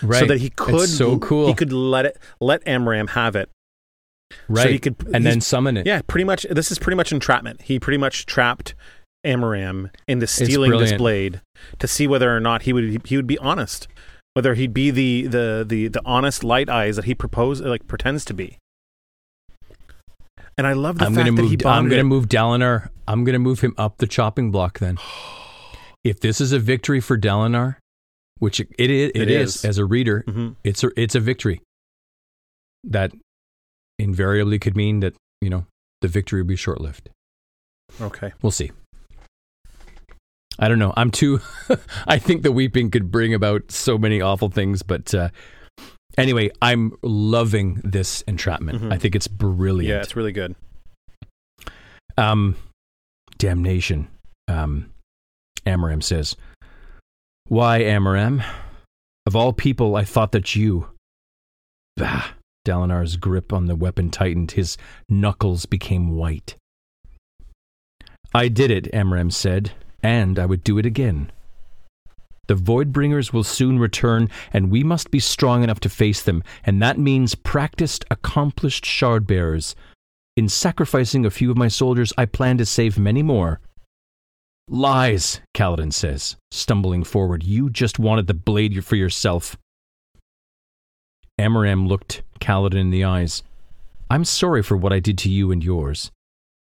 Right. 0.01 0.19
So 0.21 0.25
that 0.27 0.39
he 0.41 0.49
could. 0.49 0.83
It's 0.85 0.97
so 0.97 1.19
cool. 1.19 1.47
He 1.47 1.53
could 1.53 1.71
let 1.73 2.05
it. 2.05 2.17
Let 2.41 2.63
Amaram 2.65 3.09
have 3.09 3.35
it. 3.35 3.49
right. 4.47 4.63
So 4.63 4.69
he 4.69 4.79
could. 4.79 4.95
and 5.13 5.25
then 5.25 5.41
summon 5.41 5.77
it. 5.77 5.85
Yeah. 5.85 6.01
Pretty 6.07 6.23
much. 6.23 6.45
This 6.49 6.71
is 6.71 6.79
pretty 6.79 6.95
much 6.95 7.11
entrapment. 7.11 7.61
He 7.63 7.79
pretty 7.79 7.97
much 7.97 8.25
trapped 8.25 8.73
Amaram 9.25 9.89
into 10.07 10.27
stealing 10.27 10.71
this 10.71 10.93
blade 10.93 11.41
to 11.79 11.87
see 11.87 12.07
whether 12.07 12.35
or 12.35 12.39
not 12.39 12.63
he 12.63 12.73
would 12.73 13.05
he 13.07 13.15
would 13.15 13.27
be 13.27 13.37
honest, 13.39 13.87
whether 14.33 14.53
he'd 14.55 14.73
be 14.73 14.91
the 14.91 15.27
the 15.27 15.65
the 15.67 15.87
the 15.89 16.01
honest 16.05 16.43
light 16.43 16.69
eyes 16.69 16.95
that 16.95 17.05
he 17.05 17.13
proposed 17.15 17.63
like 17.63 17.87
pretends 17.87 18.23
to 18.25 18.33
be. 18.33 18.57
And 20.57 20.65
I 20.65 20.73
love 20.73 20.97
the 20.99 21.05
I'm 21.05 21.13
fact 21.13 21.25
gonna 21.27 21.35
that 21.35 21.41
move. 21.41 21.51
he 21.61 21.65
I'm 21.67 21.89
gonna 21.89 22.03
move 22.03 22.27
Dalinar. 22.29 22.89
I'm 23.07 23.23
gonna 23.25 23.39
move 23.39 23.59
him 23.61 23.73
up 23.77 23.97
the 23.97 24.07
chopping 24.07 24.51
block. 24.51 24.79
Then, 24.79 24.97
if 26.03 26.19
this 26.21 26.39
is 26.39 26.51
a 26.53 26.59
victory 26.59 27.01
for 27.01 27.17
Dalinar, 27.17 27.75
which 28.39 28.59
it 28.61 28.69
it, 28.79 28.89
it 28.89 29.15
It 29.15 29.29
is, 29.31 29.57
is. 29.57 29.65
as 29.65 29.77
a 29.77 29.85
reader, 29.85 30.23
Mhm. 30.27 30.55
it's 30.63 30.83
a 30.83 30.91
it's 30.99 31.15
a 31.15 31.19
victory. 31.19 31.61
That 32.85 33.11
invariably 33.99 34.59
could 34.59 34.75
mean 34.77 34.99
that 35.01 35.13
you 35.41 35.49
know 35.49 35.65
the 36.01 36.07
victory 36.07 36.41
will 36.41 36.47
be 36.47 36.55
short 36.55 36.79
lived. 36.79 37.09
Okay. 37.99 38.31
We'll 38.41 38.51
see. 38.51 38.71
I 40.57 40.69
don't 40.69 40.79
know. 40.79 40.93
I'm 40.95 41.11
too. 41.11 41.41
I 42.07 42.17
think 42.17 42.43
the 42.43 42.51
weeping 42.51 42.89
could 42.91 43.11
bring 43.11 43.33
about 43.33 43.71
so 43.71 43.97
many 43.97 44.21
awful 44.21 44.49
things, 44.49 44.83
but 44.83 45.13
uh, 45.13 45.29
anyway, 46.17 46.51
I'm 46.61 46.93
loving 47.01 47.81
this 47.83 48.21
entrapment. 48.27 48.81
Mhm. 48.81 48.93
I 48.93 48.97
think 48.97 49.15
it's 49.15 49.27
brilliant. 49.27 49.89
Yeah, 49.89 50.01
it's 50.01 50.15
really 50.15 50.31
good. 50.31 50.55
Um, 52.17 52.55
damnation. 53.37 54.07
Um, 54.47 54.91
Amaram 55.65 56.01
says, 56.03 56.35
"Why, 57.47 57.81
Amaram? 57.81 58.43
Of 59.25 59.35
all 59.35 59.53
people, 59.53 59.95
I 59.95 60.03
thought 60.03 60.31
that 60.31 60.55
you." 60.55 60.89
Bah. 61.97 62.31
Dalinar's 62.65 63.15
grip 63.17 63.53
on 63.53 63.67
the 63.67 63.75
weapon 63.75 64.09
tightened. 64.09 64.51
His 64.51 64.75
knuckles 65.07 65.67
became 65.67 66.15
white. 66.15 66.55
I 68.33 68.47
did 68.47 68.71
it, 68.71 68.91
Amaram 68.91 69.31
said, 69.31 69.73
and 70.01 70.39
I 70.39 70.47
would 70.47 70.63
do 70.63 70.79
it 70.79 70.85
again. 70.85 71.31
The 72.47 72.55
Voidbringers 72.55 73.33
will 73.33 73.43
soon 73.43 73.79
return, 73.79 74.29
and 74.53 74.69
we 74.69 74.83
must 74.83 75.11
be 75.11 75.19
strong 75.19 75.63
enough 75.63 75.79
to 75.81 75.89
face 75.89 76.21
them, 76.21 76.43
and 76.63 76.81
that 76.81 76.99
means 76.99 77.35
practiced, 77.35 78.05
accomplished 78.11 78.85
shard 78.85 79.25
bearers. 79.25 79.75
In 80.37 80.49
sacrificing 80.49 81.25
a 81.25 81.31
few 81.31 81.49
of 81.49 81.57
my 81.57 81.67
soldiers, 81.67 82.13
I 82.17 82.25
plan 82.25 82.57
to 82.57 82.65
save 82.65 82.99
many 82.99 83.23
more. 83.23 83.59
Lies, 84.67 85.41
Kaladin 85.53 85.93
says, 85.93 86.35
stumbling 86.51 87.03
forward. 87.03 87.43
You 87.43 87.69
just 87.69 87.99
wanted 87.99 88.27
the 88.27 88.33
blade 88.33 88.83
for 88.83 88.95
yourself. 88.95 89.57
Amaram 91.39 91.87
looked 91.87 92.23
Kaladin 92.39 92.79
in 92.79 92.89
the 92.89 93.03
eyes. 93.03 93.43
I'm 94.09 94.25
sorry 94.25 94.63
for 94.63 94.77
what 94.77 94.93
I 94.93 94.99
did 94.99 95.17
to 95.19 95.29
you 95.29 95.51
and 95.51 95.63
yours. 95.63 96.11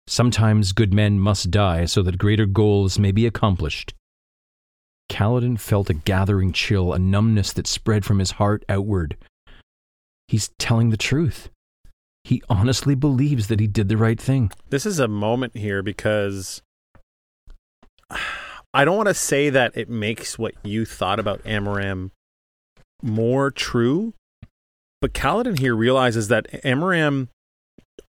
Sometimes 0.07 0.73
good 0.73 0.93
men 0.93 1.19
must 1.19 1.51
die 1.51 1.85
so 1.85 2.01
that 2.01 2.17
greater 2.17 2.45
goals 2.45 2.99
may 2.99 3.11
be 3.11 3.25
accomplished. 3.25 3.93
Kaladin 5.11 5.59
felt 5.59 5.89
a 5.89 5.93
gathering 5.93 6.53
chill, 6.53 6.93
a 6.93 6.99
numbness 6.99 7.51
that 7.53 7.67
spread 7.67 8.05
from 8.05 8.19
his 8.19 8.31
heart 8.31 8.63
outward. 8.69 9.17
He's 10.29 10.51
telling 10.57 10.89
the 10.89 10.97
truth. 10.97 11.49
He 12.23 12.41
honestly 12.49 12.95
believes 12.95 13.47
that 13.47 13.59
he 13.59 13.67
did 13.67 13.89
the 13.89 13.97
right 13.97 14.19
thing. 14.19 14.51
This 14.69 14.85
is 14.85 14.99
a 14.99 15.09
moment 15.09 15.57
here 15.57 15.83
because 15.83 16.61
I 18.73 18.85
don't 18.85 18.95
want 18.95 19.09
to 19.09 19.13
say 19.13 19.49
that 19.49 19.75
it 19.75 19.89
makes 19.89 20.39
what 20.39 20.53
you 20.63 20.85
thought 20.85 21.19
about 21.19 21.43
Amaram 21.43 22.11
more 23.03 23.51
true, 23.51 24.13
but 25.01 25.13
Kaladin 25.13 25.59
here 25.59 25.75
realizes 25.75 26.29
that 26.29 26.49
Amaram 26.63 27.27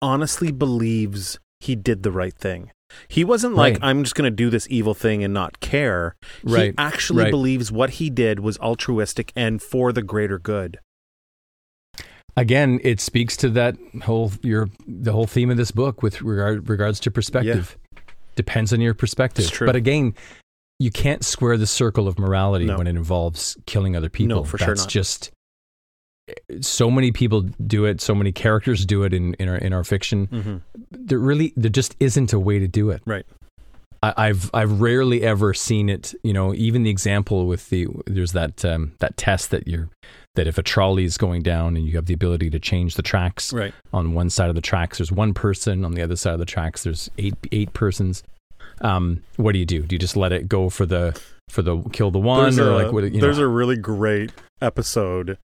honestly 0.01 0.53
believes 0.53 1.41
he 1.59 1.75
did 1.75 2.05
the 2.05 2.13
right 2.13 2.35
thing. 2.35 2.71
He 3.09 3.25
wasn't 3.25 3.55
like, 3.55 3.75
Right. 3.75 3.85
I'm 3.85 4.03
just 4.05 4.15
going 4.15 4.31
to 4.31 4.35
do 4.35 4.51
this 4.51 4.67
evil 4.71 4.95
thing 4.95 5.23
and 5.25 5.33
not 5.35 5.61
care. 5.61 6.15
He 6.47 6.53
Right, 6.55 6.75
actually 6.79 7.25
right. 7.25 7.31
believes 7.31 7.71
what 7.73 7.91
he 7.91 8.11
did 8.11 8.41
was 8.41 8.59
altruistic 8.59 9.33
and 9.37 9.61
for 9.63 9.93
the 9.93 10.03
greater 10.03 10.39
good. 10.39 10.79
Again, 12.37 12.81
it 12.83 13.01
speaks 13.01 13.37
to 13.39 13.51
that 13.51 13.77
whole 14.05 14.33
your 14.43 14.71
the 14.87 15.13
whole 15.13 15.27
theme 15.27 15.51
of 15.51 15.59
this 15.59 15.71
book 15.71 16.03
with 16.03 16.23
regard 16.23 16.69
regards 16.69 16.99
to 17.01 17.11
perspective. 17.11 17.77
Depends 18.37 18.73
on 18.73 18.81
your 18.81 18.95
perspective. 18.95 19.51
But 19.61 19.77
again, 19.77 20.15
you 20.79 20.91
can't 20.91 21.23
square 21.23 21.59
the 21.59 21.67
circle 21.67 22.09
of 22.09 22.19
morality 22.19 22.65
No. 22.65 22.79
when 22.79 22.87
it 22.87 22.97
involves 22.97 23.59
killing 23.67 23.95
other 23.95 24.09
people. 24.09 24.37
No, 24.39 24.45
for 24.45 24.57
sure 24.57 24.69
That's 24.69 24.83
not. 24.85 24.89
just 24.89 25.31
so 26.61 26.91
many 26.91 27.13
people 27.13 27.43
do 27.67 27.85
it. 27.85 28.01
So 28.01 28.15
many 28.15 28.33
characters 28.33 28.85
do 28.87 29.03
it 29.05 29.13
in, 29.13 29.35
in 29.35 29.49
our 29.49 29.57
in 29.57 29.73
our 29.73 29.85
fiction. 29.85 30.27
Mm-hmm. 30.29 30.57
There 30.91 31.19
really 31.19 31.53
there 31.57 31.71
just 31.71 31.97
isn't 32.01 32.33
a 32.33 32.39
way 32.39 32.59
to 32.59 32.69
do 32.69 32.91
it. 32.91 33.03
Right. 33.05 33.27
I, 34.03 34.15
I've 34.17 34.51
I've 34.55 34.81
rarely 34.81 35.23
ever 35.23 35.55
seen 35.55 35.89
it. 35.89 36.15
You 36.23 36.33
know, 36.33 36.55
even 36.55 36.83
the 36.83 36.91
example 36.91 37.47
with 37.47 37.69
the 37.71 37.87
there's 38.07 38.33
that 38.33 38.65
um, 38.65 38.93
that 39.01 39.17
test 39.17 39.51
that 39.51 39.67
you're 39.67 39.89
that 40.35 40.47
if 40.47 40.57
a 40.59 40.63
trolley 40.63 41.05
is 41.05 41.19
going 41.19 41.43
down 41.43 41.77
and 41.77 41.87
you 41.87 41.97
have 41.97 42.07
the 42.07 42.15
ability 42.15 42.49
to 42.51 42.59
change 42.59 42.95
the 42.95 43.03
tracks 43.03 43.53
Right. 43.53 43.75
on 43.93 44.15
one 44.15 44.31
side 44.31 44.49
of 44.49 44.55
the 44.55 44.63
tracks 44.63 44.97
there's 44.97 45.13
one 45.13 45.35
person 45.35 45.85
on 45.85 45.93
the 45.93 46.01
other 46.01 46.17
side 46.17 46.33
of 46.33 46.39
the 46.39 46.47
tracks 46.47 46.85
there's 46.85 47.11
eight 47.19 47.35
eight 47.53 47.75
persons 47.75 48.23
um 48.81 49.23
what 49.37 49.53
do 49.53 49.59
you 49.59 49.67
do 49.67 49.83
do 49.83 49.95
you 49.95 49.99
just 49.99 50.17
let 50.17 50.33
it 50.33 50.49
go 50.49 50.71
for 50.71 50.87
the 50.87 51.21
for 51.51 51.61
the 51.61 51.83
kill 51.93 52.11
the 52.11 52.19
one 52.19 52.45
there's 52.45 52.59
or 52.59 52.71
a, 52.71 52.75
like 52.85 52.93
what 52.93 53.05
you 53.13 53.21
there's 53.21 53.37
know 53.39 53.45
a 53.45 53.49
really 53.49 53.77
great 53.77 54.33
episode 54.63 55.37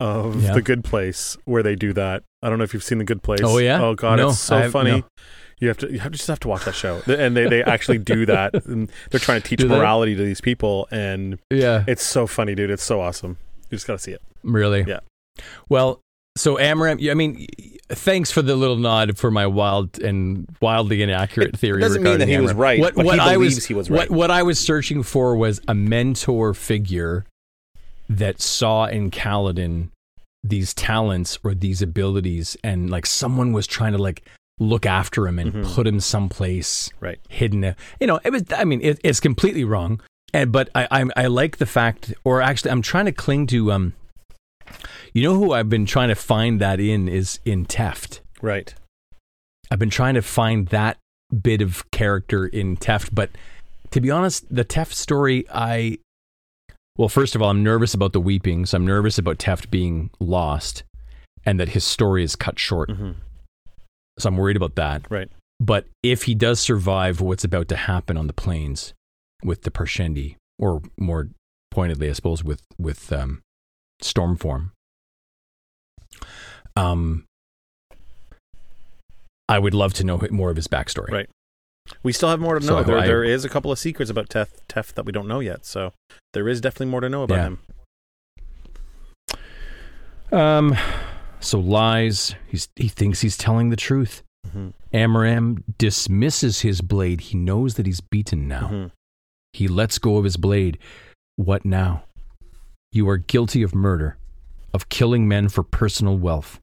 of 0.00 0.42
Yeah. 0.42 0.52
The 0.54 0.62
Good 0.62 0.84
Place 0.84 1.36
where 1.44 1.62
they 1.62 1.74
do 1.76 1.92
that. 1.94 2.22
I 2.42 2.48
don't 2.48 2.58
know 2.58 2.64
if 2.64 2.74
you've 2.74 2.84
seen 2.84 2.98
The 2.98 3.04
Good 3.04 3.22
Place. 3.22 3.40
Oh, 3.42 3.58
yeah? 3.58 3.80
Oh 3.82 3.94
god, 3.94 4.16
No, 4.16 4.28
it's 4.30 4.38
so 4.40 4.56
I 4.56 4.62
have- 4.62 4.72
funny. 4.72 4.90
no. 4.90 5.02
You 5.60 5.68
have 5.68 5.78
to 5.78 5.90
you 5.92 6.00
have, 6.00 6.12
just 6.12 6.26
have 6.26 6.40
to 6.40 6.48
watch 6.48 6.64
that 6.64 6.74
show. 6.74 7.00
And 7.06 7.36
they, 7.36 7.48
they 7.48 7.62
actually 7.62 7.98
do 7.98 8.26
that. 8.26 8.52
And 8.66 8.90
they're 9.10 9.20
trying 9.20 9.40
to 9.40 9.48
teach 9.48 9.60
Do 9.60 9.68
they? 9.68 9.76
morality 9.76 10.14
to 10.16 10.22
these 10.24 10.40
people 10.40 10.88
and 10.90 11.38
yeah 11.50 11.84
it's 11.86 12.02
so 12.04 12.26
funny, 12.26 12.54
dude. 12.54 12.70
It's 12.70 12.82
so 12.82 13.00
awesome. 13.00 13.38
You 13.70 13.76
just 13.76 13.86
got 13.86 13.94
to 13.94 13.98
see 14.00 14.12
it. 14.12 14.20
really 14.42 14.84
Yeah. 14.86 15.00
well 15.68 16.00
so 16.36 16.56
Amaram, 16.56 16.96
yeah, 16.98 17.12
I 17.12 17.14
mean, 17.14 17.46
thanks 17.90 18.32
for 18.32 18.42
the 18.42 18.56
little 18.56 18.76
nod 18.76 19.16
for 19.16 19.30
my 19.30 19.46
wild 19.46 20.00
and 20.02 20.48
wildly 20.60 21.00
inaccurate 21.00 21.50
It 21.50 21.58
theory. 21.58 21.80
doesn't 21.80 22.02
mean 22.02 22.18
that 22.18 22.26
he 22.26 22.38
was 22.40 22.52
right, 22.54 22.80
What, 22.80 22.96
what 22.96 23.14
he 23.14 23.20
I 23.20 23.36
was, 23.36 23.64
he 23.64 23.72
was 23.72 23.88
what, 23.88 24.00
right. 24.00 24.10
what 24.10 24.32
I 24.32 24.42
was 24.42 24.58
searching 24.58 25.04
for 25.04 25.36
was 25.36 25.60
a 25.68 25.74
mentor 25.74 26.52
figure 26.52 27.24
that 28.08 28.40
saw 28.40 28.86
in 28.86 29.10
Kaladin 29.10 29.88
these 30.42 30.74
talents 30.74 31.38
or 31.42 31.54
these 31.54 31.80
abilities, 31.80 32.56
and 32.62 32.90
like 32.90 33.06
someone 33.06 33.52
was 33.52 33.66
trying 33.66 33.92
to 33.92 33.98
like 33.98 34.22
look 34.60 34.84
after 34.86 35.26
him 35.26 35.38
and 35.38 35.52
Mhm. 35.52 35.74
put 35.74 35.86
him 35.86 35.98
someplace 36.00 36.90
Right. 37.00 37.18
hidden. 37.28 37.74
You 38.00 38.06
know, 38.06 38.20
it 38.24 38.30
was. 38.30 38.42
I 38.54 38.64
mean, 38.64 38.80
it, 38.82 39.00
it's 39.02 39.20
completely 39.20 39.64
wrong. 39.64 40.00
And 40.32 40.52
but 40.52 40.68
I, 40.74 40.86
I 40.90 41.04
I 41.16 41.26
like 41.28 41.56
the 41.56 41.66
fact, 41.66 42.12
or 42.24 42.42
actually, 42.42 42.70
I'm 42.72 42.82
trying 42.82 43.06
to 43.06 43.12
cling 43.12 43.46
to 43.48 43.72
um. 43.72 43.94
You 45.12 45.22
know 45.22 45.34
who 45.34 45.52
I've 45.52 45.68
been 45.68 45.86
trying 45.86 46.08
to 46.08 46.14
find 46.14 46.60
that 46.60 46.80
in 46.80 47.08
is 47.08 47.38
in 47.44 47.64
Teft. 47.66 48.20
Right. 48.42 48.74
I've 49.70 49.78
been 49.78 49.90
trying 49.90 50.14
to 50.14 50.22
find 50.22 50.68
that 50.68 50.98
bit 51.42 51.62
of 51.62 51.88
character 51.90 52.46
in 52.46 52.76
Teft, 52.76 53.10
but 53.12 53.30
to 53.92 54.00
be 54.00 54.10
honest, 54.10 54.44
the 54.54 54.64
Teft 54.64 54.92
story, 54.94 55.46
I 55.52 55.98
well, 56.96 57.08
first 57.08 57.34
of 57.34 57.42
all, 57.42 57.50
I'm 57.50 57.62
nervous 57.62 57.94
about 57.94 58.12
the 58.12 58.20
weeping, 58.20 58.66
so 58.66 58.76
I'm 58.76 58.86
nervous 58.86 59.18
about 59.18 59.38
Teft 59.38 59.70
being 59.70 60.10
lost, 60.20 60.84
and 61.44 61.58
that 61.60 61.70
his 61.70 61.84
story 61.84 62.22
is 62.22 62.36
cut 62.36 62.58
short. 62.58 62.90
hmm 62.90 63.12
So 64.18 64.28
I'm 64.28 64.36
worried 64.36 64.56
about 64.56 64.76
that. 64.76 65.10
Right. 65.10 65.28
But 65.60 65.86
if 66.02 66.24
he 66.24 66.34
does 66.34 66.60
survive 66.60 67.20
what's 67.20 67.44
about 67.44 67.68
to 67.68 67.76
happen 67.76 68.16
on 68.16 68.26
the 68.26 68.32
plains 68.32 68.92
with 69.42 69.62
the 69.62 69.70
Parshendi, 69.70 70.36
or 70.58 70.82
more 70.98 71.28
pointedly, 71.70 72.08
I 72.10 72.12
suppose, 72.12 72.44
with 72.44 72.62
with 72.78 73.12
um, 73.12 73.42
Stormform, 74.02 74.70
um, 76.76 77.24
I 79.48 79.58
would 79.58 79.74
love 79.74 79.94
to 79.94 80.04
know 80.04 80.20
more 80.30 80.50
of 80.50 80.56
his 80.56 80.68
backstory. 80.68 81.10
Right. 81.10 81.30
We 82.02 82.12
still 82.12 82.28
have 82.30 82.40
more 82.40 82.58
to 82.58 82.64
know. 82.66 82.78
I- 82.78 82.82
there, 82.82 82.98
I- 82.98 83.06
there 83.06 83.24
is 83.24 83.44
a 83.44 83.48
couple 83.48 83.70
of 83.70 83.78
secrets 83.78 84.10
about 84.10 84.28
Tef, 84.28 84.48
Tef 84.68 84.94
that 84.94 85.04
we 85.04 85.12
don't 85.12 85.28
know 85.28 85.40
yet. 85.40 85.66
So 85.66 85.92
there 86.32 86.48
is 86.48 86.60
definitely 86.60 86.86
more 86.86 87.00
to 87.00 87.08
know 87.08 87.22
about 87.24 87.34
Yeah. 87.36 87.44
him. 87.44 87.58
Um, 90.32 90.76
so 91.40 91.58
lies. 91.60 92.34
He's 92.48 92.68
he 92.76 92.88
thinks 92.88 93.20
he's 93.20 93.36
telling 93.36 93.70
the 93.70 93.76
truth. 93.76 94.22
Mhm. 94.48 94.72
Amaram 94.92 95.62
dismisses 95.78 96.60
his 96.60 96.80
blade. 96.80 97.20
He 97.20 97.36
knows 97.36 97.74
that 97.74 97.86
he's 97.86 98.00
beaten 98.00 98.48
now. 98.48 98.68
Mhm. 98.68 98.90
He 99.52 99.68
lets 99.68 99.98
go 99.98 100.16
of 100.16 100.24
his 100.24 100.36
blade. 100.36 100.78
What 101.36 101.64
now? 101.64 102.04
You 102.92 103.08
are 103.08 103.16
guilty 103.16 103.62
of 103.62 103.74
murder, 103.74 104.16
of 104.72 104.88
killing 104.88 105.26
men 105.28 105.48
for 105.48 105.62
personal 105.62 106.16
wealth. 106.16 106.60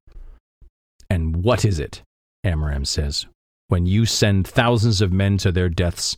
And 1.10 1.44
what 1.44 1.66
is 1.66 1.78
it, 1.80 2.04
Amaram 2.46 2.88
says, 2.88 3.26
when 3.72 3.86
you 3.86 4.06
send 4.06 4.46
thousands 4.46 5.00
of 5.00 5.14
men 5.14 5.38
to 5.38 5.50
their 5.50 5.70
deaths 5.70 6.18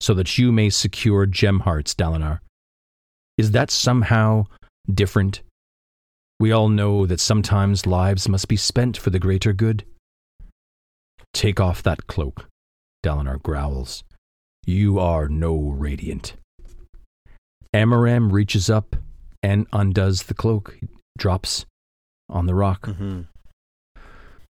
so 0.00 0.14
that 0.14 0.38
you 0.38 0.50
may 0.50 0.70
secure 0.70 1.26
gem 1.26 1.60
hearts, 1.60 1.94
Dalinar? 1.94 2.38
Is 3.36 3.50
that 3.50 3.70
somehow 3.70 4.46
different? 4.90 5.42
We 6.40 6.52
all 6.52 6.70
know 6.70 7.04
that 7.04 7.20
sometimes 7.20 7.86
lives 7.86 8.30
must 8.30 8.48
be 8.48 8.56
spent 8.56 8.96
for 8.96 9.10
the 9.10 9.18
greater 9.18 9.52
good. 9.52 9.84
Take 11.34 11.60
off 11.60 11.82
that 11.82 12.06
cloak, 12.06 12.48
Dalinar 13.04 13.42
growls. 13.42 14.02
You 14.64 14.98
are 14.98 15.28
no 15.28 15.54
radiant. 15.54 16.32
Amaram 17.74 18.32
reaches 18.32 18.70
up 18.70 18.96
and 19.42 19.66
undoes 19.70 20.22
the 20.22 20.34
cloak, 20.34 20.78
He 20.80 20.88
drops 21.18 21.66
on 22.30 22.46
the 22.46 22.54
rock. 22.54 22.86
Mhm. 22.86 23.26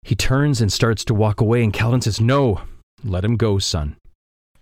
He 0.05 0.13
turns 0.15 0.61
and 0.61 0.71
starts 0.71 1.03
to 1.05 1.15
walk 1.15 1.41
away, 1.41 1.63
and 1.63 1.73
Kaladin 1.73 2.03
says, 2.03 2.21
No, 2.21 2.61
let 3.03 3.25
him 3.25 3.37
go, 3.37 3.57
son. 3.57 3.97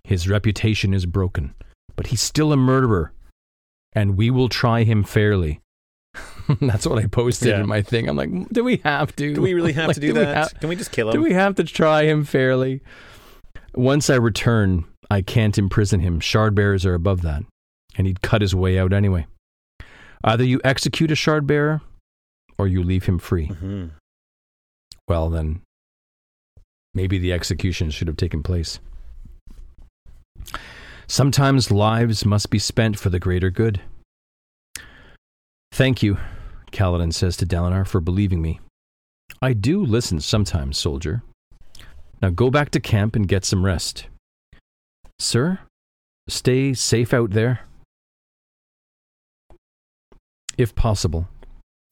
His 0.02 0.26
reputation 0.28 0.94
is 0.94 1.04
broken, 1.04 1.54
but 1.96 2.06
he's 2.08 2.22
still 2.22 2.50
a 2.52 2.56
murderer, 2.56 3.12
and 3.92 4.16
we 4.16 4.30
will 4.30 4.48
try 4.48 4.84
him 4.84 5.04
fairly. 5.04 5.60
That's 6.60 6.86
what 6.86 6.98
I 7.02 7.06
posted 7.08 7.48
Yeah. 7.48 7.60
in 7.60 7.68
my 7.68 7.82
thing. 7.82 8.08
I'm 8.08 8.16
like, 8.16 8.30
do 8.50 8.64
we 8.64 8.76
have 8.84 9.14
to? 9.16 9.34
Do 9.34 9.42
we 9.42 9.52
really 9.54 9.72
have 9.74 9.88
Like, 9.88 9.94
to 9.96 10.00
do, 10.00 10.08
we 10.08 10.12
that? 10.20 10.34
have- 10.34 10.60
Can 10.60 10.68
we 10.70 10.76
just 10.76 10.92
kill 10.92 11.08
him? 11.08 11.14
do 11.14 11.22
we 11.22 11.32
have 11.34 11.54
to 11.56 11.64
try 11.64 12.04
him 12.04 12.24
fairly? 12.24 12.80
Once 13.74 14.08
I 14.08 14.14
return, 14.16 14.84
I 15.10 15.20
can't 15.22 15.58
imprison 15.58 16.00
him. 16.00 16.20
Shard 16.20 16.54
bearers 16.54 16.86
are 16.86 16.94
above 16.94 17.20
that, 17.22 17.42
and 17.96 18.06
he'd 18.06 18.22
cut 18.22 18.40
his 18.40 18.54
way 18.54 18.78
out 18.78 18.92
anyway. 18.94 19.26
Either 20.22 20.44
you 20.44 20.60
execute 20.64 21.10
a 21.10 21.14
shard 21.16 21.46
bearer, 21.46 21.82
or 22.56 22.66
you 22.68 22.82
leave 22.82 23.04
him 23.04 23.18
free. 23.18 23.48
Mhm. 23.48 23.90
Well, 25.06 25.28
then, 25.28 25.60
maybe 26.94 27.18
the 27.18 27.32
execution 27.32 27.90
should 27.90 28.08
have 28.08 28.16
taken 28.16 28.42
place. 28.42 28.78
Sometimes 31.06 31.70
lives 31.70 32.24
must 32.24 32.48
be 32.48 32.58
spent 32.58 32.98
for 32.98 33.10
the 33.10 33.18
greater 33.18 33.50
good. 33.50 33.82
Thank 35.72 36.02
you, 36.02 36.18
Kaladin 36.72 37.12
says 37.12 37.36
to 37.38 37.46
Dalinar, 37.46 37.86
for 37.86 38.00
believing 38.00 38.40
me. 38.40 38.60
I 39.42 39.52
do 39.52 39.84
listen 39.84 40.20
sometimes, 40.20 40.78
soldier. 40.78 41.22
Now 42.22 42.30
go 42.30 42.50
back 42.50 42.70
to 42.70 42.80
camp 42.80 43.14
and 43.14 43.28
get 43.28 43.44
some 43.44 43.64
rest. 43.64 44.06
Sir, 45.18 45.58
stay 46.28 46.72
safe 46.72 47.12
out 47.12 47.32
there. 47.32 47.60
If 50.56 50.74
possible. 50.74 51.28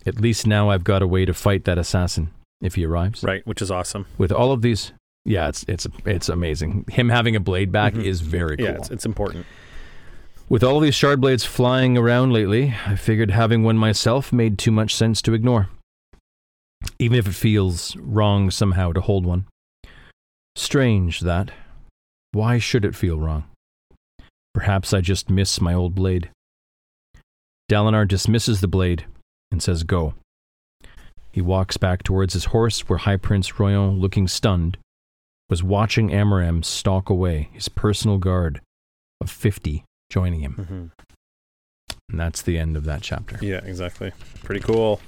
At 0.07 0.21
least 0.21 0.47
now 0.47 0.71
I've 0.71 0.85
got 0.85 1.03
a 1.03 1.07
way 1.07 1.25
to 1.25 1.35
fight 1.35 1.65
that 1.65 1.79
assassin 1.79 2.33
if 2.63 2.75
he 2.77 2.87
arrives. 2.87 3.23
Right, 3.23 3.47
which 3.47 3.61
is 3.61 3.71
awesome. 3.71 4.07
With 4.19 4.33
all 4.33 4.53
of 4.53 4.63
these, 4.63 4.93
yeah, 5.25 5.49
it's 5.49 5.65
it's 5.69 5.87
it's 6.07 6.29
amazing. 6.29 6.87
Him 6.91 7.09
having 7.11 7.37
a 7.37 7.41
blade 7.41 7.71
back 7.73 7.95
Mhm. 7.95 8.05
is 8.05 8.21
very 8.23 8.57
cool. 8.57 8.67
Yeah, 8.67 8.73
it's, 8.77 8.91
it's 8.91 9.05
important. 9.05 9.45
With 10.49 10.63
all 10.65 10.81
these 10.81 10.95
shard 10.95 11.21
blades 11.21 11.45
flying 11.45 11.97
around 11.97 12.33
lately, 12.33 12.75
I 12.87 12.97
figured 12.97 13.31
having 13.31 13.63
one 13.63 13.79
myself 13.79 14.33
made 14.33 14.59
too 14.59 14.71
much 14.71 14.95
sense 14.95 15.23
to 15.23 15.35
ignore. 15.35 15.69
Even 16.99 17.19
if 17.19 17.27
it 17.27 17.33
feels 17.35 17.97
wrong 17.97 18.51
somehow 18.51 18.93
to 18.93 19.01
hold 19.01 19.25
one. 19.25 19.47
Strange 20.57 21.21
that. 21.21 21.51
Why 22.33 22.59
should 22.59 22.85
it 22.85 22.95
feel 22.97 23.19
wrong? 23.19 23.45
Perhaps 24.53 24.93
I 24.93 25.01
just 25.01 25.31
miss 25.31 25.61
my 25.61 25.73
old 25.73 25.95
blade. 25.95 26.31
Dalinar 27.71 28.07
dismisses 28.07 28.61
the 28.61 28.69
blade 28.69 29.07
and 29.51 29.63
says, 29.63 29.83
Go. 29.85 30.15
He 31.33 31.41
walks 31.41 31.77
back 31.77 32.03
towards 32.03 32.35
his 32.35 32.47
horse, 32.47 32.89
where 32.89 32.99
High 32.99 33.17
Prince 33.17 33.53
Roion, 33.53 33.99
looking 34.01 34.29
stunned, 34.29 34.77
was 35.49 35.63
watching 35.63 36.11
Amaram 36.11 36.65
stalk 36.65 37.09
away, 37.11 37.49
his 37.53 37.69
personal 37.69 38.19
guard 38.19 38.61
of 39.21 39.31
50 39.31 39.85
joining 40.11 40.41
him. 40.41 40.91
Mhm. 41.01 41.05
And 42.11 42.21
that's 42.21 42.43
the 42.43 42.59
end 42.59 42.77
of 42.77 42.85
that 42.85 43.01
chapter. 43.03 43.39
Yeah, 43.41 43.61
exactly. 43.65 44.13
Pretty 44.45 44.61
cool. 44.61 45.01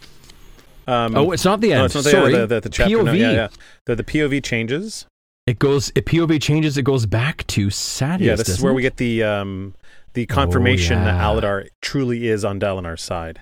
Um, 0.86 1.14
Oh, 1.16 1.32
it's 1.32 1.44
not 1.44 1.60
the 1.60 1.72
end. 1.72 1.80
no, 1.80 1.84
it's 1.86 1.94
not 1.94 2.04
the, 2.04 2.10
Sorry. 2.10 2.32
the, 2.32 2.46
the, 2.46 2.60
the 2.62 2.68
chapter. 2.68 2.96
POV. 2.96 3.04
No, 3.04 3.12
yeah, 3.12 3.32
yeah. 3.32 3.48
The, 3.86 3.96
the 3.96 4.04
POV 4.04 4.42
changes. 4.42 5.06
It 5.46 5.58
goes. 5.58 5.92
It 5.94 6.06
POV 6.06 6.40
changes. 6.40 6.78
It 6.78 6.82
goes 6.84 7.04
back 7.04 7.46
to 7.48 7.66
Sadeas. 7.66 8.20
yeah, 8.20 8.34
this 8.36 8.48
is 8.48 8.62
where 8.62 8.72
it? 8.72 8.76
we 8.76 8.82
get 8.82 8.96
the 8.96 9.22
um, 9.22 9.74
the 10.14 10.24
confirmation 10.24 11.04
that 11.04 11.16
yeah. 11.16 11.22
Aladar 11.22 11.68
truly 11.82 12.28
is 12.28 12.44
on 12.46 12.58
Dalinar's 12.58 13.02
side. 13.02 13.40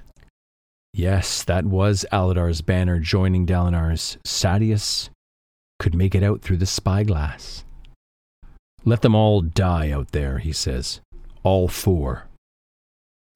Yes, 0.94 1.42
that 1.44 1.64
was 1.64 2.04
Aladar's 2.12 2.60
banner 2.60 2.98
joining 2.98 3.46
Dalinar's. 3.46 4.18
Sadeas 4.26 5.08
could 5.78 5.94
make 5.94 6.14
it 6.14 6.22
out 6.22 6.42
through 6.42 6.58
the 6.58 6.66
spyglass. 6.66 7.64
Let 8.84 9.00
them 9.00 9.14
all 9.14 9.40
die 9.40 9.90
out 9.90 10.12
there, 10.12 10.38
he 10.38 10.52
says. 10.52 11.00
All 11.42 11.66
four. 11.66 12.28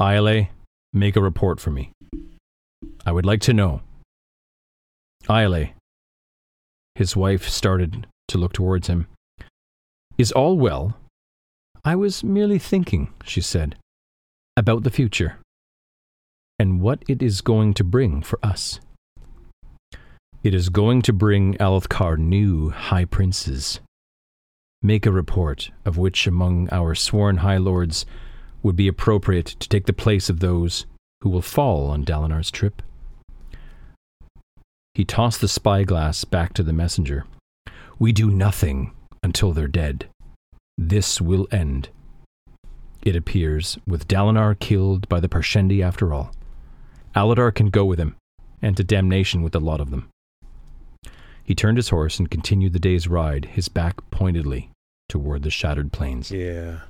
Ialai, 0.01 0.51
make 0.93 1.17
a 1.17 1.23
report 1.23 1.59
for 1.59 1.71
me. 1.71 1.93
I 3.07 3.13
would 3.13 3.25
like 3.25 3.41
to 3.43 3.55
know. 3.55 3.81
Ialai. 5.25 5.73
His 6.95 7.17
wife 7.17 7.49
started 7.49 8.07
to 8.29 8.39
look 8.39 8.53
towards 8.53 8.89
him. 8.89 9.07
Is 10.19 10.31
all 10.31 10.59
well? 10.59 10.99
I 11.85 11.97
was 11.97 12.23
merely 12.23 12.59
thinking, 12.59 13.15
she 13.25 13.41
said, 13.41 13.77
about 14.57 14.83
the 14.83 14.91
future 14.91 15.39
and 16.59 16.81
what 16.81 17.03
it 17.09 17.23
is 17.23 17.41
going 17.41 17.75
to 17.75 17.85
bring 17.85 18.23
for 18.23 18.39
us. 18.43 18.81
It 20.43 20.55
is 20.55 20.69
going 20.69 21.03
to 21.03 21.13
bring 21.13 21.55
Alethkar 21.55 22.17
new 22.19 22.71
high 22.71 23.05
princes. 23.05 23.81
Make 24.83 25.07
a 25.07 25.11
report 25.11 25.71
of 25.85 25.99
which 25.99 26.27
among 26.27 26.69
our 26.71 26.95
sworn 26.95 27.39
high 27.39 27.57
lords 27.57 28.07
would 28.63 28.77
be 28.77 28.89
appropriate 28.89 29.47
to 29.47 29.69
take 29.69 29.87
the 29.87 29.93
place 29.93 30.29
of 30.29 30.41
those 30.41 30.87
who 31.23 31.31
will 31.31 31.43
fall 31.43 31.91
on 31.91 32.05
Dalinar's 32.05 32.51
trip. 32.51 32.83
He 34.95 35.05
tossed 35.05 35.41
the 35.41 35.49
spyglass 35.49 36.25
back 36.25 36.55
to 36.55 36.63
the 36.63 36.73
messenger. 36.73 37.25
We 37.99 38.13
do 38.13 38.31
nothing 38.31 38.93
until 39.23 39.53
they're 39.53 39.69
dead. 39.69 40.09
This 40.79 41.21
will 41.21 41.49
end. 41.51 41.89
It 43.03 43.17
appears, 43.17 43.79
with 43.87 44.09
Dalinar 44.09 44.59
killed 44.59 45.09
by 45.09 45.21
the 45.21 45.29
Parshendi 45.29 45.83
after 45.83 46.15
all. 46.15 46.33
Aladar 47.17 47.53
can 47.55 47.71
go 47.71 47.85
with 47.85 47.99
him, 47.99 48.15
and 48.63 48.77
to 48.77 48.85
damnation 48.85 49.43
with 49.43 49.53
the 49.53 49.61
lot 49.61 49.81
of 49.81 49.91
them. 49.91 50.09
He 51.43 51.55
turned 51.55 51.79
his 51.79 51.89
horse 51.89 52.19
and 52.19 52.31
continued 52.31 52.73
the 52.73 52.79
day's 52.79 53.09
ride, 53.09 53.47
his 53.47 53.69
back 53.69 53.97
pointedly 54.11 54.71
toward 55.09 55.43
the 55.45 55.51
shattered 55.51 55.93
plains. 55.93 56.31
Yeah, 56.33 56.81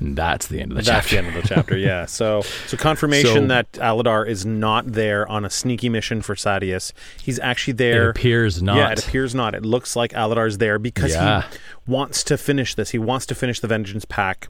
And 0.00 0.16
that's 0.16 0.48
the 0.48 0.60
end 0.60 0.72
of 0.72 0.78
the 0.78 0.82
that's 0.82 1.08
chapter. 1.08 1.10
the 1.22 1.28
end 1.28 1.36
of 1.36 1.42
the 1.42 1.48
chapter. 1.54 1.76
Yeah, 1.78 2.04
so 2.06 2.40
so 2.66 2.76
confirmation 2.76 3.34
So- 3.42 3.46
that 3.46 3.70
Aladar 3.74 4.26
is 4.26 4.44
not 4.44 4.86
there 4.92 5.28
on 5.28 5.44
a 5.44 5.50
sneaky 5.50 5.88
mission 5.88 6.20
for 6.20 6.34
Sadeas. 6.34 6.92
He's 7.22 7.38
actually 7.38 7.72
It 7.72 7.76
there. 7.78 8.10
appears 8.10 8.60
not. 8.62 8.76
Yeah, 8.76 8.90
it 8.90 9.06
appears 9.06 9.34
not. 9.34 9.54
It 9.54 9.64
looks 9.64 9.94
like 9.94 10.10
Aladar's 10.12 10.58
there 10.58 10.78
because 10.80 11.12
Yeah. 11.12 11.42
he 11.42 11.58
wants 11.86 12.24
to 12.24 12.36
finish 12.36 12.74
this. 12.74 12.90
He 12.90 12.98
wants 12.98 13.24
to 13.26 13.34
finish 13.34 13.60
the 13.60 13.68
Vengeance 13.68 14.04
Pact, 14.04 14.48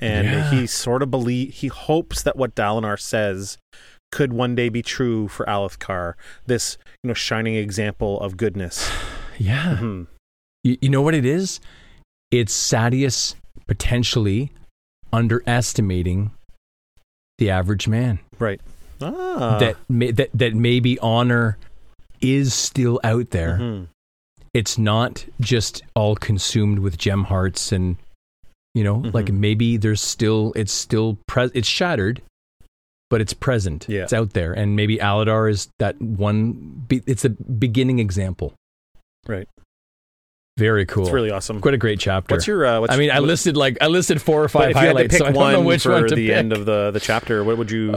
and 0.00 0.26
Yeah. 0.26 0.50
he 0.50 0.66
sort 0.66 1.02
of 1.02 1.10
believe 1.10 1.54
he 1.54 1.68
hopes 1.68 2.22
that 2.22 2.36
what 2.36 2.54
Dalinar 2.54 2.98
says 2.98 3.58
could 4.12 4.32
one 4.32 4.54
day 4.54 4.68
be 4.68 4.82
true 4.82 5.28
for 5.28 5.46
Alethkar. 5.46 6.14
This 6.46 6.78
you 7.02 7.08
know 7.08 7.14
shining 7.14 7.54
example 7.54 8.20
of 8.20 8.36
goodness. 8.36 8.90
yeah. 9.38 9.76
Mhm. 9.80 10.06
You, 10.64 10.76
you 10.80 10.88
know 10.88 11.02
what 11.02 11.14
it 11.14 11.24
is? 11.24 11.60
It's 12.30 12.52
Sadeas 12.54 13.34
potentially 13.66 14.50
underestimating 15.12 16.30
the 17.38 17.50
average 17.50 17.88
man. 17.88 18.18
Right. 18.38 18.60
Ah. 19.02 19.56
that, 19.58 19.76
may, 19.88 20.10
that 20.10 20.28
that 20.34 20.54
maybe 20.54 20.98
honor 20.98 21.56
is 22.20 22.52
still 22.52 23.00
out 23.02 23.30
there. 23.30 23.56
Mhm. 23.58 23.86
It's 24.52 24.76
not 24.76 25.24
just 25.40 25.82
all 25.94 26.16
consumed 26.16 26.80
with 26.80 26.98
gem 26.98 27.24
hearts 27.24 27.72
and 27.72 27.96
you 28.74 28.84
know, 28.84 28.96
like 29.12 29.26
Mhm. 29.26 29.38
maybe 29.38 29.76
there's 29.76 30.00
still 30.00 30.52
it's 30.56 30.72
still 30.72 31.18
pre- 31.26 31.50
it's 31.54 31.68
shattered, 31.68 32.22
but 33.10 33.20
it's 33.20 33.32
present. 33.34 33.86
Yeah. 33.88 34.02
It's 34.02 34.12
out 34.12 34.32
there, 34.32 34.52
and 34.52 34.76
maybe 34.76 34.98
Aladar 34.98 35.50
is 35.50 35.68
that 35.78 36.00
one. 36.00 36.84
Be, 36.88 37.02
it's 37.06 37.24
a 37.24 37.30
beginning 37.30 37.98
example. 37.98 38.54
Right. 39.26 39.48
Very 40.58 40.84
cool. 40.84 41.04
It's 41.04 41.12
really 41.12 41.30
awesome. 41.30 41.60
Quite 41.60 41.74
a 41.74 41.78
great 41.78 41.98
chapter. 42.00 42.34
What's 42.34 42.46
your? 42.46 42.66
Uh, 42.66 42.80
what's 42.80 42.92
I 42.92 42.96
mean, 42.98 43.10
I 43.10 43.20
listed 43.20 43.56
like 43.56 43.78
I 43.80 43.86
listed 43.86 44.20
four 44.20 44.42
or 44.44 44.48
five 44.48 44.70
if 44.70 44.76
you 44.76 44.80
had 44.80 44.82
to 44.82 44.88
highlights, 44.88 45.12
pick 45.14 45.18
so 45.18 45.24
I 45.26 45.32
don't 45.32 45.36
one 45.42 45.52
know 45.54 45.62
which 45.62 45.82
for 45.84 45.92
one 45.92 46.06
to 46.08 46.14
the 46.14 46.26
pick. 46.28 46.36
end 46.36 46.52
of 46.52 46.66
the 46.66 46.90
the 46.90 47.00
chapter, 47.00 47.42
what 47.42 47.56
would 47.56 47.70
you? 47.70 47.96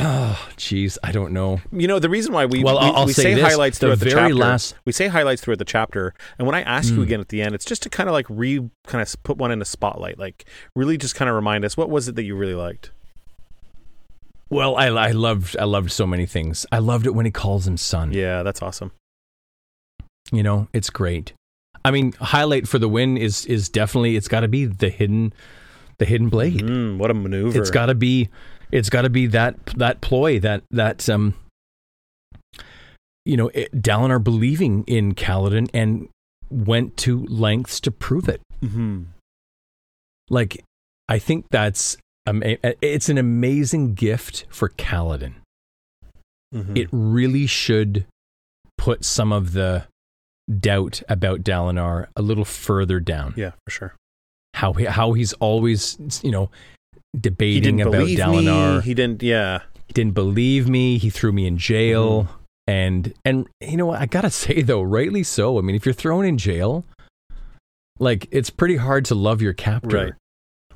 Oh, 0.00 0.48
jeez, 0.56 0.96
I 1.02 1.12
don't 1.12 1.32
know. 1.32 1.60
You 1.72 1.88
know 1.88 1.98
the 1.98 2.08
reason 2.08 2.32
why 2.32 2.46
we 2.46 2.62
Well, 2.62 2.78
we, 2.78 2.86
I'll- 2.86 3.06
we 3.06 3.12
say 3.12 3.22
say 3.22 3.34
this, 3.34 3.44
highlights 3.44 3.78
the 3.78 3.86
throughout 3.86 3.98
the 3.98 4.04
very 4.06 4.20
chapter. 4.30 4.34
last- 4.34 4.74
We 4.84 4.92
say 4.92 5.08
highlights 5.08 5.42
throughout 5.42 5.58
the 5.58 5.64
chapter, 5.64 6.14
and 6.38 6.46
when 6.46 6.54
I 6.54 6.62
ask 6.62 6.92
you 6.92 7.00
Mm. 7.00 7.02
again 7.02 7.20
at 7.20 7.28
the 7.28 7.42
end, 7.42 7.54
it's 7.54 7.64
just 7.64 7.82
to 7.82 7.90
kind 7.90 8.08
of 8.08 8.12
like 8.12 8.26
re 8.28 8.68
kind 8.86 9.02
of 9.02 9.22
put 9.22 9.36
one 9.36 9.50
in 9.50 9.58
the 9.58 9.64
spotlight, 9.64 10.18
like 10.18 10.44
really 10.74 10.96
just 10.96 11.14
kind 11.14 11.28
of 11.28 11.34
remind 11.34 11.64
us 11.64 11.76
what 11.76 11.90
was 11.90 12.08
it 12.08 12.14
that 12.16 12.22
you 12.24 12.34
really 12.36 12.54
liked. 12.54 12.90
Well, 14.50 14.76
I, 14.76 14.86
I 14.86 15.10
loved 15.10 15.56
I 15.58 15.64
loved 15.64 15.92
so 15.92 16.06
many 16.06 16.24
things. 16.26 16.64
I 16.72 16.78
loved 16.78 17.06
it 17.06 17.14
when 17.14 17.26
he 17.26 17.30
calls 17.32 17.66
him 17.68 17.76
son. 17.76 18.12
Yeah, 18.12 18.42
that's 18.42 18.62
awesome. 18.62 18.92
You 20.32 20.42
know, 20.42 20.68
it's 20.72 20.90
great. 20.90 21.32
I 21.84 21.90
mean, 21.90 22.12
highlight 22.14 22.66
for 22.66 22.78
the 22.78 22.88
win 22.88 23.16
is 23.16 23.44
is 23.46 23.68
definitely 23.68 24.16
it's 24.16 24.28
got 24.28 24.40
to 24.40 24.48
be 24.48 24.64
the 24.66 24.88
hidden 24.88 25.32
the 25.98 26.04
hidden 26.06 26.28
blade. 26.28 26.60
Mm, 26.62 26.96
what 26.98 27.10
a 27.10 27.14
maneuver! 27.14 27.58
It's 27.58 27.70
got 27.70 27.86
to 27.86 27.94
be 27.94 28.28
it's 28.70 28.90
got 28.90 29.02
to 29.02 29.10
be 29.10 29.26
that 29.26 29.54
that 29.76 30.00
ploy 30.00 30.38
that 30.40 30.62
that 30.70 31.08
um 31.08 31.34
you 33.24 33.36
know, 33.36 33.48
it, 33.48 33.70
Dalinar 33.82 34.22
believing 34.24 34.84
in 34.86 35.14
Kaladin 35.14 35.68
and 35.74 36.08
went 36.50 36.96
to 36.98 37.26
lengths 37.26 37.78
to 37.80 37.90
prove 37.90 38.26
it. 38.28 38.40
hmm 38.60 39.02
Like 40.30 40.64
I 41.08 41.18
think 41.18 41.46
that's 41.50 41.98
um, 42.26 42.42
it's 42.44 43.08
an 43.08 43.18
amazing 43.18 43.94
gift 43.94 44.46
for 44.48 44.70
Kaladin. 44.70 45.34
hmm 46.52 46.76
It 46.76 46.88
really 46.90 47.46
should 47.46 48.06
put 48.78 49.04
some 49.04 49.32
of 49.32 49.52
the 49.52 49.84
doubt 50.58 51.02
about 51.08 51.42
Dalinar 51.42 52.06
a 52.16 52.22
little 52.22 52.44
further 52.46 53.00
down. 53.00 53.34
yeah, 53.36 53.52
for 53.66 53.70
sure. 53.70 53.94
How 54.54 54.72
he, 54.72 54.84
how 54.86 55.12
he's 55.12 55.34
always 55.34 55.98
you 56.22 56.30
know 56.30 56.50
debating 57.18 57.80
about 57.80 58.06
Dalinar. 58.06 58.76
me. 58.78 58.82
He 58.82 58.94
didn't. 58.94 59.22
Yeah, 59.22 59.62
He 59.86 59.92
didn't 59.92 60.14
believe 60.14 60.68
me. 60.68 60.98
He 60.98 61.10
threw 61.10 61.32
me 61.32 61.46
in 61.46 61.58
jail. 61.58 62.24
Mm-hmm. 62.24 62.32
And 62.68 63.14
and 63.24 63.48
you 63.60 63.76
know 63.78 63.86
what? 63.86 64.00
I 64.00 64.06
gotta 64.06 64.30
say 64.44 64.62
though, 64.62 64.82
rightly 64.82 65.22
so. 65.22 65.58
I 65.58 65.62
mean, 65.62 65.74
if 65.74 65.86
you're 65.86 65.92
thrown 65.94 66.24
in 66.24 66.36
jail, 66.38 66.84
like 67.98 68.28
it's 68.30 68.50
pretty 68.50 68.76
hard 68.76 69.04
to 69.06 69.14
love 69.14 69.40
your 69.42 69.54
captor. 69.54 69.96
Right. 69.96 70.12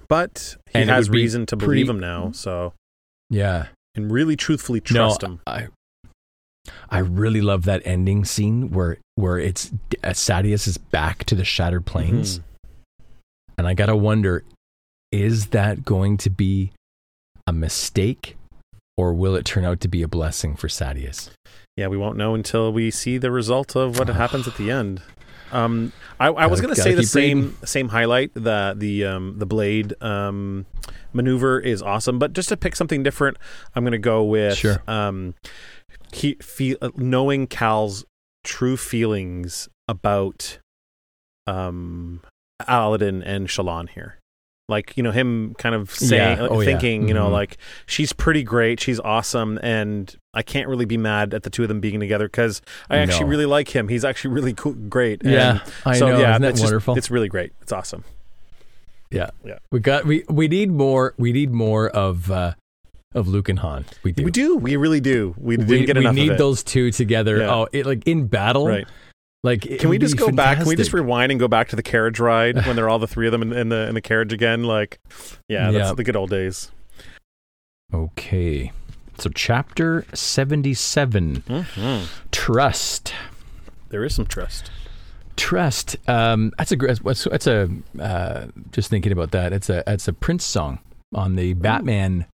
but 0.08 0.56
he 0.72 0.80
And 0.80 0.90
has 0.90 1.08
would 1.08 1.12
be 1.14 1.20
reason 1.22 1.46
to 1.46 1.56
pretty- 1.56 1.82
believe 1.84 1.88
him 1.90 2.00
now. 2.00 2.32
So 2.32 2.72
Yeah. 3.30 3.66
and 3.94 4.10
really 4.10 4.36
truthfully 4.36 4.80
trust 4.80 5.22
no, 5.22 5.28
him. 5.28 5.40
I 5.46 5.68
I 6.88 6.98
really 7.00 7.40
love 7.42 7.64
that 7.64 7.82
ending 7.84 8.24
scene 8.24 8.70
where 8.70 8.96
where 9.16 9.38
it's 9.38 9.70
uh, 10.02 10.10
Sadeas 10.10 10.66
is 10.66 10.78
back 10.78 11.24
to 11.24 11.34
the 11.34 11.44
Shattered 11.44 11.84
Plains, 11.84 12.38
Mhm. 12.38 12.42
and 13.58 13.66
I 13.66 13.74
gotta 13.74 13.96
wonder, 13.96 14.44
is 15.12 15.48
that 15.48 15.84
going 15.84 16.16
to 16.18 16.30
be 16.30 16.72
a 17.46 17.52
mistake, 17.52 18.36
or 18.96 19.12
will 19.14 19.34
it 19.36 19.44
turn 19.44 19.64
out 19.64 19.80
to 19.80 19.88
be 19.88 20.02
a 20.02 20.08
blessing 20.08 20.56
for 20.56 20.68
Sadeas? 20.68 21.30
Yeah, 21.76 21.86
we 21.88 21.96
won't 21.96 22.16
know 22.16 22.34
until 22.34 22.72
we 22.72 22.90
see 22.90 23.18
the 23.18 23.30
result 23.30 23.76
of 23.76 23.98
what 23.98 24.08
happens 24.22 24.48
at 24.48 24.56
the 24.56 24.70
end. 24.70 25.02
Um, 25.52 25.92
I, 26.18 26.28
I 26.28 26.46
was 26.46 26.62
going 26.62 26.74
to 26.74 26.80
say 26.80 26.94
the 26.94 27.02
same 27.02 27.56
same 27.64 27.90
highlight 27.90 28.32
the 28.32 28.74
the 28.76 29.04
um, 29.04 29.38
the 29.38 29.44
blade 29.44 29.94
um, 30.02 30.64
maneuver 31.12 31.60
is 31.60 31.82
awesome, 31.82 32.18
but 32.18 32.32
just 32.32 32.48
to 32.48 32.56
pick 32.56 32.74
something 32.74 33.02
different, 33.02 33.36
I'm 33.74 33.84
going 33.84 33.92
to 33.92 33.98
go 33.98 34.24
with 34.24 34.56
Sure. 34.56 34.82
um, 34.88 35.34
he, 36.12 36.34
feel, 36.36 36.78
knowing 36.96 37.46
Kal's 37.46 38.04
true 38.44 38.78
feelings 38.78 39.68
about 39.88 40.58
um, 41.46 42.22
Adolin 42.62 43.22
and 43.24 43.48
Shallan 43.48 43.90
here. 43.90 44.18
Like 44.68 44.96
you 44.96 45.02
know 45.02 45.10
him 45.10 45.54
kind 45.58 45.74
of 45.74 45.90
saying, 45.90 46.38
Yeah. 46.38 46.46
Oh, 46.48 46.60
yeah. 46.60 46.64
thinking, 46.66 47.08
you 47.08 47.14
know, 47.14 47.26
Mhm. 47.28 47.32
like 47.32 47.58
she's 47.86 48.12
pretty 48.12 48.42
great, 48.42 48.80
she's 48.80 49.00
awesome, 49.00 49.58
and 49.62 50.14
I 50.34 50.42
can't 50.42 50.68
really 50.68 50.84
be 50.84 50.96
mad 50.96 51.34
at 51.34 51.42
the 51.42 51.50
two 51.50 51.62
of 51.62 51.68
them 51.68 51.80
being 51.80 51.98
together 52.00 52.26
because 52.26 52.62
I 52.88 52.98
actually 52.98 53.26
really 53.28 53.44
like 53.44 53.74
him. 53.74 53.88
He's 53.88 54.04
actually 54.04 54.34
really 54.34 54.52
cool, 54.54 54.72
great. 54.72 55.22
And 55.24 55.32
Yeah, 55.32 55.58
I 55.84 55.98
so 55.98 56.08
know. 56.08 56.18
yeah, 56.20 56.30
Isn't 56.30 56.42
that 56.42 56.48
it's 56.50 56.60
just- 56.60 56.64
wonderful? 56.72 56.96
it's 56.96 57.10
really 57.10 57.28
great. 57.28 57.52
It's 57.60 57.72
awesome. 57.72 58.04
Yeah. 59.10 59.30
Yeah. 59.44 59.58
We 59.70 59.80
got 59.80 60.06
we 60.06 60.24
we 60.30 60.48
need 60.48 60.70
more 60.70 61.14
we 61.18 61.32
need 61.32 61.50
more 61.52 61.88
of 61.90 62.30
uh 62.30 62.54
of 63.14 63.28
Luke 63.28 63.50
and 63.50 63.58
Han. 63.58 63.84
We 64.04 64.12
do. 64.12 64.24
We 64.24 64.30
do, 64.30 64.56
we 64.56 64.76
really 64.76 65.00
do. 65.00 65.34
We 65.36 65.56
didn't 65.58 65.68
We, 65.68 65.84
get 65.84 65.96
we 65.96 66.02
enough 66.02 66.14
need 66.14 66.28
of 66.30 66.34
it. 66.36 66.38
those 66.38 66.62
two 66.62 66.90
together. 66.90 67.38
Yeah. 67.38 67.54
Oh, 67.54 67.68
it, 67.72 67.84
like 67.84 68.06
in 68.06 68.26
battle. 68.26 68.66
right? 68.68 68.86
Like 69.44 69.62
Can 69.80 69.88
we 69.88 69.98
just 69.98 70.16
go 70.16 70.30
back? 70.30 70.58
Can 70.58 70.68
we 70.68 70.76
just 70.76 70.92
rewind 70.92 71.32
and 71.32 71.40
go 71.40 71.48
back 71.48 71.68
to 71.68 71.76
the 71.76 71.82
carriage 71.82 72.20
ride 72.20 72.64
when 72.64 72.76
they're 72.76 72.88
all 72.90 73.00
the 73.00 73.08
three 73.08 73.26
of 73.26 73.32
them 73.32 73.42
in, 73.42 73.52
in 73.52 73.68
the 73.70 73.88
in 73.88 73.94
the 73.94 74.00
carriage 74.00 74.32
again? 74.32 74.62
Like, 74.64 75.00
yeah, 75.48 75.70
that's 75.72 75.96
the 75.96 76.04
good 76.04 76.14
old 76.16 76.30
days. 76.30 76.70
Okay. 77.92 78.70
So 79.18 79.30
chapter 79.34 80.06
77 80.14 81.42
Mm-hmm. 81.46 82.04
trust. 82.30 83.12
There 83.90 84.04
is 84.04 84.14
some 84.14 84.26
trust. 84.26 84.70
Trust. 85.36 85.96
Um 86.08 86.52
that's 86.56 86.72
a 86.72 86.76
that's, 86.76 87.46
a 87.46 87.68
uh 88.00 88.46
just 88.70 88.90
thinking 88.90 89.12
about 89.12 89.32
that. 89.32 89.52
It's 89.52 89.68
a 89.68 89.82
it's 89.86 90.06
a 90.08 90.12
Prince 90.12 90.44
song 90.44 90.78
on 91.14 91.34
the 91.36 91.54
Batman 91.54 92.26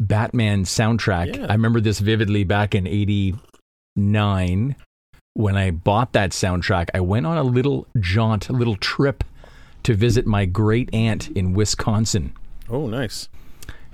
Batman 0.00 0.64
soundtrack. 0.64 1.36
Yeah. 1.36 1.46
I 1.48 1.52
remember 1.52 1.80
this 1.80 2.00
vividly 2.00 2.44
back 2.44 2.74
in 2.74 2.86
89 2.86 4.76
when 5.38 5.56
I 5.56 5.70
bought 5.70 6.14
that 6.14 6.32
soundtrack. 6.32 6.88
I 6.94 7.00
went 7.00 7.24
on 7.24 7.38
a 7.38 7.44
little 7.44 7.86
jaunt, 8.00 8.48
a 8.48 8.52
little 8.52 8.74
trip 8.74 9.22
to 9.84 9.94
visit 9.94 10.26
my 10.26 10.46
great 10.46 10.92
aunt 10.92 11.28
in 11.28 11.54
Wisconsin. 11.54 12.32
Oh, 12.68 12.88
nice. 12.88 13.28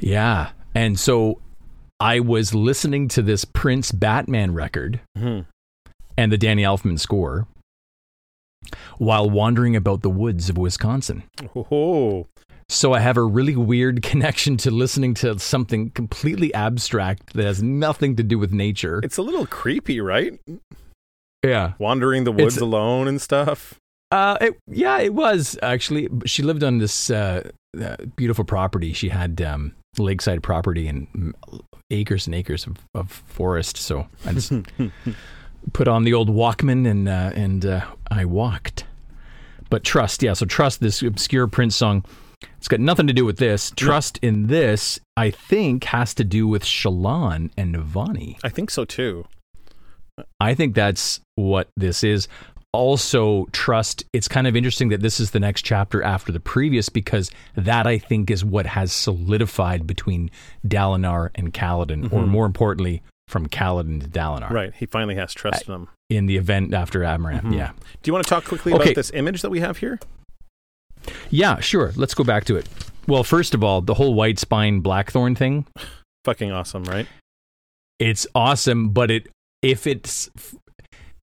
Yeah. 0.01 0.53
And 0.75 0.99
so 0.99 1.43
I 2.01 2.21
was 2.21 2.55
listening 2.55 3.09
to 3.09 3.21
this 3.21 3.45
Prince 3.45 3.93
Batman 3.93 4.55
record 4.55 5.01
hmm 5.16 5.41
and 6.16 6.33
the 6.33 6.39
Danny 6.39 6.62
Elfman 6.62 6.99
score 6.99 7.47
while 8.97 9.29
wandering 9.29 9.77
about 9.77 10.01
the 10.01 10.09
woods 10.11 10.49
of 10.49 10.57
Wisconsin. 10.57 11.25
Oh, 11.55 12.27
So 12.71 12.95
I 12.95 13.01
have 13.01 13.19
a 13.19 13.23
really 13.23 13.57
weird 13.57 14.01
connection 14.11 14.57
to 14.59 14.71
listening 14.71 15.12
to 15.15 15.39
something 15.39 15.91
completely 15.91 16.55
abstract 16.55 17.35
that 17.35 17.45
has 17.45 17.62
nothing 17.62 18.16
to 18.16 18.23
do 18.23 18.39
with 18.39 18.53
nature. 18.53 19.01
it's 19.03 19.19
a 19.19 19.23
little 19.23 19.45
creepy, 19.47 20.01
right? 20.01 20.41
Yeah. 21.45 21.73
Wandering 21.79 22.25
the 22.25 22.33
woods 22.33 22.57
It's- 22.57 22.61
alone 22.61 23.09
and 23.09 23.21
stuff. 23.21 23.75
Uh, 24.11 24.37
it, 24.41 24.57
yeah, 24.69 24.99
it 25.01 25.12
was 25.12 25.59
actually. 25.62 26.09
She 26.25 26.43
lived 26.45 26.62
on 26.62 26.79
this 26.79 27.11
uh, 27.11 27.51
uh, 27.81 27.97
beautiful 28.15 28.45
property. 28.45 28.93
She 28.93 29.09
had 29.09 29.41
um, 29.43 29.75
lakeside 29.99 30.41
property 30.43 30.87
and 30.87 31.35
acres 31.91 32.27
and 32.27 32.35
acres 32.35 32.65
of, 32.66 32.77
of 32.95 33.11
forest. 33.11 33.77
So 33.77 34.07
I 34.25 34.33
just 34.35 34.53
put 35.73 35.89
on 35.89 36.05
the 36.05 36.15
old 36.15 36.29
Walkman 36.29 36.89
and 36.89 37.09
uh, 37.09 37.33
and 37.35 37.66
uh, 37.66 37.85
I 38.11 38.25
walked. 38.25 38.85
But 39.71 39.83
trust, 39.83 40.23
yeah. 40.23 40.35
So 40.35 40.47
trust 40.47 40.81
this 40.81 41.03
obscure 41.03 41.49
Prince 41.49 41.75
song. 41.75 42.05
It's 42.59 42.69
got 42.69 42.79
nothing 42.81 43.07
to 43.09 43.12
do 43.12 43.25
with 43.25 43.39
this. 43.39 43.73
Trust 43.75 44.19
in 44.23 44.47
this, 44.47 45.01
I 45.16 45.31
think, 45.31 45.85
has 45.85 46.15
to 46.15 46.25
do 46.25 46.47
with 46.47 46.62
Shallan 46.62 47.51
and 47.57 47.75
Navani. 47.75 48.37
I 48.45 48.49
think 48.49 48.71
so 48.71 48.85
too. 48.85 49.25
I 50.41 50.55
think 50.55 50.74
that's 50.74 51.20
what 51.36 51.69
this 51.77 52.05
is. 52.05 52.28
Also, 52.73 53.47
trust. 53.53 54.05
It's 54.12 54.27
kind 54.27 54.47
of 54.49 54.57
interesting 54.57 54.89
that 54.89 55.01
this 55.01 55.20
is 55.20 55.31
the 55.31 55.39
next 55.41 55.62
chapter 55.62 56.03
after 56.03 56.32
the 56.32 56.41
previous 56.41 56.89
because 56.89 57.31
that 57.55 57.86
I 57.86 57.99
think 57.99 58.31
is 58.31 58.45
what 58.45 58.66
has 58.66 58.93
solidified 58.93 59.86
between 59.86 60.31
Dalinar 60.66 61.31
and 61.36 61.53
Kaladin, 61.55 62.07
or 62.12 62.23
Mhm. 62.24 62.28
more 62.28 62.47
importantly, 62.47 63.03
from 63.28 63.49
Kaladin 63.49 64.01
to 64.03 64.09
Dalinar 64.09 64.51
Right. 64.51 64.74
He 64.74 64.86
finally 64.86 65.15
has 65.15 65.32
trust 65.32 65.66
in 65.69 65.73
them. 65.73 65.89
in 66.11 66.27
the 66.27 66.36
event 66.36 66.74
after 66.74 67.01
Amaram. 67.01 67.43
Mhm. 67.43 67.55
Yeah, 67.57 67.70
Do 68.03 68.09
you 68.09 68.12
want 68.12 68.24
to 68.27 68.28
talk 68.28 68.45
quickly 68.45 68.73
Okay. 68.73 68.82
about 68.82 68.95
this 68.97 69.11
image 69.15 69.41
that 69.43 69.51
we 69.51 69.61
have 69.61 69.78
here? 69.78 70.01
yeah, 71.31 71.61
sure. 71.61 71.93
Let's 71.97 72.15
go 72.15 72.24
back 72.24 72.45
to 72.47 72.57
it. 72.57 72.69
Well, 73.07 73.23
first 73.24 73.55
of 73.55 73.62
all, 73.62 73.82
the 73.82 73.95
whole 73.95 74.15
white 74.15 74.39
spine 74.39 74.81
blackthorn 74.81 75.35
thing. 75.35 75.66
Fucking 76.24 76.51
awesome, 76.51 76.85
right? 76.85 77.07
it's 78.01 78.27
awesome 78.35 78.89
but 78.89 79.09
it 79.09 79.28
if 79.65 79.86
it's 79.86 80.31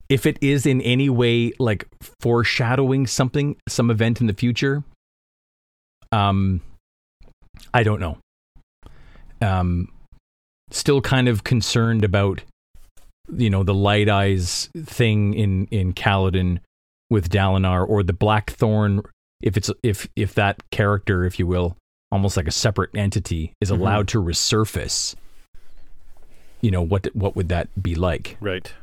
if 0.10 0.26
it 0.26 0.38
is 0.41 0.66
in 0.66 0.82
any 0.82 1.10
way 1.10 1.52
like 1.60 1.88
foreshadowing 2.22 3.06
something 3.06 3.56
some 3.68 3.91
event 3.91 4.22
in 4.22 4.28
the 4.28 4.34
future 4.34 4.84
um 6.11 6.61
i 7.74 7.84
don't 7.84 7.99
know 7.99 8.18
um 9.41 9.88
still 10.72 11.02
kind 11.02 11.28
of 11.28 11.44
concerned 11.44 12.03
about 12.03 12.41
you 13.36 13.49
know 13.49 13.64
the 13.64 13.74
light 13.74 14.10
eyes 14.10 14.70
thing 14.86 15.34
in 15.34 15.68
in 15.68 15.94
Kaladin 15.94 16.60
with 17.11 17.30
Dalinar 17.30 17.88
or 17.88 18.02
the 18.03 18.14
Blackthorn 18.14 19.02
if 19.41 19.56
it's 19.57 19.70
if 19.84 20.07
if 20.16 20.34
that 20.36 20.61
character 20.72 21.26
if 21.26 21.38
you 21.40 21.45
will 21.48 21.78
almost 22.11 22.36
like 22.38 22.48
a 22.48 22.52
separate 22.52 22.90
entity 22.95 23.53
is 23.61 23.70
Mhm. 23.70 23.80
allowed 23.80 24.07
to 24.10 24.22
resurface 24.22 25.16
you 26.61 26.72
know 26.72 26.81
what 26.81 27.07
what 27.15 27.36
would 27.36 27.49
that 27.49 27.68
be 27.81 27.95
like 27.95 28.38
Right. 28.40 28.73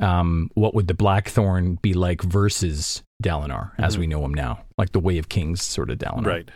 um 0.00 0.50
what 0.54 0.74
would 0.74 0.86
the 0.88 0.94
Blackthorn 0.94 1.78
be 1.82 1.92
like 1.94 2.22
versus 2.22 3.02
Dalinar 3.22 3.72
as 3.78 3.96
Mhm. 3.96 3.98
we 4.00 4.06
know 4.06 4.24
him 4.24 4.34
now 4.34 4.60
like 4.78 4.92
the 4.92 5.00
way 5.00 5.18
of 5.18 5.28
kings 5.28 5.62
sort 5.62 5.90
of 5.90 5.98
Dalinar 5.98 6.26
Right. 6.26 6.50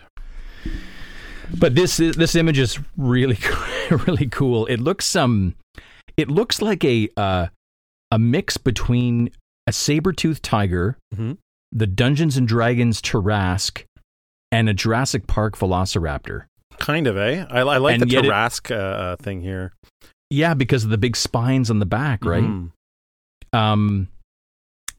But 1.59 1.75
this 1.75 1.97
this 1.99 2.35
image 2.35 2.59
is 2.59 2.79
really 2.97 3.39
really 3.91 4.27
cool. 4.27 4.67
It 4.67 4.79
looks 4.81 5.15
um 5.17 5.55
it 6.17 6.29
looks 6.31 6.63
like 6.63 6.85
a 6.85 7.09
uh, 7.17 7.47
a 8.11 8.19
mix 8.19 8.57
between 8.57 9.31
a 9.67 9.73
saber-toothed 9.73 10.43
tiger, 10.43 10.97
Mhm. 11.15 11.39
the 11.73 11.87
Dungeons 11.87 12.37
and 12.37 12.47
Dragons 12.47 13.01
Tarrasque, 13.01 13.85
and 14.51 14.69
a 14.69 14.75
Jurassic 14.75 15.27
Park 15.27 15.57
Velociraptor. 15.59 16.45
Kind 16.79 17.07
of, 17.07 17.17
eh? 17.17 17.45
I, 17.49 17.61
I 17.61 17.79
like 17.79 17.95
And 18.01 18.03
the 18.03 18.09
yet 18.13 18.25
it- 18.25 18.71
uh, 18.71 18.75
uh, 18.75 19.17
thing 19.17 19.41
here. 19.41 19.73
Yeah, 20.33 20.55
because 20.55 20.85
of 20.85 20.91
the 20.91 20.99
big 20.99 21.17
spines 21.17 21.71
on 21.71 21.79
the 21.79 21.87
back, 21.87 22.25
right? 22.25 22.43
Mhm. 22.43 22.71
Um, 23.53 24.09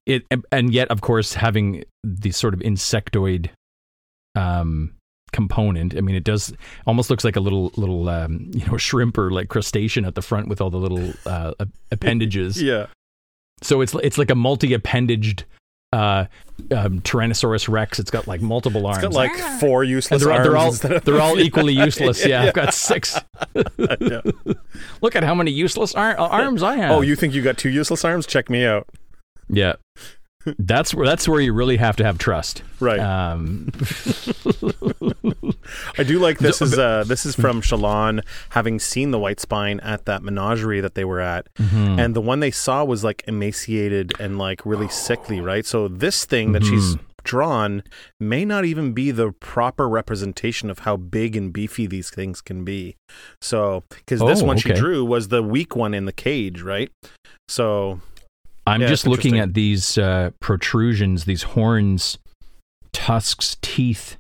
it 0.06 0.26
and 0.52 0.74
yet, 0.74 0.90
of 0.90 1.02
course, 1.02 1.34
having 1.34 1.84
the 2.04 2.32
sort 2.32 2.54
of 2.54 2.60
insectoid 2.60 3.50
um 4.36 4.94
component. 5.32 5.98
I 5.98 6.02
mean, 6.02 6.16
it 6.16 6.24
does 6.24 6.54
almost 6.86 7.10
looks 7.10 7.24
like 7.24 7.36
a 7.36 7.40
little 7.40 7.72
little 7.76 8.08
um, 8.10 8.52
you 8.54 8.66
know 8.68 8.78
shrimp 8.88 9.18
or 9.18 9.32
like 9.32 9.50
crustacean 9.50 10.06
at 10.06 10.16
the 10.16 10.22
front 10.22 10.48
with 10.48 10.62
all 10.62 10.70
the 10.70 10.78
little 10.78 11.14
uh, 11.26 11.54
appendages. 11.92 12.62
Yeah. 12.62 12.88
So 13.62 13.82
it's 13.82 13.94
it's 13.96 14.18
like 14.18 14.30
a 14.30 14.36
multi-appendaged 14.36 15.46
uh, 15.94 16.26
um, 16.76 17.02
Tyrannosaurus 17.02 17.70
Rex. 17.70 18.00
It's 18.00 18.12
got 18.12 18.28
like 18.28 18.42
multiple 18.42 18.86
arms. 18.86 18.98
It's 19.04 19.04
got 19.04 19.14
like 19.14 19.32
four 19.60 19.84
and 19.84 19.92
useless 19.92 20.24
they're, 20.24 20.32
arms. 20.34 20.44
they're 20.48 20.58
all 20.92 20.96
of- 20.98 21.06
they're 21.06 21.22
all 21.22 21.40
equally 21.48 21.74
useless. 21.74 22.26
Yeah, 22.26 22.42
Yeah, 22.44 22.48
I've 22.50 22.54
got 22.54 22.74
six. 22.74 23.18
Look 25.02 25.16
at 25.16 25.24
how 25.24 25.36
many 25.36 25.52
useless 25.52 25.94
ar- 25.96 26.18
arms 26.18 26.64
I 26.64 26.76
have. 26.78 26.92
Oh, 26.92 27.02
you 27.02 27.16
think 27.16 27.34
you 27.34 27.42
got 27.42 27.58
two 27.58 27.70
useless 27.70 28.04
arms? 28.06 28.26
Check 28.26 28.50
me 28.50 28.66
out. 28.66 28.88
Yeah. 29.50 29.74
That's 30.60 30.94
where 30.94 31.06
that's 31.06 31.28
where 31.28 31.40
you 31.40 31.54
really 31.54 31.78
have 31.78 31.96
to 31.98 32.04
have 32.04 32.18
trust. 32.18 32.64
Right. 32.80 33.00
Um, 33.00 33.70
I 35.98 36.04
do 36.04 36.20
like 36.20 36.40
this 36.40 36.62
is 36.62 36.78
uh 36.78 37.04
this 37.06 37.26
is 37.26 37.36
from 37.36 37.62
Shallan 37.62 38.24
having 38.50 38.80
seen 38.80 39.12
the 39.12 39.20
white 39.20 39.40
spine 39.40 39.80
at 39.82 40.06
that 40.06 40.24
menagerie 40.24 40.82
that 40.82 40.96
they 40.96 41.06
were 41.06 41.20
at. 41.20 41.54
mhm. 41.56 42.00
And 42.00 42.16
the 42.16 42.22
one 42.22 42.40
they 42.40 42.52
saw 42.52 42.84
was 42.84 43.04
like 43.04 43.24
emaciated 43.28 44.14
and 44.20 44.38
like 44.38 44.66
really 44.66 44.90
sickly, 44.90 45.40
right? 45.40 45.66
So 45.66 45.88
this 45.88 46.26
thing 46.26 46.52
that 46.54 46.64
she's 46.64 46.98
drawn 47.24 47.84
may 48.20 48.44
not 48.44 48.66
even 48.66 48.92
be 48.92 49.10
the 49.12 49.32
proper 49.32 49.88
representation 49.88 50.70
of 50.70 50.80
how 50.80 50.98
big 50.98 51.38
and 51.38 51.54
beefy 51.54 51.88
these 51.88 52.10
things 52.10 52.42
can 52.42 52.66
be. 52.66 52.98
So, 53.40 53.84
because 53.90 54.20
this 54.20 54.42
Oh, 54.42 54.46
one 54.46 54.58
she 54.58 54.74
drew 54.74 55.06
was 55.06 55.30
the 55.30 55.42
weak 55.42 55.74
one 55.74 55.94
in 55.94 56.04
the 56.04 56.12
cage, 56.12 56.62
right? 56.62 56.92
So, 57.48 58.02
I'm 58.66 58.82
Yeah, 58.82 58.88
just 58.88 59.06
looking 59.08 59.40
at 59.40 59.54
these 59.54 59.98
uh, 59.98 60.32
protrusions, 60.40 61.26
these 61.26 61.44
horns, 61.44 62.18
tusks, 62.94 63.58
teeth, 63.62 64.16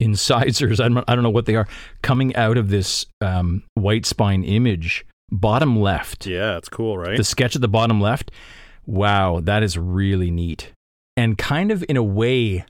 incisors. 0.00 0.80
I 0.84 0.88
don't, 0.88 1.04
I 1.08 1.14
don't 1.14 1.22
know 1.24 1.30
what 1.30 1.46
they 1.46 1.54
are 1.56 1.68
coming 2.02 2.34
out 2.36 2.56
of 2.56 2.70
this 2.70 3.06
um, 3.20 3.62
white 3.74 4.04
spine 4.06 4.42
image, 4.44 5.06
bottom 5.30 5.78
left. 5.80 6.26
yeah, 6.26 6.56
it's 6.56 6.68
cool, 6.68 6.98
right? 6.98 7.16
The 7.16 7.24
sketch 7.24 7.54
at 7.54 7.62
the 7.62 7.68
bottom 7.68 8.00
left. 8.00 8.30
Wow, 8.86 9.40
that 9.40 9.62
is 9.62 9.76
really 9.78 10.30
neat. 10.30 10.72
And 11.16 11.36
kind 11.38 11.70
of 11.70 11.84
in 11.88 11.96
a 11.96 12.02
way, 12.02 12.64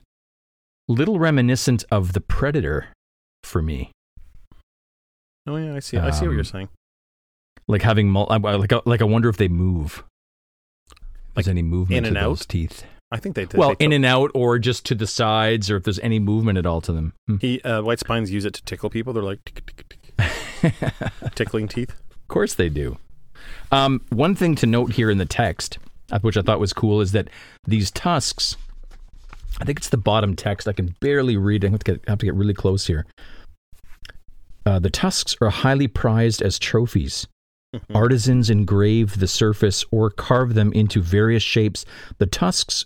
little 0.87 1.17
reminiscent 1.19 1.85
of 1.91 2.13
the 2.13 2.21
Predator 2.21 2.87
for 3.43 3.61
me. 3.61 3.91
oh 5.47 5.55
yeah, 5.55 5.75
I 5.75 5.79
see. 5.79 5.97
I 5.97 6.11
see 6.11 6.25
what 6.27 6.31
you're 6.33 6.41
Um, 6.41 6.45
saying. 6.45 6.69
Like 7.67 7.83
having, 7.83 8.09
mul- 8.09 8.27
like, 8.29 8.73
I- 8.73 8.81
like 8.85 9.01
I 9.01 9.05
wonder 9.05 9.29
if 9.29 9.37
they 9.37 9.47
move. 9.47 10.03
Like 11.39 11.45
there's 11.45 11.53
any 11.53 11.61
movement 11.61 12.05
in 12.05 12.05
and 12.05 12.17
out? 12.17 12.45
teeth. 12.47 12.83
I 13.11 13.17
think 13.17 13.35
they 13.35 13.45
did. 13.45 13.57
well, 13.57 13.75
they 13.79 13.85
in 13.85 13.93
and 13.93 14.05
out, 14.05 14.29
or 14.35 14.59
just 14.59 14.85
to 14.87 14.95
the 14.95 15.07
sides, 15.07 15.71
or 15.71 15.77
if 15.77 15.83
there's 15.83 15.99
any 15.99 16.19
movement 16.19 16.57
at 16.57 16.65
all 16.65 16.81
to 16.81 16.91
them. 16.91 17.13
Hmm. 17.27 17.37
he 17.37 17.61
uh, 17.61 17.81
white 17.81 17.99
spines 17.99 18.29
use 18.29 18.45
it 18.45 18.53
to 18.55 18.63
tickle 18.63 18.89
people. 18.89 19.13
They're 19.13 19.23
like 19.23 19.43
tick, 19.45 19.65
tick, 19.65 20.03
tick, 20.61 20.73
tickling 21.35 21.67
teeth. 21.67 21.91
Of 21.91 22.27
course 22.27 22.53
they 22.53 22.69
do. 22.69 22.97
Um, 23.71 24.01
one 24.09 24.35
thing 24.35 24.55
to 24.55 24.67
note 24.67 24.93
here 24.93 25.09
in 25.09 25.17
the 25.17 25.25
text, 25.25 25.79
uh, 26.11 26.19
which 26.19 26.37
I 26.37 26.41
thought 26.41 26.59
was 26.59 26.73
cool, 26.73 27.01
is 27.01 27.13
that 27.13 27.29
these 27.65 27.89
tusks. 27.89 28.57
I 29.59 29.65
think 29.65 29.79
it's 29.79 29.89
the 29.89 29.97
bottom 29.97 30.35
text. 30.35 30.67
I 30.67 30.73
can 30.73 30.95
barely 30.99 31.35
read. 31.35 31.65
I 31.65 31.69
have 31.69 31.79
to 31.83 31.93
get, 31.93 32.07
have 32.07 32.19
to 32.19 32.25
get 32.25 32.35
really 32.35 32.53
close 32.53 32.85
here. 32.87 33.05
Uh, 34.65 34.77
the 34.77 34.89
tusks 34.89 35.35
are 35.41 35.49
highly 35.49 35.87
prized 35.87 36.41
as 36.41 36.59
trophies. 36.59 37.27
Artisans 37.93 38.49
engrave 38.49 39.19
the 39.19 39.27
surface 39.27 39.85
or 39.91 40.09
carve 40.09 40.53
them 40.53 40.71
into 40.73 41.01
various 41.01 41.43
shapes. 41.43 41.85
The 42.17 42.25
tusks 42.25 42.85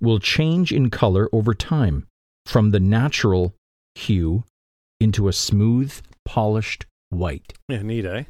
will 0.00 0.18
change 0.18 0.72
in 0.72 0.90
color 0.90 1.28
over 1.32 1.54
time 1.54 2.06
from 2.46 2.70
the 2.70 2.80
natural 2.80 3.54
hue 3.94 4.44
into 5.00 5.28
a 5.28 5.32
smooth, 5.32 6.00
polished 6.24 6.86
white. 7.10 7.52
Yeah, 7.68 7.82
neat, 7.82 8.04
eh? 8.04 8.24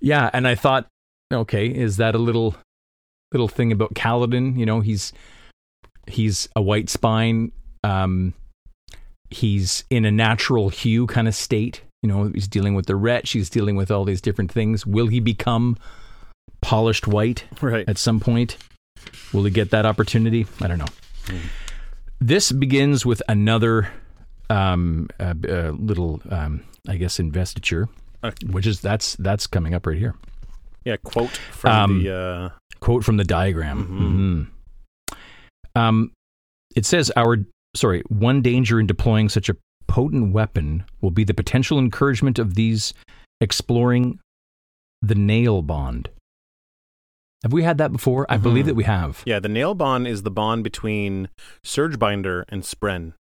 Yeah, 0.00 0.30
and 0.32 0.48
I 0.48 0.54
thought, 0.54 0.86
okay, 1.32 1.66
is 1.66 1.98
that 1.98 2.14
a 2.14 2.18
little 2.18 2.56
little 3.32 3.48
thing 3.48 3.70
about 3.70 3.94
Kaladin? 3.94 4.58
You 4.58 4.66
know, 4.66 4.80
he's 4.80 5.12
he's 6.06 6.48
a 6.56 6.62
white 6.62 6.88
spine. 6.88 7.52
Um, 7.84 8.34
he's 9.30 9.84
in 9.90 10.04
a 10.04 10.10
natural 10.10 10.70
hue 10.70 11.06
kind 11.06 11.28
of 11.28 11.34
state. 11.34 11.82
You 12.02 12.08
know, 12.08 12.30
he's 12.34 12.48
dealing 12.48 12.74
with 12.74 12.86
the 12.86 12.96
wretch. 12.96 13.32
He's 13.32 13.50
dealing 13.50 13.76
with 13.76 13.90
all 13.90 14.04
these 14.04 14.20
different 14.20 14.50
things. 14.50 14.86
Will 14.86 15.08
he 15.08 15.20
become 15.20 15.76
polished 16.62 17.06
white 17.06 17.44
Right. 17.60 17.86
at 17.88 17.98
some 17.98 18.20
point? 18.20 18.56
Will 19.32 19.44
he 19.44 19.50
get 19.50 19.70
that 19.70 19.84
opportunity? 19.86 20.46
I 20.60 20.66
don't 20.68 20.78
know. 20.78 20.86
This 22.20 22.52
begins 22.52 23.04
with 23.06 23.22
another 23.28 23.88
um, 24.48 25.08
uh, 25.20 25.34
uh, 25.48 25.70
little, 25.78 26.20
um, 26.30 26.62
I 26.88 26.96
guess, 26.96 27.20
investiture, 27.20 27.88
Okay. 28.24 28.46
which 28.48 28.66
is 28.66 28.80
that's 28.80 29.14
that's 29.16 29.46
coming 29.46 29.74
up 29.74 29.86
right 29.86 29.96
here. 29.96 30.14
Yeah, 30.84 30.96
quote 31.04 31.30
from 31.30 31.70
Um, 31.70 32.02
the 32.02 32.14
uh, 32.14 32.48
Quote 32.80 33.04
from 33.04 33.16
the 33.18 33.24
diagram. 33.24 34.48
Mhm. 35.06 35.78
Um, 35.80 36.12
it 36.74 36.84
says 36.86 37.12
our 37.16 37.38
sorry 37.76 38.02
one 38.08 38.42
danger 38.42 38.80
in 38.80 38.86
deploying 38.86 39.28
such 39.28 39.48
a 39.48 39.56
potent 39.90 40.32
weapon 40.32 40.84
will 41.00 41.10
be 41.10 41.24
the 41.24 41.34
potential 41.34 41.76
encouragement 41.78 42.38
of 42.38 42.54
these 42.54 42.94
exploring 43.40 44.20
the 45.02 45.14
Nahel 45.14 45.66
bond. 45.66 46.08
Have 47.42 47.52
we 47.52 47.62
had 47.64 47.78
that 47.78 47.90
before? 47.90 48.24
I 48.28 48.36
believe 48.36 48.64
Mhm. 48.64 48.68
that 48.68 48.74
we 48.76 48.84
have. 48.84 49.22
yeah, 49.26 49.40
the 49.40 49.48
Nahel 49.48 49.76
bond 49.76 50.06
is 50.06 50.22
the 50.22 50.30
bond 50.30 50.62
between 50.62 51.28
Surgebinder 51.64 52.44
and 52.48 52.62
Spren. 52.62 53.14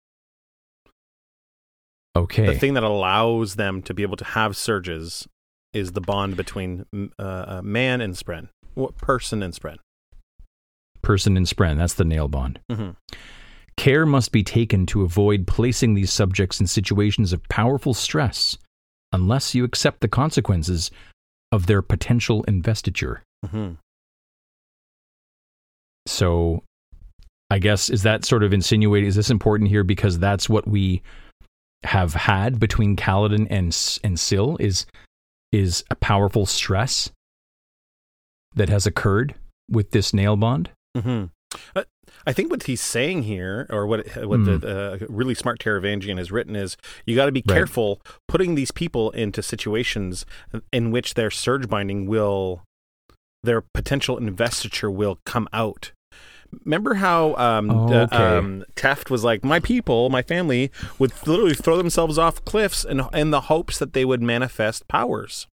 Okay. 2.16 2.46
The 2.46 2.58
thing 2.58 2.74
that 2.74 2.82
allows 2.82 3.54
them 3.54 3.80
to 3.82 3.94
be 3.94 4.02
able 4.02 4.16
to 4.16 4.24
have 4.24 4.56
surges 4.56 5.26
is 5.72 5.92
the 5.92 6.00
bond 6.00 6.36
between 6.36 6.84
uh, 7.18 7.22
uh, 7.22 7.60
man 7.62 8.00
and 8.00 8.14
Spren, 8.14 8.48
person 8.98 9.42
and 9.42 9.54
Spren. 9.54 9.76
Person 11.00 11.36
and 11.36 11.46
Spren. 11.46 11.76
That's 11.76 11.94
the 11.94 12.04
Nahel 12.04 12.28
bond. 12.30 12.58
Mm-hmm. 12.70 12.90
Care 13.78 14.04
must 14.04 14.32
be 14.32 14.42
taken 14.42 14.86
to 14.86 15.02
avoid 15.02 15.46
placing 15.46 15.94
these 15.94 16.12
subjects 16.12 16.60
in 16.60 16.66
situations 16.66 17.32
of 17.32 17.48
powerful 17.48 17.94
stress 17.94 18.58
unless 19.12 19.54
you 19.54 19.62
accept 19.64 20.00
the 20.00 20.08
consequences 20.08 20.90
of 21.52 21.66
their 21.66 21.80
potential 21.80 22.42
investiture. 22.44 23.22
Mm-hmm. 23.46 23.74
So, 26.06 26.64
I 27.50 27.60
guess, 27.60 27.88
is 27.88 28.02
that 28.02 28.24
sort 28.24 28.42
of 28.42 28.52
insinuating? 28.52 29.08
Is 29.08 29.14
this 29.14 29.30
important 29.30 29.70
here 29.70 29.84
because 29.84 30.18
that's 30.18 30.48
what 30.48 30.66
we 30.66 31.00
have 31.84 32.14
had 32.14 32.58
between 32.58 32.96
Kaladin 32.96 33.46
and, 33.48 33.98
and 34.02 34.18
Syl? 34.18 34.56
Is, 34.58 34.86
is 35.52 35.84
a 35.88 35.94
powerful 35.94 36.46
stress 36.46 37.12
that 38.56 38.68
has 38.68 38.86
occurred 38.86 39.36
with 39.70 39.92
this 39.92 40.12
Nahel 40.12 40.36
bond? 40.36 40.70
Mm-hmm. 40.96 41.26
Uh, 41.76 41.84
I 42.26 42.32
think 42.32 42.50
what 42.50 42.64
he's 42.64 42.80
saying 42.80 43.22
here, 43.24 43.66
or 43.70 43.86
what 43.86 44.06
what 44.24 44.44
the 44.44 45.00
uh, 45.02 45.06
really 45.08 45.34
smart 45.34 45.58
Taravangian 45.60 46.18
has 46.18 46.30
written, 46.30 46.56
is 46.56 46.76
you 47.06 47.14
got 47.16 47.26
to 47.26 47.32
be 47.32 47.42
Right. 47.46 47.54
careful 47.56 48.00
putting 48.26 48.54
these 48.54 48.70
people 48.70 49.10
into 49.12 49.42
situations 49.42 50.26
in 50.72 50.90
which 50.90 51.14
their 51.14 51.30
surge 51.30 51.68
binding 51.68 52.06
will, 52.06 52.62
their 53.42 53.62
potential 53.74 54.16
investiture 54.18 54.90
will 54.90 55.18
come 55.24 55.48
out. 55.52 55.92
Remember 56.64 56.94
how 56.94 57.34
um, 57.36 57.70
Oh, 57.70 57.92
uh, 57.92 58.08
um, 58.10 58.64
Teft 58.74 59.10
was 59.10 59.22
like, 59.22 59.44
"My 59.44 59.60
people, 59.60 60.08
my 60.08 60.22
family 60.22 60.70
would 60.98 61.12
literally 61.26 61.54
throw 61.54 61.76
themselves 61.76 62.16
off 62.18 62.42
cliffs 62.44 62.84
in, 62.84 63.02
in 63.12 63.30
the 63.30 63.42
hopes 63.42 63.78
that 63.78 63.92
they 63.92 64.04
would 64.04 64.22
manifest 64.22 64.88
powers." 64.88 65.46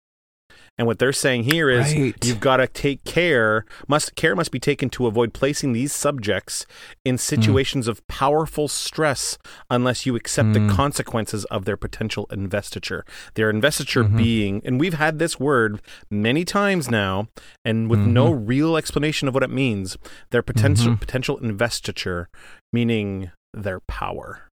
And 0.77 0.87
what 0.87 0.97
they're 0.97 1.13
saying 1.13 1.43
here 1.43 1.69
is 1.69 1.93
Right. 1.93 2.15
you've 2.25 2.39
got 2.39 2.57
to 2.57 2.67
take 2.67 3.03
care 3.03 3.63
must 3.87 4.15
care 4.15 4.35
must 4.35 4.51
be 4.51 4.59
taken 4.59 4.89
to 4.91 5.05
avoid 5.05 5.31
placing 5.33 5.73
these 5.73 5.93
subjects 5.93 6.65
in 7.05 7.19
situations 7.19 7.87
of 7.87 8.05
powerful 8.07 8.67
stress 8.67 9.37
unless 9.69 10.07
you 10.07 10.15
accept 10.15 10.53
the 10.53 10.59
Mm. 10.59 10.75
consequences 10.75 11.45
of 11.45 11.65
their 11.65 11.77
potential 11.77 12.25
investiture. 12.31 13.05
Their 13.35 13.51
investiture 13.51 14.03
Mhm. 14.03 14.17
being 14.17 14.61
and 14.65 14.79
we've 14.79 14.95
had 14.95 15.19
this 15.19 15.39
word 15.39 15.79
many 16.09 16.43
times 16.43 16.89
now 16.89 17.27
and 17.63 17.87
with 17.87 17.99
no 17.99 18.31
real 18.31 18.75
explanation 18.75 19.27
of 19.27 19.35
what 19.35 19.43
it 19.43 19.51
means, 19.51 19.95
their 20.31 20.41
potential 20.41 20.93
Mhm. 20.93 20.99
potential 20.99 21.37
investiture 21.37 22.29
meaning 22.71 23.29
their 23.53 23.79
power. 23.81 24.49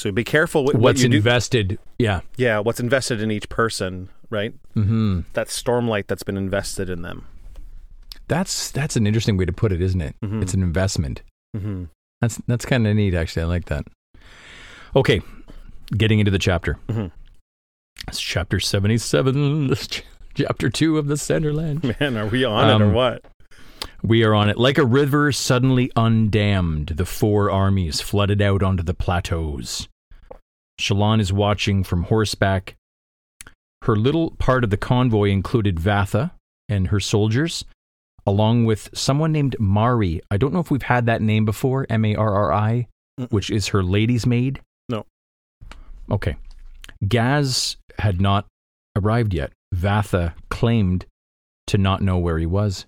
So 0.00 0.10
be 0.10 0.24
careful 0.24 0.64
What's 0.64 0.78
what 0.78 0.98
you 1.00 1.10
do. 1.10 1.18
invested? 1.18 1.78
Yeah. 1.98 2.22
Yeah, 2.36 2.60
what's 2.60 2.80
invested 2.80 3.20
in 3.20 3.30
each 3.30 3.50
person, 3.50 4.08
right? 4.30 4.54
hmm 4.72 5.20
That 5.34 5.48
stormlight 5.48 6.06
that's 6.06 6.22
been 6.22 6.38
invested 6.38 6.88
in 6.88 7.02
them. 7.02 7.26
That's 8.28 8.70
that's 8.70 8.96
an 8.96 9.06
interesting 9.06 9.36
way 9.36 9.44
to 9.44 9.52
put 9.52 9.72
it, 9.72 9.82
isn't 9.82 10.00
it? 10.00 10.14
Mhm. 10.24 10.40
It's 10.40 10.54
an 10.54 10.62
investment. 10.62 11.20
Mm-hmm. 11.54 11.84
That's 12.22 12.40
that's 12.48 12.64
kind 12.64 12.86
of 12.86 12.96
neat, 12.96 13.12
actually. 13.12 13.42
I 13.42 13.46
like 13.46 13.66
that. 13.66 13.84
Okay, 14.96 15.20
getting 15.94 16.18
into 16.18 16.30
the 16.30 16.38
chapter. 16.38 16.78
Mhm. 16.88 17.10
It's 18.08 18.20
chapter 18.20 18.58
seventy-seven, 18.58 19.74
chapter 20.34 20.70
two 20.70 20.96
of 20.96 21.08
the 21.08 21.16
Centerland. 21.16 22.00
Man, 22.00 22.16
are 22.16 22.26
we 22.26 22.42
on 22.46 22.70
it 22.70 22.72
Um, 22.72 22.82
or 22.84 22.92
what? 22.92 23.24
We 24.02 24.24
are 24.24 24.32
on 24.34 24.48
it 24.48 24.56
like 24.56 24.78
a 24.78 24.86
river 24.86 25.30
suddenly 25.30 25.90
undammed. 25.94 26.96
The 26.96 27.04
four 27.04 27.50
armies 27.50 28.00
flooded 28.00 28.40
out 28.40 28.62
onto 28.62 28.82
the 28.82 28.94
plateaus. 28.94 29.88
Shallan 30.80 31.20
is 31.20 31.32
watching 31.32 31.84
from 31.84 32.04
horseback. 32.04 32.76
Her 33.82 33.96
little 33.96 34.32
part 34.32 34.64
of 34.64 34.70
the 34.70 34.76
convoy 34.76 35.30
included 35.30 35.76
Vathah 35.76 36.32
and 36.68 36.88
her 36.88 37.00
soldiers, 37.00 37.64
along 38.26 38.64
with 38.64 38.90
someone 38.92 39.32
named 39.32 39.56
Marri. 39.58 40.20
I 40.30 40.36
don't 40.36 40.52
know 40.52 40.60
if 40.60 40.70
we've 40.70 40.82
had 40.82 41.06
that 41.06 41.22
name 41.22 41.44
before, 41.44 41.86
M 41.88 42.04
A 42.04 42.14
R 42.14 42.34
R 42.34 42.52
I, 42.52 42.88
which 43.30 43.50
is 43.50 43.68
her 43.68 43.82
lady's 43.82 44.26
maid. 44.26 44.60
No. 44.88 45.06
Okay. 46.10 46.36
Gaz 47.06 47.76
had 47.98 48.20
not 48.20 48.46
arrived 48.96 49.32
yet. 49.32 49.52
Vathah 49.74 50.34
claimed 50.50 51.06
to 51.68 51.78
not 51.78 52.02
know 52.02 52.18
where 52.18 52.38
he 52.38 52.46
was. 52.46 52.84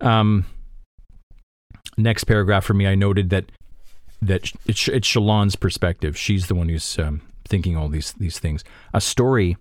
Um, 0.00 0.46
next 1.96 2.24
paragraph 2.24 2.64
for 2.64 2.74
me, 2.74 2.86
I 2.86 2.94
noted 2.94 3.30
that 3.30 3.52
that 4.22 4.50
it's, 4.66 4.88
it's 4.88 5.06
Shallan's 5.08 5.56
perspective. 5.56 6.16
She's 6.16 6.46
the 6.46 6.54
one 6.54 6.68
who's 6.70 6.98
um, 6.98 7.20
thinking 7.46 7.76
all 7.76 7.88
these 7.88 8.12
these 8.14 8.38
things. 8.38 8.64
A 8.94 9.00
story 9.00 9.56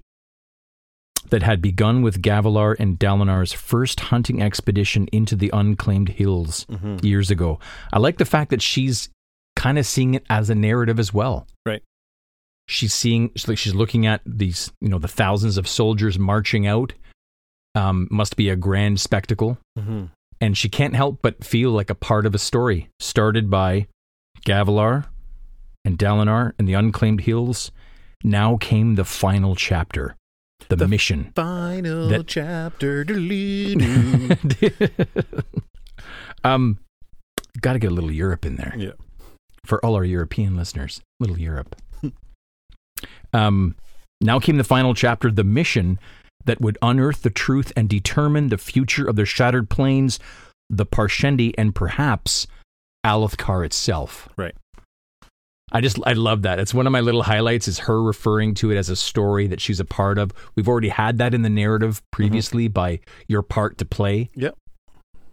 that 1.29 1.43
had 1.43 1.61
begun 1.61 2.01
with 2.01 2.21
Gavilar 2.21 2.75
and 2.79 2.97
Dalinar's 2.99 3.53
first 3.53 3.99
hunting 3.99 4.41
expedition 4.41 5.07
into 5.11 5.35
the 5.35 5.49
unclaimed 5.53 6.09
hills 6.09 6.65
Mm-hmm. 6.69 7.05
years 7.05 7.29
ago. 7.29 7.59
I 7.93 7.99
like 7.99 8.17
the 8.17 8.25
fact 8.25 8.49
that 8.51 8.61
she's 8.61 9.09
kind 9.55 9.77
of 9.77 9.85
seeing 9.85 10.13
it 10.15 10.25
as 10.29 10.49
a 10.49 10.55
narrative 10.55 10.99
as 10.99 11.13
well. 11.13 11.45
Right. 11.65 11.83
She's 12.67 12.93
seeing, 12.93 13.31
she's 13.35 13.47
like 13.47 13.57
she's 13.57 13.75
looking 13.75 14.05
at 14.07 14.21
these, 14.25 14.71
you 14.81 14.89
know, 14.89 14.97
the 14.99 15.07
thousands 15.07 15.57
of 15.57 15.67
soldiers 15.67 16.17
marching 16.17 16.65
out. 16.67 16.93
Um, 17.73 18.07
must 18.11 18.35
be 18.35 18.49
a 18.49 18.57
grand 18.57 18.99
spectacle, 18.99 19.57
Mm-hmm. 19.79 20.05
and 20.41 20.57
she 20.57 20.67
can't 20.67 20.93
help 20.93 21.19
but 21.21 21.41
feel 21.41 21.71
like 21.71 21.89
a 21.89 21.95
part 21.95 22.25
of 22.25 22.35
a 22.35 22.37
story 22.37 22.89
started 22.99 23.49
by 23.49 23.87
Gavilar 24.45 25.05
and 25.85 25.97
Dalinar 25.97 26.51
and 26.59 26.67
the 26.67 26.73
unclaimed 26.73 27.21
hills. 27.21 27.71
Now 28.23 28.57
came 28.57 28.95
the 28.95 29.05
final 29.05 29.55
chapter, 29.55 30.15
the, 30.69 30.75
The 30.75 30.87
mission. 30.87 31.31
Final 31.35 32.07
That- 32.09 32.27
chapter. 32.27 33.03
um, 36.43 36.77
got 37.59 37.73
to 37.73 37.79
get 37.79 37.91
a 37.91 37.95
little 37.95 38.11
Europe 38.11 38.45
in 38.45 38.55
there. 38.57 38.73
yeah. 38.77 38.91
for 39.65 39.83
all 39.85 39.95
our 39.95 40.05
European 40.05 40.55
listeners, 40.55 41.01
little 41.19 41.39
Europe. 41.39 41.75
um, 43.33 43.75
now 44.21 44.39
came 44.39 44.57
the 44.57 44.63
final 44.63 44.93
chapter, 44.93 45.31
the 45.31 45.43
mission 45.43 45.99
that 46.45 46.61
would 46.61 46.77
unearth 46.81 47.21
the 47.23 47.29
truth 47.29 47.71
and 47.75 47.89
determine 47.89 48.49
the 48.49 48.57
future 48.57 49.07
of 49.07 49.15
the 49.15 49.25
shattered 49.25 49.69
plains, 49.69 50.19
the 50.69 50.85
Parshendi, 50.85 51.53
and 51.57 51.73
perhaps 51.75 52.47
Alethkar 53.05 53.65
itself. 53.65 54.29
Right. 54.37 54.55
I 55.73 55.79
just 55.79 55.97
I 56.05 56.13
love 56.13 56.41
that. 56.41 56.59
It's 56.59 56.73
one 56.73 56.85
of 56.85 56.91
my 56.91 56.99
little 56.99 57.23
highlights 57.23 57.67
is 57.67 57.79
her 57.79 58.01
referring 58.03 58.53
to 58.55 58.71
it 58.71 58.77
as 58.77 58.89
a 58.89 58.95
story 58.95 59.47
that 59.47 59.61
she's 59.61 59.79
a 59.79 59.85
part 59.85 60.17
of. 60.17 60.31
We've 60.55 60.67
already 60.67 60.89
had 60.89 61.17
that 61.19 61.33
in 61.33 61.43
the 61.43 61.49
narrative 61.49 62.01
previously 62.11 62.67
by 62.67 62.99
your 63.27 63.41
part 63.41 63.77
to 63.77 63.85
play. 63.85 64.29
Yep. 64.35 64.55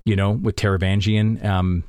You 0.05 0.15
know, 0.17 0.31
with 0.31 0.55
Taravangian. 0.57 1.45
Um 1.45 1.83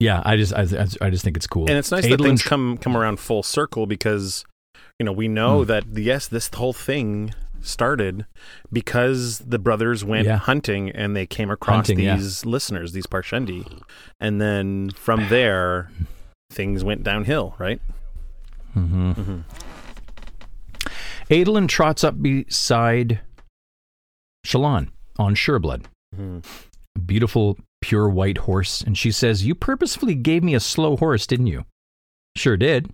yeah, 0.00 0.22
I 0.24 0.36
just 0.36 0.52
I, 0.52 0.62
I 1.00 1.10
just 1.10 1.24
think 1.24 1.36
it's 1.36 1.46
cool. 1.46 1.66
And 1.68 1.78
it's 1.78 1.90
nice 1.90 2.06
that 2.08 2.20
things 2.20 2.42
come 2.42 2.76
come 2.78 2.96
around 2.96 3.20
full 3.20 3.42
circle 3.42 3.86
because 3.86 4.44
you 4.98 5.06
know 5.06 5.12
we 5.12 5.28
know 5.28 5.60
Hmm. 5.60 5.66
that 5.68 5.84
yes, 5.94 6.26
this 6.26 6.50
whole 6.52 6.72
thing 6.72 7.32
started 7.66 8.26
because 8.72 9.38
the 9.40 9.58
brothers 9.58 10.04
went 10.04 10.26
Yeah. 10.26 10.36
hunting 10.38 10.90
and 10.90 11.16
they 11.16 11.26
came 11.26 11.50
across 11.50 11.88
Hunting, 11.88 12.00
yeah. 12.00 12.16
these 12.16 12.44
listeners, 12.46 12.92
these 12.92 13.06
Parshendi, 13.06 13.80
and 14.20 14.40
then 14.40 14.90
from 14.90 15.28
there 15.28 15.90
things 16.50 16.84
went 16.84 17.02
downhill, 17.02 17.54
right? 17.58 17.80
Mhm. 18.76 19.14
Mm-hmm. 19.16 19.38
Adolin 21.30 21.68
trots 21.68 22.04
up 22.04 22.20
beside 22.20 23.20
Shallan 24.46 24.88
on 25.18 25.34
Sureblood. 25.34 25.84
Mm-hmm. 26.14 26.38
a 26.96 26.98
beautiful, 27.00 27.58
pure 27.80 28.08
white 28.08 28.38
horse, 28.38 28.80
and 28.80 28.96
she 28.96 29.10
says, 29.10 29.44
You 29.44 29.56
purposefully 29.56 30.14
gave 30.14 30.44
me 30.44 30.54
a 30.54 30.60
slow 30.60 30.96
horse, 30.96 31.26
didn't 31.26 31.48
you? 31.48 31.64
Sure 32.36 32.56
did. 32.56 32.92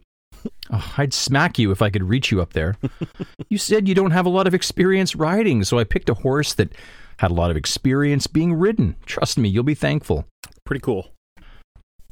Oh, 0.73 0.95
I'd 0.99 1.13
smack 1.13 1.59
you 1.59 1.71
if 1.73 1.83
I 1.83 1.91
could 1.91 2.05
reach 2.05 2.31
you 2.31 2.41
up 2.41 2.53
there. 2.53 2.77
you 3.49 3.59
said 3.59 3.89
you 3.89 3.95
don't 3.95 4.13
have 4.13 4.25
a 4.27 4.31
lot 4.31 4.47
of 4.47 4.55
experience 4.55 5.17
riding, 5.17 5.65
so 5.65 5.79
I 5.79 5.85
picked 5.85 6.09
a 6.09 6.15
horse 6.15 6.55
that 6.55 6.73
had 7.19 7.31
a 7.31 7.35
lot 7.35 7.51
of 7.51 7.57
experience 7.57 8.27
being 8.27 8.55
ridden. 8.55 8.97
Trust 9.05 9.37
me, 9.39 9.49
you'll 9.49 9.65
be 9.65 9.75
thankful. 9.75 10.27
Pretty 10.65 10.81
cool. 10.81 11.11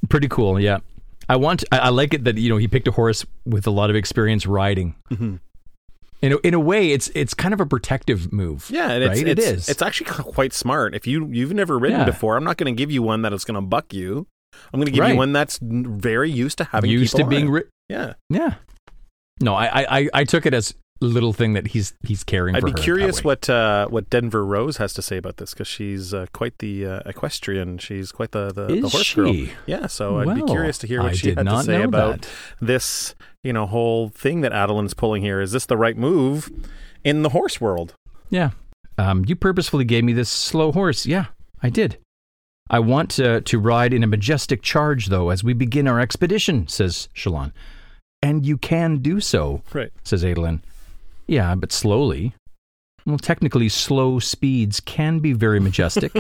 Pretty 0.08 0.28
cool, 0.28 0.58
yeah. 0.60 0.78
I 1.28 1.36
want. 1.36 1.64
I, 1.70 1.78
I 1.78 1.88
like 1.90 2.14
it 2.14 2.24
that 2.24 2.36
you 2.36 2.48
know 2.48 2.56
he 2.56 2.68
picked 2.68 2.88
a 2.88 2.92
horse 2.92 3.24
with 3.44 3.66
a 3.66 3.70
lot 3.70 3.90
of 3.90 3.96
experience 3.96 4.46
riding. 4.46 4.94
Mm-hmm. 5.10 5.36
In 6.20 6.32
a, 6.32 6.36
in 6.38 6.54
a 6.54 6.60
way, 6.60 6.90
it's 6.90 7.08
it's 7.14 7.34
kind 7.34 7.52
of 7.54 7.60
a 7.60 7.66
protective 7.66 8.32
move. 8.32 8.68
Yeah, 8.70 8.92
it's, 8.94 9.20
Right? 9.20 9.28
It 9.28 9.38
it's. 9.38 9.68
It's 9.68 9.82
actually 9.82 10.06
quite 10.32 10.52
smart. 10.52 10.94
If 10.94 11.06
you 11.06 11.26
you've 11.30 11.52
never 11.52 11.78
ridden 11.78 12.00
Yeah. 12.00 12.04
before, 12.06 12.36
I'm 12.36 12.44
not 12.44 12.56
going 12.56 12.74
to 12.74 12.76
give 12.76 12.90
you 12.90 13.02
one 13.02 13.22
that 13.22 13.32
is 13.32 13.44
going 13.44 13.56
to 13.56 13.60
buck 13.60 13.92
you. 13.92 14.26
I'm 14.72 14.80
going 14.80 14.86
to 14.86 14.92
give 14.92 15.02
Right. 15.02 15.12
you 15.12 15.16
one 15.16 15.32
that's 15.32 15.58
very 15.62 16.30
used 16.30 16.58
to 16.58 16.64
having 16.64 16.90
used 16.90 17.14
to 17.16 17.24
being 17.24 17.50
ri- 17.50 17.64
Yeah, 17.88 18.14
Yeah. 18.28 18.54
No, 19.40 19.54
I, 19.54 19.98
I, 20.00 20.08
I- 20.12 20.24
took 20.24 20.46
it 20.46 20.52
as 20.54 20.74
a 21.00 21.04
little 21.04 21.32
thing 21.32 21.52
that 21.52 21.68
he's 21.68 21.94
he's 22.04 22.24
caring 22.24 22.56
I'd 22.56 22.64
be 22.64 22.72
curious 22.72 23.22
what 23.22 23.48
uh, 23.48 23.86
what 23.86 24.10
Denver 24.10 24.44
Rose 24.44 24.78
has 24.78 24.92
to 24.94 25.02
say 25.02 25.16
about 25.16 25.36
this 25.36 25.54
because 25.54 25.68
she's 25.68 26.12
uh, 26.12 26.26
quite 26.32 26.58
the 26.58 26.84
uh, 26.86 27.00
equestrian. 27.06 27.78
She's 27.78 28.10
quite 28.10 28.32
the 28.32 28.52
the, 28.52 28.66
the 28.80 28.88
horse 28.88 29.14
girl. 29.14 29.32
Yeah, 29.66 29.86
so 29.86 30.18
I'd 30.18 30.34
be 30.34 30.42
curious 30.42 30.76
to 30.78 30.88
hear 30.88 31.00
what 31.00 31.12
I 31.12 31.14
she 31.14 31.28
had 31.34 31.46
to 31.46 31.62
say 31.62 31.82
about 31.82 32.22
that. 32.22 32.30
this. 32.60 33.14
You 33.44 33.52
know, 33.52 33.66
whole 33.66 34.08
thing 34.08 34.40
that 34.40 34.52
Adolin's 34.52 34.92
pulling 34.94 35.22
here. 35.22 35.40
Is 35.40 35.52
this 35.52 35.66
the 35.66 35.76
right 35.76 35.96
move 35.96 36.50
in 37.04 37.22
the 37.22 37.28
horse 37.28 37.60
world? 37.60 37.94
Yeah. 38.30 38.50
Um, 38.98 39.24
you 39.28 39.36
purposefully 39.36 39.84
gave 39.84 40.02
me 40.02 40.12
this 40.12 40.28
slow 40.28 40.72
horse. 40.72 41.06
Yeah, 41.06 41.26
I 41.62 41.70
did. 41.70 41.98
I 42.68 42.80
want 42.80 43.10
to, 43.12 43.40
to 43.40 43.58
ride 43.60 43.94
in 43.94 44.02
a 44.02 44.08
majestic 44.08 44.60
charge, 44.62 45.06
though, 45.06 45.30
as 45.30 45.44
we 45.44 45.54
begin 45.54 45.86
our 45.86 46.00
expedition, 46.00 46.66
says 46.66 47.08
Shallan. 47.14 47.52
And 48.22 48.44
you 48.44 48.56
can 48.58 48.98
do 48.98 49.20
so, 49.20 49.62
Right. 49.72 49.92
says 50.04 50.24
Adolin. 50.24 50.60
Yeah, 51.26 51.54
but 51.54 51.72
slowly. 51.72 52.34
Well, 53.06 53.18
technically, 53.18 53.68
slow 53.68 54.18
speeds 54.18 54.80
can 54.80 55.20
be 55.20 55.32
very 55.32 55.60
majestic. 55.60 56.12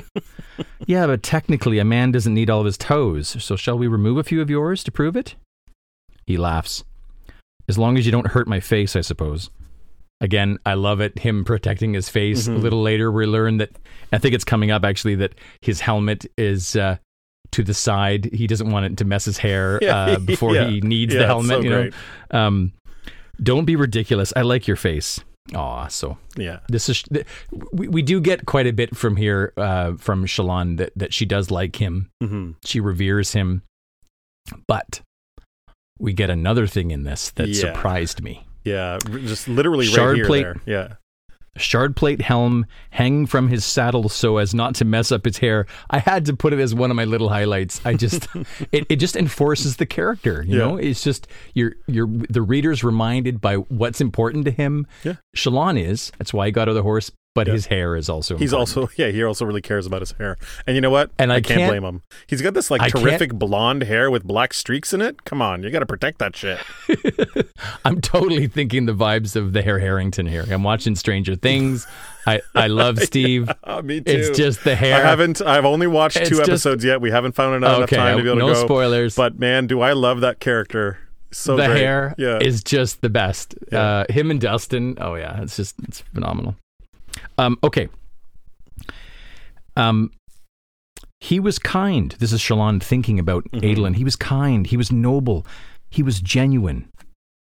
yeah, 0.86 1.06
but 1.06 1.22
technically, 1.22 1.78
a 1.78 1.84
man 1.84 2.12
doesn't 2.12 2.32
need 2.32 2.48
all 2.48 2.60
of 2.60 2.66
his 2.66 2.78
toes. 2.78 3.36
So, 3.42 3.56
shall 3.56 3.76
we 3.76 3.88
remove 3.88 4.16
a 4.16 4.24
few 4.24 4.40
of 4.40 4.48
yours 4.48 4.82
to 4.84 4.92
prove 4.92 5.16
it? 5.16 5.34
He 6.26 6.36
laughs. 6.38 6.84
As 7.68 7.76
long 7.76 7.98
as 7.98 8.06
you 8.06 8.12
don't 8.12 8.28
hurt 8.28 8.48
my 8.48 8.60
face, 8.60 8.96
I 8.96 9.02
suppose. 9.02 9.50
Again, 10.20 10.58
I 10.64 10.74
love 10.74 11.00
it. 11.00 11.18
Him 11.18 11.44
protecting 11.44 11.92
his 11.92 12.08
face. 12.08 12.46
A 12.48 12.50
Mhm. 12.52 12.62
little 12.62 12.82
later, 12.82 13.12
we 13.12 13.26
learn 13.26 13.58
that 13.58 13.70
I 14.12 14.18
think 14.18 14.34
it's 14.34 14.44
coming 14.44 14.70
up 14.70 14.84
actually 14.84 15.14
that 15.16 15.34
his 15.60 15.80
helmet 15.80 16.24
is 16.38 16.74
uh, 16.74 16.96
to 17.52 17.62
the 17.62 17.74
side. 17.74 18.26
He 18.32 18.46
doesn't 18.46 18.70
want 18.70 18.86
it 18.86 18.96
to 18.98 19.04
mess 19.04 19.24
his 19.24 19.38
hair 19.38 19.80
uh, 19.88 20.18
before 20.24 20.54
Yeah. 20.54 20.68
he 20.68 20.80
needs 20.80 21.14
Yeah, 21.14 21.20
the 21.20 21.26
helmet. 21.26 21.48
so 21.50 21.60
you 21.60 21.70
know, 21.70 21.90
um, 22.30 22.72
don't 23.42 23.64
be 23.64 23.76
ridiculous. 23.76 24.32
I 24.36 24.42
like 24.42 24.66
your 24.66 24.76
face. 24.76 25.20
Aw, 25.54 25.86
so 25.88 26.18
Yeah. 26.36 26.58
this 26.68 26.88
is 26.90 27.02
th- 27.04 27.24
we, 27.72 27.88
we 27.88 28.02
do 28.02 28.20
get 28.20 28.44
quite 28.44 28.66
a 28.66 28.72
bit 28.72 28.94
from 28.94 29.16
here 29.16 29.52
uh, 29.56 29.94
from 29.96 30.26
Shallan 30.26 30.76
that 30.76 30.92
that 30.96 31.14
she 31.14 31.24
does 31.24 31.50
like 31.50 31.76
him. 31.76 32.10
hmm 32.22 32.50
She 32.64 32.80
reveres 32.80 33.32
him, 33.32 33.62
but 34.66 35.00
we 35.98 36.12
get 36.12 36.30
another 36.30 36.66
thing 36.66 36.90
in 36.90 37.04
this 37.04 37.30
that 37.36 37.48
Yeah. 37.48 37.60
surprised 37.60 38.22
me. 38.22 38.46
Yeah. 38.64 38.98
Just 39.24 39.48
literally 39.48 39.86
right 39.86 39.94
Shard 39.94 40.16
here. 40.16 40.26
plate. 40.26 40.42
There. 40.42 40.56
Yeah. 40.66 40.88
Shard 41.58 41.94
plate 41.96 42.22
helm 42.22 42.64
hanging 42.90 43.26
from 43.26 43.48
his 43.48 43.64
saddle 43.64 44.08
so 44.08 44.38
as 44.38 44.54
not 44.54 44.74
to 44.76 44.84
mess 44.84 45.12
up 45.12 45.24
his 45.24 45.38
hair. 45.38 45.66
I 45.90 45.98
had 45.98 46.24
to 46.26 46.34
put 46.36 46.52
it 46.52 46.58
as 46.60 46.74
one 46.74 46.90
of 46.90 46.96
my 46.96 47.04
little 47.04 47.28
highlights. 47.28 47.80
I 47.84 47.94
just 47.94 48.26
it, 48.72 48.86
it 48.88 48.96
just 48.96 49.16
enforces 49.16 49.76
the 49.76 49.86
character, 49.86 50.42
you 50.46 50.58
Yeah. 50.58 50.64
know? 50.64 50.76
It's 50.76 51.02
just 51.02 51.26
you're 51.54 51.74
you're 51.86 52.08
the 52.30 52.42
reader's 52.42 52.82
reminded 52.82 53.40
by 53.40 53.56
what's 53.56 54.00
important 54.00 54.44
to 54.46 54.50
him. 54.50 54.86
Yeah. 55.04 55.16
Shallan 55.36 55.78
is. 55.82 56.10
That's 56.18 56.32
why 56.32 56.46
he 56.46 56.52
got 56.52 56.68
her 56.68 56.74
the 56.74 56.82
horse 56.82 57.10
but 57.34 57.46
Yeah. 57.46 57.52
his 57.54 57.66
hair 57.66 57.94
is 57.96 58.08
also. 58.08 58.36
He's 58.36 58.52
important. 58.52 58.76
also 58.78 58.92
yeah. 59.02 59.10
He 59.10 59.22
also 59.22 59.44
really 59.44 59.60
cares 59.62 59.86
about 59.86 60.00
his 60.02 60.12
hair. 60.12 60.36
And 60.66 60.74
you 60.74 60.80
know 60.80 60.90
what? 60.90 61.10
And 61.18 61.32
I 61.32 61.40
can't, 61.40 61.58
can't- 61.60 61.70
blame 61.70 61.84
him. 61.84 62.02
He's 62.26 62.42
got 62.42 62.54
this 62.54 62.70
like 62.70 62.80
I 62.80 62.88
terrific 62.88 63.32
blonde 63.34 63.82
hair 63.84 64.10
with 64.10 64.24
black 64.24 64.52
streaks 64.54 64.92
in 64.92 65.00
it. 65.00 65.24
Come 65.24 65.40
on, 65.42 65.62
you 65.62 65.70
got 65.70 65.80
to 65.80 65.86
protect 65.86 66.18
that 66.18 66.34
shit. 66.36 66.58
I'm 67.84 68.00
totally 68.00 68.46
thinking 68.46 68.86
the 68.86 68.94
vibes 68.94 69.36
of 69.36 69.52
the 69.52 69.62
Hair 69.62 69.78
Harrington 69.78 70.26
here. 70.26 70.44
I'm 70.50 70.62
watching 70.62 70.94
Stranger 70.96 71.36
Things. 71.36 71.86
I 72.26 72.40
I 72.54 72.66
love 72.66 72.98
Steve. 73.02 73.50
Uh, 73.64 73.82
me 73.82 74.00
too. 74.00 74.12
It's 74.12 74.36
just 74.36 74.64
the 74.64 74.74
hair. 74.74 74.96
I 74.96 75.00
haven't. 75.00 75.40
I've 75.40 75.64
only 75.64 75.86
watched 75.86 76.16
It's 76.16 76.28
two 76.28 76.36
just- 76.36 76.48
episodes 76.48 76.84
yet. 76.84 77.00
We 77.00 77.10
haven't 77.10 77.32
found 77.32 77.56
enough 77.56 77.82
Okay, 77.82 77.96
time 77.96 78.16
to 78.18 78.22
be 78.22 78.28
able 78.28 78.38
no 78.40 78.48
to 78.48 78.54
go. 78.54 78.60
No 78.60 78.66
spoilers. 78.66 79.14
But 79.16 79.38
man, 79.38 79.66
do 79.66 79.80
I 79.80 79.92
love 79.92 80.20
that 80.22 80.40
character? 80.40 80.98
So 81.30 81.56
the 81.56 81.66
great. 81.66 81.78
hair 81.82 82.14
yeah. 82.16 82.38
is 82.38 82.64
just 82.64 83.02
the 83.02 83.10
best. 83.10 83.54
Yeah. 83.70 83.80
Uh, 83.82 84.04
him 84.12 84.30
and 84.30 84.40
Dustin. 84.40 84.96
Oh 84.98 85.14
yeah, 85.14 85.42
it's 85.42 85.56
just 85.56 85.76
it's 85.86 86.00
phenomenal. 86.00 86.56
Um, 87.36 87.58
okay. 87.62 87.88
Um, 89.76 90.10
he 91.20 91.40
was 91.40 91.58
kind. 91.58 92.14
This 92.18 92.32
is 92.32 92.40
Shallan 92.40 92.82
thinking 92.82 93.18
about 93.18 93.44
Mhm. 93.50 93.62
Adolin. 93.62 93.96
He 93.96 94.04
was 94.04 94.16
kind. 94.16 94.66
He 94.66 94.76
was 94.76 94.92
noble. 94.92 95.46
He 95.90 96.02
was 96.02 96.20
genuine. 96.20 96.88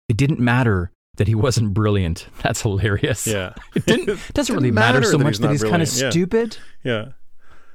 It 0.09 0.17
didn't 0.17 0.39
matter 0.39 0.91
that 1.15 1.27
he 1.27 1.35
wasn't 1.35 1.73
brilliant. 1.73 2.27
That's 2.43 2.61
hilarious. 2.61 3.27
yeah. 3.27 3.53
It 3.75 3.85
didn't. 3.85 4.19
Doesn't 4.33 4.53
really 4.55 4.67
Didn't 4.67 4.75
matter, 4.75 4.99
matter 4.99 5.11
so 5.11 5.17
much 5.17 5.37
that 5.37 5.51
he's 5.51 5.63
kind 5.63 5.81
of 5.81 5.93
yeah. 5.95 6.09
stupid. 6.09 6.57
Yeah. 6.83 7.09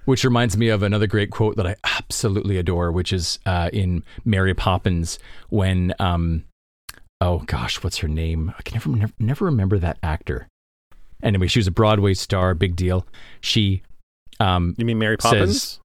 Which 0.05 0.25
reminds 0.25 0.57
me 0.57 0.69
of 0.69 0.83
another 0.83 1.07
great 1.07 1.31
quote 1.31 1.57
that 1.57 1.67
I 1.67 1.77
absolutely 1.85 2.57
adore, 2.57 2.91
which 2.91 3.13
is 3.13 3.39
uh, 3.45 3.69
in 3.73 4.03
Mary 4.25 4.55
Poppins 4.55 5.19
when, 5.51 5.95
um, 5.99 6.45
oh 7.21 7.41
gosh, 7.41 7.83
what's 7.85 7.99
her 7.99 8.09
name? 8.09 8.53
I 8.59 8.63
can 8.63 8.75
never, 8.75 8.89
never, 8.89 9.13
never 9.19 9.45
remember 9.45 9.79
that 9.79 9.99
actor. 10.03 10.49
Anyway, 11.23 11.47
she 11.47 11.59
was 11.59 11.67
a 11.67 11.71
Broadway 11.73 12.15
star, 12.15 12.55
big 12.55 12.77
deal. 12.77 13.07
She, 13.41 13.83
um, 14.41 14.75
You 14.79 14.85
mean 14.85 14.99
Mary 14.99 15.17
Poppins? 15.17 15.63
Says- 15.63 15.81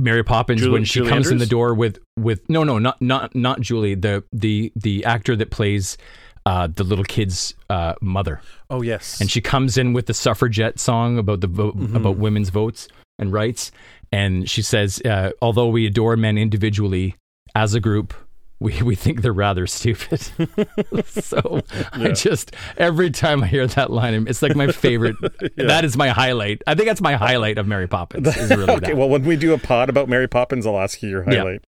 Mary 0.00 0.22
Poppins, 0.22 0.60
Julie- 0.60 0.72
when 0.72 0.84
she 0.84 1.00
Julie 1.00 1.10
comes 1.10 1.28
in 1.30 1.38
the 1.38 1.46
door 1.46 1.74
with, 1.74 1.98
with 2.16 2.48
no, 2.48 2.62
no, 2.62 2.78
not, 2.78 3.02
not, 3.02 3.34
not 3.34 3.60
Julie, 3.60 3.96
the, 3.96 4.22
the, 4.32 4.72
the 4.76 5.04
actor 5.04 5.34
that 5.34 5.50
plays 5.50 5.98
uh, 6.46 6.68
the 6.68 6.84
little 6.84 7.04
kid's 7.04 7.52
uh, 7.68 7.94
mother 8.00 8.40
oh 8.70 8.80
yes. 8.80 9.20
and 9.20 9.30
she 9.30 9.40
comes 9.40 9.76
in 9.76 9.92
with 9.92 10.06
the 10.06 10.14
suffragette 10.14 10.78
song 10.78 11.18
about 11.18 11.42
the 11.42 11.46
vote 11.46 11.76
Mhm. 11.76 11.94
about 11.94 12.16
women's 12.16 12.48
votes 12.48 12.88
and 13.18 13.32
rights 13.34 13.70
and 14.12 14.48
she 14.48 14.62
says 14.62 15.02
uh, 15.04 15.30
although 15.42 15.66
we 15.68 15.84
adore 15.84 16.16
men 16.16 16.38
individually 16.38 17.16
as 17.54 17.74
a 17.74 17.80
group 17.80 18.14
we, 18.60 18.82
we 18.82 18.94
think 18.94 19.22
they're 19.22 19.32
rather 19.32 19.66
stupid 19.66 20.20
so 21.06 21.60
i 21.92 22.10
just 22.10 22.54
every 22.76 23.10
time 23.10 23.42
i 23.44 23.46
hear 23.46 23.66
that 23.66 23.90
line 23.90 24.26
it's 24.28 24.42
like 24.42 24.56
my 24.56 24.66
favorite 24.72 25.16
Yeah. 25.56 25.66
that 25.66 25.84
is 25.84 25.96
my 25.96 26.08
highlight 26.08 26.62
i 26.66 26.74
think 26.74 26.86
that's 26.88 27.00
my 27.00 27.14
highlight 27.14 27.58
of 27.58 27.66
mary 27.66 27.86
poppins 27.86 28.26
is 28.36 28.50
really 28.56 28.64
okay. 28.64 28.86
that. 28.88 28.96
Well, 28.96 29.08
when 29.08 29.24
we 29.24 29.36
do 29.36 29.52
a 29.54 29.58
pod 29.58 29.88
about 29.88 30.08
Mary 30.08 30.26
Poppins, 30.28 30.66
I'll 30.66 30.78
ask 30.78 31.02
you 31.02 31.08
your 31.08 31.24
Yeah. 31.30 31.38
highlight. 31.38 31.64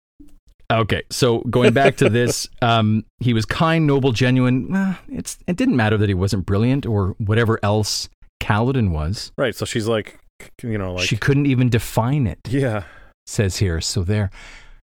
Okay, 0.70 1.02
so 1.10 1.40
going 1.40 1.72
back 1.72 1.96
to 1.96 2.10
this, 2.10 2.46
um, 2.60 3.04
he 3.20 3.32
was 3.32 3.46
kind, 3.46 3.86
noble, 3.86 4.12
genuine. 4.12 4.96
It's 5.08 5.38
it 5.46 5.56
didn't 5.56 5.76
matter 5.76 5.96
that 5.96 6.08
he 6.08 6.14
wasn't 6.14 6.44
brilliant 6.44 6.84
or 6.84 7.14
whatever 7.18 7.58
else 7.62 8.08
Kaladin 8.40 8.90
was. 8.90 9.32
Right. 9.38 9.54
So 9.54 9.64
she's 9.64 9.88
like, 9.88 10.18
you 10.62 10.76
know, 10.76 10.94
like 10.94 11.08
she 11.08 11.16
couldn't 11.16 11.46
even 11.46 11.68
define 11.70 12.26
it, 12.26 12.38
yeah. 12.48 12.82
says 13.26 13.56
here. 13.56 13.80
So 13.80 14.02
there. 14.02 14.30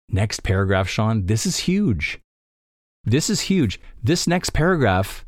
Next 0.08 0.42
paragraph, 0.42 0.88
Sean. 0.88 1.26
This 1.26 1.46
is 1.46 1.58
huge. 1.58 2.20
This 3.04 3.28
is 3.28 3.42
huge. 3.42 3.80
This 4.02 4.26
next 4.26 4.50
paragraph, 4.50 5.24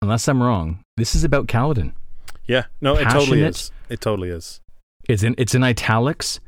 unless 0.00 0.28
I'm 0.28 0.42
wrong, 0.42 0.82
this 0.96 1.14
is 1.14 1.24
about 1.24 1.46
Kaladin. 1.46 1.92
Yeah. 2.46 2.64
No, 2.80 2.96
it 2.96 3.04
totally 3.04 3.42
is. 3.42 3.70
It 3.88 4.00
totally 4.00 4.30
is. 4.30 4.60
It's 5.08 5.22
in 5.22 5.34
it's 5.38 5.54
in 5.54 5.62
italics. 5.62 6.40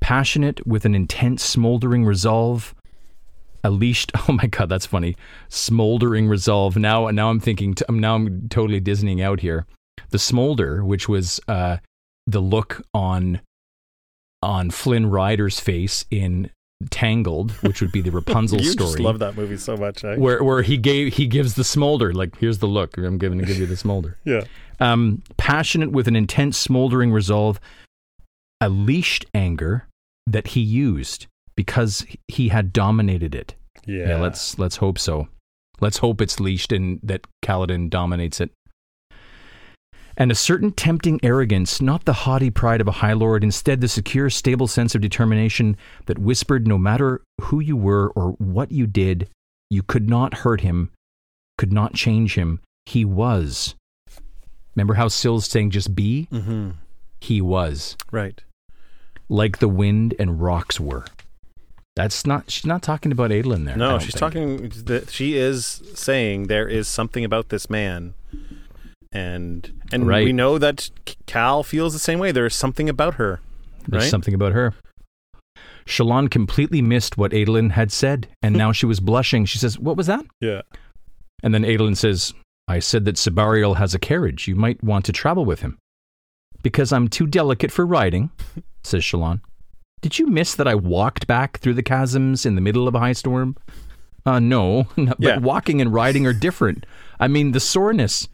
Passionate 0.00 0.64
with 0.66 0.84
an 0.84 0.94
intense, 0.94 1.42
smoldering 1.42 2.04
resolve. 2.04 2.74
A 3.64 3.70
leashed. 3.70 4.12
Oh 4.28 4.32
my 4.32 4.46
god, 4.46 4.68
that's 4.68 4.86
funny. 4.86 5.16
Smoldering 5.48 6.28
resolve. 6.28 6.76
Now, 6.76 7.08
now 7.08 7.30
I'm 7.30 7.40
thinking. 7.40 7.74
T- 7.74 7.84
now 7.88 8.14
I'm 8.14 8.48
totally 8.48 8.80
Disneying 8.80 9.22
out 9.22 9.40
here. 9.40 9.66
The 10.10 10.18
smolder, 10.18 10.84
which 10.84 11.08
was 11.08 11.40
uh, 11.48 11.78
the 12.26 12.40
look 12.40 12.82
on 12.94 13.40
on 14.42 14.70
Flynn 14.70 15.06
Rider's 15.06 15.58
face 15.58 16.04
in 16.10 16.50
Tangled, 16.90 17.50
which 17.62 17.80
would 17.80 17.90
be 17.90 18.00
the 18.00 18.10
Rapunzel 18.12 18.60
you 18.62 18.70
story. 18.70 18.90
just 18.90 19.00
love 19.00 19.18
that 19.18 19.36
movie 19.36 19.56
so 19.56 19.76
much. 19.76 20.04
Eh? 20.04 20.14
where 20.16 20.44
where 20.44 20.62
he 20.62 20.76
gave 20.76 21.14
he 21.14 21.26
gives 21.26 21.54
the 21.54 21.64
smolder 21.64 22.12
like 22.14 22.38
here's 22.38 22.58
the 22.58 22.68
look 22.68 22.96
I'm 22.96 23.18
going 23.18 23.38
to 23.38 23.44
give 23.44 23.58
you 23.58 23.66
the 23.66 23.76
smolder 23.76 24.16
Yeah. 24.24 24.42
um, 24.78 25.22
passionate 25.36 25.90
with 25.90 26.06
an 26.06 26.14
intense, 26.14 26.56
smoldering 26.56 27.10
resolve, 27.10 27.58
a 28.60 28.68
leashed 28.68 29.26
anger 29.34 29.88
that 30.26 30.48
he 30.48 30.60
used 30.60 31.26
because 31.56 32.06
he 32.28 32.48
had 32.50 32.72
dominated 32.72 33.34
it. 33.34 33.56
Yeah. 33.84 34.20
let's 34.20 34.56
let's 34.58 34.76
hope 34.76 34.98
so. 35.00 35.26
Let's 35.80 35.98
hope 35.98 36.20
it's 36.20 36.38
leashed 36.38 36.70
and 36.72 37.00
that 37.02 37.26
Kaladin 37.44 37.90
dominates 37.90 38.40
it. 38.40 38.50
And 40.20 40.32
a 40.32 40.34
certain 40.34 40.72
tempting 40.72 41.20
arrogance, 41.22 41.80
not 41.80 42.04
the 42.04 42.12
haughty 42.12 42.50
pride 42.50 42.80
of 42.80 42.88
a 42.88 42.92
high 42.92 43.12
lord, 43.12 43.44
instead 43.44 43.80
the 43.80 43.86
secure, 43.86 44.28
stable 44.28 44.66
sense 44.66 44.96
of 44.96 45.00
determination 45.00 45.76
that 46.06 46.18
whispered 46.18 46.66
no 46.66 46.76
matter 46.76 47.22
who 47.42 47.60
you 47.60 47.76
were 47.76 48.08
or 48.10 48.32
what 48.32 48.72
you 48.72 48.88
did, 48.88 49.28
you 49.70 49.84
could 49.84 50.10
not 50.10 50.38
hurt 50.38 50.62
him, 50.62 50.90
could 51.56 51.72
not 51.72 51.94
change 51.94 52.34
him. 52.34 52.58
He 52.84 53.04
was. 53.04 53.76
Remember 54.74 54.94
how 54.94 55.06
Syl's 55.06 55.46
saying 55.46 55.70
just 55.70 55.94
be? 55.94 56.26
Mm-hmm. 56.32 56.70
He 57.20 57.40
was. 57.40 57.96
Right. 58.10 58.42
Like 59.28 59.58
the 59.58 59.68
wind 59.68 60.14
and 60.18 60.42
rocks 60.42 60.80
were. 60.80 61.04
That's 61.94 62.26
not, 62.26 62.50
she's 62.50 62.66
not 62.66 62.82
talking 62.82 63.12
about 63.12 63.30
Adolin 63.30 63.66
there. 63.66 63.76
No, 63.76 63.98
she's 64.00 64.14
think. 64.14 64.72
talking. 64.72 65.06
She 65.10 65.36
is 65.36 65.82
saying 65.94 66.48
there 66.48 66.66
is 66.66 66.88
something 66.88 67.24
about 67.24 67.50
this 67.50 67.68
man, 67.70 68.14
and 69.12 69.72
and 69.92 70.06
Right. 70.06 70.24
we 70.24 70.32
know 70.32 70.58
that 70.58 70.90
Kal 71.26 71.62
feels 71.62 71.92
the 71.92 71.98
same 71.98 72.18
way. 72.18 72.32
There 72.32 72.46
is 72.46 72.54
something 72.54 72.88
about 72.88 73.14
her. 73.14 73.40
There's 73.86 74.04
right? 74.04 74.10
something 74.10 74.34
about 74.34 74.52
her. 74.52 74.74
Shallan 75.86 76.30
completely 76.30 76.82
missed 76.82 77.16
what 77.16 77.32
Adolin 77.32 77.70
had 77.72 77.90
said, 77.90 78.28
and 78.42 78.54
now 78.54 78.72
she 78.72 78.84
was 78.86 79.00
blushing. 79.00 79.46
She 79.46 79.58
says, 79.58 79.78
What 79.78 79.96
was 79.96 80.06
that? 80.06 80.24
Yeah. 80.40 80.62
And 81.42 81.54
then 81.54 81.62
Adolin 81.64 81.96
says, 81.96 82.34
I 82.66 82.78
said 82.80 83.04
that 83.06 83.16
Sebarial 83.16 83.76
has 83.76 83.94
a 83.94 83.98
carriage. 83.98 84.46
You 84.48 84.54
might 84.56 84.82
want 84.84 85.06
to 85.06 85.12
travel 85.12 85.44
with 85.46 85.60
him. 85.60 85.78
Because 86.62 86.92
I'm 86.92 87.08
too 87.08 87.26
delicate 87.26 87.70
for 87.72 87.86
riding, 87.86 88.30
says 88.84 89.02
Shalon. 89.02 89.40
Did 90.02 90.18
you 90.18 90.26
miss 90.26 90.54
that 90.56 90.68
I 90.68 90.74
walked 90.74 91.26
back 91.26 91.58
through 91.58 91.74
the 91.74 91.82
chasms 91.82 92.44
in 92.44 92.54
the 92.54 92.60
middle 92.60 92.86
of 92.86 92.94
a 92.94 92.98
high 92.98 93.12
storm? 93.14 93.56
Uh, 94.26 94.38
no, 94.40 94.88
no 94.96 95.06
but 95.18 95.20
Yeah. 95.20 95.38
walking 95.38 95.80
and 95.80 95.92
riding 95.94 96.26
are 96.26 96.32
different. 96.34 96.84
I 97.18 97.28
mean, 97.28 97.52
the 97.52 97.60
soreness. 97.60 98.28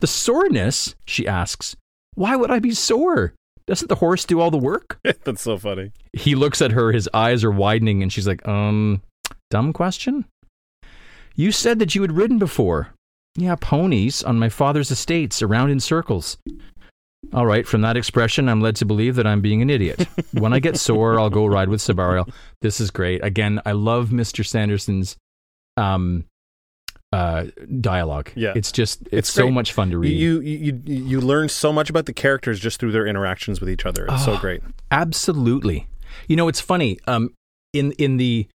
The 0.00 0.06
soreness, 0.06 0.94
she 1.06 1.26
asks. 1.26 1.76
Why 2.14 2.36
would 2.36 2.50
I 2.50 2.58
be 2.58 2.72
sore? 2.72 3.34
Doesn't 3.66 3.88
the 3.88 3.96
horse 3.96 4.24
do 4.24 4.40
all 4.40 4.50
the 4.50 4.58
work? 4.58 4.98
That's 5.24 5.42
so 5.42 5.56
funny. 5.56 5.92
he 6.12 6.34
looks 6.34 6.60
at 6.60 6.72
her, 6.72 6.90
his 6.92 7.08
eyes 7.14 7.44
are 7.44 7.50
widening, 7.50 8.02
and 8.02 8.12
she's 8.12 8.26
like, 8.26 8.46
um, 8.48 9.02
dumb 9.50 9.72
question? 9.72 10.24
You 11.36 11.52
said 11.52 11.78
that 11.78 11.94
you 11.94 12.02
had 12.02 12.12
ridden 12.12 12.38
before. 12.38 12.88
Yeah, 13.36 13.54
ponies 13.54 14.24
on 14.24 14.38
my 14.38 14.48
father's 14.48 14.90
estates, 14.90 15.40
around 15.40 15.70
in 15.70 15.78
circles. 15.78 16.36
All 17.32 17.46
right, 17.46 17.66
from 17.66 17.82
that 17.82 17.96
expression, 17.96 18.48
I'm 18.48 18.60
led 18.60 18.76
to 18.76 18.84
believe 18.84 19.14
that 19.16 19.26
I'm 19.26 19.40
being 19.40 19.62
an 19.62 19.70
idiot. 19.70 20.08
when 20.32 20.52
I 20.52 20.58
get 20.58 20.76
sore, 20.76 21.20
I'll 21.20 21.30
go 21.30 21.46
ride 21.46 21.68
with 21.68 21.80
Sebarial. 21.80 22.32
This 22.62 22.80
is 22.80 22.90
great. 22.90 23.22
Again, 23.22 23.60
I 23.64 23.72
love 23.72 24.08
Mr. 24.08 24.44
Sanderson's 24.44 25.16
um, 25.76 26.24
uh, 27.12 27.46
dialogue. 27.80 28.30
Yeah. 28.36 28.52
It's 28.54 28.70
just, 28.70 29.02
it's, 29.06 29.12
It's 29.12 29.32
so 29.32 29.42
great. 29.44 29.52
much 29.54 29.72
fun 29.72 29.90
to 29.90 29.98
read. 29.98 30.12
You, 30.16 30.40
you 30.40 30.80
you 30.84 31.02
you 31.04 31.20
learn 31.20 31.48
so 31.48 31.72
much 31.72 31.90
about 31.90 32.06
the 32.06 32.12
characters 32.12 32.60
just 32.60 32.78
through 32.78 32.92
their 32.92 33.06
interactions 33.06 33.60
with 33.60 33.68
each 33.68 33.84
other. 33.84 34.06
It's 34.06 34.24
so 34.24 34.34
Oh. 34.34 34.38
great. 34.38 34.62
Absolutely. 34.90 35.88
You 36.28 36.36
know, 36.36 36.48
it's 36.48 36.60
funny. 36.60 36.98
Um, 37.06 37.32
in 37.72 37.92
in 37.92 38.16
the 38.16 38.46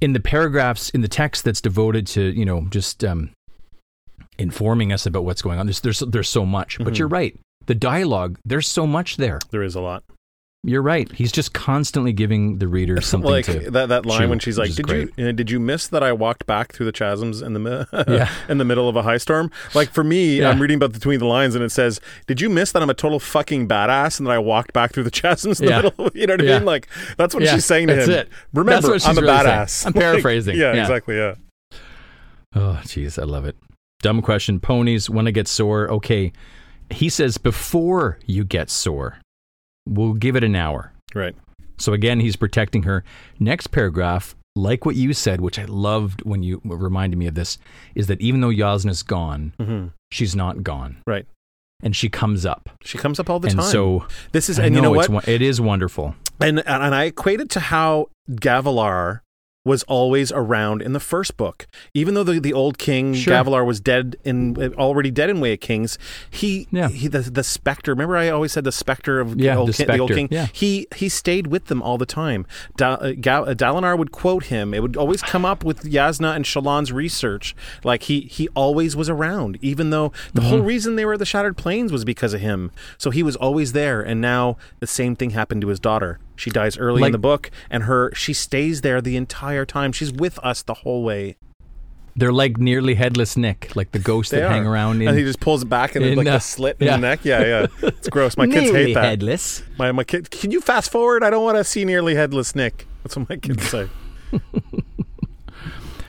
in 0.00 0.12
the 0.12 0.20
paragraphs 0.20 0.90
in 0.90 1.00
the 1.00 1.08
text 1.08 1.44
that's 1.44 1.60
devoted 1.60 2.06
to 2.08 2.22
you 2.36 2.44
know 2.44 2.66
just 2.70 3.04
um, 3.04 3.30
informing 4.38 4.92
us 4.92 5.06
about 5.06 5.24
what's 5.24 5.42
going 5.42 5.58
on. 5.58 5.66
There's 5.66 5.80
there's 5.80 6.00
there's 6.00 6.28
so 6.28 6.44
much. 6.44 6.78
But 6.78 6.94
Mhm. 6.94 6.98
you're 6.98 7.08
right. 7.08 7.38
The 7.66 7.74
dialogue. 7.74 8.38
There's 8.44 8.68
so 8.68 8.86
much 8.86 9.16
there. 9.16 9.38
There 9.50 9.62
is 9.62 9.74
a 9.74 9.80
lot. 9.80 10.04
You're 10.68 10.82
right. 10.82 11.10
He's 11.12 11.30
just 11.30 11.52
constantly 11.52 12.12
giving 12.12 12.58
the 12.58 12.66
reader 12.66 13.00
something 13.00 13.30
like 13.30 13.44
to. 13.44 13.70
that 13.70 13.88
that 13.90 14.04
line 14.04 14.22
chew, 14.22 14.28
when 14.28 14.38
she's 14.40 14.58
like, 14.58 14.74
"Did 14.74 14.86
great. 14.88 15.10
you 15.16 15.28
uh, 15.28 15.32
did 15.32 15.48
you 15.48 15.60
miss 15.60 15.86
that 15.86 16.02
I 16.02 16.12
walked 16.12 16.44
back 16.44 16.72
through 16.72 16.86
the 16.86 16.92
chasms 16.92 17.40
in 17.40 17.52
the 17.52 17.86
Yeah. 18.08 18.28
in 18.48 18.58
the 18.58 18.64
middle 18.64 18.88
of 18.88 18.96
a 18.96 19.02
high 19.02 19.18
storm?" 19.18 19.52
Like 19.74 19.90
for 19.92 20.02
me, 20.02 20.40
Yeah. 20.40 20.50
I'm 20.50 20.60
reading 20.60 20.76
about 20.78 20.92
between 20.92 21.20
the 21.20 21.24
lines 21.26 21.54
and 21.54 21.62
it 21.62 21.70
says, 21.70 22.00
"Did 22.26 22.40
you 22.40 22.50
miss 22.50 22.72
that 22.72 22.82
I'm 22.82 22.90
a 22.90 22.94
total 22.94 23.20
fucking 23.20 23.68
badass 23.68 24.18
and 24.18 24.26
that 24.26 24.32
I 24.32 24.38
walked 24.40 24.72
back 24.72 24.92
through 24.92 25.04
the 25.04 25.10
chasms 25.12 25.60
in 25.60 25.68
Yeah. 25.68 25.82
the 25.82 25.82
middle?" 25.84 26.10
You 26.16 26.26
know 26.26 26.34
what 26.34 26.40
I 26.42 26.44
mean? 26.58 26.64
Like 26.64 26.88
that's 27.16 27.32
what 27.32 27.46
she's 27.46 27.64
saying 27.64 27.86
to 27.86 27.94
that's 27.94 28.08
him. 28.08 28.14
it. 28.14 28.28
Remember, 28.52 28.88
I'm 28.88 28.90
a 28.90 28.90
really 28.90 28.98
saying. 28.98 29.16
badass. 29.46 29.86
I'm 29.86 29.92
Like, 29.92 30.02
paraphrasing. 30.02 30.56
yeah, 30.56 30.74
Yeah. 30.74 30.80
exactly. 30.82 31.16
Yeah. 31.16 31.34
Oh, 32.54 32.80
jeez, 32.84 33.20
I 33.20 33.24
love 33.24 33.44
it. 33.44 33.56
Dumb 34.02 34.22
question. 34.22 34.60
Ponies, 34.60 35.08
when 35.10 35.26
I 35.28 35.30
get 35.30 35.46
sore, 35.48 35.88
okay. 35.90 36.32
he 36.90 37.08
says 37.08 37.38
before 37.38 38.18
you 38.26 38.44
get 38.44 38.70
sore, 38.70 39.18
we'll 39.86 40.14
give 40.14 40.36
it 40.36 40.44
an 40.44 40.56
hour. 40.56 40.92
Right. 41.14 41.34
So 41.78 41.92
again, 41.92 42.20
he's 42.20 42.36
protecting 42.36 42.82
her. 42.84 43.04
Next 43.38 43.68
paragraph, 43.68 44.34
like 44.54 44.84
what 44.86 44.96
you 44.96 45.12
said, 45.12 45.40
which 45.40 45.58
I 45.58 45.64
loved 45.66 46.22
when 46.24 46.42
you 46.42 46.60
reminded 46.64 47.18
me 47.18 47.26
of 47.26 47.34
this, 47.34 47.58
is 47.94 48.06
that 48.06 48.20
even 48.20 48.40
though 48.40 48.48
Jasnah's 48.50 49.02
gone, 49.02 49.52
hmm 49.60 49.86
she's 50.12 50.36
not 50.36 50.62
gone, 50.62 50.98
Right. 51.06 51.26
and 51.82 51.94
she 51.94 52.08
comes 52.08 52.46
up. 52.46 52.70
She 52.84 52.96
comes 52.96 53.18
up 53.20 53.28
all 53.28 53.40
the 53.40 53.48
and 53.48 53.58
time. 53.58 53.70
so 53.70 54.06
this 54.32 54.48
is, 54.48 54.58
I 54.58 54.66
and 54.66 54.74
you 54.74 54.80
know 54.80 54.94
it's 54.94 55.08
what? 55.08 55.26
won- 55.26 55.34
it 55.34 55.42
is 55.42 55.60
wonderful. 55.60 56.14
And 56.40 56.66
and 56.66 56.94
I 56.94 57.04
equate 57.04 57.40
it 57.40 57.50
to 57.50 57.60
how 57.60 58.08
Gavilar 58.30 59.20
was 59.66 59.82
always 59.82 60.30
around 60.30 60.80
in 60.80 60.92
the 60.92 61.00
first 61.00 61.36
book. 61.36 61.66
Even 61.92 62.14
though 62.14 62.22
the, 62.22 62.38
the 62.40 62.52
old 62.52 62.78
king 62.78 63.12
Sure. 63.14 63.34
Gavilar 63.34 63.66
was 63.66 63.80
dead 63.80 64.16
in 64.24 64.56
already 64.78 65.10
dead 65.10 65.28
in 65.28 65.40
Way 65.40 65.52
of 65.54 65.60
Kings, 65.60 65.98
he 66.30 66.68
Yeah. 66.70 66.88
he 66.88 67.08
the, 67.08 67.20
the 67.20 67.42
specter. 67.42 67.90
Remember, 67.92 68.16
I 68.16 68.28
always 68.30 68.52
said 68.52 68.62
the 68.64 68.72
specter 68.72 69.20
of 69.20 69.38
Yeah, 69.38 69.58
old 69.58 69.72
the 69.74 69.84
king, 69.84 70.00
old 70.00 70.12
king. 70.12 70.28
yeah. 70.30 70.46
He 70.52 70.86
he 70.94 71.08
stayed 71.08 71.48
with 71.48 71.66
them 71.66 71.82
all 71.82 71.98
the 71.98 72.06
time. 72.06 72.46
Da, 72.76 72.94
uh, 72.94 73.06
uh, 73.08 73.54
Dalinar 73.54 73.98
would 73.98 74.12
quote 74.12 74.44
him. 74.44 74.72
It 74.72 74.80
would 74.82 74.96
always 74.96 75.20
come 75.20 75.44
up 75.44 75.64
with 75.64 75.82
Jasnah 75.82 76.36
and 76.36 76.44
Shallan's 76.44 76.92
research. 76.92 77.56
Like 77.82 78.04
he 78.04 78.20
he 78.20 78.48
always 78.54 78.94
was 78.94 79.08
around, 79.10 79.58
even 79.60 79.90
though 79.90 80.12
the 80.32 80.42
whole 80.42 80.58
Mm-hmm. 80.58 80.66
reason 80.68 80.96
they 80.96 81.04
were 81.04 81.14
at 81.14 81.18
the 81.18 81.26
Shattered 81.26 81.56
Plains 81.56 81.90
was 81.92 82.04
because 82.04 82.32
of 82.32 82.40
him. 82.40 82.70
So 82.98 83.10
he 83.10 83.22
was 83.24 83.34
always 83.36 83.72
there. 83.72 84.00
And 84.00 84.20
now 84.20 84.56
the 84.80 84.86
same 84.86 85.16
thing 85.16 85.30
happened 85.30 85.60
to 85.62 85.68
his 85.68 85.80
daughter. 85.80 86.18
She 86.36 86.50
dies 86.50 86.78
early 86.78 87.02
in 87.02 87.12
the 87.12 87.18
book, 87.18 87.50
and 87.70 87.84
her 87.84 88.12
she 88.14 88.32
stays 88.32 88.82
there 88.82 89.00
the 89.00 89.16
entire 89.16 89.64
time. 89.64 89.92
She's 89.92 90.12
with 90.12 90.38
us 90.40 90.62
the 90.62 90.74
whole 90.74 91.02
way. 91.02 91.36
They're 92.18 92.32
like 92.32 92.56
nearly 92.56 92.94
headless 92.94 93.36
Nick, 93.36 93.76
like 93.76 93.92
the 93.92 93.98
ghosts 93.98 94.30
They 94.30 94.40
that 94.40 94.50
hang 94.50 94.66
around 94.66 95.02
in. 95.02 95.08
and 95.08 95.18
he 95.18 95.24
just 95.24 95.38
pulls 95.38 95.62
it 95.62 95.68
back 95.68 95.96
and 95.96 96.04
in, 96.04 96.16
like 96.16 96.26
uh, 96.26 96.36
a 96.36 96.40
slit 96.40 96.78
in 96.80 96.86
yeah. 96.86 96.92
the 96.96 97.00
neck. 97.00 97.24
Yeah, 97.24 97.44
yeah, 97.44 97.66
it's 97.82 98.08
gross. 98.08 98.38
My 98.38 98.46
kids 98.46 98.70
hate 98.70 98.94
that. 98.94 99.04
headless. 99.04 99.62
My 99.78 99.92
my 99.92 100.04
kid. 100.04 100.30
Can 100.30 100.50
you 100.50 100.60
fast 100.62 100.90
forward? 100.90 101.22
I 101.22 101.28
don't 101.30 101.44
want 101.44 101.58
to 101.58 101.64
see 101.64 101.84
nearly 101.84 102.14
headless 102.14 102.54
Nick. 102.54 102.86
That's 103.02 103.16
what 103.16 103.28
my 103.28 103.36
kids 103.36 103.68
say. 103.68 103.88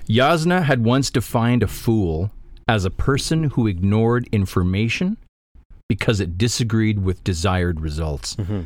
Jasnah 0.10 0.64
had 0.64 0.86
once 0.86 1.12
defined 1.12 1.64
a 1.64 1.68
fool 1.68 2.32
as 2.68 2.86
a 2.86 2.90
person 2.90 3.46
who 3.52 3.68
ignored 3.68 4.28
information 4.32 5.18
because 5.90 6.20
it 6.20 6.38
disagreed 6.38 7.04
with 7.04 7.24
desired 7.24 7.80
results. 7.82 8.36
Mm-hmm. 8.36 8.62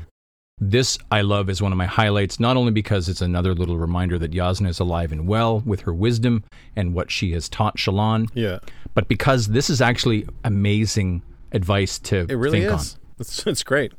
This 0.64 1.00
I 1.10 1.22
love 1.22 1.50
is 1.50 1.60
one 1.60 1.72
of 1.72 1.78
my 1.80 1.88
highlights, 1.88 2.40
not 2.40 2.56
only 2.56 2.72
because 2.72 3.10
it's 3.10 3.22
another 3.22 3.56
little 3.56 3.80
reminder 3.80 4.20
that 4.20 4.32
Jasnah 4.32 4.70
is 4.70 4.80
alive 4.80 5.12
and 5.12 5.28
well 5.28 5.62
with 5.62 5.82
her 5.82 5.94
wisdom 5.94 6.44
and 6.76 6.94
what 6.94 7.10
she 7.10 7.32
has 7.32 7.50
taught 7.50 7.78
Shallan. 7.78 8.30
Yeah, 8.36 8.60
but 8.94 9.08
because 9.08 9.48
this 9.48 9.72
is 9.72 9.82
actually 9.82 10.28
amazing 10.44 11.24
advice 11.52 11.98
to 12.00 12.28
it 12.30 12.36
really 12.36 12.62
think 12.62 12.80
is. 12.80 13.00
It's, 13.20 13.46
it's 13.48 13.64
great. 13.64 13.92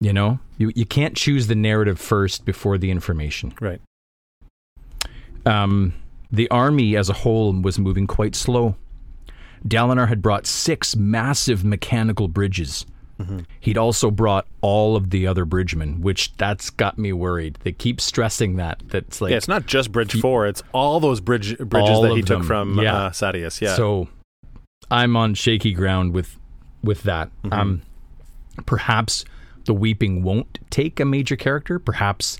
You 0.00 0.12
know, 0.12 0.38
you 0.56 0.70
you 0.76 0.86
can't 0.86 1.16
choose 1.16 1.48
the 1.48 1.56
narrative 1.56 1.98
first 1.98 2.44
before 2.44 2.78
the 2.78 2.92
information. 2.92 3.52
Right. 3.60 3.80
um, 5.46 5.94
the 6.30 6.48
army 6.50 6.96
as 6.96 7.08
a 7.10 7.12
whole 7.12 7.52
was 7.52 7.78
moving 7.78 8.06
quite 8.06 8.34
slow. 8.36 8.76
Dalinar 9.66 10.08
had 10.08 10.22
brought 10.22 10.46
six 10.46 10.96
massive 10.96 11.64
mechanical 11.64 12.28
bridges. 12.28 12.86
He'd 13.60 13.78
also 13.78 14.10
brought 14.10 14.46
all 14.60 14.96
of 14.96 15.10
the 15.10 15.26
other 15.26 15.44
bridgemen, 15.44 16.00
which 16.00 16.36
that's 16.36 16.70
got 16.70 16.98
me 16.98 17.12
worried. 17.12 17.58
They 17.62 17.72
keep 17.72 18.00
stressing 18.00 18.56
that. 18.56 18.82
That's 18.86 19.20
like 19.20 19.30
yeah, 19.30 19.36
it's 19.36 19.48
not 19.48 19.66
just 19.66 19.92
Bridge 19.92 20.20
Four. 20.20 20.46
It's 20.46 20.62
all 20.72 21.00
those 21.00 21.20
bridge 21.20 21.56
bridges 21.58 22.00
that 22.02 22.12
he 22.14 22.22
took 22.22 22.38
them. 22.38 22.42
from 22.46 22.78
Yeah. 22.80 22.96
uh, 22.96 23.10
Sadeas. 23.10 23.60
Yeah. 23.60 23.74
So 23.76 24.08
I'm 24.90 25.16
on 25.16 25.34
shaky 25.34 25.72
ground 25.72 26.12
with 26.12 26.36
with 26.82 27.02
that. 27.04 27.30
Mm-hmm. 27.44 27.52
Um, 27.52 27.82
perhaps 28.66 29.24
the 29.64 29.74
weeping 29.74 30.22
won't 30.22 30.58
take 30.70 30.98
a 31.00 31.04
major 31.04 31.36
character. 31.36 31.78
Perhaps 31.78 32.38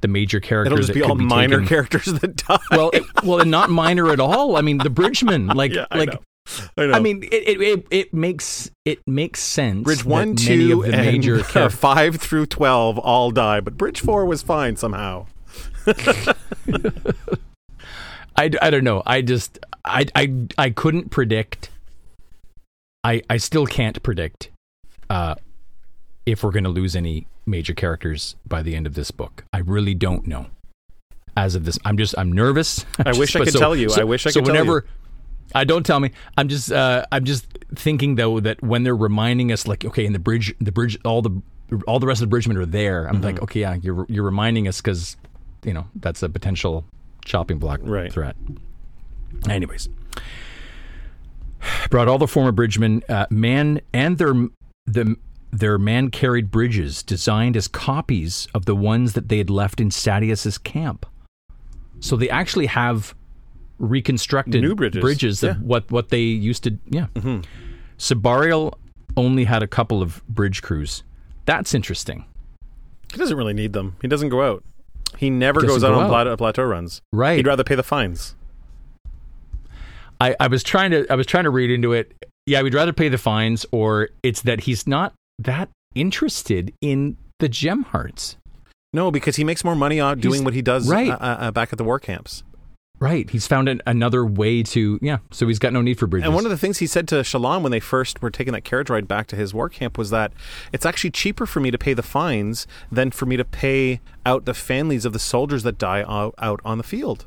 the 0.00 0.08
major 0.08 0.40
characters. 0.40 0.72
It'll 0.72 0.86
just 0.86 0.94
be 0.94 1.02
all 1.02 1.14
minor 1.14 1.56
taken- 1.56 1.68
characters 1.68 2.04
that 2.06 2.36
die. 2.48 2.58
Well, 2.70 2.90
it, 2.92 3.02
well, 3.24 3.40
and 3.40 3.50
not 3.50 3.70
minor 3.70 4.10
at 4.10 4.20
all. 4.20 4.56
I 4.56 4.60
mean, 4.60 4.78
the 4.78 4.90
bridgemen, 4.90 5.46
like, 5.56 5.72
yeah, 5.74 5.86
like 5.92 6.12
know. 6.12 6.20
I. 6.76 6.92
I 6.92 7.00
mean, 7.00 7.22
it, 7.24 7.60
it, 7.60 7.86
it, 7.90 8.14
makes 8.14 8.70
it 8.84 9.00
makes 9.06 9.40
sense. 9.40 9.84
Bridge 9.84 9.98
that 9.98 10.06
one, 10.06 10.28
many 10.30 10.36
two, 10.36 10.82
of 10.82 10.90
the 10.90 10.96
and 10.96 11.06
major 11.06 11.42
uh, 11.54 11.68
five 11.70 12.16
through 12.16 12.46
twelve 12.46 12.98
all 12.98 13.30
die, 13.30 13.60
but 13.60 13.76
Bridge 13.76 14.00
Four 14.00 14.26
was 14.26 14.42
fine 14.42 14.76
somehow. 14.76 15.26
I, 18.36 18.50
I 18.62 18.70
don't 18.70 18.84
know. 18.84 19.02
I 19.04 19.22
just 19.22 19.58
I 19.84 20.06
I 20.14 20.32
I 20.56 20.70
couldn't 20.70 21.10
predict. 21.10 21.70
I 23.02 23.22
I 23.28 23.36
still 23.36 23.66
can't 23.66 24.02
predict 24.02 24.50
uh, 25.10 25.34
if 26.24 26.42
we're 26.44 26.52
going 26.52 26.64
to 26.64 26.70
lose 26.70 26.94
any 26.94 27.26
major 27.46 27.74
characters 27.74 28.36
by 28.46 28.62
the 28.62 28.76
end 28.76 28.86
of 28.86 28.94
this 28.94 29.10
book. 29.10 29.44
I 29.52 29.58
really 29.58 29.94
don't 29.94 30.26
know. 30.26 30.46
As 31.36 31.54
of 31.54 31.64
this, 31.64 31.78
I'm 31.84 31.96
just 31.96 32.16
I'm 32.18 32.32
nervous. 32.32 32.84
I 33.04 33.16
wish 33.16 33.34
I 33.34 33.44
could 33.44 33.54
tell 33.54 33.74
you. 33.74 33.90
I 33.96 34.04
wish 34.04 34.26
I 34.26 34.30
so 34.30 34.40
could 34.40 34.46
tell 34.46 34.54
you. 34.54 34.60
whenever, 34.60 34.86
I 35.54 35.64
don't 35.64 35.84
tell 35.86 35.98
me. 36.00 36.10
I'm 36.36 36.48
just 36.48 36.70
uh, 36.72 37.04
I'm 37.10 37.24
just 37.24 37.46
thinking 37.74 38.14
though 38.16 38.40
that 38.40 38.62
when 38.62 38.82
they're 38.82 38.96
reminding 38.96 39.50
us, 39.52 39.66
like, 39.66 39.84
okay, 39.84 40.04
in 40.04 40.12
the 40.12 40.18
bridge, 40.18 40.54
the 40.60 40.72
bridge, 40.72 40.98
all 41.04 41.22
the 41.22 41.40
all 41.86 41.98
the 41.98 42.06
rest 42.06 42.20
of 42.20 42.28
the 42.28 42.30
bridgemen 42.30 42.56
are 42.56 42.66
there. 42.66 43.06
I'm 43.06 43.16
Mm-hmm. 43.16 43.24
like, 43.24 43.42
okay, 43.42 43.60
yeah, 43.60 43.74
you're 43.82 44.06
you're 44.08 44.24
reminding 44.24 44.68
us 44.68 44.80
because 44.80 45.16
you 45.64 45.72
know 45.74 45.86
that's 45.96 46.22
a 46.22 46.28
potential 46.28 46.84
chopping 47.24 47.58
block 47.58 47.80
Right. 47.82 48.12
threat. 48.12 48.36
Anyways, 49.48 49.88
brought 51.90 52.08
all 52.08 52.18
the 52.18 52.26
former 52.28 52.52
bridgemen, 52.52 53.02
uh, 53.08 53.26
man, 53.30 53.80
and 53.92 54.18
their 54.18 54.34
the 54.86 55.16
their 55.50 55.78
man 55.78 56.10
carried 56.10 56.50
bridges 56.50 57.02
designed 57.02 57.56
as 57.56 57.68
copies 57.68 58.48
of 58.52 58.66
the 58.66 58.74
ones 58.76 59.14
that 59.14 59.28
they 59.28 59.38
had 59.38 59.48
left 59.48 59.80
in 59.80 59.88
Sadeas's 59.88 60.58
camp. 60.58 61.06
So 62.00 62.16
they 62.16 62.28
actually 62.28 62.66
have 62.66 63.14
reconstructed 63.78 64.60
New 64.62 64.74
bridges. 64.74 65.42
of 65.42 65.56
Yeah. 65.56 65.62
What 65.62 65.90
what 65.90 66.08
they 66.10 66.20
used 66.22 66.64
to. 66.64 66.78
Yeah, 66.90 67.06
Sebarial 67.98 68.74
only 69.16 69.44
had 69.44 69.62
a 69.62 69.66
couple 69.66 70.02
of 70.02 70.22
bridge 70.28 70.62
crews. 70.62 71.02
That's 71.46 71.74
interesting, 71.74 72.24
He 73.12 73.18
doesn't 73.18 73.36
really 73.36 73.54
need 73.54 73.72
them. 73.72 73.96
He 74.02 74.08
doesn't 74.08 74.28
go 74.28 74.42
out. 74.42 74.62
He 75.16 75.30
never 75.30 75.62
goes 75.62 75.82
out 75.82 75.88
go 75.88 75.94
on 76.00 76.04
out. 76.04 76.08
plateau, 76.10 76.36
plateau 76.36 76.62
runs. 76.64 77.00
right? 77.12 77.36
He'd 77.36 77.46
rather 77.46 77.64
pay 77.64 77.74
the 77.74 77.82
fines. 77.82 78.34
I, 80.20 80.36
I 80.40 80.48
was 80.48 80.62
trying 80.62 80.90
to 80.90 81.06
I 81.10 81.14
was 81.14 81.26
trying 81.26 81.44
to 81.44 81.50
read 81.50 81.70
into 81.70 81.92
it. 81.92 82.12
Yeah, 82.46 82.62
we'd 82.62 82.74
rather 82.74 82.92
pay 82.92 83.08
the 83.08 83.18
fines, 83.18 83.64
or 83.72 84.08
it's 84.22 84.42
that 84.42 84.60
he's 84.60 84.86
not 84.86 85.12
that 85.38 85.68
interested 85.94 86.72
in 86.80 87.16
the 87.38 87.48
gem 87.48 87.84
hearts. 87.84 88.36
No, 88.92 89.10
because 89.10 89.36
he 89.36 89.44
makes 89.44 89.64
more 89.64 89.76
money 89.76 90.00
on 90.00 90.18
doing 90.18 90.34
He's- 90.36 90.44
what 90.44 90.54
he 90.54 90.62
does 90.62 90.88
right. 90.88 91.10
uh, 91.10 91.16
uh, 91.18 91.50
back 91.50 91.72
at 91.72 91.78
the 91.78 91.84
war 91.84 91.98
camps. 91.98 92.42
Right. 93.00 93.30
He's 93.30 93.46
found 93.46 93.68
an, 93.68 93.80
another 93.86 94.24
way 94.26 94.62
to 94.64 94.98
yeah. 95.00 95.18
So 95.30 95.46
he's 95.46 95.58
got 95.60 95.72
no 95.72 95.82
need 95.82 95.98
for 95.98 96.06
bridges. 96.08 96.26
And 96.26 96.34
one 96.34 96.44
of 96.44 96.50
the 96.50 96.56
things 96.58 96.78
he 96.78 96.86
said 96.86 97.06
to 97.08 97.16
Shallan 97.16 97.62
when 97.62 97.70
they 97.70 97.78
first 97.80 98.20
were 98.20 98.30
taking 98.30 98.52
that 98.54 98.64
carriage 98.64 98.90
ride 98.90 99.06
back 99.06 99.28
to 99.28 99.36
his 99.36 99.54
war 99.54 99.68
camp 99.68 99.96
was 99.96 100.10
that 100.10 100.32
it's 100.72 100.84
actually 100.84 101.10
cheaper 101.12 101.46
for 101.46 101.60
me 101.60 101.70
to 101.70 101.78
pay 101.78 101.94
the 101.94 102.02
fines 102.02 102.66
than 102.90 103.10
for 103.12 103.24
me 103.26 103.36
to 103.36 103.44
pay 103.44 104.00
out 104.26 104.46
the 104.46 104.54
families 104.54 105.04
of 105.04 105.12
the 105.12 105.18
soldiers 105.20 105.62
that 105.62 105.78
die 105.78 106.02
out, 106.08 106.34
on 106.64 106.78
the 106.78 106.84
field. 106.84 107.24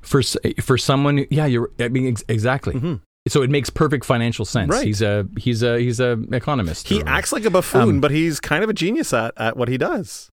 for 0.00 0.22
for 0.60 0.78
someone, 0.78 1.26
yeah, 1.30 1.46
you're. 1.46 1.70
I 1.78 1.88
mean, 1.88 2.06
ex- 2.08 2.24
exactly. 2.28 2.74
Mhm. 2.74 3.00
So 3.28 3.42
it 3.42 3.50
makes 3.50 3.68
perfect 3.68 4.04
financial 4.04 4.44
sense. 4.44 4.70
Right. 4.70 4.86
He's 4.86 5.02
a 5.02 5.26
he's 5.36 5.62
a 5.62 5.78
he's 5.78 6.00
a 6.00 6.12
economist. 6.32 6.88
He 6.88 7.02
acts 7.04 7.32
like 7.32 7.44
a 7.44 7.50
buffoon, 7.50 7.82
Um, 7.82 8.00
but 8.00 8.10
he's 8.10 8.40
kind 8.40 8.64
of 8.64 8.70
a 8.70 8.72
genius 8.72 9.12
at, 9.12 9.34
at 9.36 9.56
what 9.56 9.68
he 9.68 9.76
does. 9.76 10.29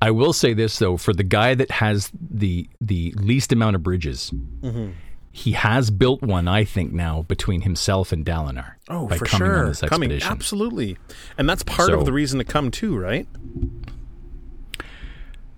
I 0.00 0.10
will 0.10 0.32
say 0.32 0.52
this 0.54 0.78
though, 0.78 0.96
for 0.96 1.12
the 1.12 1.24
guy 1.24 1.54
that 1.54 1.70
has 1.70 2.10
the 2.20 2.68
the 2.80 3.12
least 3.16 3.52
amount 3.52 3.76
of 3.76 3.82
bridges, 3.82 4.30
Mm-hmm. 4.62 4.90
he 5.30 5.52
has 5.52 5.90
built 5.90 6.22
one. 6.22 6.46
I 6.48 6.64
think 6.64 6.92
now 6.92 7.22
between 7.22 7.62
himself 7.62 8.12
and 8.12 8.24
Dalinar. 8.24 8.72
Oh, 8.88 9.06
by 9.08 9.16
for 9.18 9.24
coming 9.26 9.48
sure. 9.48 9.58
on 9.62 9.68
this 9.68 9.80
coming, 9.80 10.12
absolutely. 10.22 10.98
And 11.38 11.48
that's 11.48 11.62
part 11.62 11.88
So- 11.88 11.98
of 11.98 12.04
the 12.04 12.12
reason 12.12 12.38
to 12.38 12.44
come 12.44 12.70
too, 12.70 12.96
right? 12.96 13.26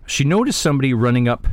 She 0.07 0.25
noticed 0.25 0.61
somebody 0.61 0.93
running 0.93 1.29
up 1.29 1.47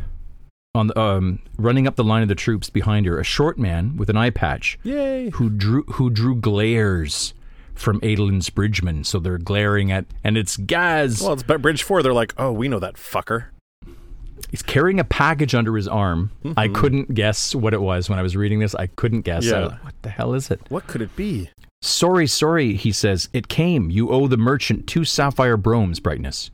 on 0.75 0.87
the, 0.87 0.99
um 0.99 1.39
running 1.57 1.87
up 1.87 1.95
the 1.95 2.03
line 2.03 2.21
of 2.21 2.29
the 2.29 2.35
troops 2.35 2.69
behind 2.69 3.05
her. 3.05 3.19
A 3.19 3.23
short 3.23 3.57
man 3.57 3.95
with 3.97 4.09
an 4.09 4.17
eye 4.17 4.29
patch 4.29 4.77
Yay. 4.83 5.29
who 5.31 5.49
drew 5.49 5.83
who 5.83 6.09
drew 6.09 6.35
glares 6.35 7.33
from 7.75 7.99
Adolin's 8.03 8.49
bridgemen. 8.49 9.03
So 9.03 9.19
they're 9.19 9.37
glaring 9.37 9.91
at, 9.91 10.05
and 10.23 10.37
it's 10.37 10.57
Gaz. 10.57 11.21
Well, 11.21 11.33
it's 11.33 11.43
Bridge 11.43 11.83
4. 11.83 12.03
They're 12.03 12.13
like, 12.13 12.33
oh, 12.37 12.51
we 12.51 12.67
know 12.67 12.79
that 12.79 12.95
fucker. 12.95 13.45
He's 14.49 14.61
carrying 14.61 14.99
a 14.99 15.03
package 15.03 15.55
under 15.55 15.75
his 15.75 15.87
arm. 15.87 16.31
I 16.57 16.67
mm-hmm. 16.67 16.75
couldn't 16.75 17.13
guess 17.13 17.55
what 17.55 17.73
it 17.73 17.81
was 17.81 18.09
when 18.09 18.19
I 18.19 18.21
was 18.21 18.35
reading 18.35 18.59
this. 18.59 18.75
I 18.75 18.87
couldn't 18.87 19.21
guess. 19.21 19.45
Yeah. 19.45 19.61
Was 19.61 19.71
what 19.81 19.93
the 20.01 20.09
hell 20.09 20.33
is 20.33 20.51
it? 20.51 20.59
What 20.69 20.87
could 20.87 21.01
it 21.01 21.15
be? 21.15 21.49
Sorry, 21.81 22.27
sorry, 22.27 22.73
he 22.73 22.91
says. 22.91 23.29
It 23.33 23.47
came. 23.47 23.89
You 23.89 24.09
owe 24.09 24.27
the 24.27 24.37
merchant 24.37 24.87
two 24.87 25.05
sapphire 25.05 25.57
broams, 25.57 25.99
brightness. 25.99 26.51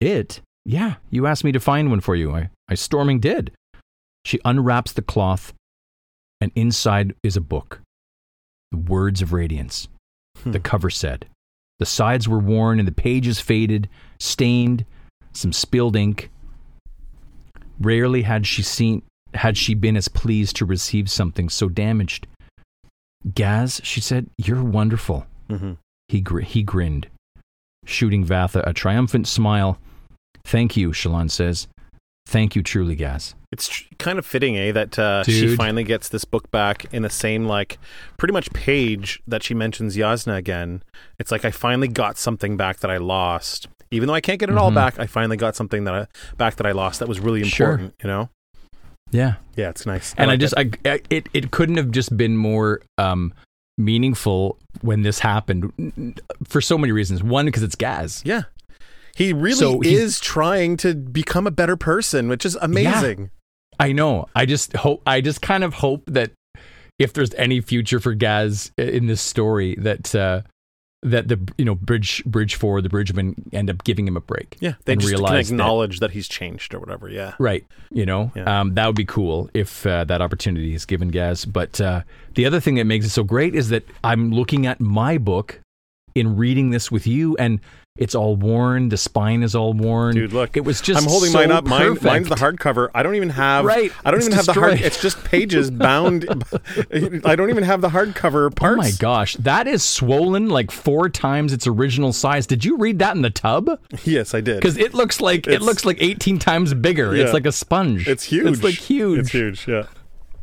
It? 0.00 0.40
Yeah, 0.64 0.96
you 1.10 1.26
asked 1.26 1.44
me 1.44 1.52
to 1.52 1.60
find 1.60 1.90
one 1.90 2.00
for 2.00 2.16
you. 2.16 2.34
I, 2.34 2.50
I 2.68 2.74
storming 2.74 3.20
did. 3.20 3.52
She 4.24 4.40
unwraps 4.44 4.92
the 4.92 5.02
cloth, 5.02 5.52
and 6.40 6.50
inside 6.54 7.14
is 7.22 7.36
a 7.36 7.40
book. 7.40 7.80
The 8.70 8.78
Words 8.78 9.22
of 9.22 9.32
Radiance. 9.32 9.88
Hmm. 10.44 10.52
The 10.52 10.60
cover 10.60 10.90
said. 10.90 11.26
The 11.80 11.86
sides 11.86 12.28
were 12.28 12.38
worn 12.38 12.78
and 12.78 12.86
the 12.86 12.92
pages 12.92 13.40
faded, 13.40 13.88
stained, 14.20 14.84
some 15.32 15.52
spilled 15.52 15.96
ink. 15.96 16.30
Rarely 17.80 18.22
had 18.22 18.46
she 18.46 18.62
seen 18.62 19.02
had 19.34 19.58
she 19.58 19.74
been 19.74 19.96
as 19.96 20.06
pleased 20.06 20.54
to 20.56 20.64
receive 20.64 21.10
something 21.10 21.48
so 21.48 21.68
damaged. 21.68 22.28
Gaz, 23.34 23.80
she 23.82 24.00
said, 24.00 24.28
you're 24.38 24.62
wonderful. 24.62 25.26
Mhm. 25.48 25.78
He, 26.08 26.20
gr- 26.20 26.40
he 26.40 26.62
grinned, 26.62 27.08
shooting 27.84 28.24
Vathah 28.24 28.62
a 28.64 28.72
triumphant 28.72 29.26
smile. 29.26 29.78
Thank 30.44 30.76
you, 30.76 30.90
Shallan 30.90 31.30
says. 31.30 31.66
Thank 32.26 32.56
you 32.56 32.62
truly, 32.62 32.94
Gaz. 32.96 33.34
It's 33.52 33.68
tr- 33.68 33.84
kind 33.98 34.18
of 34.18 34.26
fitting, 34.26 34.56
eh, 34.56 34.72
that 34.72 34.98
uh, 34.98 35.22
she 35.24 35.54
finally 35.56 35.84
gets 35.84 36.08
this 36.08 36.24
book 36.24 36.50
back 36.50 36.92
in 36.92 37.02
the 37.02 37.10
same, 37.10 37.44
like, 37.46 37.78
pretty 38.16 38.32
much 38.32 38.50
page 38.52 39.22
that 39.28 39.42
she 39.42 39.54
mentions 39.54 39.96
Jasnah 39.96 40.36
again. 40.36 40.82
It's 41.18 41.30
like 41.30 41.44
I 41.44 41.50
finally 41.50 41.86
got 41.88 42.16
something 42.18 42.56
back 42.56 42.78
that 42.80 42.90
I 42.90 42.96
lost, 42.96 43.68
even 43.90 44.08
though 44.08 44.14
I 44.14 44.20
can't 44.20 44.40
get 44.40 44.48
it 44.50 44.56
all 44.56 44.70
Mhm. 44.70 44.74
back. 44.76 44.98
I 44.98 45.06
finally 45.06 45.36
got 45.36 45.54
something 45.54 45.84
that 45.84 45.94
I, 45.94 46.06
back 46.36 46.56
that 46.56 46.66
I 46.66 46.72
lost 46.72 46.98
that 47.00 47.08
was 47.08 47.20
really 47.20 47.44
Sure. 47.44 47.72
important. 47.72 47.94
You 48.02 48.08
know? 48.08 48.30
Yeah. 49.10 49.34
Yeah, 49.54 49.68
it's 49.68 49.86
nice. 49.86 50.14
and 50.16 50.30
I 50.30 50.34
like 50.34 50.40
just, 50.40 50.54
it. 50.56 50.78
I, 50.84 50.90
I- 50.94 51.00
it, 51.10 51.28
it 51.32 51.50
couldn't 51.52 51.76
have 51.76 51.90
just 51.92 52.16
been 52.16 52.36
more 52.36 52.80
um, 52.98 53.32
meaningful 53.78 54.58
when 54.80 55.02
this 55.02 55.20
happened 55.20 56.20
for 56.48 56.60
so 56.60 56.76
many 56.78 56.90
reasons. 56.92 57.22
One, 57.22 57.44
because 57.44 57.62
it's 57.62 57.76
Gaz. 57.76 58.22
yeah, 58.24 58.42
he 59.16 59.32
really 59.32 59.54
So 59.56 59.80
is 59.82 60.18
trying 60.20 60.76
to 60.78 60.94
become 60.94 61.46
a 61.46 61.50
better 61.50 61.76
person, 61.76 62.28
which 62.28 62.44
is 62.44 62.56
amazing. 62.56 63.30
I 63.78 63.92
know. 63.92 64.26
I 64.34 64.46
just 64.46 64.74
hope. 64.76 65.02
I 65.06 65.20
just 65.20 65.42
kind 65.42 65.64
of 65.64 65.74
hope 65.74 66.02
that 66.06 66.30
if 66.98 67.12
there's 67.12 67.34
any 67.34 67.60
future 67.60 67.98
for 68.00 68.14
Gaz 68.14 68.70
in 68.78 69.06
this 69.06 69.20
story, 69.20 69.74
that 69.78 70.14
uh, 70.14 70.42
that 71.02 71.28
the 71.28 71.38
you 71.58 71.64
know 71.64 71.74
bridge 71.74 72.24
bridge 72.24 72.54
four, 72.54 72.80
the 72.80 72.88
bridgemen 72.88 73.34
end 73.52 73.68
up 73.68 73.82
giving 73.84 74.06
him 74.06 74.16
a 74.16 74.20
break. 74.20 74.56
Yeah, 74.60 74.74
they 74.84 74.94
just 74.94 75.08
can 75.08 75.16
realize 75.18 75.48
that- 75.48 75.54
acknowledge 75.54 76.00
that, 76.00 76.12
he's 76.12 76.28
changed 76.28 76.72
or 76.72 76.78
whatever. 76.80 77.08
Yeah, 77.08 77.34
Right. 77.38 77.64
You 77.90 78.06
know, 78.06 78.30
Yeah. 78.34 78.60
um, 78.60 78.74
that 78.74 78.86
would 78.86 78.96
be 78.96 79.04
cool 79.04 79.50
if 79.54 79.84
uh, 79.86 80.04
that 80.04 80.22
opportunity 80.22 80.72
is 80.74 80.84
given 80.84 81.08
Gaz. 81.08 81.44
But 81.44 81.80
uh, 81.80 82.02
the 82.36 82.46
other 82.46 82.60
thing 82.60 82.76
that 82.76 82.84
makes 82.84 83.04
it 83.06 83.10
so 83.10 83.22
great 83.24 83.54
is 83.54 83.68
that 83.70 83.84
I'm 84.04 84.30
looking 84.30 84.66
at 84.66 84.80
my 84.80 85.18
book 85.18 85.60
in 86.14 86.36
reading 86.36 86.70
this 86.70 86.90
with 86.92 87.06
you, 87.08 87.36
and 87.38 87.58
it's 87.96 88.16
all 88.16 88.34
worn. 88.34 88.88
The 88.88 88.96
spine 88.96 89.44
is 89.44 89.54
all 89.54 89.72
worn. 89.72 90.16
Dude, 90.16 90.32
look, 90.32 90.56
it 90.56 90.64
was 90.64 90.80
just. 90.80 91.00
I'm 91.00 91.08
holding 91.08 91.30
so 91.30 91.38
mine 91.38 91.52
up. 91.52 91.64
Mine, 91.64 91.96
mine's 92.02 92.28
the 92.28 92.34
hardcover. 92.34 92.90
I 92.92 93.04
don't 93.04 93.14
even 93.14 93.30
have. 93.30 93.64
Right. 93.64 93.92
I 94.04 94.10
don't 94.10 94.18
It's 94.18 94.26
even 94.26 94.36
have 94.36 94.46
the 94.46 94.52
hard. 94.54 94.80
It's 94.80 95.00
just 95.00 95.22
pages 95.22 95.70
bound. 95.70 96.24
I 97.24 97.36
don't 97.36 97.50
even 97.50 97.62
have 97.62 97.80
the 97.80 97.90
hardcover 97.90 98.52
parts. 98.54 98.74
Oh 98.74 98.82
my 98.82 98.90
gosh, 98.98 99.34
that 99.36 99.68
is 99.68 99.84
swollen 99.84 100.48
like 100.48 100.72
four 100.72 101.08
times 101.08 101.52
its 101.52 101.68
original 101.68 102.12
size. 102.12 102.48
Did 102.48 102.64
you 102.64 102.76
read 102.78 102.98
that 102.98 103.14
in 103.14 103.22
the 103.22 103.30
tub? 103.30 103.70
Yes, 104.02 104.34
I 104.34 104.40
did. 104.40 104.56
Because 104.56 104.76
it 104.76 104.92
looks 104.92 105.20
like 105.20 105.46
it 105.46 105.62
looks 105.62 105.84
like 105.84 105.98
eighteen 106.02 106.40
times 106.40 106.74
bigger. 106.74 107.14
Yeah. 107.14 107.24
It's 107.24 107.32
like 107.32 107.46
a 107.46 107.52
sponge. 107.52 108.08
it's 108.08 108.24
huge. 108.24 108.48
It's 108.48 108.64
like 108.64 108.74
huge, 108.74 109.20
It's 109.20 109.30
huge. 109.30 109.68
Yeah. 109.68 109.84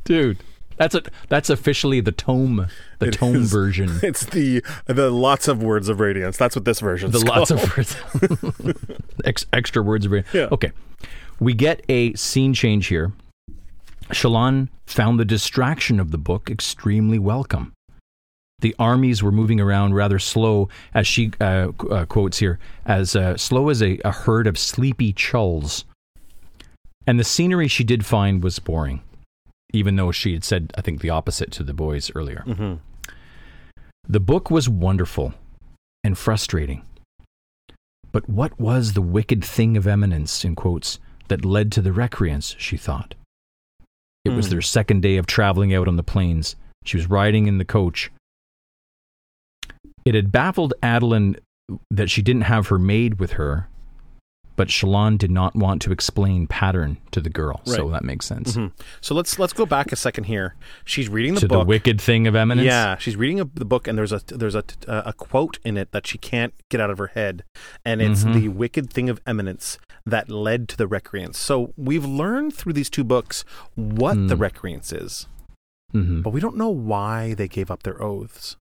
dude. 0.06 0.38
That's 0.82 0.96
a 0.96 1.04
that's 1.30 1.52
officially 1.52 2.02
the 2.02 2.12
tome, 2.12 2.68
the 2.98 3.10
It 3.10 3.14
tome 3.14 3.36
is. 3.36 3.52
version. 3.52 4.00
It's 4.04 4.26
the 4.26 4.64
the 4.88 5.12
lots 5.12 5.48
of 5.48 5.62
words 5.62 5.90
of 5.90 6.00
radiance. 6.00 6.38
That's 6.38 6.56
what 6.56 6.66
this 6.66 6.80
version. 6.80 7.14
Is. 7.14 7.22
The 7.22 7.28
lots 7.30 7.52
of 7.52 7.78
words, 7.78 7.96
Ex, 9.26 9.46
extra 9.54 9.84
words. 9.84 10.08
Of, 10.08 10.14
Yeah. 10.34 10.48
Okay, 10.52 10.72
we 11.40 11.54
get 11.54 11.84
a 11.88 12.16
scene 12.16 12.56
change 12.56 12.88
here. 12.88 13.12
Shallan 14.10 14.70
found 14.88 15.20
the 15.20 15.26
distraction 15.26 16.00
of 16.00 16.10
the 16.10 16.18
book 16.18 16.50
extremely 16.50 17.20
welcome. 17.20 17.74
The 18.62 18.76
armies 18.80 19.22
were 19.22 19.32
moving 19.32 19.60
around 19.62 19.94
rather 19.94 20.18
slow, 20.18 20.68
as 20.96 21.06
she 21.06 21.32
uh, 21.40 21.68
uh, 21.92 22.06
quotes 22.06 22.40
here, 22.40 22.58
as 22.88 23.16
uh, 23.16 23.38
slow 23.38 23.70
as 23.70 23.84
a, 23.84 24.00
a 24.04 24.12
herd 24.12 24.48
of 24.48 24.58
sleepy 24.58 25.14
chulls. 25.14 25.86
And 27.06 27.20
the 27.20 27.24
scenery 27.24 27.68
she 27.68 27.84
did 27.84 28.04
find 28.04 28.44
was 28.44 28.58
boring, 28.58 29.02
even 29.74 29.96
though 29.96 30.12
she 30.12 30.34
had 30.34 30.44
said, 30.44 30.72
I 30.78 30.82
think, 30.82 31.02
the 31.02 31.10
opposite 31.10 31.52
to 31.54 31.64
the 31.64 31.74
boys 31.74 32.12
earlier. 32.16 32.42
hmm 32.42 32.76
The 34.08 34.20
book 34.20 34.50
was 34.52 34.68
wonderful 34.70 35.34
and 36.04 36.18
frustrating. 36.18 36.84
But 38.12 38.28
what 38.28 38.60
was 38.60 38.94
the 38.94 39.02
wicked 39.02 39.44
thing 39.46 39.78
of 39.78 39.88
eminence, 39.88 40.44
in 40.44 40.56
quotes, 40.56 41.00
that 41.30 41.46
led 41.46 41.72
to 41.74 41.82
the 41.82 41.94
recreants, 41.94 42.56
she 42.60 42.76
thought? 42.76 43.16
It 44.26 44.32
was 44.32 44.48
Hmm. 44.48 44.52
their 44.52 44.62
second 44.62 45.02
day 45.02 45.18
of 45.18 45.26
traveling 45.26 45.74
out 45.74 45.88
on 45.88 45.96
the 45.96 46.04
plains. 46.04 46.56
She 46.84 46.98
was 46.98 47.10
riding 47.10 47.48
in 47.48 47.58
the 47.58 47.66
coach. 47.66 48.12
It 50.04 50.16
had 50.16 50.32
baffled 50.32 50.74
Adolin 50.84 51.38
that 51.90 52.10
she 52.10 52.22
didn't 52.22 52.44
have 52.44 52.68
her 52.68 52.78
maid 52.80 53.20
with 53.20 53.34
her, 53.34 53.68
but 54.62 54.68
Shallan 54.68 55.18
did 55.18 55.32
not 55.32 55.56
want 55.56 55.82
to 55.82 55.92
explain 55.92 56.46
pattern 56.46 56.98
to 57.12 57.20
the 57.22 57.30
girl, 57.32 57.62
so 57.66 57.90
that 57.90 58.04
makes 58.04 58.26
sense. 58.28 58.54
hmm 58.56 58.68
So 59.02 59.16
let's 59.16 59.40
let's 59.40 59.54
go 59.54 59.66
back 59.66 59.92
a 59.92 59.96
second 59.96 60.26
here. 60.26 60.56
She's 60.86 61.10
reading 61.10 61.34
the 61.34 61.40
to 61.42 61.48
book. 61.48 61.62
the 61.62 61.66
wicked 61.66 62.00
thing 62.00 62.28
of 62.28 62.36
eminence? 62.36 62.66
Yeah, 62.66 62.98
she's 62.98 63.16
reading 63.16 63.40
a, 63.40 63.46
the 63.46 63.66
book, 63.66 63.88
and 63.88 63.98
there's 63.98 64.12
a 64.14 64.22
there's 64.28 64.56
a 64.56 64.64
a 64.88 65.14
quote 65.14 65.58
in 65.66 65.78
it 65.78 65.92
that 65.94 66.06
she 66.06 66.18
can't 66.18 66.54
get 66.70 66.80
out 66.80 66.92
of 66.92 66.98
her 67.00 67.08
head, 67.08 67.44
and 67.84 68.02
it's 68.02 68.24
Mhm. 68.24 68.34
the 68.34 68.48
wicked 68.50 68.90
thing 68.92 69.10
of 69.10 69.20
eminence 69.26 69.80
that 70.06 70.30
led 70.30 70.68
to 70.70 70.78
the 70.78 70.88
recreants. 70.88 71.38
So 71.40 71.74
we've 71.78 72.06
learned 72.06 72.54
through 72.56 72.74
these 72.74 72.90
two 72.90 73.04
books 73.04 73.44
what 73.76 74.16
the 74.28 74.36
Mm. 74.36 74.40
recreants 74.42 74.92
is, 74.94 75.28
hmm 75.92 76.22
but 76.22 76.32
we 76.32 76.40
don't 76.40 76.58
know 76.58 76.70
why 76.70 77.34
they 77.34 77.48
gave 77.48 77.70
up 77.72 77.84
their 77.84 78.02
oaths. 78.02 78.56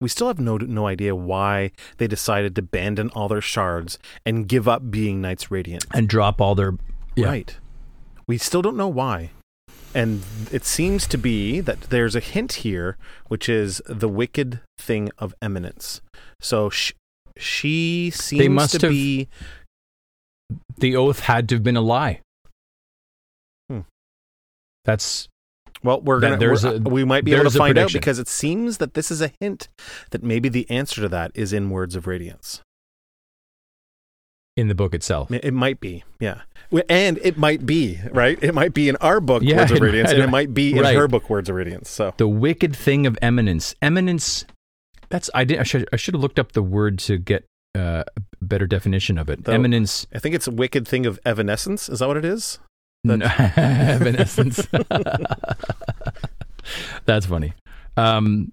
We 0.00 0.08
still 0.08 0.26
have 0.26 0.38
no 0.38 0.56
no 0.58 0.86
idea 0.86 1.14
why 1.14 1.70
they 1.96 2.06
decided 2.06 2.54
to 2.56 2.60
abandon 2.60 3.08
all 3.10 3.28
their 3.28 3.40
shards 3.40 3.98
and 4.26 4.46
give 4.46 4.68
up 4.68 4.90
being 4.90 5.20
Knights 5.22 5.50
Radiant. 5.50 5.86
And 5.94 6.08
drop 6.08 6.40
all 6.40 6.54
their. 6.54 6.74
Yeah. 7.14 7.26
Right. 7.28 7.56
We 8.28 8.36
still 8.38 8.60
don't 8.60 8.76
know 8.76 8.88
why. 8.88 9.30
And 9.94 10.22
it 10.52 10.66
seems 10.66 11.06
to 11.06 11.16
be 11.16 11.60
that 11.60 11.82
there's 11.82 12.14
a 12.14 12.20
hint 12.20 12.54
here, 12.54 12.98
which 13.28 13.48
is 13.48 13.80
the 13.86 14.08
wicked 14.08 14.60
thing 14.78 15.10
of 15.18 15.34
eminence. 15.40 16.02
So 16.40 16.68
sh- 16.68 16.92
she 17.38 18.10
seems 18.14 18.38
they 18.40 18.48
must 18.48 18.80
to 18.80 18.86
have- 18.86 18.90
be. 18.90 19.28
the 20.76 20.94
oath 20.94 21.20
had 21.20 21.48
to 21.48 21.54
have 21.54 21.62
been 21.62 21.76
a 21.76 21.80
lie. 21.80 22.20
Hmm. 23.70 23.80
That's 24.84 25.28
Well, 25.86 26.00
we're 26.02 26.20
gonna. 26.20 26.36
there's 26.36 26.64
we're- 26.64 26.76
a- 26.76 26.80
we 26.80 27.04
might 27.04 27.24
be 27.24 27.32
able 27.34 27.50
to 27.50 27.56
find 27.58 27.78
out 27.78 27.92
because 27.92 28.18
it 28.18 28.28
seems 28.28 28.78
that 28.78 28.94
this 28.94 29.10
is 29.10 29.22
a 29.22 29.30
hint 29.40 29.68
that 30.10 30.22
maybe 30.22 30.48
the 30.48 30.68
answer 30.70 31.00
to 31.00 31.08
that 31.08 31.30
is 31.34 31.52
in 31.52 31.70
Words 31.70 31.96
of 31.96 32.06
Radiance. 32.06 32.60
in 34.56 34.68
the 34.68 34.74
book 34.74 34.94
itself. 34.94 35.30
It 35.30 35.52
might 35.52 35.80
be, 35.80 36.02
yeah, 36.18 36.40
and 36.88 37.18
it 37.22 37.36
might 37.36 37.66
be 37.66 38.00
right. 38.10 38.38
It 38.42 38.54
might 38.54 38.72
be 38.72 38.88
in 38.88 38.96
our 38.96 39.20
book, 39.20 39.42
Yeah, 39.44 39.58
Words 39.58 39.72
of 39.72 39.80
Radiance, 39.80 40.10
and 40.12 40.22
it 40.22 40.30
might 40.30 40.54
be 40.54 40.72
in 40.72 40.78
right. 40.78 40.96
her 40.96 41.06
book, 41.08 41.28
Words 41.28 41.50
of 41.50 41.56
Radiance. 41.56 41.90
So 41.90 42.14
The 42.16 42.26
wicked 42.28 42.74
thing 42.74 43.06
of 43.06 43.18
eminence. 43.20 43.74
Eminence. 43.82 44.46
That's 45.10 45.28
I 45.34 45.44
did. 45.44 45.58
I 45.58 45.62
should, 45.62 45.86
I 45.92 45.96
should 45.96 46.14
have 46.14 46.22
looked 46.22 46.38
up 46.38 46.52
the 46.52 46.62
word 46.62 46.98
to 47.00 47.18
get 47.18 47.44
uh, 47.76 48.04
a 48.16 48.20
better 48.44 48.66
definition 48.66 49.18
of 49.18 49.28
it. 49.28 49.44
The- 49.44 49.52
Eminence. 49.52 50.06
I 50.14 50.18
think 50.20 50.34
it's 50.34 50.46
a 50.48 50.50
wicked 50.50 50.88
thing 50.88 51.04
of 51.04 51.20
evanescence. 51.26 51.88
Is 51.90 51.98
that 51.98 52.08
what 52.08 52.16
it 52.16 52.24
is? 52.24 52.58
Evanescence. 53.56 54.66
That's 57.04 57.26
funny. 57.26 57.52
Um, 57.96 58.52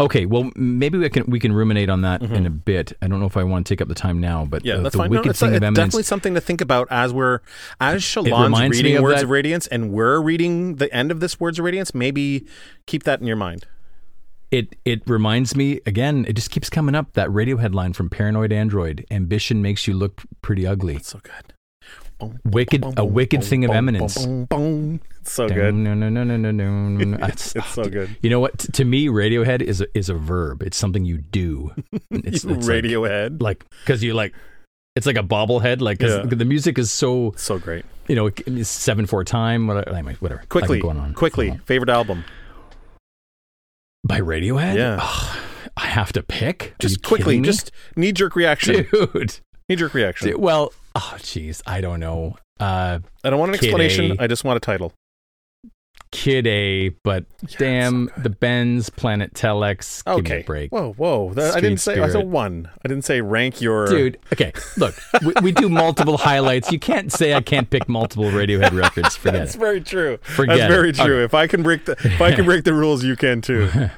okay, 0.00 0.24
well, 0.26 0.50
maybe 0.54 0.98
we 0.98 1.08
can 1.08 1.24
we 1.26 1.40
can 1.40 1.52
ruminate 1.52 1.88
on 1.90 2.02
that 2.02 2.22
in 2.22 2.46
a 2.46 2.50
bit. 2.50 2.92
I 3.02 3.08
don't 3.08 3.20
know 3.20 3.26
if 3.26 3.36
I 3.36 3.42
want 3.44 3.66
to 3.66 3.74
take 3.74 3.80
up 3.80 3.88
the 3.88 3.94
time 3.94 4.20
now, 4.20 4.44
but 4.44 4.62
Mm-hmm. 4.62 4.68
Yeah, 4.68 4.74
uh, 4.76 4.82
that's 4.82 4.92
the 4.92 4.98
fine. 4.98 5.10
No, 5.10 5.20
it's, 5.20 5.42
it's 5.42 5.60
definitely 5.60 6.02
something 6.04 6.34
to 6.34 6.40
think 6.40 6.60
about 6.60 6.88
as 6.90 7.12
we're 7.12 7.40
as 7.80 8.02
Shallan's 8.02 8.70
reading 8.70 8.96
of 8.96 9.02
Words 9.02 9.16
that- 9.16 9.24
of 9.24 9.30
Radiance 9.30 9.66
and 9.66 9.90
we're 9.90 10.20
reading 10.20 10.76
the 10.76 10.92
end 10.94 11.10
of 11.10 11.20
this 11.20 11.40
Words 11.40 11.58
of 11.58 11.64
Radiance. 11.64 11.94
Maybe 11.94 12.46
keep 12.86 13.02
that 13.04 13.20
in 13.20 13.26
your 13.26 13.36
mind. 13.36 13.66
It 14.50 14.76
it 14.84 15.02
reminds 15.08 15.56
me 15.56 15.80
again. 15.84 16.24
It 16.28 16.34
just 16.34 16.50
keeps 16.50 16.70
coming 16.70 16.94
up 16.94 17.14
that 17.14 17.32
radio 17.32 17.56
headline 17.56 17.92
from 17.94 18.08
Paranoid 18.08 18.52
Android. 18.52 19.04
Ambition 19.10 19.60
makes 19.60 19.88
you 19.88 19.94
look 19.94 20.22
pretty 20.42 20.64
ugly. 20.66 20.94
It's 20.96 21.08
so 21.08 21.18
good. 21.22 21.53
Wicked, 22.44 22.84
a 22.96 23.04
wicked 23.04 23.42
thing 23.44 23.64
of 23.64 23.70
eminence. 23.72 24.16
It's 24.18 25.32
so 25.32 25.48
good. 25.48 25.74
No, 25.74 25.94
no, 25.94 26.08
no, 26.08 26.24
no, 26.24 26.36
no, 26.36 26.50
no. 26.50 27.26
It's, 27.26 27.54
it's 27.56 27.68
so 27.70 27.84
good. 27.84 28.16
You 28.22 28.30
know 28.30 28.40
what? 28.40 28.58
T- 28.58 28.68
to 28.72 28.84
me, 28.84 29.06
Radiohead 29.08 29.60
is 29.62 29.80
a, 29.80 29.86
is 29.98 30.08
a 30.08 30.14
verb. 30.14 30.62
It's 30.62 30.76
something 30.76 31.04
you 31.04 31.18
do. 31.18 31.72
It's, 32.10 32.44
it's 32.44 32.66
Radiohead. 32.66 33.42
like 33.42 33.64
because 33.84 34.02
you 34.02 34.14
like. 34.14 34.34
It's 34.96 35.06
like 35.06 35.16
a 35.16 35.22
bobblehead. 35.24 35.80
Like 35.80 36.00
Yeah. 36.00 36.22
the 36.24 36.44
music 36.44 36.78
is 36.78 36.92
so 36.92 37.34
so 37.36 37.58
great. 37.58 37.84
you 38.06 38.14
know 38.14 38.30
it's 38.46 38.68
seven 38.68 39.06
four 39.06 39.24
time. 39.24 39.66
Whatever. 39.66 40.00
Whatever. 40.20 40.42
Quickly, 40.48 40.80
can 40.80 40.90
go 40.94 41.00
on. 41.00 41.14
quickly. 41.14 41.50
On. 41.50 41.58
Favorite 41.60 41.90
album. 41.90 42.24
by 44.06 44.20
Radiohead. 44.20 44.76
Yeah. 44.76 44.98
Ugh, 45.02 45.36
I 45.76 45.86
have 45.86 46.12
to 46.12 46.22
pick. 46.22 46.74
Just 46.78 47.02
quickly. 47.02 47.40
Just 47.40 47.72
knee 47.96 48.12
jerk 48.12 48.36
reaction. 48.36 48.86
dude. 48.92 49.40
Knee 49.68 49.76
jerk 49.76 49.94
reaction. 49.94 50.40
Well, 50.40 50.72
oh 50.94 51.14
jeez, 51.18 51.60
I 51.66 51.80
don't 51.80 52.00
know. 52.00 52.36
Uh, 52.60 53.00
I 53.24 53.30
don't 53.30 53.38
want 53.38 53.50
an 53.50 53.54
explanation. 53.56 54.16
A. 54.18 54.22
I 54.22 54.26
just 54.26 54.44
want 54.44 54.56
a 54.56 54.60
title. 54.60 54.92
Kid 56.12 56.46
A, 56.46 56.90
but 57.02 57.24
damn 57.58 58.08
the 58.16 58.30
Bends 58.30 58.88
Planet 58.88 59.34
Telex. 59.34 60.04
Give 60.04 60.14
me 60.14 60.20
Okay. 60.20 60.40
a 60.42 60.44
break. 60.44 60.70
Whoa, 60.70 60.92
whoa. 60.92 61.32
That- 61.34 61.56
I 61.56 61.60
didn't 61.60 61.78
say 61.78 61.98
I 62.00 62.08
said 62.08 62.28
one. 62.28 62.70
I 62.84 62.88
didn't 62.88 63.04
say 63.04 63.20
rank 63.20 63.60
your 63.60 63.88
Dude, 63.88 64.18
okay, 64.32 64.52
look, 64.76 64.94
we, 65.24 65.32
we 65.42 65.50
do 65.52 65.68
multiple 65.68 66.16
highlights. 66.16 66.70
You 66.70 66.78
can't 66.78 67.10
say 67.10 67.34
I 67.34 67.40
can't 67.40 67.68
pick 67.68 67.88
multiple 67.88 68.26
Radiohead 68.26 68.70
records. 68.80 69.16
for 69.16 69.22
Forget 69.30 69.40
That's 69.40 69.54
it. 69.56 69.58
very 69.58 69.80
true. 69.80 70.18
Forget 70.22 70.58
That's 70.58 70.72
very 70.72 70.90
it. 70.90 70.94
true. 70.94 71.16
Okay. 71.16 71.24
If 71.24 71.34
I 71.34 71.48
can 71.48 71.64
break 71.64 71.84
the 71.86 71.92
if 72.04 72.20
I 72.20 72.32
can 72.32 72.44
break 72.46 72.62
the 72.62 72.74
rules, 72.74 73.02
you 73.02 73.16
can 73.16 73.40
too. 73.40 73.68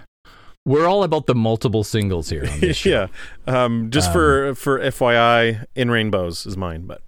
We're 0.66 0.86
all 0.86 1.02
about 1.04 1.26
the 1.26 1.34
multiple 1.34 1.84
singles 1.84 2.28
here. 2.28 2.44
On 2.50 2.60
this 2.60 2.84
yeah. 2.84 3.06
Um, 3.46 3.90
just 3.90 4.12
for 4.12 4.54
for 4.56 4.78
FYI, 4.80 5.64
In 5.74 5.90
Rainbows 5.90 6.44
is 6.44 6.56
mine, 6.56 6.86
but 6.86 7.00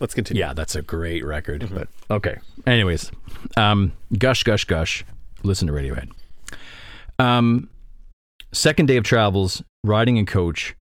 let's 0.00 0.14
continue. 0.14 0.40
Yeah, 0.40 0.54
that's 0.54 0.74
a 0.74 0.82
great 0.82 1.24
record. 1.24 1.60
Mm-hmm. 1.60 1.74
But 1.76 1.88
okay. 2.10 2.38
Anyways, 2.66 3.12
um, 3.56 3.92
gush, 4.18 4.42
gush, 4.42 4.64
gush. 4.64 5.04
Listen 5.44 5.68
to 5.68 5.74
Radiohead. 5.74 6.08
Um, 7.18 7.68
second 8.52 8.86
day 8.86 8.96
of 8.96 9.04
travels, 9.04 9.62
riding 9.84 10.16
in 10.16 10.26
coach. 10.26 10.74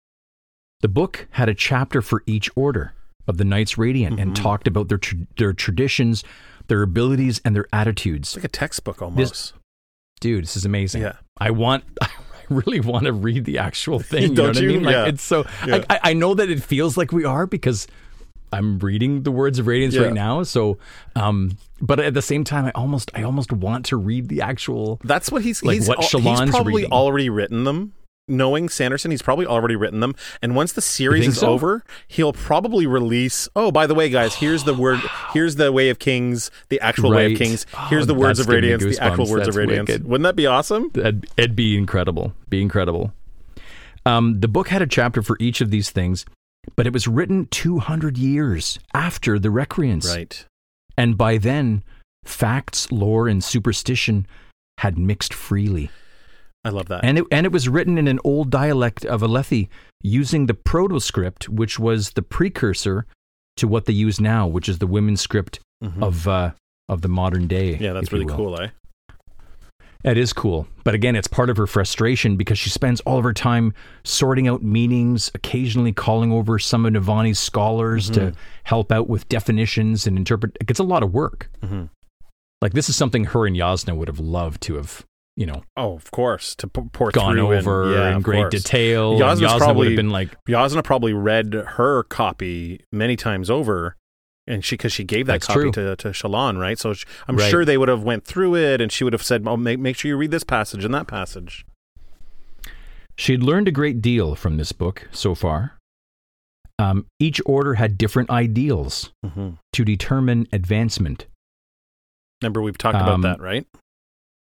The 0.80 0.88
book 0.88 1.26
had 1.32 1.48
a 1.48 1.54
chapter 1.54 2.00
for 2.02 2.22
each 2.26 2.48
order 2.54 2.92
of 3.26 3.38
the 3.38 3.44
Knights 3.44 3.76
Radiant 3.78 4.20
and 4.20 4.34
Mm-hmm. 4.34 4.42
talked 4.42 4.66
about 4.68 4.88
their 4.88 4.98
tr- 4.98 5.16
their 5.36 5.52
traditions, 5.52 6.22
their 6.68 6.82
abilities, 6.82 7.40
and 7.44 7.56
their 7.56 7.66
attitudes. 7.72 8.28
It's 8.28 8.36
like 8.36 8.44
a 8.44 8.48
textbook 8.48 9.02
almost. 9.02 9.52
Dude, 10.24 10.44
this 10.44 10.56
is 10.56 10.64
amazing. 10.64 11.02
Yeah. 11.02 11.16
I 11.36 11.50
want. 11.50 11.84
I 12.00 12.08
really 12.48 12.80
want 12.80 13.04
to 13.04 13.12
read 13.12 13.44
the 13.44 13.58
actual 13.58 13.98
thing. 14.10 14.22
You 14.22 14.28
know 14.34 14.44
what 14.48 14.56
I 14.56 14.60
you? 14.60 14.68
mean? 14.68 14.82
Like 14.84 14.92
Yeah. 14.94 15.04
it's 15.06 15.22
so. 15.22 15.44
Yeah. 15.66 15.84
I, 15.90 16.00
I 16.02 16.12
know 16.14 16.32
that 16.32 16.48
it 16.48 16.62
feels 16.62 16.96
like 16.96 17.12
we 17.12 17.26
are 17.26 17.46
because 17.46 17.86
I'm 18.50 18.78
reading 18.78 19.22
the 19.24 19.30
words 19.30 19.58
of 19.58 19.66
radiance 19.66 19.94
Yeah. 19.94 20.04
right 20.04 20.14
now. 20.14 20.42
So, 20.44 20.78
um, 21.14 21.58
but 21.82 22.00
at 22.00 22.14
the 22.14 22.22
same 22.22 22.42
time, 22.42 22.64
I 22.64 22.70
almost, 22.74 23.10
I 23.14 23.22
almost 23.24 23.52
want 23.52 23.84
to 23.86 23.98
read 23.98 24.28
the 24.28 24.40
actual. 24.40 24.98
That's 25.04 25.30
what 25.30 25.42
he's 25.42 25.62
Like 25.62 25.74
he's, 25.74 25.88
what 25.88 25.98
al- 25.98 26.20
he's 26.22 26.50
probably 26.50 26.72
reading. 26.74 26.92
already 26.92 27.28
written 27.28 27.64
them. 27.64 27.92
Knowing 28.26 28.70
Sanderson, 28.70 29.10
he's 29.10 29.20
probably 29.20 29.44
already 29.44 29.76
written 29.76 30.00
them. 30.00 30.14
And 30.40 30.56
once 30.56 30.72
the 30.72 30.80
series 30.80 31.26
is 31.26 31.40
so? 31.40 31.48
over, 31.48 31.84
he'll 32.08 32.32
probably 32.32 32.86
release. 32.86 33.48
Oh, 33.54 33.70
by 33.70 33.86
the 33.86 33.94
way, 33.94 34.08
guys, 34.08 34.34
here's 34.36 34.64
the 34.64 34.72
word. 34.72 35.00
Here's 35.34 35.56
the 35.56 35.72
way 35.72 35.88
of 35.88 35.98
kings, 35.98 36.50
the 36.68 36.80
actual 36.80 37.10
way 37.10 37.32
of 37.32 37.38
kings. 37.38 37.66
Oh, 37.74 37.86
Here's 37.90 38.06
the 38.06 38.14
words 38.14 38.38
of 38.38 38.48
radiance, 38.48 38.84
the 38.84 39.02
actual 39.02 39.28
words 39.28 39.48
of 39.48 39.56
radiance. 39.56 39.88
wicked. 39.88 40.04
Wouldn't 40.06 40.22
that 40.22 40.36
be 40.36 40.46
awesome? 40.46 40.90
It'd, 40.94 41.26
it'd 41.36 41.56
be 41.56 41.76
incredible. 41.76 42.32
Be 42.48 42.62
incredible. 42.62 43.12
Um, 44.06 44.40
the 44.40 44.48
book 44.48 44.68
had 44.68 44.80
a 44.80 44.86
chapter 44.86 45.22
for 45.22 45.36
each 45.40 45.60
of 45.60 45.70
these 45.70 45.90
things, 45.90 46.24
but 46.76 46.86
it 46.86 46.92
was 46.92 47.08
written 47.08 47.46
200 47.50 48.16
years 48.16 48.78
after 48.94 49.40
the 49.40 49.50
Recreants. 49.50 50.14
Right. 50.14 50.46
And 50.96 51.18
by 51.18 51.36
then, 51.38 51.82
facts, 52.24 52.92
lore, 52.92 53.26
and 53.26 53.42
superstition 53.42 54.26
had 54.78 54.96
mixed 54.96 55.34
freely. 55.34 55.90
I 56.64 56.70
love 56.70 56.86
that. 56.88 57.04
And 57.04 57.18
it, 57.18 57.24
and 57.30 57.44
it 57.46 57.52
was 57.52 57.68
written 57.68 57.98
in 57.98 58.08
an 58.08 58.18
old 58.24 58.50
dialect 58.50 59.04
of 59.04 59.20
Alethi 59.20 59.68
using 60.02 60.46
the 60.46 60.54
proto-script, 60.54 61.48
which 61.48 61.78
was 61.78 62.10
the 62.12 62.22
precursor 62.22 63.06
to 63.58 63.68
what 63.68 63.84
they 63.86 63.92
use 63.92 64.20
now, 64.20 64.46
which 64.46 64.68
is 64.68 64.78
the 64.78 64.86
women's 64.86 65.20
script 65.20 65.60
Mhm. 65.82 66.02
of, 66.02 66.26
uh, 66.26 66.52
of 66.88 67.02
the 67.02 67.08
modern 67.08 67.46
day. 67.46 67.76
yeah, 67.76 67.92
that's 67.92 68.12
really 68.12 68.24
cool, 68.26 68.60
eh? 68.60 68.68
It 70.04 70.18
is 70.18 70.34
cool. 70.34 70.66
But 70.84 70.94
again, 70.94 71.16
it's 71.16 71.28
part 71.28 71.48
of 71.48 71.56
her 71.56 71.66
frustration 71.66 72.36
because 72.36 72.58
she 72.58 72.68
spends 72.68 73.00
all 73.02 73.16
of 73.16 73.24
her 73.24 73.32
time 73.32 73.72
sorting 74.04 74.46
out 74.46 74.62
meanings, 74.62 75.30
occasionally 75.34 75.92
calling 75.92 76.30
over 76.30 76.58
some 76.58 76.84
of 76.84 76.92
Navani's 76.92 77.38
scholars 77.38 78.10
to 78.10 78.34
help 78.64 78.92
out 78.92 79.08
with 79.08 79.26
definitions 79.30 80.06
and 80.06 80.18
interpret. 80.18 80.56
It's 80.68 80.78
a 80.78 80.82
lot 80.84 81.02
of 81.02 81.14
work. 81.14 81.50
Mhm. 81.62 81.88
Like, 82.60 82.74
this 82.74 82.90
is 82.90 82.96
something 82.96 83.24
her 83.26 83.46
and 83.46 83.56
Jasnah 83.56 83.96
would 83.96 84.08
have 84.08 84.20
loved 84.20 84.60
to 84.64 84.74
have, 84.74 85.04
you 85.36 85.46
know, 85.46 85.62
Oh, 85.76 85.94
of 85.94 86.10
course. 86.10 86.54
To 86.56 86.66
pour 86.68 87.10
gone 87.10 87.34
through 87.34 87.50
and- 87.52 87.66
over 87.66 87.92
yeah, 87.92 88.14
in 88.16 88.22
great 88.22 88.42
course. 88.50 88.54
detail. 88.62 89.18
Jasnah 89.18 89.52
would 89.54 89.58
probably- 89.58 89.86
have 89.88 89.96
been 89.96 90.10
like, 90.10 90.36
Jasnah 90.46 90.84
probably 90.84 91.12
read 91.12 91.54
her 91.54 92.04
copy 92.04 92.80
many 92.92 93.16
times 93.16 93.50
over, 93.50 93.96
and 94.46 94.64
she 94.64 94.76
because 94.76 94.92
she 94.92 95.02
gave 95.04 95.26
that 95.26 95.40
copy 95.40 95.60
true. 95.60 95.72
to 95.72 95.96
to 95.96 96.08
Shallan, 96.10 96.58
right? 96.60 96.78
So 96.78 96.92
sh- 96.94 97.04
I'm 97.26 97.36
Right. 97.36 97.50
sure 97.50 97.64
they 97.64 97.78
would 97.78 97.88
have 97.88 98.02
went 98.02 98.24
through 98.24 98.54
it, 98.56 98.80
and 98.80 98.92
she 98.92 99.02
would 99.02 99.12
have 99.12 99.22
said, 99.22 99.42
"Oh, 99.46 99.56
make 99.56 99.78
make 99.80 99.96
sure 99.96 100.08
you 100.08 100.16
read 100.16 100.30
this 100.30 100.44
passage 100.44 100.84
and 100.84 100.94
that 100.94 101.06
passage." 101.08 101.64
She 103.16 103.32
had 103.32 103.42
learned 103.42 103.68
a 103.68 103.72
great 103.72 104.02
deal 104.02 104.34
from 104.34 104.56
this 104.56 104.72
book 104.72 105.08
so 105.12 105.34
far. 105.34 105.78
Um, 106.78 107.06
each 107.20 107.40
order 107.46 107.74
had 107.74 107.96
different 107.96 108.30
ideals 108.30 109.10
hmm 109.24 109.50
to 109.72 109.84
determine 109.84 110.46
advancement. 110.52 111.26
Remember, 112.42 112.60
we've 112.62 112.76
talked 112.78 112.96
Um, 112.96 113.02
about 113.02 113.20
that, 113.22 113.40
right? 113.40 113.66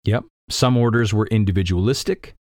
Yep. 0.05 0.23
Some 0.51 0.77
orders 0.77 1.13
were 1.13 1.27
individualistic, 1.27 2.35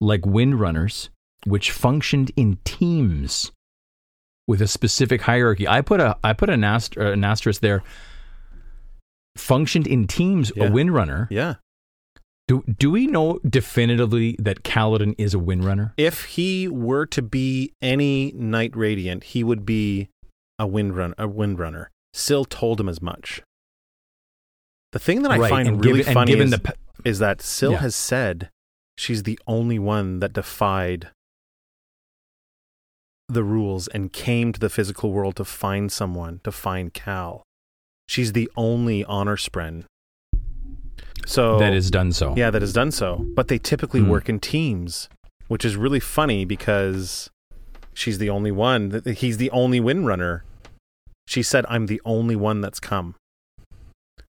like 0.00 0.22
windrunners, 0.22 1.08
which 1.46 1.70
functioned 1.70 2.30
in 2.36 2.58
teams 2.64 3.52
with 4.48 4.60
a 4.60 4.66
specific 4.68 5.22
hierarchy. 5.22 5.66
I 5.68 5.80
put 5.80 6.00
a 6.00 6.16
I 6.24 6.32
put 6.32 6.50
an, 6.50 6.64
ast- 6.64 6.96
an 6.96 7.24
asterisk 7.24 7.60
there. 7.60 7.82
Functioned 9.36 9.86
in 9.86 10.06
teams, 10.06 10.52
Yeah. 10.54 10.64
a 10.64 10.70
windrunner. 10.70 11.26
Yeah. 11.30 11.54
Do 12.48 12.64
do 12.78 12.90
we 12.90 13.06
know 13.06 13.38
definitively 13.48 14.36
that 14.38 14.62
Kaladin 14.62 15.14
is 15.16 15.32
a 15.32 15.38
windrunner? 15.38 15.92
If 15.96 16.24
he 16.24 16.68
were 16.68 17.06
to 17.06 17.22
be 17.22 17.72
any 17.80 18.32
Knight 18.32 18.76
Radiant, 18.76 19.24
he 19.24 19.42
would 19.44 19.64
be 19.64 20.08
a 20.58 20.66
wind 20.66 20.96
run 20.96 21.14
a 21.16 21.28
windrunner. 21.28 21.86
Syl 22.12 22.44
told 22.44 22.78
him 22.80 22.88
as 22.88 23.00
much. 23.00 23.42
The 24.92 24.98
thing 24.98 25.22
that 25.22 25.30
I 25.32 25.38
Right, 25.38 25.48
find 25.50 25.68
and 25.68 25.82
really 25.82 26.00
given- 26.00 26.08
and 26.08 26.14
funny 26.14 26.32
given 26.32 26.44
is, 26.46 26.50
the 26.50 26.74
is 27.04 27.18
that 27.18 27.40
Syl 27.42 27.72
Yeah. 27.72 27.78
has 27.78 27.94
said 27.96 28.50
she's 28.96 29.22
the 29.24 29.38
only 29.46 29.78
one 29.78 30.20
that 30.20 30.32
defied 30.32 31.10
the 33.28 33.42
rules 33.44 33.88
and 33.88 34.12
came 34.12 34.52
to 34.52 34.60
the 34.60 34.68
physical 34.68 35.12
world 35.12 35.36
to 35.36 35.44
find 35.44 35.90
someone, 35.90 36.40
to 36.44 36.52
find 36.52 36.92
Kal. 36.92 37.42
She's 38.08 38.32
the 38.32 38.50
only 38.56 39.04
honor 39.04 39.36
spren. 39.36 39.84
So 41.24 41.58
that 41.58 41.72
is 41.72 41.90
done 41.90 42.12
so. 42.12 42.34
yeah, 42.36 42.50
that 42.50 42.60
has 42.62 42.72
done 42.72 42.90
so. 42.90 43.24
But 43.34 43.48
they 43.48 43.58
typically 43.58 44.00
Hmm. 44.00 44.08
work 44.08 44.28
in 44.28 44.40
teams, 44.40 45.08
which 45.48 45.64
is 45.64 45.76
really 45.76 46.00
funny 46.00 46.44
because 46.44 47.30
she's 47.94 48.18
the 48.18 48.28
only 48.28 48.50
one. 48.50 49.02
He's 49.06 49.38
the 49.38 49.50
only 49.50 49.80
windrunner. 49.80 50.42
She 51.26 51.42
said, 51.42 51.64
"I'm 51.68 51.86
the 51.86 52.02
only 52.04 52.34
one 52.36 52.60
that's 52.60 52.80
come." 52.80 53.14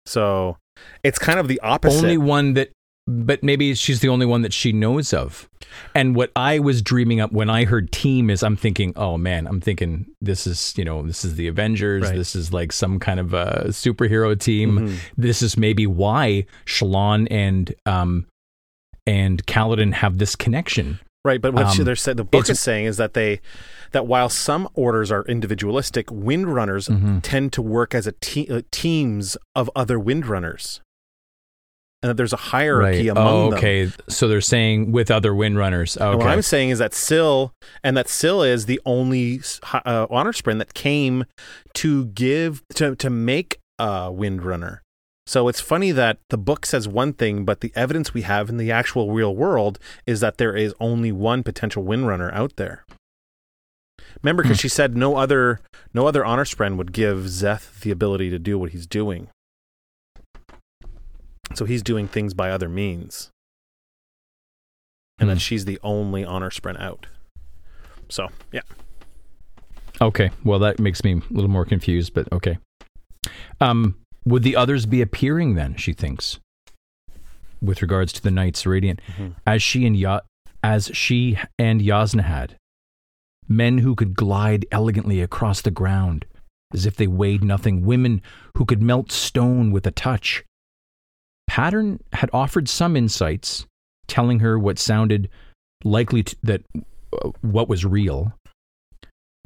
So 0.05 0.59
it's 1.05 1.19
kind 1.19 1.39
of 1.39 1.49
the 1.49 1.61
opposite. 1.61 1.99
only 1.99 2.19
one 2.19 2.55
that 2.55 2.71
but 3.09 3.43
maybe 3.43 3.75
she's 3.75 3.99
the 3.99 4.09
only 4.09 4.25
one 4.25 4.43
that 4.43 4.53
she 4.53 4.73
knows 4.73 5.13
of 5.13 5.49
and 5.93 6.15
what 6.15 6.31
i 6.37 6.61
was 6.61 6.81
dreaming 6.81 7.19
up 7.21 7.33
when 7.33 7.51
i 7.51 7.65
heard 7.65 7.91
team 7.91 8.31
is 8.31 8.45
i'm 8.45 8.55
thinking 8.57 8.93
oh 8.95 9.19
man 9.19 9.45
i'm 9.49 9.61
thinking 9.61 10.07
this 10.21 10.47
is 10.47 10.73
you 10.77 10.85
know 10.85 11.03
this 11.03 11.25
is 11.25 11.35
the 11.35 11.49
avengers 11.49 12.03
Right. 12.05 12.15
this 12.15 12.37
is 12.37 12.53
like 12.53 12.71
some 12.73 13.01
kind 13.01 13.19
of 13.19 13.35
a 13.35 13.65
superhero 13.71 14.39
team 14.39 14.79
Mhm. 14.79 14.97
this 15.17 15.43
is 15.43 15.57
maybe 15.57 15.85
why 15.85 16.47
Shallan 16.65 17.27
and 17.29 17.75
um 17.87 18.27
and 19.05 19.45
Kaladin 19.47 19.93
have 19.95 20.19
this 20.19 20.37
connection 20.37 21.01
Right, 21.25 21.41
but 21.41 21.55
what 21.55 21.67
Um, 21.79 21.85
they're 21.85 21.95
the 22.15 22.25
book 22.25 22.51
is 22.51 22.59
saying 22.59 22.87
is 22.87 22.97
that 22.97 23.15
they 23.15 23.41
that 23.93 24.07
while 24.07 24.29
some 24.29 24.69
orders 24.75 25.11
are 25.13 25.25
individualistic, 25.27 26.07
windrunners 26.09 26.89
Mhm. 26.89 27.21
tend 27.23 27.53
to 27.55 27.63
work 27.63 27.95
as 27.95 28.07
a 28.07 28.13
te- 28.13 28.49
uh, 28.51 28.63
teams 28.71 29.37
of 29.55 29.71
other 29.77 29.99
windrunners, 29.99 30.81
and 32.03 32.11
that 32.11 32.17
there's 32.17 32.33
a 32.33 32.37
hierarchy 32.51 33.09
among 33.09 33.27
oh, 33.27 33.51
them. 33.51 33.59
okay 33.59 33.91
so 34.09 34.27
they're 34.27 34.41
saying 34.41 34.91
with 34.91 35.09
other 35.11 35.33
windrunners 35.33 35.97
And 35.97 36.05
okay 36.17 36.17
what 36.25 36.29
I'm 36.33 36.43
saying 36.43 36.71
is 36.71 36.79
that 36.81 36.95
Syl 36.95 37.53
and 37.85 37.97
that 37.97 38.09
Syl 38.09 38.43
is 38.43 38.67
the 38.67 38.81
only 38.85 39.41
uh, 39.73 40.07
honor 40.11 40.33
spren 40.33 40.59
that 40.59 40.75
came 40.75 41.25
to 41.75 42.07
give 42.07 42.63
to 42.75 42.97
to 42.97 43.09
make 43.11 43.59
a 43.79 44.11
windrunner. 44.11 44.79
So 45.27 45.47
it's 45.47 45.61
funny 45.61 45.93
that 45.93 46.19
the 46.31 46.37
book 46.39 46.67
says 46.67 46.89
one 46.89 47.13
thing, 47.13 47.45
but 47.45 47.61
the 47.61 47.73
evidence 47.77 48.13
we 48.13 48.23
have 48.23 48.49
in 48.49 48.57
the 48.57 48.73
actual 48.73 49.13
real 49.13 49.35
world 49.37 49.79
is 50.05 50.19
that 50.21 50.39
there 50.39 50.57
is 50.57 50.75
only 50.81 51.13
one 51.13 51.45
potential 51.45 51.85
windrunner 51.85 52.33
out 52.35 52.57
there. 52.57 52.85
Remember, 54.23 54.43
because 54.43 54.59
Hmm. 54.59 54.63
she 54.63 54.69
said 54.69 54.97
no 54.97 55.17
other 55.17 55.61
no 55.95 56.07
other 56.07 56.25
honor 56.25 56.45
spren 56.45 56.77
would 56.77 56.93
give 56.93 57.21
Szeth 57.27 57.81
the 57.81 57.91
ability 57.91 58.31
to 58.31 58.39
do 58.39 58.59
what 58.59 58.71
he's 58.71 58.87
doing. 58.87 59.29
So 61.55 61.65
he's 61.65 61.83
doing 61.83 62.09
things 62.09 62.33
by 62.35 62.51
other 62.51 62.69
means 62.69 63.31
and 65.19 65.29
Hmm. 65.29 65.35
that 65.35 65.41
she's 65.41 65.65
the 65.65 65.79
only 65.83 66.25
honor 66.25 66.51
spren 66.51 66.81
out. 66.81 67.07
So 68.09 68.29
yeah, 68.53 68.63
Okay, 70.01 70.31
well 70.43 70.59
that 70.59 70.81
makes 70.81 71.05
me 71.05 71.13
a 71.13 71.33
little 71.33 71.51
more 71.51 71.65
confused, 71.65 72.13
but 72.15 72.31
okay. 72.33 72.59
Um, 73.61 73.97
would 74.25 74.43
the 74.43 74.57
others 74.57 74.85
be 74.87 75.01
appearing 75.03 75.55
then? 75.55 75.77
She 75.77 75.93
thinks, 75.93 76.41
with 77.61 77.83
regards 77.83 78.13
to 78.15 78.23
the 78.23 78.31
Knights 78.31 78.67
Radiant, 78.67 79.01
Mhm. 79.17 79.35
as 79.47 79.63
she 79.63 79.87
and 79.87 79.97
ya- 79.97 80.23
as 80.65 80.91
she 80.95 81.39
and 81.59 81.81
Jasnah 81.81 82.25
had, 82.25 82.57
men 83.49 83.79
who 83.79 83.95
could 83.95 84.15
glide 84.15 84.67
elegantly 84.71 85.21
across 85.21 85.61
the 85.61 85.71
ground 85.71 86.25
as 86.73 86.87
if 86.87 86.97
they 86.97 87.07
weighed 87.07 87.45
nothing, 87.45 87.85
women 87.85 88.23
who 88.57 88.65
could 88.65 88.83
melt 88.83 89.13
stone 89.13 89.71
with 89.71 89.87
a 89.87 89.91
touch, 89.91 90.45
Pattern 91.47 92.03
had 92.13 92.31
offered 92.33 92.69
some 92.69 92.97
insights, 92.97 93.67
telling 94.07 94.41
her 94.41 94.59
what 94.59 94.79
sounded 94.79 95.29
likely 95.85 96.23
to, 96.23 96.37
that 96.43 96.63
uh, 96.75 97.31
what 97.43 97.69
was 97.69 97.85
real, 97.85 98.33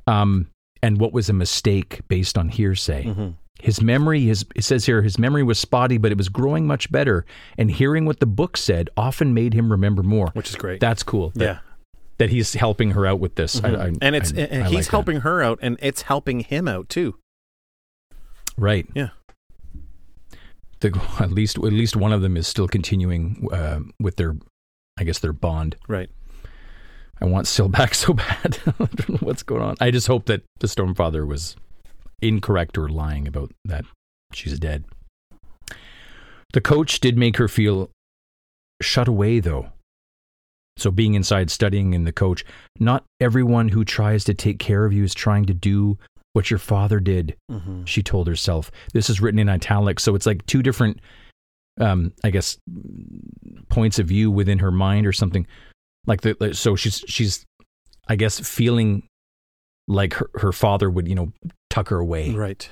um, 0.06 0.48
and 0.82 0.98
what 0.98 1.12
was 1.12 1.28
a 1.28 1.32
mistake 1.32 2.00
based 2.08 2.38
on 2.38 2.48
hearsay. 2.48 3.04
Mm-hmm. 3.04 3.30
His 3.58 3.80
memory, 3.80 4.20
his, 4.20 4.44
it 4.54 4.64
says 4.64 4.84
here, 4.84 5.00
his 5.00 5.18
memory 5.18 5.42
was 5.42 5.58
spotty, 5.58 5.96
but 5.96 6.12
it 6.12 6.18
was 6.18 6.28
growing 6.28 6.66
much 6.66 6.92
better. 6.92 7.24
And 7.56 7.70
hearing 7.70 8.04
what 8.04 8.20
the 8.20 8.26
book 8.26 8.56
said 8.56 8.90
often 8.98 9.32
made 9.32 9.54
him 9.54 9.70
remember 9.70 10.02
more. 10.02 10.28
Which 10.34 10.50
is 10.50 10.56
great. 10.56 10.78
That's 10.78 11.02
cool. 11.02 11.32
That, 11.36 11.44
yeah. 11.44 11.58
That 12.18 12.30
he's 12.30 12.54
helping 12.54 12.92
her 12.92 13.06
out 13.06 13.20
with 13.20 13.34
this. 13.34 13.62
I- 13.62 13.68
I- 13.68 13.92
and 14.00 14.16
it's 14.16 14.32
I- 14.32 14.40
and 14.42 14.66
he's 14.66 14.74
like 14.74 14.84
that. 14.86 14.90
helping 14.90 15.20
her 15.20 15.42
out 15.42 15.58
and 15.62 15.76
it's 15.80 16.02
helping 16.02 16.40
him 16.40 16.66
out 16.68 16.88
too. 16.88 17.16
Right. 18.56 18.86
Yeah. 18.94 19.10
The, 20.80 20.98
at 21.20 21.30
least 21.30 21.56
at 21.56 21.64
least 21.64 21.96
one 21.96 22.12
of 22.12 22.22
them 22.22 22.36
is 22.36 22.46
still 22.46 22.68
continuing 22.68 23.48
uh, 23.52 23.80
with 24.00 24.16
their, 24.16 24.36
I 24.98 25.04
guess 25.04 25.18
their 25.18 25.32
bond. 25.32 25.76
Right. 25.88 26.10
I 27.20 27.24
want 27.24 27.46
Syl 27.46 27.68
back 27.68 27.94
so 28.02 28.12
bad. 28.14 28.58
I 28.66 28.72
don't 28.78 29.08
know 29.08 29.16
what's 29.20 29.42
going 29.42 29.62
on. 29.62 29.76
I 29.80 29.90
just 29.90 30.06
hope 30.06 30.26
that 30.26 30.42
the 30.60 30.66
Stormfather 30.66 31.26
was 31.26 31.56
incorrect 32.22 32.78
or 32.78 32.88
lying 32.88 33.26
about 33.28 33.52
that 33.64 33.84
she's 34.32 34.58
dead. 34.58 34.84
The 36.52 36.60
coach 36.60 37.00
did 37.00 37.18
make 37.18 37.36
her 37.36 37.48
feel 37.48 37.90
shut 38.80 39.08
away, 39.08 39.40
though. 39.40 39.68
So, 40.78 40.90
being 40.90 41.14
inside 41.14 41.50
studying 41.50 41.94
in 41.94 42.04
the 42.04 42.12
coach, 42.12 42.44
not 42.78 43.04
everyone 43.20 43.68
who 43.68 43.84
tries 43.84 44.24
to 44.24 44.34
take 44.34 44.58
care 44.58 44.84
of 44.84 44.92
you 44.92 45.04
is 45.04 45.14
trying 45.14 45.46
to 45.46 45.54
do 45.54 45.98
what 46.34 46.50
your 46.50 46.58
father 46.58 47.00
did, 47.00 47.34
Mm-hmm. 47.50 47.84
she 47.84 48.02
told 48.02 48.26
herself. 48.28 48.70
This 48.92 49.08
is 49.08 49.20
written 49.20 49.38
in 49.38 49.48
italics, 49.48 50.02
so 50.02 50.14
it's 50.14 50.26
like 50.26 50.44
two 50.44 50.62
different, 50.62 51.00
um, 51.80 52.12
I 52.22 52.28
guess, 52.30 52.58
points 53.70 53.98
of 53.98 54.06
view 54.08 54.30
within 54.30 54.58
her 54.58 54.70
mind 54.70 55.06
or 55.06 55.12
something. 55.14 55.46
Like 56.06 56.20
the 56.20 56.52
so 56.52 56.76
she's 56.76 57.02
she's, 57.08 57.44
I 58.06 58.16
guess, 58.16 58.38
feeling 58.38 59.08
like 59.88 60.12
her 60.14 60.28
her 60.34 60.52
father 60.52 60.90
would 60.90 61.08
you 61.08 61.14
know 61.14 61.32
tuck 61.70 61.88
her 61.88 61.98
away, 61.98 62.32
Right. 62.32 62.68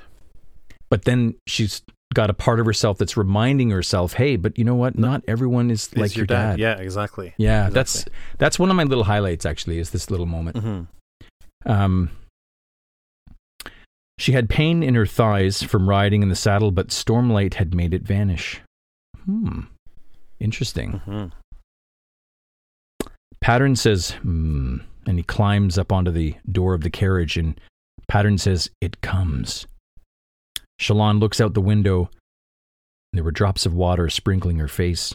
but 0.90 1.04
then 1.06 1.34
she's 1.46 1.80
got 2.14 2.30
a 2.30 2.34
part 2.34 2.60
of 2.60 2.66
herself 2.66 2.96
that's 2.98 3.16
reminding 3.16 3.70
herself, 3.70 4.14
hey, 4.14 4.36
but 4.36 4.56
you 4.58 4.64
know 4.64 4.74
what? 4.74 4.96
Not 4.98 5.22
everyone 5.28 5.70
is 5.70 5.86
It's 5.88 5.96
like 5.96 6.16
your 6.16 6.26
dad. 6.26 6.58
Yeah, 6.58 6.76
exactly. 6.78 7.34
Yeah, 7.36 7.66
Exactly. 7.66 7.74
that's 7.74 8.04
that's 8.38 8.58
one 8.58 8.70
of 8.70 8.76
my 8.76 8.84
little 8.84 9.04
highlights. 9.04 9.44
Actually, 9.44 9.78
is 9.78 9.90
this 9.90 10.10
little 10.10 10.26
moment. 10.26 10.56
Mm-hmm. 10.56 11.70
Um, 11.70 12.10
she 14.18 14.32
had 14.32 14.48
pain 14.48 14.82
in 14.82 14.94
her 14.94 15.06
thighs 15.06 15.62
from 15.62 15.88
riding 15.88 16.22
in 16.22 16.28
the 16.28 16.36
saddle, 16.36 16.70
but 16.70 16.88
Stormlight 16.88 17.54
had 17.54 17.74
made 17.74 17.92
it 17.92 18.02
vanish. 18.02 18.60
Hmm. 19.24 19.60
Interesting. 20.40 21.00
Mm-hmm. 21.06 21.26
Pattern 23.40 23.76
says, 23.76 24.12
hmm, 24.22 24.78
and 25.06 25.18
he 25.18 25.22
climbs 25.22 25.76
up 25.78 25.92
onto 25.92 26.10
the 26.10 26.34
door 26.50 26.74
of 26.74 26.82
the 26.82 26.90
carriage, 26.90 27.36
and 27.36 27.60
Pattern 28.08 28.38
says, 28.38 28.70
it 28.80 29.00
comes. 29.00 29.66
Shallan 30.84 31.18
looks 31.18 31.40
out 31.40 31.54
the 31.54 31.62
window. 31.62 32.10
There 33.14 33.24
were 33.24 33.30
drops 33.30 33.64
of 33.64 33.72
water 33.72 34.10
sprinkling 34.10 34.58
her 34.58 34.68
face. 34.68 35.14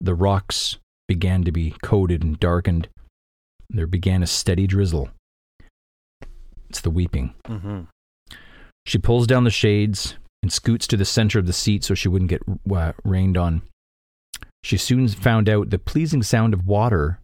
The 0.00 0.14
rocks 0.14 0.78
began 1.08 1.42
to 1.42 1.50
be 1.50 1.74
coated 1.82 2.22
and 2.22 2.38
darkened. 2.38 2.88
There 3.68 3.88
began 3.88 4.22
a 4.22 4.26
steady 4.28 4.68
drizzle. 4.68 5.10
It's 6.70 6.80
the 6.80 6.90
weeping. 6.90 7.34
Mm-hmm. 7.48 7.80
She 8.86 8.98
pulls 8.98 9.26
down 9.26 9.42
the 9.42 9.50
shades 9.50 10.14
and 10.42 10.52
scoots 10.52 10.86
to 10.88 10.96
the 10.96 11.04
center 11.04 11.40
of 11.40 11.46
the 11.46 11.52
seat 11.52 11.82
so 11.82 11.94
she 11.94 12.08
wouldn't 12.08 12.30
get 12.30 12.42
uh, 12.72 12.92
rained 13.02 13.36
on. 13.36 13.62
She 14.62 14.76
soon 14.76 15.08
found 15.08 15.48
out 15.48 15.70
the 15.70 15.78
pleasing 15.78 16.22
sound 16.22 16.54
of 16.54 16.66
water 16.66 17.18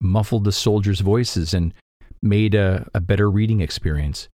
muffled 0.00 0.44
the 0.44 0.52
soldiers' 0.52 1.00
voices 1.00 1.52
and 1.52 1.74
made 2.22 2.54
a, 2.54 2.88
a 2.94 3.00
better 3.00 3.28
reading 3.28 3.60
experience. 3.60 4.28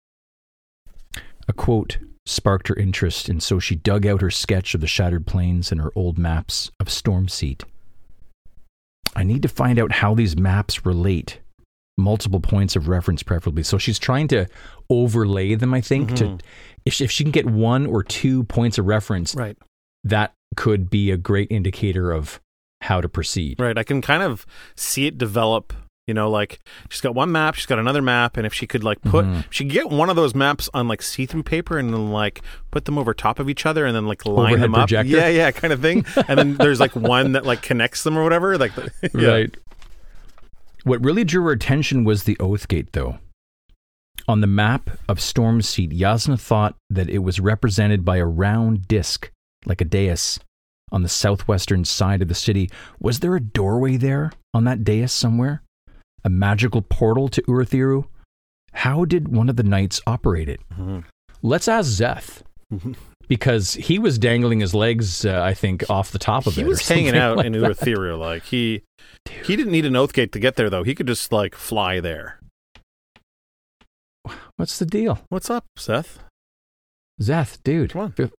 A 1.46 1.52
quote 1.52 1.98
sparked 2.30 2.68
her 2.68 2.76
interest, 2.76 3.28
and 3.28 3.42
so 3.42 3.58
she 3.58 3.74
dug 3.74 4.06
out 4.06 4.20
her 4.22 4.30
sketch 4.30 4.74
of 4.74 4.80
the 4.80 4.86
shattered 4.86 5.26
plains 5.26 5.70
and 5.72 5.80
her 5.80 5.90
old 5.94 6.16
maps 6.18 6.70
of 6.78 6.86
Stormseat. 6.88 7.62
I 9.16 9.24
need 9.24 9.42
to 9.42 9.48
find 9.48 9.78
out 9.78 9.92
how 9.92 10.14
these 10.14 10.36
maps 10.36 10.86
relate. 10.86 11.40
Multiple 11.98 12.40
points 12.40 12.76
of 12.76 12.88
reference, 12.88 13.22
preferably. 13.22 13.62
So 13.64 13.76
she's 13.76 13.98
trying 13.98 14.28
to 14.28 14.46
overlay 14.88 15.54
them, 15.56 15.74
I 15.74 15.80
think. 15.80 16.14
To 16.16 16.24
Mhm. 16.24 16.40
if 16.86 16.94
she, 16.94 17.04
if 17.04 17.10
she 17.10 17.24
can 17.24 17.32
get 17.32 17.46
one 17.46 17.86
or 17.86 18.02
two 18.02 18.44
points 18.44 18.78
of 18.78 18.86
reference, 18.86 19.34
Right. 19.34 19.58
that 20.04 20.32
could 20.56 20.88
be 20.88 21.10
a 21.10 21.16
great 21.16 21.48
indicator 21.50 22.12
of 22.12 22.40
how 22.82 23.00
to 23.00 23.08
proceed. 23.08 23.58
Right. 23.60 23.76
I 23.76 23.82
can 23.82 24.00
kind 24.00 24.22
of 24.22 24.46
see 24.76 25.06
it 25.06 25.18
develop. 25.18 25.72
You 26.10 26.14
know, 26.14 26.28
like 26.28 26.58
she's 26.88 27.00
got 27.00 27.14
one 27.14 27.30
map, 27.30 27.54
she's 27.54 27.66
got 27.66 27.78
another 27.78 28.02
map, 28.02 28.36
and 28.36 28.44
if 28.44 28.52
she 28.52 28.66
could 28.66 28.82
like 28.82 29.00
put, 29.02 29.24
Mhm. 29.24 29.44
she 29.48 29.62
could 29.62 29.72
get 29.72 29.90
one 29.90 30.10
of 30.10 30.16
those 30.16 30.34
maps 30.34 30.68
on 30.74 30.88
like 30.88 31.02
see-through 31.02 31.44
paper 31.44 31.78
and 31.78 31.94
then 31.94 32.10
like 32.10 32.42
put 32.72 32.84
them 32.86 32.98
over 32.98 33.14
top 33.14 33.38
of 33.38 33.48
each 33.48 33.64
other 33.64 33.86
and 33.86 33.94
then 33.94 34.06
like 34.06 34.26
line 34.26 34.38
Overhead 34.54 34.60
them 34.64 34.74
up. 34.74 34.80
projector? 34.88 35.08
Yeah, 35.16 35.28
yeah, 35.28 35.50
kind 35.52 35.72
of 35.72 35.80
thing. 35.80 36.04
and 36.26 36.36
then 36.36 36.54
there's 36.56 36.80
like 36.80 36.96
one 36.96 37.30
that 37.32 37.46
like 37.46 37.62
connects 37.62 38.02
them 38.02 38.18
or 38.18 38.24
whatever. 38.24 38.58
Like, 38.58 38.74
the, 38.74 38.90
yeah. 39.14 39.28
Right. 39.28 39.56
What 40.84 41.04
really 41.04 41.22
drew 41.24 41.44
her 41.44 41.52
attention 41.52 42.02
was 42.04 42.24
the 42.24 42.36
Oath 42.40 42.66
Gate, 42.66 42.92
though. 42.92 43.18
On 44.26 44.40
the 44.40 44.46
map 44.46 44.90
of 45.08 45.18
Stormseat, 45.18 45.96
Jasnah 45.98 46.40
thought 46.40 46.74
that 46.88 47.08
it 47.08 47.18
was 47.18 47.38
represented 47.40 48.04
by 48.04 48.16
a 48.16 48.26
round 48.26 48.88
disc, 48.88 49.30
like 49.66 49.80
a 49.80 49.84
dais, 49.84 50.38
on 50.92 51.02
the 51.02 51.08
southwestern 51.08 51.84
side 51.84 52.22
of 52.22 52.28
the 52.28 52.34
city. 52.34 52.70
Was 52.98 53.20
there 53.20 53.36
a 53.36 53.40
doorway 53.40 53.96
there 53.96 54.32
on 54.54 54.64
that 54.64 54.82
dais 54.84 55.12
somewhere? 55.12 55.62
A 56.24 56.28
magical 56.28 56.82
portal 56.82 57.28
to 57.28 57.42
Urithiru? 57.42 58.06
How 58.72 59.04
did 59.04 59.28
one 59.28 59.48
of 59.48 59.56
the 59.56 59.62
knights 59.62 60.00
operate 60.06 60.48
it? 60.48 60.60
Mhm. 60.78 61.04
Let's 61.42 61.66
ask 61.68 61.90
Szeth. 62.00 62.42
Mhm. 62.72 62.96
Because 63.28 63.74
he 63.74 63.98
was 63.98 64.18
dangling 64.18 64.60
his 64.60 64.74
legs, 64.74 65.24
uh, 65.24 65.40
I 65.42 65.54
think, 65.54 65.88
off 65.88 66.10
the 66.10 66.18
top 66.18 66.46
of 66.46 66.54
He 66.54 66.62
it. 66.62 66.64
or 66.64 66.68
was 66.68 66.86
hanging 66.86 67.16
out 67.16 67.36
like 67.38 67.46
in 67.46 67.52
that. 67.52 67.60
Urithiru. 67.62 68.18
Like 68.18 68.42
he, 68.44 68.82
he 69.44 69.56
didn't 69.56 69.72
need 69.72 69.86
an 69.86 69.96
oath 69.96 70.12
gate 70.12 70.32
to 70.32 70.38
get 70.40 70.56
there 70.56 70.68
though. 70.68 70.82
He 70.82 70.94
could 70.94 71.06
just 71.06 71.32
like 71.32 71.54
fly 71.54 72.00
there. 72.00 72.38
What's 74.56 74.78
the 74.78 74.86
deal? 74.86 75.20
What's 75.30 75.48
up, 75.48 75.64
Szeth? 75.78 76.18
Szeth, 77.20 77.58
dude, 77.64 77.92
Come 77.92 78.12
on. 78.18 78.30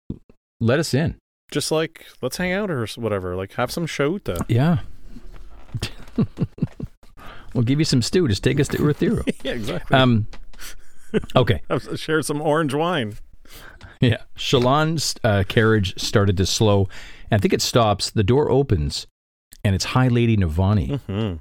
let 0.60 0.80
us 0.80 0.94
in. 0.94 1.16
Just 1.52 1.72
like 1.72 2.06
let's 2.22 2.38
hang 2.38 2.52
out 2.54 2.70
or 2.70 2.86
whatever. 2.96 3.36
Like 3.36 3.54
have 3.54 3.72
some 3.72 3.88
shota. 3.88 4.44
Yeah. 4.48 4.80
we'll 7.54 7.64
give 7.64 7.80
you 7.80 7.86
some 7.86 8.02
stew. 8.02 8.28
Just 8.28 8.44
take 8.44 8.60
us 8.60 8.68
to 8.70 8.78
Urithiru. 8.78 9.24
yeah, 9.44 9.52
exactly. 9.54 9.96
Um, 9.98 10.28
okay. 11.36 11.62
Share 11.96 12.22
some 12.22 12.42
orange 12.42 12.74
wine. 12.74 13.18
Yeah. 14.00 14.18
Shallan's 14.36 15.16
uh, 15.24 15.44
carriage 15.48 16.00
started 16.00 16.38
to 16.38 16.46
slow. 16.46 16.88
And 17.30 17.40
I 17.40 17.42
think 17.42 17.54
it 17.54 17.62
stops. 17.62 18.10
The 18.10 18.24
door 18.24 18.50
opens, 18.50 19.08
and 19.64 19.76
it's 19.76 19.86
High 19.86 20.08
Lady 20.10 20.36
Navani. 20.38 21.00
hmm 21.02 21.36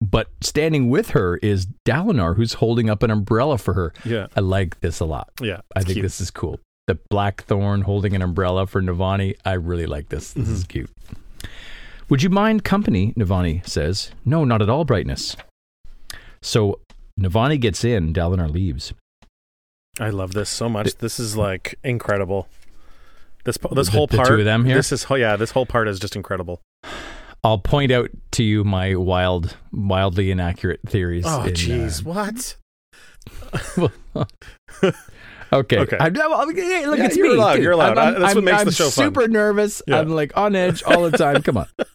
But 0.00 0.28
standing 0.40 0.90
with 0.90 1.10
her 1.10 1.36
is 1.38 1.66
Dalinar, 1.86 2.36
who's 2.36 2.54
holding 2.54 2.90
up 2.90 3.02
an 3.02 3.10
umbrella 3.10 3.58
for 3.58 3.74
her. 3.74 3.92
Yeah, 4.04 4.26
I 4.36 4.40
like 4.40 4.80
this 4.80 5.00
a 5.00 5.04
lot. 5.04 5.30
yeah. 5.40 5.60
I 5.76 5.80
think 5.80 5.94
cute. 5.94 6.02
this 6.02 6.20
is 6.20 6.30
cool. 6.30 6.60
The 6.86 6.98
Blackthorn 7.08 7.82
holding 7.82 8.14
an 8.14 8.20
umbrella 8.20 8.66
for 8.66 8.82
Navani. 8.82 9.36
I 9.46 9.52
really 9.54 9.86
like 9.86 10.10
this. 10.10 10.32
This 10.34 10.48
is 10.50 10.64
cute. 10.64 10.90
Would 12.08 12.22
you 12.22 12.30
mind 12.30 12.64
company? 12.64 13.12
Navani 13.16 13.66
says. 13.66 14.10
No, 14.24 14.44
not 14.44 14.60
at 14.62 14.68
all, 14.68 14.84
brightness. 14.84 15.36
So 16.42 16.80
Navani 17.18 17.58
gets 17.60 17.84
in, 17.84 18.12
Dalinar 18.12 18.50
leaves. 18.50 18.92
I 19.98 20.10
love 20.10 20.32
this 20.32 20.50
so 20.50 20.68
much. 20.68 20.96
This 20.96 21.18
is 21.20 21.36
like 21.36 21.78
incredible. 21.84 22.48
This 23.44 23.58
this 23.72 23.86
The- 23.88 23.92
whole 23.92 24.06
the 24.06 24.16
part. 24.16 24.28
two 24.28 24.34
of 24.34 24.44
them 24.44 24.64
here? 24.64 24.74
This 24.76 24.92
is 24.92 25.06
oh 25.08 25.14
yeah. 25.14 25.36
This 25.36 25.52
whole 25.52 25.66
part 25.66 25.88
is 25.88 25.98
just 25.98 26.16
incredible. 26.16 26.60
I'll 27.42 27.58
point 27.58 27.92
out 27.92 28.10
to 28.32 28.42
you 28.42 28.64
my 28.64 28.94
wild, 28.94 29.56
wildly 29.72 30.30
inaccurate 30.30 30.80
theories. 30.86 31.24
Oh 31.26 31.42
uh, 31.42 31.48
jeez, 31.48 32.02
what? 32.02 32.56
Okay. 35.52 35.78
Okay. 35.78 35.96
I'm, 36.00 36.12
well, 36.14 36.48
hey, 36.50 36.86
look, 36.86 36.98
Yeah, 36.98 37.06
it's 37.06 37.16
you're 37.16 37.28
me. 37.28 37.34
allowed, 37.36 37.54
dude. 37.54 37.62
you're 37.64 37.72
allowed. 37.72 37.98
I'm, 37.98 38.08
I- 38.16 38.18
that's 38.18 38.24
I'm- 38.24 38.34
what 38.36 38.44
makes 38.44 38.58
I'm 38.60 38.66
the 38.66 38.72
show 38.72 38.90
fun. 38.90 39.04
super 39.06 39.28
nervous. 39.28 39.82
Yeah. 39.86 40.00
I'm 40.00 40.08
like 40.10 40.36
on 40.36 40.54
edge 40.56 40.82
all 40.84 41.08
the 41.08 41.16
time. 41.16 41.42
Come 41.42 41.56
on. 41.58 41.66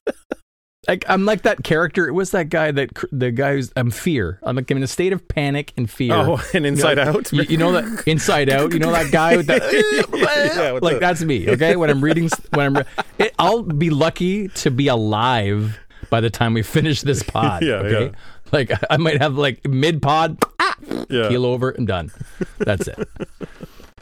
Like 0.88 1.06
I'm 1.08 1.24
like 1.24 1.44
that 1.44 1.64
character. 1.64 2.08
It 2.08 2.14
was 2.14 2.32
that 2.32 2.50
guy 2.50 2.72
that 2.72 2.90
the 3.12 3.30
guy 3.30 3.54
who's 3.54 3.72
I'm 3.76 3.92
fear. 3.92 4.40
I'm 4.42 4.56
like 4.56 4.72
I'm 4.72 4.78
in 4.78 4.82
a 4.84 4.88
state 4.88 5.14
of 5.14 5.28
panic 5.28 5.72
and 5.78 5.88
fear. 5.88 6.14
Oh, 6.16 6.42
and 6.54 6.66
Inside 6.66 6.98
You 6.98 7.06
know, 7.06 7.12
Out. 7.12 7.32
You, 7.34 7.42
you 7.44 7.58
know 7.58 7.72
that 7.74 8.08
Inside 8.08 8.50
Out. 8.50 8.74
You 8.74 8.80
know 8.80 8.90
that 8.92 9.12
guy 9.12 9.38
with 9.38 9.46
that. 9.48 9.62
Yeah, 10.56 10.80
like 10.82 10.96
the- 10.96 11.00
that's 11.00 11.22
me. 11.22 11.48
Okay, 11.48 11.76
when 11.76 11.92
I'm 11.92 12.04
reading, 12.04 12.30
when 12.54 12.66
I'm, 12.68 12.78
re- 12.78 12.86
it, 13.20 13.36
I'll 13.38 13.62
be 13.62 13.92
lucky 13.92 14.48
to 14.48 14.72
be 14.72 14.88
alive 14.88 15.78
by 16.10 16.22
the 16.22 16.30
time 16.32 16.56
we 16.56 16.64
finish 16.64 17.02
this 17.02 17.22
pod. 17.22 17.62
Yeah, 17.62 17.74
okay, 17.74 18.06
yeah. 18.06 18.12
like 18.52 18.72
I 18.90 18.98
might 18.98 19.22
have 19.22 19.36
like 19.36 19.68
mid 19.68 20.02
pod, 20.02 20.38
yeah. 21.10 21.30
keel 21.30 21.46
over 21.46 21.70
and 21.70 21.88
done. 21.88 22.12
That's 22.58 22.88
it. 22.88 23.08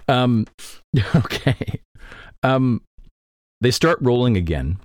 Um, 0.08 0.48
okay. 1.16 1.82
Um, 2.44 2.82
they 3.62 3.72
start 3.72 4.00
rolling 4.02 4.38
again, 4.38 4.78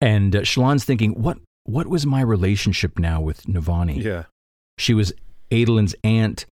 and 0.00 0.34
uh, 0.36 0.40
Shallan's 0.40 0.84
thinking, 0.84 1.20
"What? 1.20 1.38
What 1.64 1.88
was 1.88 2.06
my 2.06 2.20
relationship 2.20 2.98
now 2.98 3.20
with 3.20 3.42
Navani? 3.42 4.02
Yeah. 4.02 4.24
She 4.78 4.94
was 4.94 5.12
Adolin's 5.50 5.94
aunt, 6.04 6.46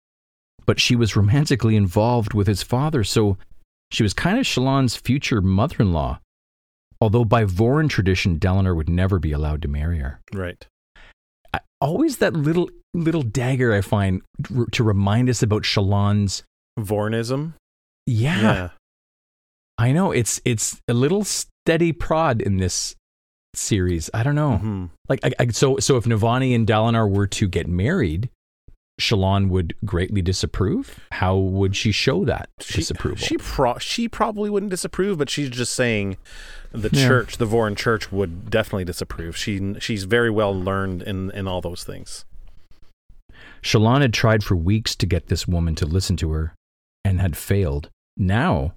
but 0.66 0.80
she 0.80 0.96
was 0.96 1.16
romantically 1.16 1.76
involved 1.76 2.34
with 2.34 2.48
his 2.48 2.64
father, 2.64 3.04
so 3.04 3.38
she 3.92 4.02
was 4.02 4.14
kind 4.14 4.40
of 4.40 4.46
Shallan's 4.46 4.96
future 4.96 5.42
mother-in-law. 5.42 6.20
Although 7.00 7.26
by 7.26 7.44
Vorin 7.44 7.90
tradition, 7.90 8.40
Dalinar 8.40 8.76
would 8.76 8.90
never 8.90 9.20
be 9.20 9.34
allowed 9.34 9.62
to 9.64 9.68
marry 9.68 10.00
her. 10.00 10.22
Right. 10.34 10.66
I, 11.54 11.60
always 11.82 12.18
that 12.18 12.34
little 12.34 12.70
little 12.94 13.24
dagger 13.24 13.74
I 13.74 13.82
find 13.82 14.22
r- 14.56 14.66
to 14.72 14.84
remind 14.84 15.30
us 15.30 15.42
about 15.44 15.64
Shallan's. 15.64 16.44
Vorinism. 16.80 17.54
Yeah, 18.06 18.70
I 19.78 19.92
know 19.92 20.12
it's 20.12 20.42
it's 20.46 20.80
a 20.88 20.94
little 20.94 21.24
steady 21.24 21.92
prod 21.94 22.42
in 22.42 22.58
this 22.58 22.96
series. 23.56 24.10
I 24.14 24.24
don't 24.24 24.36
know. 24.36 24.60
Mhm. 24.64 24.90
Like, 25.08 25.20
I, 25.24 25.32
I, 25.40 25.48
so 25.50 25.78
so 25.78 25.98
if 25.98 26.06
Navani 26.06 26.56
and 26.56 26.68
Dalinar 26.68 27.10
were 27.10 27.28
to 27.28 27.48
get 27.48 27.68
married, 27.68 28.30
Shallan 29.00 29.50
would 29.50 29.76
greatly 29.86 30.22
disapprove. 30.22 31.00
How 31.12 31.38
would 31.38 31.76
she 31.76 31.92
show 31.92 32.26
that 32.26 32.50
She, 32.60 32.76
disapproval? 32.82 33.18
she 33.18 33.38
pro- 33.38 33.78
she 33.78 34.08
probably 34.10 34.50
wouldn't 34.50 34.72
disapprove, 34.72 35.18
but 35.20 35.30
she's 35.30 35.50
just 35.50 35.74
saying 35.74 36.18
the 36.72 36.90
Yeah. 36.92 37.08
church, 37.08 37.38
the 37.38 37.46
Vorin 37.48 37.78
church, 37.78 38.12
would 38.12 38.50
definitely 38.50 38.86
disapprove. 38.86 39.38
She 39.38 39.76
she's 39.80 40.04
very 40.06 40.30
well 40.32 40.54
learned 40.60 41.04
in 41.04 41.30
in 41.32 41.48
all 41.48 41.62
those 41.62 41.84
things. 41.84 42.26
Shallan 43.64 44.02
had 44.02 44.14
tried 44.14 44.44
for 44.44 44.56
weeks 44.56 44.96
to 44.98 45.06
get 45.06 45.28
this 45.28 45.48
woman 45.48 45.74
to 45.76 45.86
listen 45.86 46.18
to 46.18 46.32
her 46.32 46.54
and 47.04 47.20
had 47.20 47.38
failed. 47.38 47.90
Now, 48.18 48.74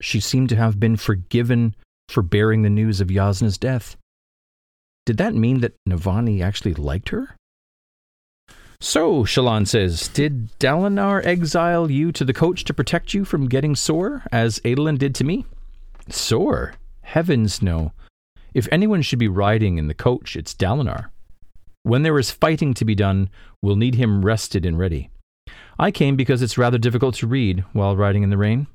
she 0.00 0.20
seemed 0.20 0.50
to 0.50 0.56
have 0.56 0.78
been 0.78 0.96
forgiven 0.96 1.74
for 2.08 2.22
bearing 2.22 2.62
the 2.62 2.70
news 2.70 3.00
of 3.00 3.08
Jasnah's 3.08 3.58
death. 3.58 3.96
Did 5.06 5.16
that 5.16 5.34
mean 5.34 5.60
that 5.60 5.74
Navani 5.88 6.42
actually 6.42 6.74
liked 6.74 7.08
her? 7.08 7.34
So, 8.82 9.24
Shallan 9.24 9.66
says, 9.66 10.08
did 10.08 10.58
Dalinar 10.58 11.24
exile 11.24 11.90
you 11.90 12.12
to 12.12 12.24
the 12.24 12.32
coach 12.32 12.64
to 12.64 12.74
protect 12.74 13.12
you 13.12 13.24
from 13.24 13.48
getting 13.48 13.76
sore, 13.76 14.22
as 14.32 14.58
Adolin 14.60 14.98
did 14.98 15.14
to 15.16 15.24
me? 15.24 15.44
Sore? 16.08 16.74
Heavens 17.02 17.60
no. 17.60 17.92
If 18.54 18.68
anyone 18.72 19.02
should 19.02 19.18
be 19.18 19.28
riding 19.28 19.78
in 19.78 19.86
the 19.86 19.94
coach, 19.94 20.34
it's 20.34 20.54
Dalinar. 20.54 21.10
When 21.82 22.02
there 22.02 22.18
is 22.18 22.30
fighting 22.30 22.74
to 22.74 22.84
be 22.84 22.94
done, 22.94 23.30
we'll 23.62 23.76
need 23.76 23.94
him 23.94 24.24
rested 24.24 24.64
and 24.66 24.78
ready. 24.78 25.10
I 25.78 25.90
came 25.90 26.16
because 26.16 26.42
it's 26.42 26.58
rather 26.58 26.78
difficult 26.78 27.14
to 27.16 27.26
read 27.26 27.64
while 27.72 27.96
riding 27.96 28.22
in 28.22 28.30
the 28.30 28.36
rain. 28.36 28.66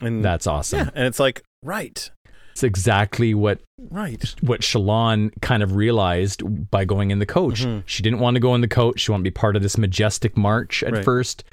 And 0.00 0.24
That's 0.24 0.46
awesome. 0.46 0.78
yeah, 0.80 0.90
and 0.94 1.06
it's 1.06 1.18
like 1.18 1.42
right, 1.62 2.10
It's 2.52 2.62
exactly 2.62 3.34
what 3.34 3.60
right. 3.90 4.22
what 4.40 4.60
Shallan 4.60 5.32
kind 5.40 5.62
of 5.62 5.74
realized 5.76 6.42
by 6.70 6.84
going 6.84 7.10
in 7.10 7.18
the 7.18 7.26
coach. 7.26 7.64
Mhm. 7.64 7.82
She 7.86 8.02
didn't 8.02 8.20
want 8.20 8.34
to 8.36 8.40
go 8.40 8.54
in 8.54 8.60
the 8.60 8.68
coach. 8.68 9.00
She 9.00 9.10
wanted 9.10 9.24
to 9.24 9.30
be 9.30 9.34
part 9.34 9.56
of 9.56 9.62
this 9.62 9.76
majestic 9.78 10.36
march 10.36 10.82
at 10.82 10.92
Right. 10.92 11.04
first. 11.04 11.44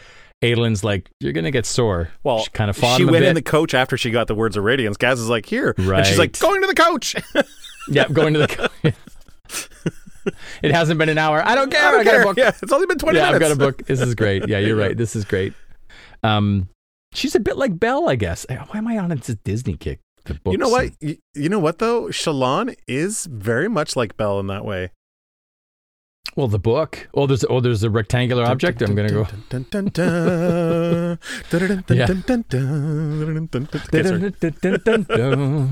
Adolin's 0.43 0.83
like, 0.83 1.09
"You're 1.21 1.31
gonna 1.33 1.49
get 1.49 1.65
sore." 1.65 2.09
Well, 2.23 2.39
she 2.39 2.51
kind 2.51 2.69
of 2.69 2.75
fought 2.77 2.97
she 2.97 3.05
went 3.05 3.19
bit. 3.23 3.29
in 3.29 3.35
the 3.35 3.41
coach 3.41 3.73
after 3.73 3.97
she 3.97 4.11
got 4.11 4.27
the 4.27 4.35
words 4.35 4.57
of 4.57 4.63
radiance. 4.63 4.97
Gaz 4.97 5.19
is 5.19 5.29
like, 5.29 5.45
here, 5.45 5.73
and 5.77 6.05
she's 6.05 6.19
like, 6.19 6.37
going 6.39 6.61
to 6.61 6.67
the 6.67 6.75
coach. 6.75 7.15
yeah, 7.89 8.07
going 8.09 8.33
to 8.33 8.39
the. 8.41 8.47
Co- 8.47 8.91
it 10.61 10.71
hasn't 10.71 10.97
been 10.97 11.09
an 11.09 11.17
hour. 11.17 11.45
I 11.45 11.55
don't 11.55 11.71
care. 11.71 11.87
I 11.87 11.91
don't 11.91 12.05
got 12.05 12.21
a 12.21 12.23
book. 12.23 12.37
Yeah, 12.37 12.51
it's 12.61 12.71
only 12.71 12.87
been 12.87 12.97
twenty 12.97 13.17
yeah, 13.17 13.31
minutes. 13.31 13.43
I've 13.43 13.57
got 13.57 13.63
a 13.63 13.71
book. 13.71 13.85
This 13.85 14.01
is 14.01 14.15
great. 14.15 14.47
Yeah, 14.47 14.59
you're 14.59 14.77
right. 14.77 14.95
This 14.95 15.15
is 15.15 15.25
great. 15.25 15.53
Um, 16.23 16.69
she's 17.13 17.35
a 17.35 17.39
bit 17.39 17.57
like 17.57 17.79
Belle, 17.79 18.09
I 18.09 18.15
guess. 18.15 18.45
Why 18.49 18.77
am 18.77 18.87
I 18.87 18.97
on 18.97 19.11
a 19.11 19.15
Disney 19.15 19.77
kick? 19.77 19.99
You 20.45 20.57
know 20.57 20.69
what? 20.69 20.91
and- 21.01 21.17
You, 21.35 21.49
know 21.49 21.59
what 21.59 21.79
though? 21.79 22.05
Shallan 22.05 22.75
is 22.87 23.25
very 23.25 23.67
much 23.67 23.95
like 23.95 24.17
Belle 24.17 24.39
in 24.39 24.47
that 24.47 24.65
way. 24.65 24.91
Well, 26.35 26.47
the 26.47 26.59
book. 26.59 27.07
Oh, 27.13 27.27
there's 27.27 27.45
oh, 27.49 27.61
there's 27.61 27.83
a 27.83 27.89
rectangular 27.89 28.43
object. 28.43 28.81
I'm 28.81 28.95
gonna 28.95 29.09
go. 29.09 29.27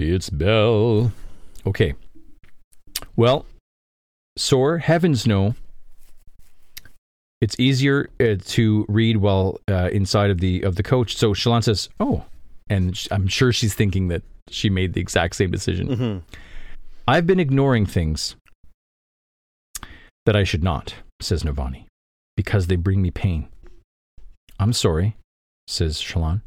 It's 0.00 0.30
Belle. 0.30 1.10
Okay. 1.66 1.92
Well, 3.18 3.44
sore 4.36 4.78
heavens 4.78 5.26
no. 5.26 5.56
It's 7.40 7.58
easier 7.58 8.08
uh, 8.20 8.36
to 8.46 8.86
read 8.88 9.16
while 9.18 9.60
uh, 9.68 9.90
inside 9.92 10.30
of 10.30 10.38
the 10.38 10.62
of 10.62 10.76
the 10.76 10.82
coach. 10.84 11.16
So 11.16 11.34
Shallan 11.34 11.64
says, 11.64 11.88
"Oh," 11.98 12.24
and 12.70 12.96
sh- 12.96 13.08
I'm 13.10 13.26
sure 13.26 13.52
she's 13.52 13.74
thinking 13.74 14.06
that 14.08 14.22
she 14.48 14.70
made 14.70 14.94
the 14.94 15.00
exact 15.00 15.34
same 15.34 15.50
decision. 15.50 15.88
Mhm. 15.88 16.22
I've 17.08 17.26
been 17.26 17.40
ignoring 17.40 17.86
things 17.86 18.36
that 20.24 20.36
I 20.36 20.44
should 20.44 20.62
not, 20.62 20.94
says 21.20 21.42
Navani, 21.42 21.86
because 22.36 22.68
they 22.68 22.76
bring 22.76 23.02
me 23.02 23.10
pain. 23.10 23.48
I'm 24.60 24.72
sorry, 24.72 25.16
says 25.66 25.98
Shallan. 25.98 26.42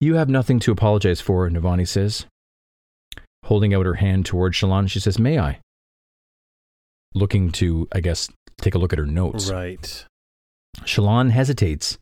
You 0.00 0.14
have 0.14 0.28
nothing 0.28 0.58
to 0.60 0.72
apologize 0.72 1.20
for, 1.20 1.48
Navani 1.48 1.86
says. 1.86 2.26
Holding 3.44 3.72
out 3.74 3.86
her 3.86 3.94
hand 3.94 4.26
toward 4.26 4.52
Shallan, 4.52 4.88
she 4.90 5.00
says, 5.00 5.18
May 5.18 5.38
I? 5.38 5.58
Looking 7.18 7.50
to, 7.52 7.88
I 7.90 7.98
guess, 7.98 8.28
take 8.60 8.76
a 8.76 8.78
look 8.78 8.92
at 8.92 8.98
her 9.00 9.06
notes. 9.06 9.50
Right. 9.50 10.04
Shallan 10.82 11.30
hesitates. 11.30 11.98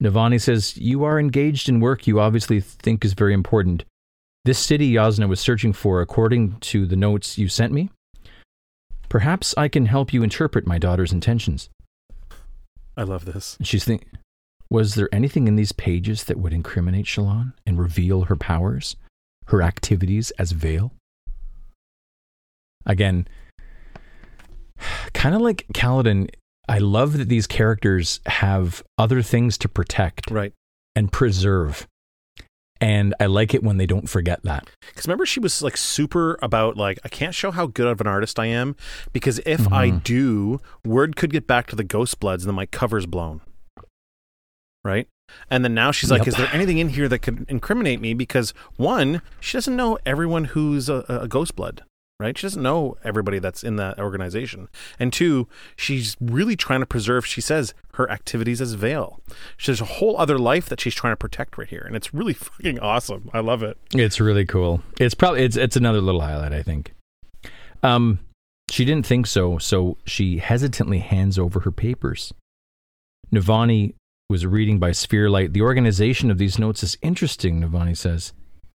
Navani 0.00 0.40
says, 0.40 0.76
You 0.76 1.02
are 1.02 1.18
engaged 1.18 1.68
in 1.68 1.80
work 1.80 2.06
you 2.06 2.20
obviously 2.20 2.60
think 2.60 3.04
is 3.04 3.14
very 3.14 3.34
important. 3.34 3.84
This 4.44 4.60
city 4.60 4.92
Jasnah 4.92 5.28
was 5.28 5.40
searching 5.40 5.72
for, 5.72 6.00
according 6.00 6.60
to 6.60 6.86
the 6.86 6.94
notes 6.94 7.38
you 7.38 7.48
sent 7.48 7.72
me. 7.72 7.90
Perhaps 9.08 9.52
I 9.56 9.66
can 9.66 9.86
help 9.86 10.12
you 10.12 10.22
interpret 10.22 10.64
my 10.64 10.78
daughter's 10.78 11.12
intentions. 11.12 11.68
I 12.96 13.02
love 13.02 13.24
this. 13.24 13.58
She's 13.62 13.84
thinking, 13.84 14.10
Was 14.70 14.94
there 14.94 15.08
anything 15.10 15.48
in 15.48 15.56
these 15.56 15.72
pages 15.72 16.24
that 16.24 16.38
would 16.38 16.52
incriminate 16.52 17.06
Shallan 17.06 17.54
and 17.66 17.80
reveal 17.80 18.22
her 18.22 18.36
powers, 18.36 18.94
her 19.46 19.60
activities 19.60 20.30
as 20.38 20.52
Vale? 20.52 20.92
Again, 22.86 23.26
kind 25.12 25.34
of 25.34 25.40
like 25.40 25.66
Kaladin, 25.72 26.28
I 26.68 26.78
love 26.78 27.18
that 27.18 27.28
these 27.28 27.46
characters 27.46 28.20
have 28.26 28.82
other 28.98 29.22
things 29.22 29.58
to 29.58 29.68
protect 29.68 30.30
Right. 30.30 30.52
and 30.96 31.10
preserve. 31.12 31.86
And 32.80 33.14
I 33.20 33.26
like 33.26 33.54
it 33.54 33.62
when 33.62 33.76
they 33.78 33.86
don't 33.86 34.08
forget 34.08 34.42
that. 34.42 34.68
Because 34.88 35.06
remember, 35.06 35.24
she 35.24 35.40
was 35.40 35.62
like 35.62 35.76
super 35.76 36.38
about 36.42 36.76
like 36.76 36.98
I 37.04 37.08
can't 37.08 37.34
show 37.34 37.50
how 37.50 37.66
good 37.66 37.86
of 37.86 38.00
an 38.00 38.06
artist 38.06 38.38
I 38.38 38.46
am 38.46 38.76
because 39.12 39.38
if 39.46 39.72
I 39.72 39.90
Mhm. 39.90 40.02
do, 40.04 40.60
word 40.84 41.16
could 41.16 41.32
get 41.32 41.46
back 41.46 41.66
to 41.68 41.76
the 41.76 41.84
Ghost 41.84 42.18
Bloods 42.20 42.44
and 42.44 42.48
then 42.50 42.56
my 42.56 42.66
cover's 42.66 43.06
blown. 43.06 43.40
Right. 44.84 45.06
And 45.50 45.64
then 45.64 45.72
now 45.72 45.90
she's 45.92 46.10
like, 46.10 46.20
Yep. 46.20 46.28
"Is 46.28 46.34
there 46.36 46.50
anything 46.52 46.76
in 46.78 46.90
here 46.90 47.08
that 47.08 47.20
could 47.20 47.46
incriminate 47.48 48.00
me?" 48.00 48.12
Because 48.12 48.52
one, 48.76 49.22
she 49.40 49.56
doesn't 49.56 49.74
know 49.76 49.98
everyone 50.04 50.46
who's 50.46 50.88
a, 50.90 51.04
a 51.08 51.26
Ghost 51.28 51.56
Blood, 51.56 51.84
right? 52.20 52.36
She 52.36 52.46
doesn't 52.46 52.62
know 52.62 52.96
everybody 53.02 53.38
that's 53.38 53.64
in 53.64 53.76
that 53.76 53.98
organization. 53.98 54.68
And 54.98 55.12
two, 55.12 55.48
she's 55.76 56.16
really 56.20 56.56
trying 56.56 56.80
to 56.80 56.86
preserve. 56.86 57.26
She 57.26 57.40
says 57.40 57.74
her 57.94 58.10
activities 58.10 58.60
as 58.60 58.74
Vale. 58.74 59.20
There's 59.64 59.80
a 59.80 59.86
whole 59.86 60.16
other 60.18 60.38
life 60.38 60.68
that 60.68 60.80
she's 60.80 60.94
trying 60.94 61.12
to 61.12 61.16
protect 61.16 61.58
right 61.58 61.68
here, 61.68 61.82
and 61.86 61.96
it's 61.96 62.14
really 62.14 62.32
fucking 62.34 62.78
awesome. 62.78 63.30
I 63.32 63.40
love 63.40 63.62
it. 63.62 63.78
It's 63.94 64.20
really 64.20 64.46
cool. 64.46 64.82
It's 64.98 65.14
probably 65.14 65.44
it's 65.44 65.56
it's 65.56 65.76
another 65.76 66.00
little 66.00 66.20
highlight, 66.20 66.52
I 66.52 66.62
think. 66.62 66.94
Um, 67.82 68.20
she 68.70 68.84
didn't 68.84 69.06
think 69.06 69.26
so, 69.26 69.58
so 69.58 69.98
she 70.06 70.38
hesitantly 70.38 71.00
hands 71.00 71.38
over 71.38 71.60
her 71.60 71.70
papers. 71.70 72.32
Navani 73.32 73.94
was 74.30 74.46
reading 74.46 74.78
by 74.78 74.90
Spherelight. 74.90 75.52
The 75.52 75.62
organization 75.62 76.30
of 76.30 76.38
these 76.38 76.58
notes 76.58 76.82
is 76.82 76.96
interesting, 77.02 77.60
Navani 77.60 77.96
says. 77.96 78.32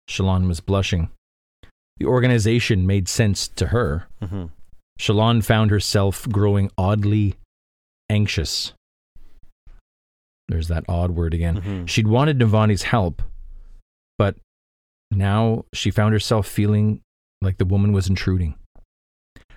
Shallan 0.10 0.48
was 0.48 0.60
blushing. 0.60 1.10
The 2.00 2.06
organization 2.06 2.86
made 2.86 3.08
sense 3.08 3.48
to 3.50 3.68
her. 3.68 4.08
Mm-hmm. 4.22 4.46
Shallan 5.00 5.44
found 5.44 5.72
herself 5.72 6.28
growing 6.30 6.72
oddly 6.78 7.36
anxious. 8.10 8.74
There's 10.48 10.68
that 10.70 10.86
odd 10.88 11.12
word 11.12 11.34
again. 11.34 11.62
Mhm. 11.62 11.88
She'd 11.88 12.08
wanted 12.08 12.40
Navani's 12.40 12.84
help, 12.84 13.22
but 14.18 14.36
now 15.12 15.66
she 15.74 15.92
found 15.92 16.14
herself 16.14 16.48
feeling 16.48 17.02
like 17.42 17.58
the 17.58 17.66
woman 17.66 17.92
was 17.92 18.08
intruding. 18.08 18.56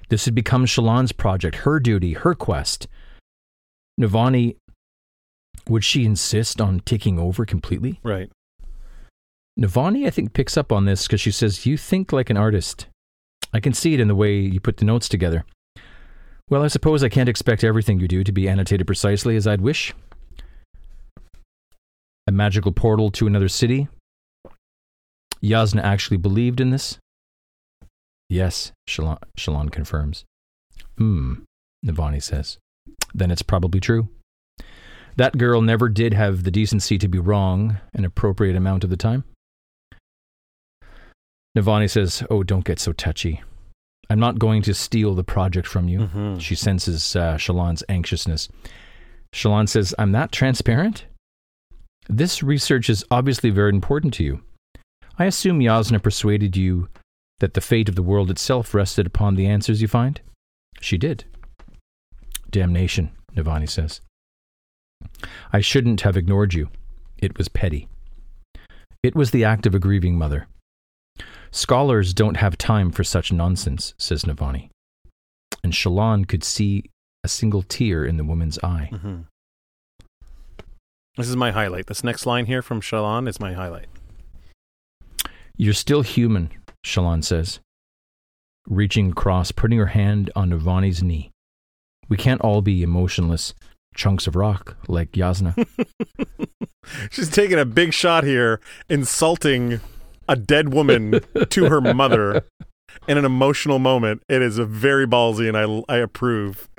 This 0.08 0.24
had 0.24 0.34
become 0.34 0.66
Shallan's 0.66 1.12
project, 1.12 1.56
her 1.56 1.78
duty, 1.78 2.14
her 2.14 2.34
quest. 2.34 2.88
Navani, 4.00 4.56
would 5.68 5.84
she 5.84 6.04
insist 6.04 6.60
on 6.60 6.80
taking 6.80 7.18
over 7.18 7.44
completely? 7.44 8.00
Right. 8.02 8.30
Navani, 9.58 10.06
I 10.06 10.10
think, 10.10 10.32
picks 10.32 10.56
up 10.56 10.72
on 10.72 10.84
this 10.84 11.06
because 11.06 11.20
she 11.20 11.30
says, 11.30 11.66
You 11.66 11.76
think 11.76 12.12
like 12.12 12.30
an 12.30 12.36
artist. 12.36 12.86
I 13.52 13.60
can 13.60 13.72
see 13.72 13.94
it 13.94 14.00
in 14.00 14.08
the 14.08 14.14
way 14.14 14.38
you 14.38 14.60
put 14.60 14.76
the 14.76 14.84
notes 14.84 15.08
together. 15.08 15.44
Well, 16.48 16.62
I 16.62 16.68
suppose 16.68 17.02
I 17.02 17.08
can't 17.08 17.28
expect 17.28 17.64
everything 17.64 18.00
you 18.00 18.08
do 18.08 18.24
to 18.24 18.32
be 18.32 18.48
annotated 18.48 18.86
precisely 18.86 19.36
as 19.36 19.46
I'd 19.46 19.60
wish. 19.60 19.94
A 22.26 22.32
magical 22.32 22.72
portal 22.72 23.10
to 23.12 23.26
another 23.26 23.48
city, 23.48 23.88
Jasnah 25.42 25.82
actually 25.82 26.18
believed 26.18 26.60
in 26.60 26.70
this? 26.70 26.98
Yes, 28.28 28.72
Shallan, 28.88 29.72
confirms. 29.72 30.24
Hmm, 30.98 31.34
Navani 31.84 32.22
says. 32.22 32.58
Then 33.14 33.30
it's 33.30 33.42
probably 33.42 33.80
true. 33.80 34.08
That 35.16 35.38
girl 35.38 35.60
never 35.60 35.88
did 35.88 36.14
have 36.14 36.44
the 36.44 36.50
decency 36.50 36.96
to 36.98 37.08
be 37.08 37.18
wrong 37.18 37.78
an 37.92 38.04
appropriate 38.04 38.56
amount 38.56 38.84
of 38.84 38.90
the 38.90 38.96
time. 38.96 39.24
Navani 41.56 41.90
says, 41.90 42.22
Oh, 42.30 42.42
don't 42.42 42.64
get 42.64 42.78
so 42.78 42.92
touchy. 42.92 43.42
I'm 44.08 44.20
not 44.20 44.38
going 44.38 44.62
to 44.62 44.74
steal 44.74 45.14
the 45.14 45.24
project 45.24 45.66
from 45.66 45.88
you. 45.88 46.00
Mm-hmm. 46.00 46.38
She 46.38 46.54
senses 46.54 47.14
uh, 47.14 47.36
Shallan's 47.36 47.84
anxiousness. 47.88 48.48
Shallan 49.32 49.68
says, 49.68 49.94
I'm 49.98 50.12
that 50.12 50.32
transparent? 50.32 51.06
This 52.08 52.42
research 52.42 52.90
is 52.90 53.04
obviously 53.10 53.50
very 53.50 53.70
important 53.70 54.12
to 54.14 54.24
you. 54.24 54.40
I 55.16 55.26
assume 55.26 55.60
Jasnah 55.60 56.02
persuaded 56.02 56.56
you 56.56 56.88
that 57.38 57.54
the 57.54 57.60
fate 57.60 57.88
of 57.88 57.94
the 57.94 58.02
world 58.02 58.30
itself 58.30 58.74
rested 58.74 59.06
upon 59.06 59.34
the 59.34 59.46
answers 59.46 59.82
you 59.82 59.88
find? 59.88 60.20
She 60.80 60.96
did. 60.96 61.24
Damnation, 62.50 63.10
Navani 63.34 63.68
says. 63.68 64.00
I 65.52 65.60
shouldn't 65.60 66.02
have 66.02 66.16
ignored 66.16 66.54
you. 66.54 66.68
It 67.18 67.38
was 67.38 67.48
petty. 67.48 67.88
It 69.02 69.14
was 69.14 69.30
the 69.30 69.44
act 69.44 69.66
of 69.66 69.74
a 69.74 69.78
grieving 69.78 70.18
mother. 70.18 70.46
Scholars 71.52 72.14
don't 72.14 72.36
have 72.36 72.56
time 72.56 72.92
for 72.92 73.02
such 73.02 73.32
nonsense, 73.32 73.94
says 73.98 74.24
Navani. 74.24 74.70
And 75.64 75.72
Shallan 75.72 76.28
could 76.28 76.44
see 76.44 76.84
a 77.24 77.28
single 77.28 77.62
tear 77.62 78.04
in 78.04 78.16
the 78.16 78.24
woman's 78.24 78.58
eye. 78.62 78.90
Mm-hmm. 78.92 79.20
This 81.16 81.28
is 81.28 81.36
my 81.36 81.50
highlight. 81.50 81.86
This 81.86 82.04
next 82.04 82.24
line 82.24 82.46
here 82.46 82.62
from 82.62 82.80
Shallan 82.80 83.28
is 83.28 83.40
my 83.40 83.52
highlight. 83.52 83.86
You're 85.56 85.74
still 85.74 86.02
human, 86.02 86.50
Shallan 86.86 87.22
says, 87.24 87.60
reaching 88.66 89.10
across, 89.10 89.52
putting 89.52 89.78
her 89.78 89.86
hand 89.86 90.30
on 90.34 90.50
Navani's 90.50 91.02
knee. 91.02 91.30
We 92.08 92.16
can't 92.16 92.40
all 92.40 92.62
be 92.62 92.82
emotionless 92.82 93.54
chunks 93.94 94.26
of 94.26 94.36
rock 94.36 94.76
like 94.88 95.12
Jasnah. 95.12 95.66
She's 97.10 97.28
taking 97.28 97.58
a 97.58 97.64
big 97.64 97.92
shot 97.92 98.24
here, 98.24 98.60
insulting 98.88 99.80
a 100.30 100.36
dead 100.36 100.72
woman 100.72 101.20
to 101.50 101.64
her 101.66 101.80
mother 101.82 102.44
in 103.06 103.18
an 103.18 103.26
emotional 103.26 103.78
moment. 103.78 104.22
It 104.28 104.40
is 104.40 104.56
a 104.56 104.64
very 104.64 105.06
ballsy, 105.06 105.46
and 105.46 105.58
I 105.58 105.94
I 105.94 105.98
approve. 105.98 106.70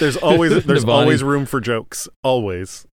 There's 0.00 0.16
always 0.22 0.64
there's 0.64 0.84
Navani- 0.84 0.88
always 0.88 1.22
room 1.22 1.46
for 1.46 1.60
jokes. 1.60 2.08
Always. 2.24 2.86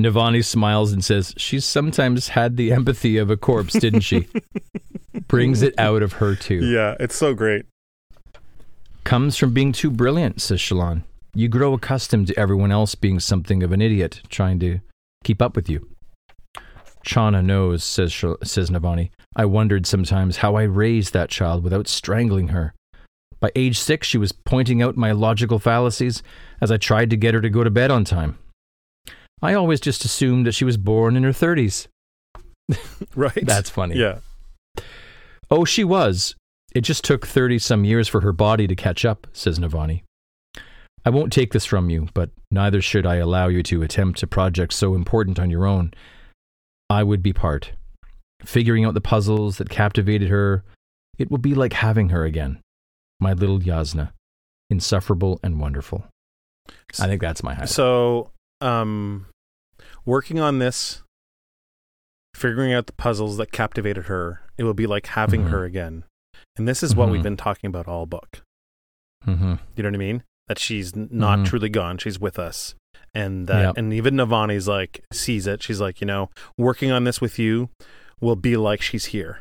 Navani 0.00 0.42
smiles 0.44 0.92
and 0.92 1.04
says, 1.04 1.34
She's 1.36 1.64
sometimes 1.64 2.28
had 2.28 2.56
the 2.56 2.72
empathy 2.72 3.18
of 3.18 3.28
a 3.30 3.36
corpse, 3.36 3.74
didn't 3.74 4.00
she? 4.00 4.26
Brings 5.28 5.60
it 5.60 5.74
out 5.78 6.02
of 6.02 6.14
her, 6.14 6.34
too. 6.34 6.64
Yeah, 6.64 6.96
it's 6.98 7.14
so 7.14 7.34
great. 7.34 7.66
Comes 9.04 9.36
from 9.36 9.52
being 9.52 9.72
too 9.72 9.90
brilliant, 9.90 10.40
says 10.40 10.60
Shallan. 10.60 11.02
You 11.34 11.48
grow 11.48 11.74
accustomed 11.74 12.28
to 12.28 12.38
everyone 12.38 12.70
else 12.72 12.94
being 12.94 13.20
something 13.20 13.62
of 13.62 13.72
an 13.72 13.82
idiot, 13.82 14.22
trying 14.28 14.58
to 14.60 14.80
keep 15.24 15.42
up 15.42 15.56
with 15.56 15.68
you. 15.68 15.88
Chana 17.06 17.44
knows, 17.44 17.84
says, 17.84 18.12
Shal- 18.12 18.38
says 18.42 18.70
Navani. 18.70 19.10
I 19.34 19.44
wondered 19.44 19.86
sometimes 19.86 20.38
how 20.38 20.54
I 20.56 20.62
raised 20.62 21.12
that 21.12 21.30
child 21.30 21.64
without 21.64 21.88
strangling 21.88 22.48
her. 22.48 22.74
By 23.40 23.50
age 23.56 23.78
six, 23.78 24.06
she 24.06 24.18
was 24.18 24.30
pointing 24.32 24.82
out 24.82 24.96
my 24.96 25.12
logical 25.12 25.58
fallacies 25.58 26.22
as 26.60 26.70
I 26.70 26.76
tried 26.76 27.10
to 27.10 27.16
get 27.16 27.34
her 27.34 27.40
to 27.40 27.50
go 27.50 27.64
to 27.64 27.70
bed 27.70 27.90
on 27.90 28.04
time. 28.04 28.38
I 29.40 29.54
always 29.54 29.80
just 29.80 30.04
assumed 30.04 30.46
that 30.46 30.54
she 30.54 30.64
was 30.64 30.76
born 30.76 31.16
in 31.16 31.24
her 31.24 31.30
30s. 31.32 31.88
Right. 33.14 33.44
That's 33.44 33.68
funny. 33.68 33.96
Yeah. 33.96 34.18
Oh, 35.50 35.64
she 35.64 35.84
was. 35.84 36.34
It 36.74 36.82
just 36.82 37.04
took 37.04 37.26
30 37.26 37.58
some 37.58 37.84
years 37.84 38.08
for 38.08 38.20
her 38.22 38.32
body 38.32 38.66
to 38.66 38.74
catch 38.74 39.04
up, 39.04 39.26
says 39.32 39.58
Navani. 39.58 40.02
I 41.04 41.10
won't 41.10 41.32
take 41.32 41.52
this 41.52 41.66
from 41.66 41.90
you, 41.90 42.08
but 42.14 42.30
neither 42.50 42.80
should 42.80 43.04
I 43.04 43.16
allow 43.16 43.48
you 43.48 43.62
to 43.64 43.82
attempt 43.82 44.22
a 44.22 44.26
project 44.26 44.72
so 44.72 44.94
important 44.94 45.38
on 45.38 45.50
your 45.50 45.66
own. 45.66 45.92
I 46.92 47.02
would 47.02 47.22
be 47.22 47.32
part. 47.32 47.72
Figuring 48.44 48.84
out 48.84 48.94
the 48.94 49.00
puzzles 49.00 49.58
that 49.58 49.70
captivated 49.70 50.28
her, 50.28 50.62
it 51.18 51.30
will 51.30 51.38
be 51.38 51.54
like 51.54 51.72
having 51.72 52.10
her 52.10 52.24
again. 52.24 52.60
My 53.20 53.32
little 53.32 53.58
Jasnah. 53.58 54.12
Insufferable 54.68 55.38
and 55.42 55.60
wonderful. 55.60 56.04
I 57.00 57.06
think 57.06 57.20
that's 57.20 57.42
my 57.42 57.54
highlight. 57.54 57.68
So, 57.70 58.30
um, 58.60 59.26
working 60.04 60.38
on 60.40 60.58
this, 60.58 61.02
figuring 62.34 62.72
out 62.72 62.86
the 62.86 62.92
puzzles 62.92 63.36
that 63.36 63.52
captivated 63.52 64.04
her, 64.06 64.42
it 64.58 64.64
will 64.64 64.74
be 64.74 64.86
like 64.86 65.06
having 65.06 65.44
Mhm. 65.44 65.50
her 65.50 65.64
again. 65.64 66.04
And 66.56 66.66
this 66.68 66.82
is 66.82 66.94
what 66.94 67.10
we've 67.10 67.20
Mhm. 67.20 67.24
been 67.24 67.36
talking 67.36 67.68
about 67.68 67.86
all 67.88 68.06
book. 68.06 68.42
Mm-hmm. 69.26 69.54
You 69.76 69.82
know 69.82 69.88
what 69.88 69.94
I 69.94 69.98
mean? 69.98 70.24
That 70.48 70.58
she's 70.58 70.94
not 70.96 71.40
Mhm. 71.40 71.46
truly 71.46 71.68
gone. 71.68 71.98
She's 71.98 72.18
with 72.18 72.38
us. 72.38 72.74
And 73.14 73.46
that, 73.48 73.60
Yep. 73.62 73.74
and 73.76 73.92
even 73.92 74.14
Navani's 74.14 74.66
like, 74.68 75.04
sees 75.12 75.46
it. 75.46 75.62
She's 75.62 75.80
like, 75.80 76.00
you 76.00 76.06
know, 76.06 76.30
working 76.56 76.90
on 76.90 77.04
this 77.04 77.20
with 77.20 77.38
you 77.38 77.68
will 78.20 78.36
be 78.36 78.56
like 78.56 78.80
she's 78.80 79.06
here. 79.06 79.40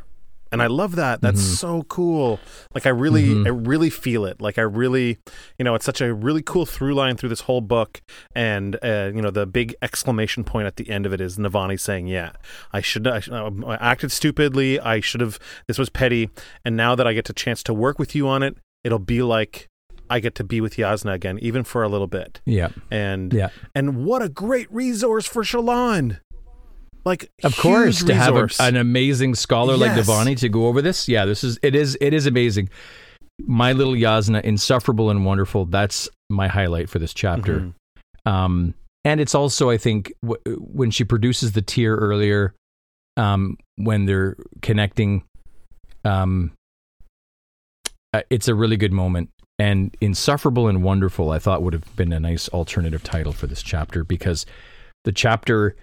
And 0.54 0.62
I 0.62 0.68
love 0.68 0.98
that. 0.98 1.22
That's 1.22 1.40
Mhm. 1.42 1.56
so 1.56 1.84
cool. 1.84 2.38
Like 2.76 2.86
I 2.86 2.90
really, 2.90 3.28
Mhm. 3.30 3.46
I 3.46 3.50
really 3.52 3.90
feel 3.90 4.26
it. 4.26 4.42
Like 4.42 4.58
I 4.58 4.64
really, 4.64 5.18
you 5.58 5.64
know, 5.64 5.76
it's 5.76 5.86
such 5.86 6.02
a 6.02 6.14
really 6.14 6.42
cool 6.42 6.66
through 6.66 6.94
line 6.94 7.16
through 7.16 7.30
this 7.30 7.42
whole 7.42 7.62
book. 7.62 8.02
And 8.36 8.76
uh, 8.84 9.12
you 9.16 9.22
know, 9.22 9.32
the 9.32 9.46
big 9.46 9.74
exclamation 9.82 10.44
point 10.44 10.68
at 10.68 10.76
the 10.76 10.90
end 10.90 11.06
of 11.06 11.14
it 11.14 11.22
is 11.22 11.38
Navani 11.38 11.80
saying, 11.80 12.08
"Yeah, 12.08 12.32
I 12.74 12.82
should. 12.82 13.08
I, 13.08 13.22
I 13.32 13.76
acted 13.76 14.12
stupidly. 14.12 14.78
I 14.78 15.00
should 15.00 15.22
have. 15.22 15.40
This 15.68 15.78
was 15.78 15.88
petty. 15.90 16.30
And 16.66 16.76
now 16.76 16.96
that 16.96 17.08
I 17.08 17.14
get 17.14 17.30
a 17.30 17.34
chance 17.34 17.64
to 17.64 17.74
work 17.74 17.98
with 17.98 18.14
you 18.14 18.28
on 18.28 18.44
it, 18.44 18.58
it'll 18.84 19.00
be 19.00 19.22
like 19.24 19.68
I 20.12 20.20
get 20.20 20.36
to 20.36 20.44
be 20.44 20.60
with 20.62 20.76
Jasnah 20.76 21.14
again, 21.14 21.40
even 21.42 21.64
for 21.64 21.84
a 21.84 21.90
little 21.90 22.08
bit. 22.08 22.42
Yeah. 22.46 22.70
And 22.92 23.34
Yeah. 23.34 23.50
and 23.74 24.04
what 24.06 24.22
a 24.22 24.30
great 24.30 24.72
resource 24.72 25.26
for 25.26 25.44
Shallan. 25.44 26.20
Like 27.06 27.32
Of 27.44 27.58
course, 27.58 28.04
to 28.04 28.14
have 28.14 28.36
a, 28.36 28.48
an 28.60 28.76
amazing 28.76 29.34
scholar 29.36 29.76
like 29.78 29.96
Yes. 29.96 30.08
Navani 30.08 30.38
to 30.40 30.50
go 30.50 30.68
over 30.68 30.82
this, 30.82 31.08
yeah, 31.08 31.26
this 31.26 31.44
is 31.44 31.58
it 31.64 31.74
is 31.76 31.98
it 32.02 32.14
is 32.14 32.28
amazing. 32.28 32.70
My 33.48 33.72
little 33.74 33.94
Jasnah, 33.94 34.42
insufferable 34.42 35.10
and 35.10 35.26
wonderful. 35.26 35.66
That's 35.66 36.08
my 36.30 36.48
highlight 36.48 36.90
for 36.90 37.00
this 37.00 37.14
chapter. 37.14 37.60
Mhm. 38.28 38.32
Um, 38.32 38.74
and 39.04 39.20
it's 39.20 39.34
also, 39.34 39.72
I 39.72 39.78
think, 39.78 40.14
w- 40.22 40.40
when 40.60 40.92
she 40.92 41.04
produces 41.06 41.54
the 41.54 41.62
tear 41.64 41.96
earlier, 41.96 42.54
um, 43.18 43.58
when 43.78 44.06
they're 44.06 44.36
connecting, 44.62 45.24
um, 46.06 46.52
uh, 48.14 48.22
it's 48.30 48.48
a 48.48 48.54
really 48.54 48.78
good 48.78 48.94
moment. 48.94 49.30
And 49.62 49.96
insufferable 50.02 50.68
and 50.68 50.82
wonderful, 50.82 51.30
I 51.30 51.38
thought 51.38 51.62
would 51.62 51.74
have 51.74 51.96
been 51.96 52.12
a 52.12 52.20
nice 52.20 52.50
alternative 52.50 53.04
title 53.04 53.32
for 53.32 53.46
this 53.46 53.62
chapter 53.62 54.04
because 54.04 54.48
the 55.04 55.12
chapter 55.12 55.76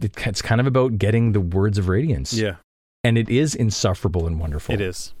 it's 0.00 0.40
kind 0.40 0.60
of 0.60 0.66
about 0.68 0.96
getting 0.96 1.32
the 1.32 1.40
words 1.40 1.76
of 1.76 1.88
radiance, 1.88 2.32
Yeah, 2.32 2.54
and 3.02 3.18
it 3.18 3.28
is 3.28 3.56
insufferable 3.56 4.28
and 4.28 4.38
wonderful. 4.38 4.72
it 4.74 4.80
is. 4.80 5.12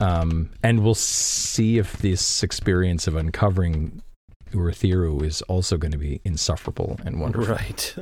Um, 0.00 0.50
and 0.64 0.82
we'll 0.82 0.96
see 0.96 1.78
if 1.78 1.98
this 1.98 2.42
experience 2.42 3.06
of 3.06 3.14
uncovering 3.14 4.02
Urithiru 4.50 5.22
is 5.22 5.40
also 5.42 5.76
going 5.76 5.92
to 5.92 5.98
be 5.98 6.20
insufferable 6.24 6.98
and 7.04 7.20
wonderful. 7.20 7.54
Right. 7.54 7.94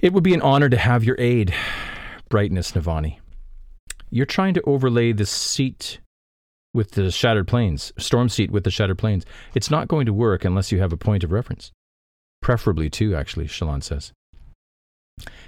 It 0.00 0.14
would 0.14 0.24
be 0.24 0.32
an 0.32 0.40
honor 0.40 0.70
to 0.70 0.78
have 0.78 1.04
your 1.04 1.16
aid, 1.20 1.54
Brightness 2.30 2.72
Navani. 2.72 3.18
You're 4.10 4.24
trying 4.26 4.54
to 4.54 4.62
overlay 4.62 5.12
the 5.12 5.26
seat 5.26 5.98
with 6.78 6.92
the 6.92 7.10
shattered 7.10 7.48
plains, 7.48 7.92
storm 7.98 8.28
seat 8.28 8.52
with 8.52 8.62
the 8.62 8.70
shattered 8.70 8.98
plains. 8.98 9.26
It's 9.52 9.68
not 9.68 9.88
going 9.88 10.06
to 10.06 10.12
work 10.12 10.44
unless 10.44 10.70
you 10.70 10.78
have 10.78 10.92
a 10.92 10.96
point 10.96 11.24
of 11.24 11.32
reference. 11.32 11.72
Preferably 12.40 12.88
two, 12.88 13.16
actually, 13.16 13.46
Shallan 13.46 13.82
says. 13.82 14.12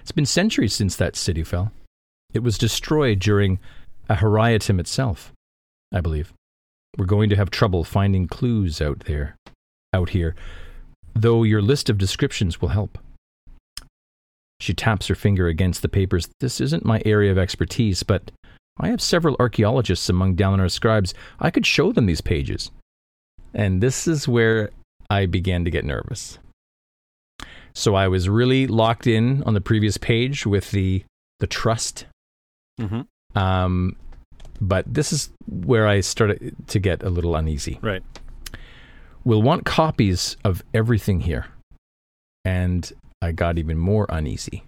It's 0.00 0.10
been 0.10 0.26
centuries 0.26 0.74
since 0.74 0.96
that 0.96 1.14
city 1.14 1.44
fell. 1.44 1.70
It 2.34 2.42
was 2.42 2.58
destroyed 2.58 3.20
during 3.20 3.60
a 4.08 4.16
Aharietiam 4.16 4.80
itself, 4.80 5.32
I 5.92 6.00
believe. 6.00 6.32
We're 6.98 7.06
going 7.06 7.30
to 7.30 7.36
have 7.36 7.48
trouble 7.48 7.84
finding 7.84 8.26
clues 8.26 8.82
out 8.82 9.04
there, 9.06 9.36
out 9.94 10.08
here, 10.08 10.34
though 11.14 11.44
your 11.44 11.62
list 11.62 11.88
of 11.88 11.96
descriptions 11.96 12.60
will 12.60 12.70
help. 12.70 12.98
She 14.58 14.74
taps 14.74 15.06
her 15.06 15.14
finger 15.14 15.46
against 15.46 15.80
the 15.82 15.88
papers. 15.88 16.28
This 16.40 16.60
isn't 16.60 16.84
my 16.84 17.00
area 17.06 17.30
of 17.30 17.38
expertise, 17.38 18.02
but 18.02 18.32
I 18.80 18.88
have 18.88 19.00
several 19.00 19.36
archaeologists 19.38 20.08
among 20.08 20.36
Dalinar 20.36 20.70
scribes. 20.70 21.14
I 21.38 21.50
could 21.50 21.66
show 21.66 21.92
them 21.92 22.06
these 22.06 22.20
pages. 22.20 22.70
And 23.52 23.82
this 23.82 24.06
is 24.08 24.26
where 24.28 24.70
I 25.08 25.26
began 25.26 25.64
to 25.64 25.70
get 25.70 25.84
nervous. 25.84 26.38
So 27.72 27.94
I 27.94 28.08
was 28.08 28.28
really 28.28 28.66
locked 28.66 29.06
in 29.06 29.42
on 29.44 29.54
the 29.54 29.60
previous 29.60 29.96
page 29.96 30.46
with 30.46 30.70
the 30.70 31.04
the 31.38 31.46
trust. 31.46 32.06
hmm 32.78 33.02
Um, 33.34 33.96
but 34.60 34.84
this 34.92 35.12
is 35.12 35.30
where 35.46 35.86
I 35.86 36.00
started 36.00 36.54
to 36.68 36.78
get 36.78 37.02
a 37.02 37.08
little 37.08 37.34
uneasy. 37.34 37.78
Right. 37.80 38.02
We'll 39.24 39.42
want 39.42 39.64
copies 39.64 40.36
of 40.44 40.62
everything 40.74 41.20
here. 41.20 41.46
And 42.44 42.90
I 43.22 43.32
got 43.32 43.58
even 43.58 43.78
more 43.78 44.06
uneasy. 44.08 44.64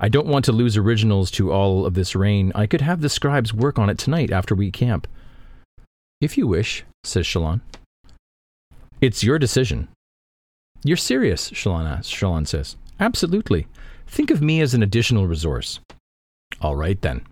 I 0.00 0.08
don't 0.08 0.26
want 0.26 0.44
to 0.46 0.52
lose 0.52 0.76
originals 0.76 1.30
to 1.32 1.52
all 1.52 1.86
of 1.86 1.94
this 1.94 2.14
rain. 2.14 2.52
I 2.54 2.66
could 2.66 2.80
have 2.80 3.00
the 3.00 3.08
scribes 3.08 3.54
work 3.54 3.78
on 3.78 3.88
it 3.90 3.98
tonight 3.98 4.30
after 4.30 4.54
we 4.54 4.70
camp. 4.70 5.06
If 6.20 6.36
you 6.36 6.46
wish, 6.46 6.84
says 7.04 7.26
Shallan. 7.26 7.60
It's 9.00 9.22
your 9.22 9.38
decision. 9.38 9.88
You're 10.82 10.96
serious, 10.96 11.50
Shallan, 11.50 11.98
Shalon 12.00 12.46
says. 12.46 12.76
Absolutely. 13.00 13.66
Think 14.06 14.30
of 14.30 14.42
me 14.42 14.60
as 14.60 14.74
an 14.74 14.82
additional 14.82 15.26
resource. 15.26 15.80
All 16.60 16.76
right, 16.76 17.00
then. 17.00 17.26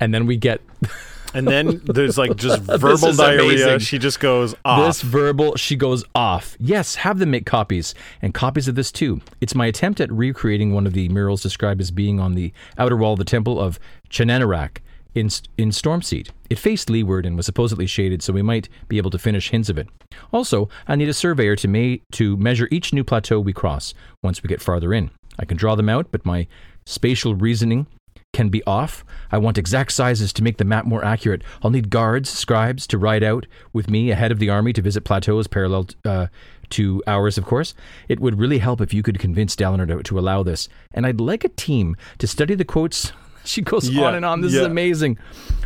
And 0.00 0.12
then 0.12 0.26
we 0.26 0.36
get 0.36 0.60
And 1.34 1.46
then 1.46 1.80
there's 1.84 2.18
like 2.18 2.36
just 2.36 2.62
verbal 2.62 3.12
diarrhea. 3.12 3.42
amazing. 3.42 3.78
She 3.80 3.98
just 3.98 4.20
goes 4.20 4.54
off. 4.64 4.86
This 4.86 5.02
verbal, 5.02 5.56
she 5.56 5.76
goes 5.76 6.04
off. 6.14 6.56
Yes, 6.58 6.96
have 6.96 7.18
them 7.18 7.30
make 7.30 7.46
copies, 7.46 7.94
and 8.22 8.32
copies 8.34 8.68
of 8.68 8.74
this 8.74 8.90
too. 8.92 9.20
It's 9.40 9.54
my 9.54 9.66
attempt 9.66 10.00
at 10.00 10.10
recreating 10.12 10.72
one 10.72 10.86
of 10.86 10.92
the 10.92 11.08
murals 11.08 11.42
described 11.42 11.80
as 11.80 11.90
being 11.90 12.20
on 12.20 12.34
the 12.34 12.52
outer 12.78 12.96
wall 12.96 13.12
of 13.14 13.18
the 13.18 13.24
temple 13.24 13.60
of 13.60 13.78
Chenanarak 14.10 14.78
in, 15.14 15.26
in 15.56 15.70
Stormseat. 15.70 16.30
It 16.50 16.58
faced 16.58 16.90
leeward 16.90 17.26
and 17.26 17.36
was 17.36 17.46
supposedly 17.46 17.86
shaded, 17.86 18.22
so 18.22 18.32
we 18.32 18.42
might 18.42 18.68
be 18.88 18.98
able 18.98 19.10
to 19.10 19.18
finish 19.18 19.50
hints 19.50 19.68
of 19.68 19.78
it. 19.78 19.88
Also, 20.32 20.68
I 20.86 20.96
need 20.96 21.08
a 21.08 21.14
surveyor 21.14 21.56
to, 21.56 21.68
ma- 21.68 22.02
to 22.12 22.36
measure 22.36 22.68
each 22.70 22.92
new 22.92 23.02
plateau 23.02 23.40
we 23.40 23.52
cross 23.52 23.94
once 24.22 24.42
we 24.42 24.48
get 24.48 24.60
farther 24.62 24.92
in. 24.94 25.10
I 25.38 25.44
can 25.44 25.56
draw 25.56 25.74
them 25.74 25.88
out, 25.88 26.08
but 26.10 26.24
my 26.24 26.46
spatial 26.84 27.34
reasoning 27.34 27.86
can 28.32 28.48
be 28.50 28.62
off. 28.64 29.04
I 29.32 29.38
want 29.38 29.56
exact 29.56 29.92
sizes 29.92 30.32
to 30.34 30.42
make 30.42 30.58
the 30.58 30.64
map 30.64 30.84
more 30.84 31.04
accurate. 31.04 31.42
I'll 31.62 31.70
need 31.70 31.88
guards, 31.88 32.28
scribes 32.28 32.86
to 32.88 32.98
ride 32.98 33.24
out 33.24 33.46
with 33.72 33.88
me 33.88 34.10
ahead 34.10 34.30
of 34.30 34.38
the 34.38 34.50
army 34.50 34.72
to 34.74 34.82
visit 34.82 35.04
plateaus 35.04 35.46
parallel 35.46 35.86
uh, 36.04 36.26
to 36.70 37.02
ours, 37.06 37.38
of 37.38 37.46
course. 37.46 37.74
It 38.08 38.20
would 38.20 38.38
really 38.38 38.58
help 38.58 38.80
if 38.80 38.92
you 38.92 39.02
could 39.02 39.18
convince 39.18 39.56
Dalinar 39.56 39.88
to, 39.88 40.02
to 40.02 40.18
allow 40.18 40.42
this. 40.42 40.68
And 40.92 41.06
I'd 41.06 41.20
like 41.20 41.44
a 41.44 41.48
team 41.48 41.96
to 42.18 42.26
study 42.26 42.54
the 42.54 42.64
quotes. 42.64 43.12
She 43.56 43.62
goes 43.62 43.88
Yeah, 43.88 44.04
on 44.06 44.14
and 44.16 44.24
on. 44.24 44.40
This 44.40 44.54
is 44.54 44.60
amazing. 44.62 45.18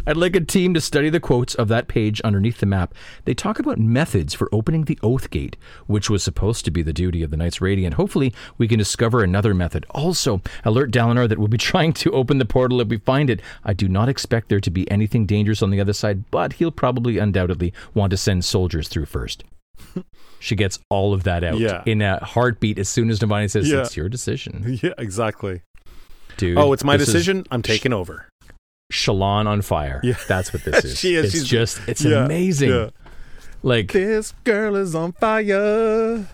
I'd 0.06 0.16
like 0.16 0.34
a 0.36 0.40
team 0.40 0.74
to 0.74 0.80
study 0.80 1.10
the 1.10 1.20
quotes 1.20 1.54
of 1.54 1.68
that 1.68 1.88
page 1.88 2.20
underneath 2.22 2.58
the 2.58 2.66
map. 2.66 2.94
They 3.24 3.34
talk 3.34 3.58
about 3.58 3.78
methods 3.78 4.32
for 4.34 4.48
opening 4.52 4.84
the 4.84 4.98
Oath 5.02 5.30
Gate, 5.30 5.56
which 5.86 6.08
was 6.08 6.22
supposed 6.22 6.64
to 6.64 6.70
be 6.70 6.82
the 6.82 6.92
duty 6.92 7.22
of 7.22 7.30
the 7.30 7.36
Knights 7.36 7.60
Radiant. 7.60 7.94
Hopefully, 7.94 8.32
we 8.58 8.66
can 8.68 8.78
discover 8.78 9.22
another 9.22 9.52
method. 9.54 9.84
Also, 9.90 10.40
alert 10.64 10.90
Dalinar 10.90 11.28
that 11.28 11.38
we'll 11.38 11.48
be 11.48 11.58
trying 11.72 11.92
to 11.94 12.10
open 12.12 12.38
the 12.38 12.44
portal 12.46 12.80
if 12.80 12.88
we 12.88 12.98
find 12.98 13.28
it. 13.30 13.40
I 13.64 13.72
do 13.74 13.88
not 13.88 14.08
expect 14.08 14.48
there 14.48 14.60
to 14.60 14.70
be 14.70 14.90
anything 14.90 15.26
dangerous 15.26 15.62
on 15.62 15.70
the 15.70 15.80
other 15.80 15.92
side, 15.92 16.30
but 16.30 16.54
he'll 16.54 16.70
probably 16.70 17.18
undoubtedly 17.18 17.72
want 17.94 18.10
to 18.12 18.16
send 18.16 18.44
soldiers 18.44 18.88
through 18.88 19.06
first. 19.06 19.44
she 20.40 20.54
gets 20.56 20.78
all 20.90 21.12
of 21.14 21.22
that 21.24 21.42
out 21.44 21.58
Yeah. 21.58 21.82
in 21.86 22.02
a 22.02 22.22
heartbeat 22.24 22.78
as 22.78 22.88
soon 22.88 23.08
as 23.10 23.20
Navani 23.20 23.50
says, 23.50 23.70
Yeah. 23.70 23.80
It's 23.80 23.96
your 23.96 24.08
decision, 24.08 24.78
yeah, 24.82 24.92
exactly. 24.98 25.62
Dude. 26.40 26.58
Oh, 26.58 26.72
it's 26.72 26.82
my 26.84 26.96
This 26.96 27.06
decision. 27.06 27.44
I'm 27.50 27.62
taking 27.62 27.92
over. 27.92 28.26
Shallan 28.92 29.46
on 29.46 29.62
fire. 29.62 30.00
Yeah. 30.02 30.16
That's 30.26 30.52
what 30.52 30.64
this 30.64 30.84
is. 30.86 30.98
She 30.98 31.14
is. 31.14 31.26
It's 31.26 31.34
She's- 31.34 31.46
just, 31.46 31.88
it's 31.88 32.02
Yeah, 32.04 32.24
amazing. 32.24 32.70
yeah. 32.70 32.90
Like, 33.62 33.92
This 33.92 34.32
girl 34.44 34.74
is 34.74 34.94
on 34.94 35.12
fire. 35.12 36.26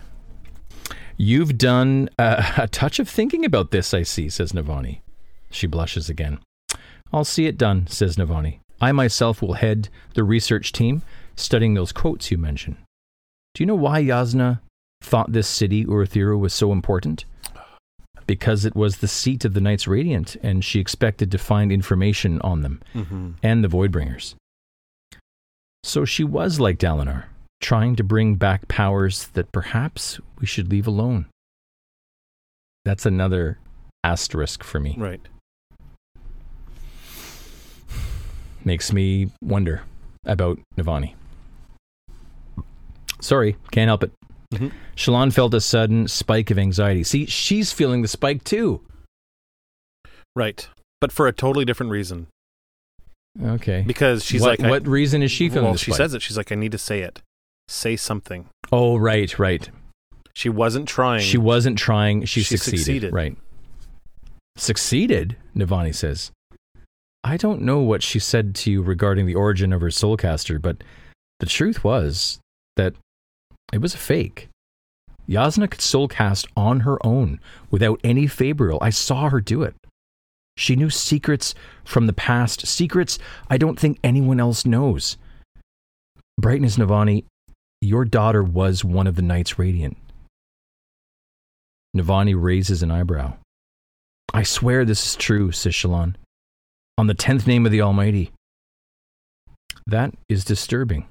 You've 1.17 1.57
done 1.57 2.09
uh, 2.17 2.53
a 2.57 2.67
touch 2.67 2.99
of 2.99 3.09
thinking 3.09 3.43
about 3.45 3.71
this, 3.71 3.93
I 3.93 4.03
see, 4.03 4.29
says 4.29 4.53
Navani. 4.53 5.01
She 5.51 5.67
blushes 5.67 6.09
again. 6.09 6.39
I'll 7.11 7.25
see 7.25 7.45
it 7.47 7.57
done, 7.57 7.87
says 7.87 8.15
Navani. 8.17 8.59
I 8.79 8.91
myself 8.91 9.41
will 9.41 9.53
head 9.53 9.89
the 10.13 10.23
research 10.23 10.71
team 10.71 11.01
studying 11.35 11.73
those 11.73 11.91
quotes 11.91 12.31
you 12.31 12.37
mentioned. 12.37 12.77
Do 13.55 13.63
you 13.63 13.65
know 13.65 13.75
why 13.75 14.03
Jasnah 14.03 14.59
thought 15.01 15.31
this 15.33 15.47
city, 15.47 15.83
Urithiru, 15.85 16.39
was 16.39 16.53
so 16.53 16.71
important? 16.71 17.25
Because 18.27 18.65
it 18.65 18.75
was 18.75 18.97
the 18.97 19.07
seat 19.07 19.45
of 19.45 19.53
the 19.53 19.61
Knights 19.61 19.87
Radiant, 19.87 20.35
and 20.43 20.63
she 20.63 20.79
expected 20.79 21.31
to 21.31 21.37
find 21.37 21.71
information 21.71 22.39
on 22.41 22.61
them 22.61 22.81
Mm-hmm. 22.93 23.31
and 23.41 23.63
the 23.63 23.67
Voidbringers. 23.69 24.35
So 25.83 26.03
she 26.05 26.23
was 26.25 26.59
like 26.59 26.77
Dalinar, 26.77 27.23
trying 27.61 27.95
to 27.95 28.03
bring 28.03 28.35
back 28.35 28.67
powers 28.67 29.27
that 29.33 29.51
perhaps 29.53 30.19
we 30.39 30.45
should 30.45 30.69
leave 30.69 30.85
alone. 30.87 31.27
That's 32.83 33.05
another 33.05 33.57
asterisk 34.03 34.63
for 34.63 34.79
me. 34.79 34.95
Right. 34.97 35.21
Makes 38.65 38.91
me 38.91 39.31
wonder 39.41 39.83
about 40.25 40.59
Navani. 40.77 41.13
Sorry, 43.21 43.55
can't 43.71 43.87
help 43.87 44.03
it. 44.03 44.11
Mhm. 44.53 44.71
Shallan 44.97 45.31
felt 45.31 45.53
a 45.53 45.61
sudden 45.61 46.07
spike 46.07 46.49
of 46.51 46.57
anxiety. 46.59 47.03
See, 47.03 47.25
she's 47.27 47.71
feeling 47.71 48.01
the 48.01 48.07
spike 48.07 48.43
too. 48.43 48.81
Right. 50.35 50.67
But 50.99 51.11
for 51.11 51.27
a 51.27 51.31
totally 51.33 51.65
different 51.65 51.91
reason. 51.91 52.27
Okay. 53.41 53.83
Because 53.85 54.25
she's 54.25 54.41
what, 54.41 54.59
like, 54.59 54.61
I- 54.67 54.69
what 54.69 54.87
reason 54.87 55.21
is 55.21 55.31
she 55.31 55.49
feeling 55.49 55.65
well, 55.65 55.75
she 55.77 55.91
spike? 55.91 55.97
says 55.97 56.13
it. 56.15 56.21
She's 56.23 56.37
like, 56.37 56.51
I 56.51 56.55
need 56.55 56.71
to 56.71 56.77
say 56.79 57.01
it. 57.01 57.21
Say 57.67 57.95
something. 57.95 58.47
Oh, 58.71 58.97
right, 58.97 59.37
right. 59.37 59.69
She 60.33 60.49
wasn't 60.49 60.87
trying. 60.87 61.21
She 61.21 61.37
wasn't 61.37 61.77
trying. 61.77 62.25
She, 62.25 62.41
She 62.41 62.57
succeeded. 62.57 62.77
succeeded. 62.79 63.13
Right. 63.13 63.37
Succeeded, 64.55 65.35
Navani 65.55 65.93
says. 65.93 66.31
I 67.23 67.37
don't 67.37 67.61
know 67.61 67.79
what 67.79 68.01
she 68.03 68.19
said 68.19 68.55
to 68.55 68.71
you 68.71 68.81
regarding 68.81 69.25
the 69.25 69.35
origin 69.35 69.73
of 69.73 69.81
her 69.81 69.89
soulcaster, 69.89 70.61
but 70.61 70.83
the 71.39 71.45
truth 71.45 71.83
was 71.83 72.39
that 72.77 72.93
it 73.73 73.81
was 73.81 73.93
a 73.93 73.97
fake. 73.97 74.49
Jasnah 75.29 75.69
could 75.69 75.81
soul 75.81 76.07
cast 76.07 76.47
on 76.55 76.81
her 76.81 77.05
own 77.05 77.39
without 77.69 77.99
any 78.03 78.27
fabrial. 78.27 78.79
I 78.81 78.89
saw 78.89 79.29
her 79.29 79.41
do 79.41 79.63
it. 79.63 79.75
She 80.55 80.75
knew 80.75 80.89
secrets 80.89 81.53
from 81.83 82.07
the 82.07 82.13
past, 82.13 82.65
secrets 82.65 83.19
I 83.49 83.57
don't 83.57 83.79
think 83.79 83.99
anyone 84.03 84.39
else 84.39 84.65
knows. 84.65 85.17
Brightness 86.39 86.77
Navani, 86.77 87.25
your 87.81 88.05
daughter 88.05 88.43
was 88.43 88.83
one 88.83 89.05
of 89.05 89.15
the 89.15 89.21
Knights 89.21 89.59
Radiant. 89.59 89.97
Navani 91.95 92.35
raises 92.39 92.81
an 92.81 92.91
eyebrow. 92.91 93.33
I 94.33 94.43
swear 94.43 94.83
this 94.83 95.05
is 95.05 95.15
true, 95.15 95.51
says 95.51 95.73
Shallan. 95.73 96.15
On 96.97 97.07
the 97.07 97.13
tenth 97.13 97.47
name 97.47 97.65
of 97.65 97.71
the 97.71 97.81
Almighty. 97.81 98.31
That 99.85 100.13
is 100.27 100.43
disturbing. 100.43 101.07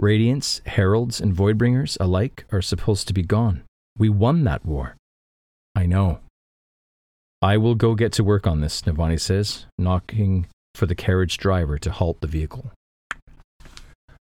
Radiants, 0.00 0.66
heralds, 0.66 1.20
and 1.20 1.34
voidbringers 1.34 1.96
alike 2.00 2.44
are 2.50 2.62
supposed 2.62 3.06
to 3.08 3.14
be 3.14 3.22
gone. 3.22 3.62
We 3.96 4.08
won 4.08 4.44
that 4.44 4.64
war. 4.64 4.96
I 5.74 5.86
know. 5.86 6.20
I 7.40 7.56
will 7.58 7.74
go 7.74 7.94
get 7.94 8.12
to 8.14 8.24
work 8.24 8.46
on 8.46 8.60
this, 8.60 8.82
Navani 8.82 9.20
says, 9.20 9.66
knocking 9.78 10.46
for 10.74 10.86
the 10.86 10.94
carriage 10.94 11.36
driver 11.36 11.78
to 11.78 11.90
halt 11.90 12.20
the 12.20 12.26
vehicle. 12.26 12.72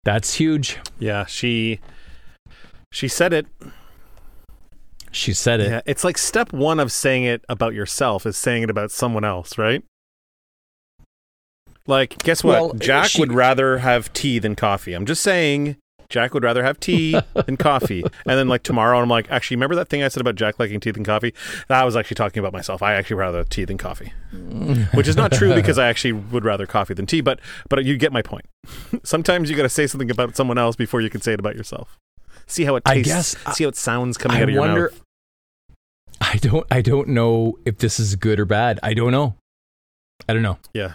That's 0.04 0.36
huge. 0.36 0.80
Yeah, 0.98 1.26
she 1.26 1.80
she 2.92 3.08
said 3.08 3.34
it. 3.34 3.48
She 5.12 5.34
said 5.34 5.60
it. 5.60 5.70
Yeah, 5.70 5.82
it's 5.86 6.04
like 6.04 6.18
step 6.18 6.54
one 6.54 6.80
of 6.80 6.92
saying 6.92 7.24
it 7.24 7.44
about 7.50 7.74
yourself 7.74 8.26
is 8.26 8.38
saying 8.38 8.64
it 8.64 8.70
about 8.70 8.92
someone 8.92 9.26
else, 9.26 9.58
right? 9.58 9.84
Like, 11.90 12.18
guess 12.20 12.44
what? 12.44 12.54
Well, 12.62 12.74
Jack 12.76 13.08
she- 13.08 13.20
would 13.20 13.34
rather 13.34 13.80
have 13.80 14.14
tea 14.14 14.40
than 14.40 14.56
coffee. 14.56 14.94
I'm 14.94 15.06
just 15.06 15.24
saying, 15.24 15.76
Jack 16.08 16.34
would 16.34 16.44
rather 16.44 16.64
have 16.64 16.80
tea 16.80 17.20
than 17.46 17.58
coffee. 17.58 18.02
And 18.02 18.38
then, 18.38 18.48
like 18.48 18.64
tomorrow, 18.64 19.00
I'm 19.02 19.10
like, 19.10 19.30
actually, 19.32 19.58
remember 19.58 19.76
that 19.76 19.90
thing 19.90 20.04
I 20.04 20.08
said 20.08 20.22
about 20.22 20.36
Jack 20.36 20.60
liking 20.60 20.80
tea 20.80 20.92
than 20.92 21.04
coffee? 21.04 21.34
That 21.68 21.84
was 21.84 21.96
actually 21.96 22.16
talking 22.16 22.40
about 22.40 22.54
myself. 22.54 22.82
I 22.84 22.94
actually 22.94 23.16
rather 23.18 23.44
tea 23.44 23.66
than 23.66 23.78
coffee, 23.78 24.14
mm. 24.34 24.94
which 24.96 25.08
is 25.08 25.16
not 25.16 25.32
true 25.32 25.54
because 25.56 25.78
I 25.80 25.88
actually 25.90 26.14
would 26.14 26.46
rather 26.46 26.66
coffee 26.68 26.94
than 26.94 27.06
tea. 27.08 27.22
But 27.22 27.40
but 27.70 27.84
you 27.86 27.98
get 27.98 28.12
my 28.14 28.22
point. 28.22 28.46
Sometimes 29.04 29.50
you 29.50 29.56
got 29.58 29.64
to 29.64 29.70
say 29.70 29.88
something 29.88 30.12
about 30.12 30.36
someone 30.36 30.58
else 30.58 30.76
before 30.76 31.02
you 31.02 31.10
can 31.10 31.22
say 31.22 31.34
it 31.34 31.40
about 31.40 31.56
yourself. 31.56 31.98
See 32.48 32.66
how 32.66 32.76
it 32.76 32.84
I 32.86 32.96
tastes. 33.02 33.36
guess- 33.36 33.56
see 33.58 33.64
how 33.64 33.70
it 33.70 33.76
sounds 33.76 34.18
coming 34.18 34.38
I 34.38 34.42
out 34.42 34.50
of 34.50 34.54
your 34.56 34.68
mouth. 34.68 35.02
I 36.22 36.36
don't. 36.36 36.68
I 36.70 36.82
don't 36.82 37.10
know 37.10 37.58
if 37.66 37.78
this 37.80 38.00
is 38.00 38.16
good 38.16 38.40
or 38.40 38.46
bad. 38.46 38.80
I 38.84 38.94
don't 38.94 39.12
know. 39.12 39.36
I 40.28 40.34
don't 40.34 40.44
know. 40.44 40.58
Yeah. 40.74 40.94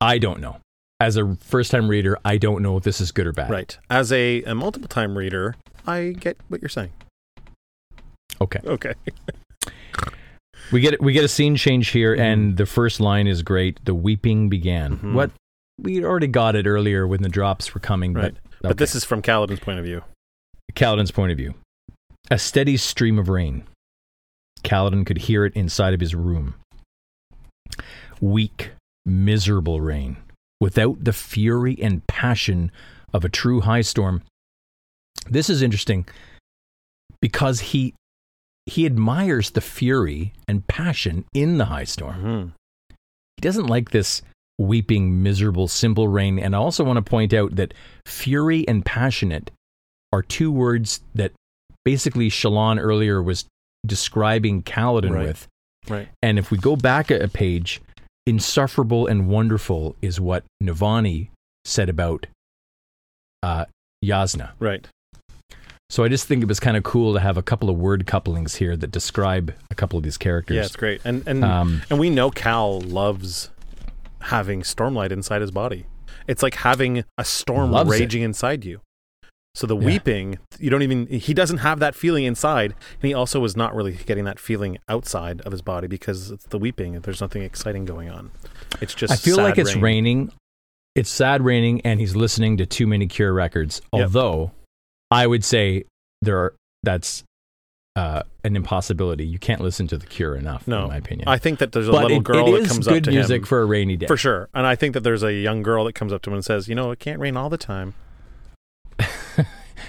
I 0.00 0.18
don't 0.18 0.40
know. 0.40 0.56
As 1.00 1.16
a 1.16 1.34
first-time 1.36 1.88
reader, 1.88 2.18
I 2.24 2.38
don't 2.38 2.62
know 2.62 2.76
if 2.76 2.84
this 2.84 3.00
is 3.00 3.12
good 3.12 3.26
or 3.26 3.32
bad. 3.32 3.50
Right. 3.50 3.76
As 3.90 4.10
a, 4.12 4.42
a 4.44 4.54
multiple 4.54 4.88
time 4.88 5.16
reader, 5.16 5.54
I 5.86 6.14
get 6.18 6.38
what 6.48 6.62
you're 6.62 6.68
saying. 6.70 6.92
Okay. 8.40 8.60
Okay. 8.64 8.94
We 10.72 10.80
get 10.80 11.00
we 11.00 11.12
get 11.12 11.22
a 11.22 11.28
scene 11.28 11.54
change 11.54 11.90
here, 11.90 12.16
Mhm. 12.16 12.20
and 12.20 12.56
the 12.56 12.66
first 12.66 12.98
line 12.98 13.28
is 13.28 13.42
great. 13.42 13.78
The 13.84 13.94
weeping 13.94 14.48
began. 14.48 14.96
Mhm. 14.96 15.12
What 15.12 15.30
we 15.80 16.04
already 16.04 16.26
got 16.26 16.56
it 16.56 16.66
earlier 16.66 17.06
when 17.06 17.22
the 17.22 17.28
drops 17.28 17.72
were 17.72 17.78
coming, 17.80 18.12
Right. 18.14 18.34
but 18.60 18.70
But 18.70 18.78
this 18.78 18.96
is 18.96 19.04
from 19.04 19.22
Kaladin's 19.22 19.60
point 19.60 19.78
of 19.78 19.84
view. 19.84 20.02
Kaladin's 20.72 21.12
point 21.12 21.30
of 21.30 21.38
view. 21.38 21.54
A 22.32 22.38
steady 22.38 22.76
stream 22.78 23.16
of 23.16 23.28
rain. 23.28 23.62
Kaladin 24.64 25.06
could 25.06 25.18
hear 25.18 25.44
it 25.44 25.54
inside 25.54 25.94
of 25.94 26.00
his 26.00 26.16
room. 26.16 26.54
Weak, 28.20 28.70
miserable 29.06 29.80
rain, 29.80 30.16
without 30.60 31.02
the 31.04 31.12
fury 31.14 31.78
and 31.80 32.06
passion 32.06 32.70
of 33.14 33.24
a 33.24 33.28
true 33.30 33.60
high 33.62 33.80
storm. 33.80 34.22
This 35.30 35.48
is 35.48 35.62
interesting 35.62 36.06
because 37.20 37.60
he 37.60 37.94
he 38.68 38.84
admires 38.84 39.50
the 39.50 39.60
fury 39.60 40.32
and 40.48 40.66
passion 40.66 41.24
in 41.32 41.56
the 41.56 41.66
high 41.66 41.84
storm. 41.84 42.22
Mhm. 42.22 42.52
He 43.36 43.40
doesn't 43.40 43.66
like 43.68 43.90
this 43.90 44.22
weeping, 44.58 45.22
miserable, 45.22 45.68
simple 45.68 46.08
rain. 46.08 46.38
And 46.40 46.52
I 46.54 46.58
also 46.58 46.82
want 46.82 46.96
to 46.96 47.02
point 47.08 47.32
out 47.32 47.54
that 47.56 47.72
fury 48.06 48.66
and 48.66 48.84
passionate 48.84 49.52
are 50.12 50.22
two 50.22 50.50
words 50.50 51.00
that 51.14 51.30
basically 51.84 52.28
Shallan 52.28 52.80
earlier 52.80 53.22
was 53.22 53.44
describing 53.86 54.62
Kaladin 54.64 55.12
Right. 55.12 55.26
with. 55.28 55.46
Right. 55.88 56.08
And 56.20 56.36
if 56.36 56.50
we 56.50 56.58
go 56.58 56.74
back 56.74 57.12
a 57.12 57.28
page, 57.28 57.80
insufferable 58.26 59.06
and 59.06 59.28
wonderful 59.28 59.96
is 60.02 60.20
what 60.20 60.44
Navani 60.62 61.28
said 61.64 61.88
about 61.88 62.26
uh, 63.42 63.66
Jasnah. 64.04 64.50
Right. 64.58 64.86
So 65.88 66.02
I 66.02 66.08
just 66.08 66.26
think 66.26 66.42
it 66.42 66.48
was 66.48 66.58
kind 66.58 66.76
of 66.76 66.82
cool 66.82 67.14
to 67.14 67.20
have 67.20 67.36
a 67.36 67.42
couple 67.42 67.70
of 67.70 67.76
word 67.76 68.06
couplings 68.06 68.56
here 68.56 68.76
that 68.76 68.90
describe 68.90 69.54
a 69.70 69.74
couple 69.76 69.96
of 69.96 70.02
these 70.02 70.16
characters. 70.18 70.56
Yeah, 70.56 70.64
it's 70.64 70.74
great. 70.74 71.00
And 71.04 71.26
and 71.28 71.44
Um, 71.44 71.82
and 71.88 72.00
we 72.00 72.10
know 72.10 72.30
Kal 72.30 72.80
loves 72.80 73.50
having 74.22 74.62
stormlight 74.62 75.12
inside 75.12 75.40
his 75.42 75.52
body. 75.52 75.86
It's 76.26 76.42
like 76.42 76.56
having 76.56 77.04
a 77.16 77.24
storm 77.24 77.70
Loves 77.70 77.94
it. 77.94 78.00
raging 78.00 78.22
inside 78.22 78.64
you. 78.64 78.80
So 79.56 79.66
the 79.66 79.74
Yeah. 79.74 79.86
weeping, 79.86 80.38
you 80.58 80.68
don't 80.68 80.82
even 80.82 81.06
he 81.06 81.32
doesn't 81.32 81.58
have 81.58 81.78
that 81.78 81.94
feeling 81.94 82.24
inside, 82.24 82.74
and 83.00 83.08
he 83.08 83.14
also 83.14 83.40
was 83.40 83.56
not 83.56 83.74
really 83.74 83.92
getting 83.92 84.24
that 84.24 84.38
feeling 84.38 84.76
outside 84.86 85.40
of 85.46 85.52
his 85.52 85.62
body 85.62 85.86
because 85.86 86.30
it's 86.30 86.44
the 86.44 86.58
weeping. 86.58 87.00
There's 87.00 87.22
nothing 87.22 87.40
exciting 87.40 87.86
going 87.86 88.10
on. 88.10 88.32
It's 88.82 88.92
just 88.94 89.14
I 89.14 89.16
feel 89.16 89.38
like 89.38 89.56
it's 89.56 89.74
rain. 89.74 89.82
raining. 89.82 90.32
It's 90.94 91.08
sad 91.08 91.40
raining, 91.42 91.80
and 91.86 91.98
he's 92.00 92.14
listening 92.14 92.58
to 92.58 92.66
too 92.66 92.86
many 92.86 93.06
Cure 93.06 93.32
records. 93.32 93.80
Yep. 93.94 94.02
Although, 94.02 94.50
I 95.10 95.26
would 95.26 95.42
say 95.42 95.84
there 96.20 96.36
are 96.38 96.54
that's 96.82 97.24
uh, 97.96 98.24
an 98.44 98.56
impossibility. 98.56 99.24
You 99.26 99.38
can't 99.38 99.62
listen 99.62 99.86
to 99.86 99.96
the 99.96 100.04
Cure 100.04 100.36
enough, 100.36 100.68
No, 100.68 100.82
in 100.82 100.88
my 100.88 100.96
opinion. 100.98 101.28
I 101.28 101.38
think 101.38 101.60
that 101.60 101.72
there's 101.72 101.88
a 101.88 101.92
but 101.92 102.02
little 102.02 102.18
it, 102.18 102.24
girl 102.24 102.54
it 102.54 102.60
that 102.60 102.68
comes 102.68 102.86
up 102.86 102.92
to 102.92 102.96
him. 102.98 103.02
good 103.04 103.10
music 103.14 103.46
for 103.46 103.62
a 103.62 103.64
rainy 103.64 103.96
day. 103.96 104.06
for 104.06 104.18
sure, 104.18 104.50
and 104.52 104.66
I 104.66 104.74
think 104.76 104.92
that 104.92 105.00
there's 105.02 105.22
a 105.22 105.32
young 105.32 105.62
girl 105.62 105.86
that 105.86 105.94
comes 105.94 106.12
up 106.12 106.20
to 106.22 106.30
him 106.30 106.34
and 106.34 106.44
says, 106.44 106.68
"You 106.68 106.74
know, 106.74 106.90
it 106.90 106.98
can't 106.98 107.18
rain 107.20 107.38
all 107.38 107.48
the 107.48 107.56
time." 107.56 107.94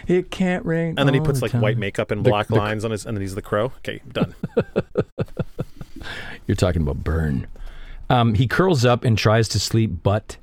It 0.08 0.32
can't 0.32 0.66
rain, 0.66 0.96
And 0.98 1.08
then 1.08 1.14
he 1.14 1.20
puts 1.20 1.40
the 1.42 1.46
like 1.48 1.54
white 1.62 1.78
makeup 1.78 2.12
and 2.12 2.24
black 2.24 2.48
the- 2.48 2.56
lines 2.56 2.86
on 2.86 2.92
his, 2.92 3.06
and 3.06 3.16
then 3.16 3.22
he's 3.22 3.36
the 3.36 3.42
crow. 3.42 3.66
Okay, 3.80 4.02
done. 4.12 4.34
You're 6.48 6.56
talking 6.56 6.82
about 6.82 7.04
burn. 7.04 7.48
Um, 8.10 8.36
he 8.36 8.48
curls 8.48 8.86
up 8.86 9.04
and 9.04 9.18
tries 9.18 9.50
to 9.50 9.60
sleep, 9.60 9.92
but 10.04 10.38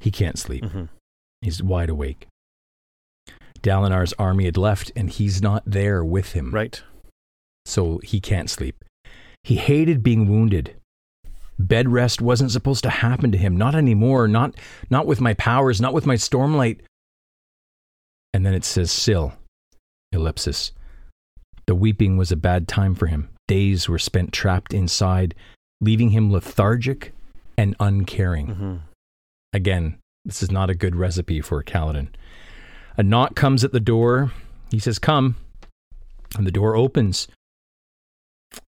he 0.00 0.10
can't 0.10 0.38
sleep. 0.38 0.64
hmm 0.64 0.84
He's 1.42 1.62
wide 1.62 1.88
awake. 1.90 2.26
Dalinar's 3.62 4.12
army 4.18 4.46
had 4.46 4.56
left, 4.56 4.90
and 4.96 5.08
he's 5.10 5.40
not 5.42 5.62
there 5.66 6.02
with 6.04 6.32
him. 6.32 6.50
Right. 6.52 6.82
so 7.64 8.00
he 8.02 8.18
can't 8.20 8.48
sleep. 8.50 8.84
He 9.44 9.56
hated 9.56 10.02
being 10.02 10.28
wounded. 10.28 10.74
Bed 11.60 11.88
rest 11.88 12.20
wasn't 12.22 12.50
supposed 12.50 12.82
to 12.84 12.90
happen 12.90 13.30
to 13.32 13.38
him, 13.38 13.56
not 13.56 13.74
anymore, 13.74 14.26
not 14.28 14.54
not 14.90 15.06
with 15.06 15.20
my 15.20 15.34
powers, 15.34 15.80
not 15.80 15.92
with 15.92 16.06
my 16.06 16.14
stormlight. 16.14 16.78
And 18.34 18.44
then 18.44 18.54
it 18.54 18.64
says 18.64 18.92
Syl, 18.92 19.34
ellipsis. 20.12 20.72
The 21.66 21.74
weeping 21.74 22.16
was 22.16 22.32
a 22.32 22.36
bad 22.36 22.68
time 22.68 22.94
for 22.94 23.06
him. 23.06 23.28
Days 23.46 23.88
were 23.88 23.98
spent 23.98 24.32
trapped 24.32 24.72
inside, 24.72 25.34
leaving 25.80 26.10
him 26.10 26.30
lethargic 26.30 27.12
and 27.56 27.74
uncaring. 27.80 28.46
hmm 28.46 28.76
Again, 29.54 29.98
this 30.26 30.42
is 30.42 30.50
not 30.50 30.68
a 30.68 30.74
good 30.74 30.94
recipe 30.94 31.40
for 31.40 31.62
Kaladin. 31.62 32.08
A 32.98 33.02
knock 33.02 33.34
comes 33.34 33.64
at 33.64 33.72
the 33.72 33.80
door. 33.80 34.32
He 34.70 34.78
says, 34.78 34.98
Come. 34.98 35.36
And 36.36 36.46
the 36.46 36.52
door 36.52 36.76
opens. 36.76 37.28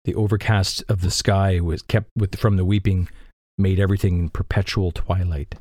The 0.05 0.15
overcast 0.17 0.83
of 0.89 1.01
the 1.01 1.11
sky 1.11 1.61
was 1.61 1.83
kept 1.83 2.09
with 2.17 2.37
from 2.37 2.57
the 2.57 2.65
weeping, 2.65 3.09
made 3.57 3.79
everything 3.79 4.19
in 4.19 4.29
perpetual 4.31 4.91
twilight. 4.91 5.55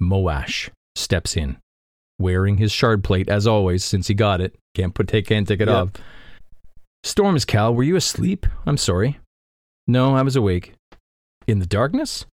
Moash 0.00 0.68
steps 0.94 1.36
in, 1.36 1.56
wearing 2.18 2.56
his 2.58 2.72
shard 2.72 3.04
plate 3.04 3.28
as 3.28 3.46
always, 3.46 3.84
since 3.84 4.08
he 4.08 4.14
got 4.14 4.40
it. 4.40 4.56
Can't 4.74 4.94
put 4.94 5.08
take 5.08 5.26
can't 5.26 5.46
take 5.46 5.60
it 5.60 5.68
Yep. 5.68 5.76
off. 5.76 5.90
Storms, 7.04 7.44
Kal, 7.44 7.74
were 7.74 7.82
you 7.84 7.96
asleep? 7.96 8.46
I'm 8.66 8.76
sorry. 8.76 9.18
No, 9.86 10.14
I 10.14 10.22
was 10.22 10.36
awake. 10.36 10.74
In 11.46 11.58
the 11.60 11.66
darkness? 11.66 12.26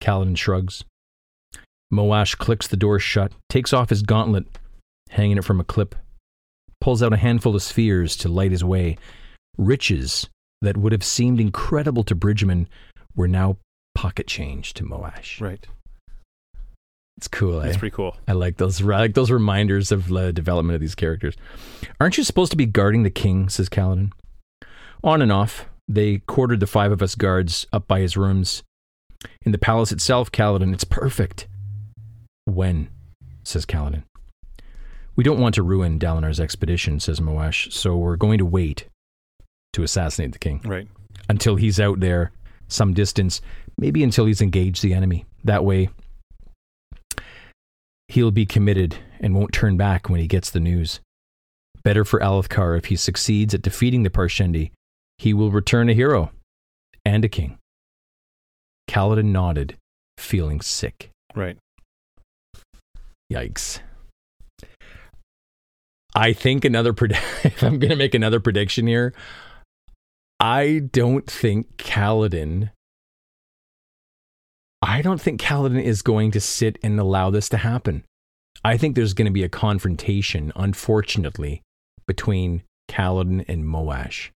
Kaladin 0.00 0.36
shrugs. 0.36 0.84
Moash 1.92 2.36
clicks 2.36 2.66
the 2.68 2.76
door 2.76 2.98
shut, 2.98 3.32
takes 3.48 3.72
off 3.72 3.90
his 3.90 4.02
gauntlet, 4.02 4.46
hanging 5.10 5.38
it 5.38 5.44
from 5.44 5.60
a 5.60 5.64
clip, 5.64 5.94
pulls 6.80 7.02
out 7.02 7.12
a 7.12 7.16
handful 7.16 7.56
of 7.56 7.62
spheres 7.62 8.16
to 8.18 8.28
light 8.28 8.50
his 8.52 8.62
way. 8.64 8.96
Riches 9.56 10.28
that 10.62 10.76
would 10.76 10.92
have 10.92 11.02
seemed 11.04 11.40
incredible 11.40 12.04
to 12.04 12.14
Bridgman 12.14 12.68
were 13.16 13.28
now 13.28 13.56
pocket 13.94 14.26
change 14.26 14.74
to 14.74 14.84
Moash. 14.84 15.40
Right. 15.40 15.66
It's 17.18 17.28
cool, 17.28 17.60
eh? 17.60 17.66
That's 17.66 17.76
pretty 17.76 17.94
cool. 17.94 18.16
I 18.26 18.32
like 18.32 18.56
those. 18.56 18.80
I 18.80 18.84
like 18.86 19.14
those 19.14 19.30
reminders 19.30 19.90
of 19.92 20.08
the 20.08 20.32
development 20.32 20.76
of 20.76 20.80
these 20.80 20.94
characters. 20.94 21.34
Aren't 22.00 22.16
you 22.16 22.22
supposed 22.24 22.52
to 22.52 22.56
be 22.56 22.64
guarding 22.64 23.02
the 23.02 23.10
king? 23.10 23.48
Says 23.48 23.68
Kaladin. 23.68 24.12
On 25.04 25.20
and 25.20 25.30
off, 25.32 25.66
they 25.88 26.18
quartered 26.18 26.60
the 26.60 26.66
five 26.66 26.92
of 26.92 27.02
us 27.02 27.14
guards 27.16 27.66
up 27.72 27.86
by 27.88 28.00
his 28.00 28.16
rooms. 28.16 28.62
In 29.42 29.50
the 29.52 29.58
palace 29.58 29.90
itself, 29.92 30.30
Kaladin, 30.30 30.72
it's 30.72 30.84
perfect. 30.84 31.48
When? 32.44 32.88
says 33.42 33.66
Kaladin. 33.66 34.04
We 35.16 35.24
don't 35.24 35.40
want 35.40 35.54
to 35.56 35.62
ruin 35.64 35.98
Dalinar's 35.98 36.38
expedition, 36.38 37.00
says 37.00 37.18
Moash, 37.18 37.72
so 37.72 37.96
we're 37.96 38.16
going 38.16 38.38
to 38.38 38.44
wait 38.46 38.86
to 39.72 39.82
assassinate 39.82 40.32
the 40.32 40.38
king 40.38 40.60
Right. 40.64 40.86
until 41.28 41.56
he's 41.56 41.80
out 41.80 41.98
there 42.00 42.30
some 42.68 42.94
distance, 42.94 43.40
maybe 43.76 44.04
until 44.04 44.26
he's 44.26 44.40
engaged 44.40 44.82
the 44.82 44.94
enemy. 44.94 45.24
That 45.44 45.64
way, 45.64 45.88
he'll 48.18 48.30
be 48.32 48.44
committed 48.44 48.96
and 49.20 49.32
won't 49.32 49.52
turn 49.52 49.76
back 49.76 50.08
when 50.10 50.18
he 50.18 50.26
gets 50.26 50.50
the 50.50 50.58
news. 50.58 50.98
Better 51.84 52.04
for 52.04 52.18
Alethkar 52.18 52.76
if 52.76 52.86
he 52.86 52.96
succeeds 52.96 53.54
at 53.54 53.62
defeating 53.62 54.02
the 54.02 54.10
Parshendi. 54.10 54.72
He 55.18 55.32
will 55.32 55.52
return 55.52 55.88
a 55.88 55.92
hero 55.92 56.32
and 57.04 57.24
a 57.24 57.28
king. 57.28 57.58
Kaladin 58.88 59.26
nodded, 59.26 59.76
feeling 60.16 60.60
sick. 60.60 61.10
Right. 61.36 61.58
Yikes. 63.32 63.78
I 66.12 66.32
think 66.32 66.64
another 66.64 66.92
pred- 66.92 67.12
if 67.44 67.62
I'm 67.62 67.78
going 67.78 67.90
to 67.90 67.96
make 67.96 68.14
another 68.14 68.40
prediction 68.40 68.88
here, 68.88 69.14
I 70.40 70.80
don't 70.90 71.30
think 71.30 71.76
Kaladin 71.76 72.70
I 74.80 75.02
don't 75.02 75.20
think 75.20 75.40
Kaladin 75.40 75.82
is 75.82 76.02
going 76.02 76.30
to 76.32 76.40
sit 76.40 76.78
and 76.82 76.98
allow 77.00 77.30
this 77.30 77.48
to 77.50 77.56
happen. 77.56 78.04
I 78.64 78.76
think 78.76 78.94
there's 78.94 79.14
going 79.14 79.26
to 79.26 79.32
be 79.32 79.42
a 79.42 79.48
confrontation, 79.48 80.52
unfortunately, 80.56 81.62
between 82.06 82.62
Kaladin 82.88 83.44
and 83.48 83.64
Moash. 83.64 84.30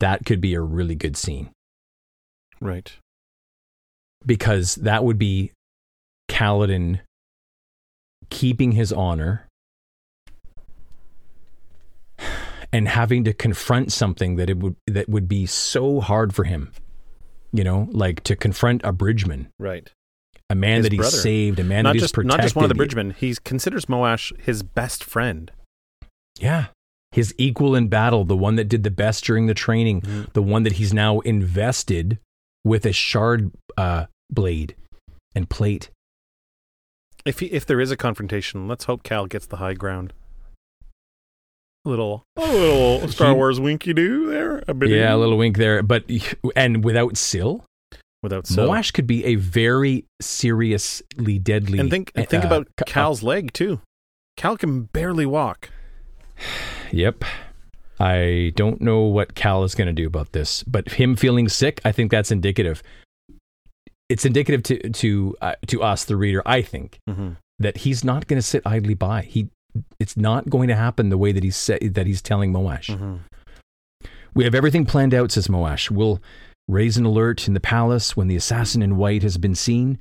That 0.00 0.24
could 0.24 0.40
be 0.40 0.54
a 0.54 0.60
really 0.60 0.94
good 0.94 1.16
scene 1.16 1.50
Right. 2.60 2.92
because 4.24 4.76
that 4.76 5.04
would 5.04 5.18
be 5.18 5.52
Kaladin 6.30 7.00
keeping 8.30 8.72
his 8.72 8.92
honor 8.92 9.46
and 12.72 12.88
having 12.88 13.24
to 13.24 13.32
confront 13.32 13.90
something 13.92 14.36
that 14.36 14.50
it 14.50 14.58
would 14.58 14.76
that 14.86 15.08
would 15.08 15.26
be 15.28 15.46
so 15.46 16.00
hard 16.00 16.34
for 16.34 16.44
him. 16.44 16.70
You 17.52 17.64
know, 17.64 17.88
like 17.92 18.22
to 18.24 18.36
confront 18.36 18.82
a 18.84 18.92
bridgeman, 18.92 19.48
Right. 19.58 19.90
a 20.50 20.54
man 20.54 20.76
His 20.78 20.84
that 20.84 20.92
he 20.92 20.98
brother. 20.98 21.16
saved, 21.16 21.58
a 21.58 21.64
man 21.64 21.84
not 21.84 21.90
that 21.90 21.94
he's 21.94 22.02
just 22.02 22.14
protected. 22.14 22.36
not 22.38 22.42
just 22.42 22.56
one 22.56 22.64
of 22.64 22.68
the 22.68 22.74
bridgemen. 22.74 23.12
He 23.12 23.34
considers 23.44 23.86
Moash 23.86 24.38
his 24.40 24.62
best 24.62 25.02
friend. 25.02 25.50
Yeah. 26.38 26.66
His 27.12 27.34
equal 27.38 27.74
in 27.74 27.88
battle, 27.88 28.24
the 28.26 28.36
one 28.36 28.56
that 28.56 28.68
did 28.68 28.82
the 28.82 28.90
best 28.90 29.24
during 29.24 29.46
the 29.46 29.54
training, 29.54 30.02
Mhm. 30.02 30.32
the 30.34 30.42
one 30.42 30.62
that 30.64 30.74
he's 30.74 30.92
now 30.92 31.20
invested 31.20 32.18
with 32.64 32.84
a 32.84 32.92
shard 32.92 33.50
uh, 33.78 34.06
blade 34.30 34.76
and 35.34 35.48
plate. 35.48 35.88
If 37.24 37.40
he, 37.40 37.46
if 37.46 37.64
there 37.64 37.80
is 37.80 37.90
a 37.90 37.96
confrontation, 37.96 38.68
let's 38.68 38.84
hope 38.84 39.02
Kal 39.02 39.26
gets 39.26 39.46
the 39.46 39.56
high 39.56 39.74
ground. 39.74 40.12
A 41.88 41.90
little, 41.90 42.24
a 42.36 42.40
little 42.52 43.08
Star 43.12 43.34
Wars 43.34 43.58
winky 43.58 43.94
do 43.94 44.28
there. 44.30 44.62
A 44.68 44.74
bit 44.74 44.90
Yeah, 44.90 45.14
a 45.14 45.16
little 45.16 45.38
wink 45.38 45.56
there, 45.56 45.82
but 45.82 46.04
and 46.54 46.84
without 46.84 47.16
Syl, 47.16 47.64
without 48.22 48.46
so. 48.46 48.68
Moash 48.68 48.92
could 48.92 49.06
be 49.06 49.24
a 49.24 49.36
very 49.36 50.04
seriously 50.20 51.38
deadly. 51.38 51.78
and 51.78 51.90
think 51.90 52.12
and 52.14 52.28
think 52.28 52.44
uh, 52.44 52.48
about 52.48 52.68
ca- 52.76 52.84
Kal's 52.84 53.22
leg 53.22 53.52
too. 53.54 53.80
Kal 54.36 54.56
can 54.56 54.82
barely 54.82 55.26
walk. 55.26 55.70
Yep. 56.92 57.24
I 58.00 58.52
don't 58.56 58.80
know 58.80 59.00
what 59.00 59.34
Kal 59.34 59.64
is 59.64 59.74
going 59.74 59.88
to 59.88 59.92
do 59.92 60.06
about 60.06 60.32
this, 60.32 60.62
but 60.62 60.88
him 60.92 61.16
feeling 61.16 61.48
sick, 61.48 61.80
I 61.84 61.92
think 61.92 62.10
that's 62.10 62.30
indicative. 62.30 62.82
It's 64.08 64.24
indicative 64.24 64.62
to 64.64 64.78
to 64.90 65.36
uh, 65.42 65.54
to 65.66 65.82
us, 65.82 66.04
the 66.04 66.16
reader. 66.16 66.42
I 66.46 66.62
think 66.62 66.98
Mm-hmm. 67.10 67.30
that 67.58 67.78
he's 67.78 68.04
not 68.04 68.26
going 68.26 68.38
to 68.38 68.46
sit 68.46 68.62
idly 68.64 68.94
by. 68.94 69.22
He 69.22 69.48
it's 69.98 70.16
not 70.16 70.48
going 70.48 70.68
to 70.68 70.76
happen 70.76 71.08
the 71.08 71.18
way 71.18 71.32
that 71.32 71.42
he's 71.42 71.56
sa- 71.56 71.78
that 71.80 72.06
he's 72.06 72.22
telling 72.22 72.52
Moash. 72.52 72.86
Mm-hmm. 72.86 73.16
We 74.34 74.44
have 74.44 74.54
everything 74.54 74.86
planned 74.86 75.14
out, 75.14 75.32
says 75.32 75.48
Moash. 75.48 75.90
We'll 75.90 76.22
raise 76.68 76.96
an 76.96 77.04
alert 77.04 77.48
in 77.48 77.54
the 77.54 77.60
palace 77.60 78.16
when 78.16 78.28
the 78.28 78.36
assassin 78.36 78.82
in 78.82 78.96
white 78.96 79.22
has 79.22 79.38
been 79.38 79.54
seen. 79.54 79.98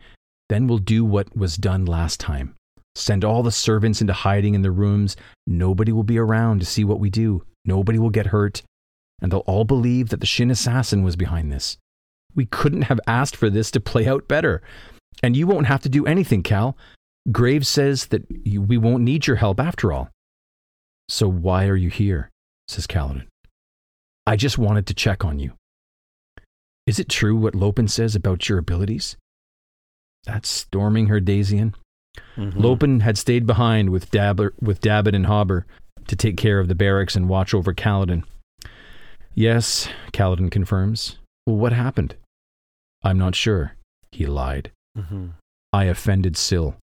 Then 0.49 0.67
we'll 0.67 0.77
do 0.77 1.03
what 1.03 1.35
was 1.35 1.57
done 1.57 1.85
last 1.85 2.19
time. 2.19 2.55
Send 2.95 3.23
all 3.23 3.43
the 3.43 3.51
servants 3.51 4.01
into 4.01 4.13
hiding 4.13 4.55
in 4.55 4.61
the 4.61 4.71
rooms. 4.71 5.15
Nobody 5.45 5.91
will 5.91 6.03
be 6.03 6.17
around 6.17 6.59
to 6.59 6.65
see 6.65 6.83
what 6.83 6.99
we 6.99 7.09
do. 7.09 7.43
Nobody 7.65 7.99
will 7.99 8.09
get 8.09 8.27
hurt. 8.27 8.63
And 9.21 9.31
they'll 9.31 9.39
all 9.41 9.65
believe 9.65 10.09
that 10.09 10.19
the 10.19 10.25
Shin 10.25 10.51
assassin 10.51 11.03
was 11.03 11.15
behind 11.15 11.51
this. 11.51 11.77
We 12.35 12.45
couldn't 12.45 12.83
have 12.83 12.99
asked 13.07 13.35
for 13.35 13.49
this 13.49 13.71
to 13.71 13.79
play 13.79 14.07
out 14.07 14.27
better. 14.27 14.61
And 15.23 15.35
you 15.35 15.47
won't 15.47 15.67
have 15.67 15.81
to 15.81 15.89
do 15.89 16.05
anything, 16.05 16.43
Kal. 16.43 16.77
Graves 17.31 17.67
says 17.67 18.07
that 18.07 18.23
you, 18.29 18.61
we 18.61 18.77
won't 18.77 19.03
need 19.03 19.27
your 19.27 19.35
help 19.35 19.59
after 19.59 19.91
all. 19.91 20.09
So 21.09 21.27
why 21.27 21.67
are 21.67 21.75
you 21.75 21.89
here? 21.89 22.29
says 22.67 22.87
Kaladin. 22.87 23.27
I 24.25 24.35
just 24.35 24.57
wanted 24.57 24.87
to 24.87 24.93
check 24.93 25.23
on 25.23 25.39
you. 25.39 25.53
Is 26.85 26.99
it 26.99 27.09
true 27.09 27.35
what 27.35 27.55
Lopen 27.55 27.87
says 27.87 28.15
about 28.15 28.47
your 28.49 28.57
abilities? 28.57 29.17
That's 30.25 30.49
storming 30.49 31.07
Herdazian. 31.07 31.73
Mm-hmm. 32.35 32.59
Lopen 32.59 32.99
had 33.01 33.17
stayed 33.17 33.45
behind 33.45 33.89
with, 33.89 34.11
Dabber, 34.11 34.53
with 34.61 34.81
Dabbid 34.81 35.15
and 35.15 35.25
Hobber 35.25 35.65
to 36.07 36.15
take 36.15 36.37
care 36.37 36.59
of 36.59 36.67
the 36.67 36.75
barracks 36.75 37.15
and 37.15 37.29
watch 37.29 37.53
over 37.53 37.73
Kaladin. 37.73 38.23
Yes, 39.33 39.87
Kaladin 40.13 40.49
confirms. 40.49 41.17
Well, 41.45 41.57
what 41.57 41.73
happened? 41.73 42.15
I'm 43.03 43.17
not 43.17 43.35
sure. 43.35 43.75
He 44.11 44.25
lied. 44.25 44.71
Mm-hmm. 44.97 45.27
I 45.71 45.85
offended 45.85 46.35
Syl. 46.35 46.75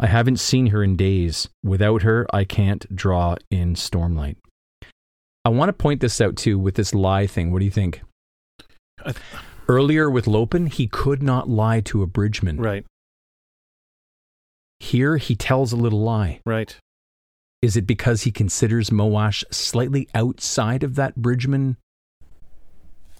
I 0.00 0.06
haven't 0.06 0.38
seen 0.38 0.68
her 0.68 0.82
in 0.82 0.96
days. 0.96 1.48
Without 1.64 2.02
her, 2.02 2.26
I 2.32 2.44
can't 2.44 2.94
draw 2.94 3.36
in 3.50 3.74
Stormlight. 3.74 4.36
I 5.44 5.48
want 5.48 5.68
to 5.70 5.72
point 5.72 6.00
this 6.00 6.20
out 6.20 6.36
too 6.36 6.58
with 6.58 6.74
this 6.74 6.94
lie 6.94 7.26
thing. 7.26 7.52
What 7.52 7.58
do 7.60 7.64
you 7.64 7.70
think? 7.70 8.02
Th- 9.04 9.16
Earlier 9.68 10.08
with 10.10 10.26
Lopen, 10.26 10.66
he 10.66 10.86
could 10.86 11.22
not 11.22 11.48
lie 11.48 11.80
to 11.82 12.02
a 12.02 12.06
bridgeman. 12.06 12.58
Right, 12.58 12.84
Here, 14.80 15.16
he 15.18 15.34
tells 15.34 15.72
a 15.72 15.76
little 15.76 16.00
lie. 16.02 16.40
right. 16.46 16.76
Is 17.60 17.76
it 17.76 17.86
because 17.88 18.22
he 18.22 18.30
considers 18.30 18.90
Moash 18.90 19.42
slightly 19.50 20.08
outside 20.14 20.84
of 20.84 20.94
that 20.94 21.16
bridgeman? 21.16 21.76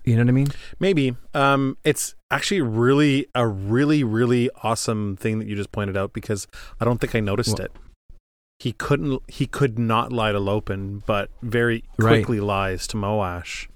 You 0.08 0.16
know 0.16 0.22
what 0.22 0.28
I 0.30 0.32
mean? 0.32 0.48
Maybe. 0.80 1.14
Um, 1.34 1.76
it's 1.84 2.14
actually 2.30 2.62
really 2.62 3.26
a 3.34 3.46
really 3.46 4.02
really 4.04 4.48
awesome 4.62 5.16
thing 5.16 5.38
that 5.38 5.46
you 5.46 5.54
just 5.54 5.70
pointed 5.70 5.98
out 5.98 6.14
because 6.14 6.46
I 6.80 6.86
don't 6.86 6.98
think 6.98 7.14
I 7.14 7.20
noticed 7.20 7.58
Well- 7.58 7.66
it. 7.66 7.72
He 8.58 8.72
couldn't. 8.72 9.22
He 9.28 9.46
could 9.46 9.78
not 9.78 10.10
lie 10.10 10.32
to 10.32 10.40
Lopen, 10.40 11.02
but 11.06 11.30
very 11.42 11.84
Right. 11.98 12.24
quickly 12.24 12.40
lies 12.40 12.86
to 12.88 12.96
Moash. 12.96 13.68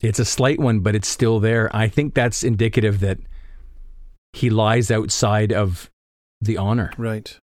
It's 0.00 0.18
a 0.18 0.24
slight 0.24 0.58
one, 0.58 0.80
but 0.80 0.94
it's 0.96 1.08
still 1.08 1.40
there. 1.40 1.68
I 1.76 1.88
think 1.88 2.14
that's 2.14 2.42
indicative 2.42 3.00
that 3.00 3.18
he 4.32 4.48
lies 4.48 4.90
outside 4.90 5.52
of 5.52 5.90
the 6.40 6.56
honor. 6.56 6.90
Right. 6.96 7.36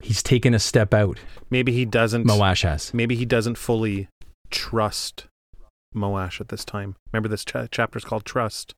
He's 0.00 0.22
taken 0.22 0.54
a 0.54 0.58
step 0.58 0.94
out. 0.94 1.18
Maybe 1.50 1.72
he 1.72 1.84
doesn't. 1.84 2.26
Moash 2.26 2.62
has. 2.62 2.92
Maybe 2.94 3.16
he 3.16 3.24
doesn't 3.26 3.58
fully 3.58 4.08
trust 4.50 5.26
Moash 5.94 6.40
at 6.40 6.48
this 6.48 6.64
time. 6.64 6.96
Remember, 7.12 7.28
this 7.28 7.44
cha- 7.44 7.66
chapter 7.70 7.98
is 7.98 8.04
called 8.04 8.24
Trust. 8.24 8.74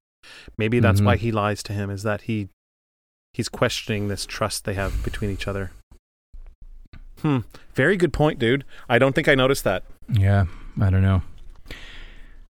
Maybe 0.57 0.81
that's 0.81 1.01
Mhm. 1.01 1.05
why 1.07 1.17
he 1.17 1.31
lies 1.33 1.63
to 1.65 1.73
him. 1.73 1.91
Is 1.91 2.03
that 2.03 2.23
he 2.23 2.49
he's 3.33 3.49
questioning 3.49 4.09
this 4.09 4.25
trust 4.27 4.65
they 4.65 4.75
have 4.75 5.03
between 5.05 5.31
each 5.31 5.49
other. 5.49 5.73
Hmm. 7.21 7.39
Very 7.75 7.97
good 7.97 8.13
point, 8.13 8.39
dude. 8.39 8.65
I 8.89 8.99
don't 8.99 9.15
think 9.15 9.29
I 9.29 9.35
noticed 9.35 9.65
that. 9.65 9.83
Yeah, 10.09 10.45
I 10.81 10.91
don't 10.91 11.03
know. 11.03 11.23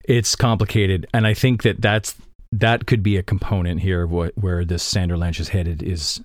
It's 0.04 0.36
complicated, 0.36 1.06
and 1.12 1.26
I 1.26 1.34
think 1.34 1.62
that 1.62 1.80
that's 1.80 2.14
that 2.52 2.86
could 2.86 3.02
be 3.02 3.16
a 3.16 3.22
component 3.22 3.80
here 3.80 4.02
of 4.02 4.10
what 4.10 4.36
where 4.36 4.64
this 4.64 4.82
Sanderlanche 4.84 5.40
is 5.40 5.48
headed 5.50 5.82
is 5.82 6.20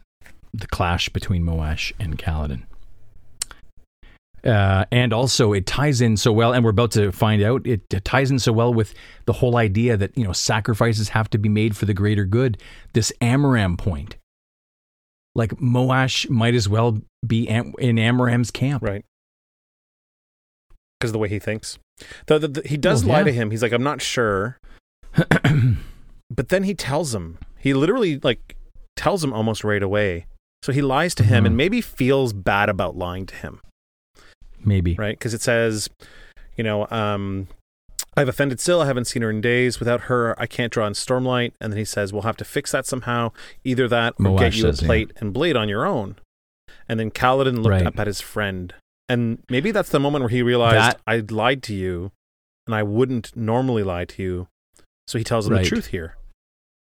the 0.53 0.67
clash 0.67 1.09
between 1.09 1.43
Moash 1.43 1.91
and 1.99 2.17
Kaladin. 2.17 2.63
Uh, 4.43 4.85
and 4.91 5.13
also, 5.13 5.53
it 5.53 5.65
ties 5.67 6.01
in 6.01 6.17
so 6.17 6.31
well, 6.31 6.53
and 6.53 6.63
we're 6.63 6.71
about 6.71 6.91
to 6.91 7.11
find 7.11 7.43
out. 7.43 7.65
It, 7.67 7.81
it 7.93 8.03
ties 8.05 8.31
in 8.31 8.39
so 8.39 8.51
well 8.51 8.73
with 8.73 8.93
the 9.25 9.33
whole 9.33 9.55
idea 9.57 9.97
that 9.97 10.17
you 10.17 10.23
know 10.23 10.33
sacrifices 10.33 11.09
have 11.09 11.29
to 11.31 11.37
be 11.37 11.47
made 11.49 11.77
for 11.77 11.85
the 11.85 11.93
greater 11.93 12.25
good. 12.25 12.57
This 12.93 13.11
Amaram 13.21 13.77
point, 13.77 14.17
like 15.35 15.51
Moash, 15.57 16.27
might 16.29 16.55
as 16.55 16.67
well 16.67 16.99
be 17.25 17.47
Am- 17.49 17.73
in 17.77 17.97
Amaram's 17.97 18.49
camp. 18.51 18.81
Right. 18.83 19.05
Because 20.99 21.11
the 21.11 21.19
way 21.19 21.29
he 21.29 21.39
thinks. 21.39 21.77
Though 22.27 22.39
the, 22.39 22.47
the, 22.47 22.61
he 22.67 22.77
does 22.77 23.03
Well, 23.03 23.13
lie 23.13 23.19
yeah. 23.19 23.25
to 23.25 23.31
him. 23.33 23.51
He's 23.51 23.61
like, 23.61 23.71
I'm 23.71 23.83
not 23.83 24.01
sure. 24.01 24.57
But 26.33 26.47
then 26.47 26.63
he 26.63 26.73
tells 26.73 27.13
him. 27.13 27.37
He 27.59 27.73
literally 27.73 28.17
like 28.23 28.55
tells 28.95 29.21
him 29.23 29.33
almost 29.33 29.63
right 29.65 29.83
away. 29.83 30.27
So 30.63 30.71
he 30.71 30.81
lies 30.81 31.13
to 31.15 31.23
him 31.23 31.43
Mhm. 31.43 31.47
and 31.47 31.57
maybe 31.57 31.81
feels 31.81 32.31
bad 32.33 32.69
about 32.69 32.95
lying 32.95 33.25
to 33.25 33.35
him, 33.35 33.59
Maybe. 34.65 34.95
right? 34.95 35.17
Because 35.17 35.33
it 35.33 35.41
says, 35.41 35.89
you 36.57 36.63
know, 36.63 36.87
um, 36.89 37.47
I've 38.17 38.27
offended 38.27 38.59
Syl. 38.59 38.81
I 38.81 38.85
haven't 38.87 39.05
seen 39.05 39.21
her 39.21 39.29
in 39.29 39.41
days. 39.41 39.79
Without 39.79 40.01
her, 40.01 40.39
I 40.39 40.45
can't 40.45 40.71
draw 40.71 40.85
in 40.87 40.93
Stormlight. 40.93 41.53
And 41.61 41.71
then 41.71 41.77
he 41.77 41.85
says, 41.85 42.11
we'll 42.11 42.23
have 42.23 42.37
to 42.37 42.45
fix 42.45 42.71
that 42.71 42.85
somehow. 42.85 43.31
Either 43.63 43.87
that 43.87 44.15
or 44.19 44.37
get 44.37 44.55
you 44.55 44.63
says, 44.63 44.79
a 44.79 44.83
yeah. 44.83 44.87
plate 44.87 45.11
and 45.17 45.33
blade 45.33 45.55
on 45.55 45.69
your 45.69 45.85
own. 45.85 46.15
And 46.89 46.99
then 46.99 47.09
Kaladin 47.11 47.57
looked 47.57 47.67
Right. 47.69 47.85
up 47.87 47.99
at 47.99 48.07
his 48.07 48.19
friend. 48.21 48.73
And 49.07 49.39
maybe 49.49 49.71
that's 49.71 49.89
the 49.89 49.99
moment 49.99 50.23
where 50.23 50.29
he 50.29 50.41
realized 50.41 50.75
That- 50.77 51.01
I 51.07 51.17
lied 51.29 51.63
to 51.63 51.73
you 51.73 52.11
and 52.67 52.75
I 52.75 52.83
wouldn't 52.83 53.35
normally 53.35 53.83
lie 53.83 54.05
to 54.05 54.21
you. 54.23 54.47
So 55.07 55.17
he 55.17 55.23
tells 55.23 55.47
him 55.47 55.53
Right. 55.53 55.63
the 55.63 55.69
truth 55.69 55.87
here. 55.87 56.15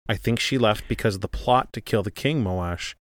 I 0.08 0.16
think 0.16 0.40
she 0.40 0.58
left 0.58 0.88
because 0.88 1.16
of 1.16 1.22
the 1.22 1.28
plot 1.28 1.74
to 1.74 1.82
kill 1.82 2.04
the 2.04 2.12
king, 2.12 2.44
Moash. 2.44 2.94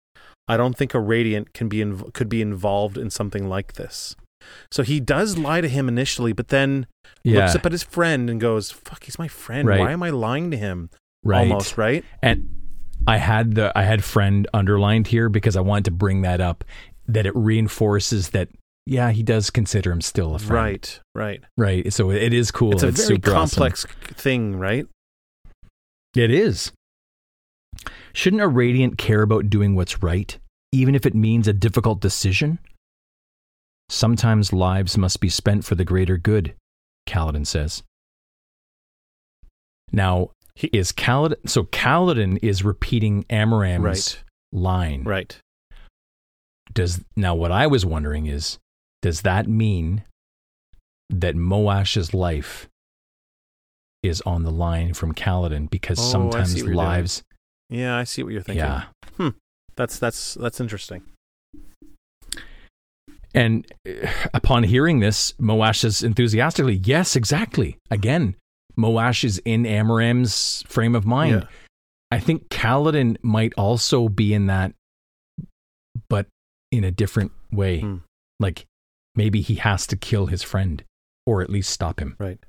I 0.47 0.55
don't 0.57 0.77
think 0.77 0.93
a 0.93 0.99
radiant 0.99 1.53
can 1.53 1.67
be 1.67 1.77
inv- 1.79 2.13
could 2.13 2.29
be 2.29 2.41
involved 2.41 2.97
in 2.97 3.09
something 3.09 3.47
like 3.49 3.73
this. 3.73 4.15
So 4.71 4.83
he 4.83 4.99
does 4.99 5.37
lie 5.37 5.61
to 5.61 5.67
him 5.69 5.87
initially, 5.87 6.33
but 6.33 6.49
then 6.49 6.87
Yeah. 7.23 7.41
looks 7.41 7.55
up 7.55 7.65
at 7.65 7.71
his 7.71 7.83
friend 7.83 8.29
and 8.29 8.39
goes, 8.39 8.71
"Fuck, 8.71 9.03
he's 9.05 9.17
my 9.19 9.27
friend. 9.27 9.67
Right. 9.67 9.79
Why 9.79 9.91
am 9.91 10.03
I 10.03 10.09
lying 10.09 10.51
to 10.51 10.57
him?" 10.57 10.89
right. 11.23 11.39
Almost 11.49 11.77
right. 11.77 12.03
And 12.21 12.49
I 13.07 13.17
had 13.17 13.55
the 13.55 13.71
I 13.77 13.83
had 13.83 14.03
friend 14.03 14.47
underlined 14.53 15.07
here 15.07 15.29
because 15.29 15.55
I 15.55 15.61
wanted 15.61 15.85
to 15.85 15.91
bring 15.91 16.21
that 16.21 16.41
up 16.41 16.63
that 17.07 17.25
it 17.25 17.35
reinforces 17.35 18.29
that 18.29 18.49
yeah, 18.85 19.11
he 19.11 19.23
does 19.23 19.49
consider 19.49 19.91
him 19.91 20.01
still 20.01 20.35
a 20.35 20.39
friend. 20.39 20.53
Right. 20.53 20.99
Right. 21.15 21.43
Right. 21.57 21.93
So 21.93 22.11
it 22.11 22.33
is 22.33 22.51
cool. 22.51 22.73
It's 22.73 22.83
a 22.83 22.91
very 22.91 23.07
super 23.07 23.31
awesome. 23.33 23.55
complex 23.61 23.85
thing, 24.15 24.57
right? 24.57 24.85
It 26.15 26.29
is. 26.31 26.71
Shouldn't 28.13 28.41
a 28.41 28.47
radiant 28.47 28.97
care 28.97 29.21
about 29.21 29.49
doing 29.49 29.73
what's 29.75 30.03
right, 30.03 30.37
even 30.71 30.95
if 30.95 31.05
it 31.05 31.15
means 31.15 31.47
a 31.47 31.53
difficult 31.53 32.01
decision? 32.01 32.59
Sometimes 33.93 34.51
lives 34.51 34.97
must 34.97 35.19
be 35.19 35.29
spent 35.29 35.63
for 35.65 35.75
the 35.75 35.85
greater 35.85 36.17
good, 36.17 36.55
Kaladin 37.07 37.45
says. 37.45 37.83
Now, 39.91 40.31
is 40.71 40.91
Kaladin 40.91 41.47
so 41.47 41.65
Kaladin 41.65 42.39
is 42.41 42.63
repeating 42.63 43.23
Amaram's 43.25 43.81
Right. 43.83 44.23
line. 44.51 45.03
Right. 45.03 45.37
Does 46.73 47.03
now 47.15 47.35
what 47.35 47.51
I 47.51 47.67
was 47.67 47.85
wondering 47.85 48.25
is 48.25 48.57
does 49.03 49.21
that 49.21 49.47
mean 49.47 50.03
that 51.09 51.35
Moash's 51.35 52.13
life 52.15 52.67
is 54.01 54.21
on 54.21 54.41
the 54.43 54.51
line 54.51 54.93
from 54.95 55.13
Kaladin 55.13 55.69
because 55.69 55.99
Oh, 55.99 56.11
sometimes 56.11 56.55
you're 56.57 56.65
doing. 56.67 56.77
lives 56.77 57.23
Yeah, 57.69 57.95
I 57.95 58.05
see 58.05 58.23
what 58.23 58.33
you're 58.33 58.41
thinking. 58.41 58.65
yeah 58.65 58.85
hmm. 59.17 59.29
That's 59.75 59.99
that's 59.99 60.33
that's 60.35 60.59
interesting. 60.59 61.03
And 63.33 63.65
uh, 63.87 64.07
upon 64.33 64.63
hearing 64.63 64.99
this, 64.99 65.33
Moash 65.33 65.77
says 65.77 66.03
enthusiastically, 66.03 66.81
Yes, 66.83 67.15
exactly. 67.15 67.77
Again, 67.89 68.35
Moash 68.77 69.23
is 69.23 69.41
in 69.45 69.63
Amaram's 69.63 70.63
frame 70.67 70.95
of 70.95 71.05
mind. 71.05 71.41
Yeah. 71.41 71.47
I 72.11 72.19
think 72.19 72.49
Kaladin 72.49 73.17
might 73.23 73.53
also 73.57 74.07
be 74.07 74.33
in 74.33 74.45
that, 74.47 74.73
but 76.09 76.27
in 76.71 76.83
a 76.83 76.91
different 76.91 77.31
way. 77.51 77.81
Hmm. 77.81 77.97
Like 78.39 78.65
maybe 79.15 79.41
he 79.41 79.55
has 79.55 79.87
to 79.87 79.95
kill 79.95 80.27
his 80.27 80.43
friend 80.43 80.83
or 81.25 81.41
at 81.41 81.49
least 81.49 81.71
stop 81.71 81.99
him. 81.99 82.15
Right. 82.19 82.39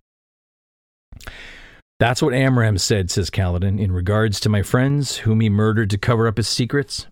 That's 2.01 2.21
what 2.21 2.35
Amaram 2.35 2.79
said, 2.79 3.11
says 3.11 3.31
Kaladin, 3.31 3.81
in 3.81 3.93
regards 3.93 4.41
to 4.41 4.49
my 4.49 4.63
friends 4.63 5.19
whom 5.19 5.41
he 5.41 5.49
murdered 5.49 5.91
to 5.91 5.99
cover 5.99 6.27
up 6.27 6.37
his 6.37 6.49
secrets. 6.49 7.07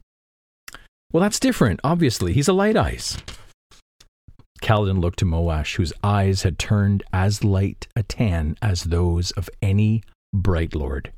Well, 1.13 1.23
that's 1.23 1.39
different, 1.39 1.81
obviously. 1.85 2.33
He's 2.33 2.49
a 2.49 2.53
light 2.53 2.77
eyes. 2.77 3.17
Kaladin 4.63 5.01
looked 5.01 5.19
to 5.19 5.25
Moash, 5.25 5.75
whose 5.75 5.93
eyes 6.05 6.43
had 6.43 6.59
turned 6.59 7.03
as 7.13 7.43
light 7.43 7.89
a 7.97 8.05
tan 8.05 8.57
as 8.63 8.85
those 8.85 9.33
of 9.33 9.51
any 9.61 10.03
bright 10.33 10.75
lord. 10.75 11.13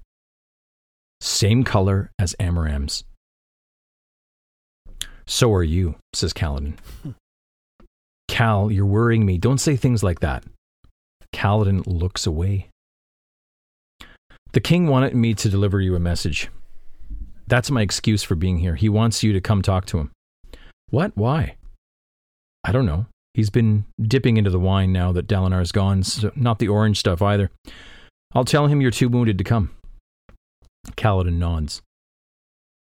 Same 1.20 1.62
color 1.62 2.10
as 2.18 2.34
Amaram's. 2.40 3.04
So 5.26 5.52
are 5.52 5.62
you, 5.62 5.96
says 6.14 6.32
Kaladin. 6.32 6.78
Kal, 8.28 8.72
you're 8.72 8.86
worrying 8.86 9.26
me. 9.26 9.36
Don't 9.38 9.58
say 9.58 9.76
things 9.76 10.02
like 10.02 10.20
that. 10.20 10.44
Kaladin 11.34 11.82
looks 11.86 12.26
away. 12.26 12.68
The 14.52 14.60
king 14.60 14.86
wanted 14.86 15.14
me 15.14 15.34
to 15.34 15.48
deliver 15.50 15.80
you 15.80 15.94
a 15.94 16.00
message. 16.00 16.48
That's 17.46 17.70
my 17.70 17.82
excuse 17.82 18.22
for 18.22 18.36
being 18.36 18.58
here. 18.58 18.76
He 18.76 18.88
wants 18.88 19.22
you 19.22 19.32
to 19.34 19.40
come 19.40 19.60
talk 19.60 19.84
to 19.86 19.98
him. 19.98 20.12
What? 20.90 21.12
Why? 21.14 21.56
I 22.62 22.72
don't 22.72 22.86
know. 22.86 23.06
He's 23.34 23.50
been 23.50 23.84
dipping 24.00 24.36
into 24.36 24.50
the 24.50 24.60
wine 24.60 24.92
now 24.92 25.10
that 25.12 25.26
Dalinar's 25.26 25.72
gone, 25.72 26.04
so 26.04 26.30
not 26.36 26.60
the 26.60 26.68
orange 26.68 27.00
stuff 27.00 27.20
either. 27.20 27.50
I'll 28.32 28.44
tell 28.44 28.68
him 28.68 28.80
you're 28.80 28.90
too 28.90 29.08
wounded 29.08 29.38
to 29.38 29.44
come. 29.44 29.70
Kaladin 30.92 31.38
nods. 31.38 31.82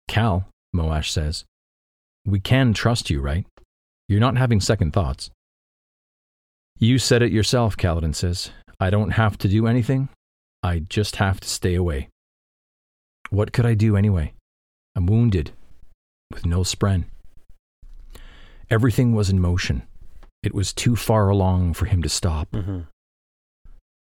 Kal, 0.07 0.47
Moash 0.75 1.09
says, 1.09 1.45
we 2.25 2.39
can 2.39 2.73
trust 2.73 3.09
you, 3.09 3.21
right? 3.21 3.45
You're 4.09 4.19
not 4.19 4.37
having 4.37 4.59
second 4.59 4.91
thoughts. 4.91 5.29
You 6.77 6.99
said 6.99 7.21
it 7.21 7.31
yourself, 7.31 7.77
Kaladin 7.77 8.13
says. 8.13 8.51
I 8.79 8.89
don't 8.89 9.11
have 9.11 9.37
to 9.39 9.47
do 9.47 9.67
anything. 9.67 10.09
I 10.61 10.79
just 10.79 11.15
have 11.17 11.39
to 11.39 11.47
stay 11.47 11.75
away. 11.75 12.09
What 13.29 13.53
could 13.53 13.65
I 13.65 13.73
do 13.73 13.95
anyway? 13.95 14.33
I'm 14.95 15.05
wounded, 15.05 15.51
with 16.31 16.45
no 16.45 16.61
spren. 16.61 17.05
Everything 18.69 19.13
was 19.13 19.29
in 19.29 19.39
motion. 19.39 19.83
It 20.45 20.53
was 20.53 20.73
too 20.73 20.95
far 20.95 21.29
along 21.29 21.73
for 21.73 21.85
him 21.85 22.01
to 22.03 22.09
stop. 22.09 22.51
Mm-hmm. 22.51 22.81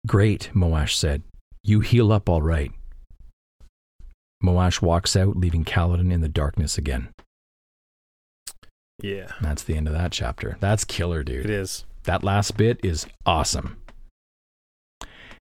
Great, 0.05 0.51
Moash 0.53 0.93
said. 0.93 1.23
You 1.63 1.79
heal 1.79 2.11
up 2.11 2.29
all 2.29 2.41
right. 2.41 2.71
Moash 4.43 4.81
walks 4.81 5.15
out, 5.15 5.35
leaving 5.35 5.65
Kaladin 5.65 6.13
in 6.13 6.21
the 6.21 6.29
darkness 6.29 6.77
again. 6.77 7.09
Yeah, 9.01 9.31
That's 9.41 9.63
the 9.63 9.75
end 9.75 9.87
of 9.87 9.93
that 9.93 10.11
chapter. 10.11 10.57
That's 10.59 10.83
killer, 10.83 11.23
dude. 11.23 11.45
it 11.45 11.51
is. 11.51 11.85
That 12.05 12.23
last 12.23 12.57
bit 12.57 12.79
is 12.83 13.05
awesome. 13.25 13.77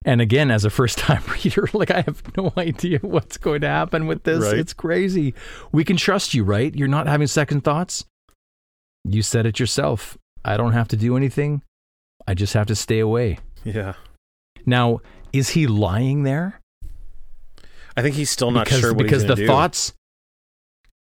And 0.05 0.21
again, 0.21 0.51
as 0.51 0.63
a 0.63 0.69
first 0.69 0.97
time 0.99 1.23
reader, 1.43 1.67
like 1.73 1.89
I 1.91 2.01
have 2.01 2.21
no 2.37 2.53
idea 2.57 2.99
what's 3.01 3.37
going 3.37 3.61
to 3.61 3.67
happen 3.67 4.05
with 4.07 4.23
this. 4.23 4.43
Right. 4.43 4.57
It's 4.57 4.73
crazy. 4.73 5.33
We 5.71 5.83
can 5.83 5.97
trust 5.97 6.33
you, 6.33 6.43
right? 6.43 6.73
You're 6.75 6.87
not 6.87 7.07
having 7.07 7.27
second 7.27 7.61
thoughts. 7.63 8.05
You 9.03 9.21
said 9.21 9.45
it 9.45 9.59
yourself. 9.59 10.17
I 10.47 10.57
don't 10.57 10.73
have 10.73 10.87
to 10.89 10.97
do 10.97 11.17
anything. 11.17 11.61
I 12.27 12.33
just 12.33 12.53
have 12.53 12.67
to 12.67 12.75
stay 12.75 12.99
away. 12.99 13.39
Yeah, 13.63 13.93
Now, 14.65 14.99
is 15.33 15.49
he 15.49 15.67
lying 15.67 16.23
there? 16.23 16.59
I 17.95 18.01
think 18.01 18.15
he's 18.15 18.29
still 18.29 18.51
not 18.51 18.65
because 18.65 18.79
sure 18.79 18.93
what 18.93 19.03
because 19.03 19.25
the 19.25 19.35
do. 19.35 19.47
thoughts 19.47 19.93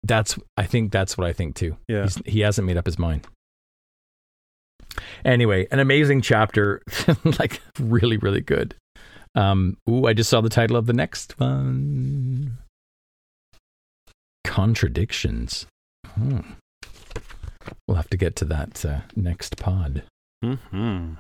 that's 0.04 0.38
I 0.58 0.66
think 0.66 0.92
that's 0.92 1.18
what 1.18 1.28
I 1.28 1.34
think 1.34 1.56
too. 1.56 1.78
Yeah. 1.88 2.04
He's, 2.04 2.22
he 2.26 2.40
hasn't 2.42 2.66
made 2.66 2.78
up 2.78 2.86
his 2.86 2.98
mind. 2.98 3.28
Anyway, 5.24 5.68
an 5.72 5.80
amazing 5.80 6.22
chapter, 6.22 6.82
like 7.40 7.62
really, 7.80 8.18
really 8.18 8.42
good. 8.42 8.76
Um, 9.36 9.78
ooh, 9.90 10.06
I 10.08 10.14
just 10.14 10.30
saw 10.30 10.42
the 10.42 10.50
title 10.50 10.78
of 10.78 10.88
the 10.88 10.94
next 10.94 11.40
one. 11.40 12.58
Contradictions. 14.44 15.68
Hmm. 16.06 16.40
We'll 17.88 17.98
have 17.98 18.10
to 18.10 18.18
get 18.18 18.36
to 18.38 18.46
that 18.46 18.86
uh, 18.86 19.00
next 19.16 19.58
pod. 19.58 20.04
hmm 20.44 21.14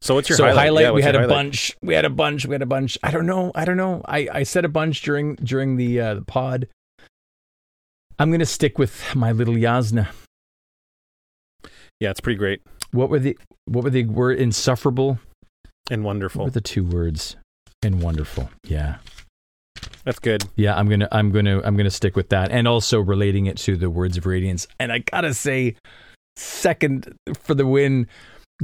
So 0.00 0.14
what's 0.14 0.28
your 0.28 0.36
so 0.38 0.44
highlight? 0.44 0.84
Yeah, 0.84 0.90
we 0.92 1.02
had 1.02 1.14
a 1.14 1.20
highlight? 1.20 1.34
bunch. 1.34 1.76
We 1.82 1.94
had 1.94 2.04
a 2.04 2.10
bunch. 2.10 2.46
We 2.46 2.54
had 2.54 2.62
a 2.62 2.66
bunch. 2.66 2.96
I 3.02 3.10
don't 3.10 3.26
know. 3.26 3.52
I 3.54 3.64
don't 3.64 3.76
know. 3.76 4.02
I, 4.06 4.28
I 4.32 4.42
said 4.44 4.64
a 4.64 4.68
bunch 4.68 5.02
during 5.02 5.34
during 5.36 5.76
the 5.76 6.00
uh, 6.00 6.14
the 6.14 6.22
pod. 6.22 6.68
I'm 8.18 8.30
gonna 8.30 8.46
stick 8.46 8.78
with 8.78 9.14
my 9.14 9.32
little 9.32 9.54
Jasnah. 9.54 10.08
Yeah, 12.00 12.10
it's 12.10 12.20
pretty 12.20 12.36
great 12.38 12.60
What 12.92 13.08
were 13.10 13.18
the 13.18 13.38
what 13.66 13.84
were 13.84 13.90
the 13.90 14.04
word 14.04 14.38
insufferable? 14.38 15.18
and 15.90 16.02
What 16.02 16.08
wonderful. 16.10 16.44
were 16.44 16.50
the 16.50 16.60
two 16.60 16.84
words? 16.84 17.36
And 17.82 18.02
wonderful. 18.02 18.48
Yeah. 18.64 18.96
That's 20.04 20.18
good. 20.18 20.44
Yeah, 20.56 20.76
I'm 20.76 20.88
gonna 20.88 21.08
I'm 21.10 21.32
gonna 21.32 21.60
I'm 21.64 21.76
gonna 21.76 21.90
stick 21.90 22.16
with 22.16 22.28
that. 22.28 22.50
And 22.50 22.68
also 22.68 23.00
relating 23.00 23.46
it 23.46 23.56
to 23.58 23.76
the 23.76 23.90
words 23.90 24.16
of 24.16 24.26
radiance. 24.26 24.68
And 24.78 24.92
I 24.92 24.98
gotta 24.98 25.34
say, 25.34 25.76
second 26.36 27.16
for 27.34 27.54
the 27.54 27.66
win, 27.66 28.06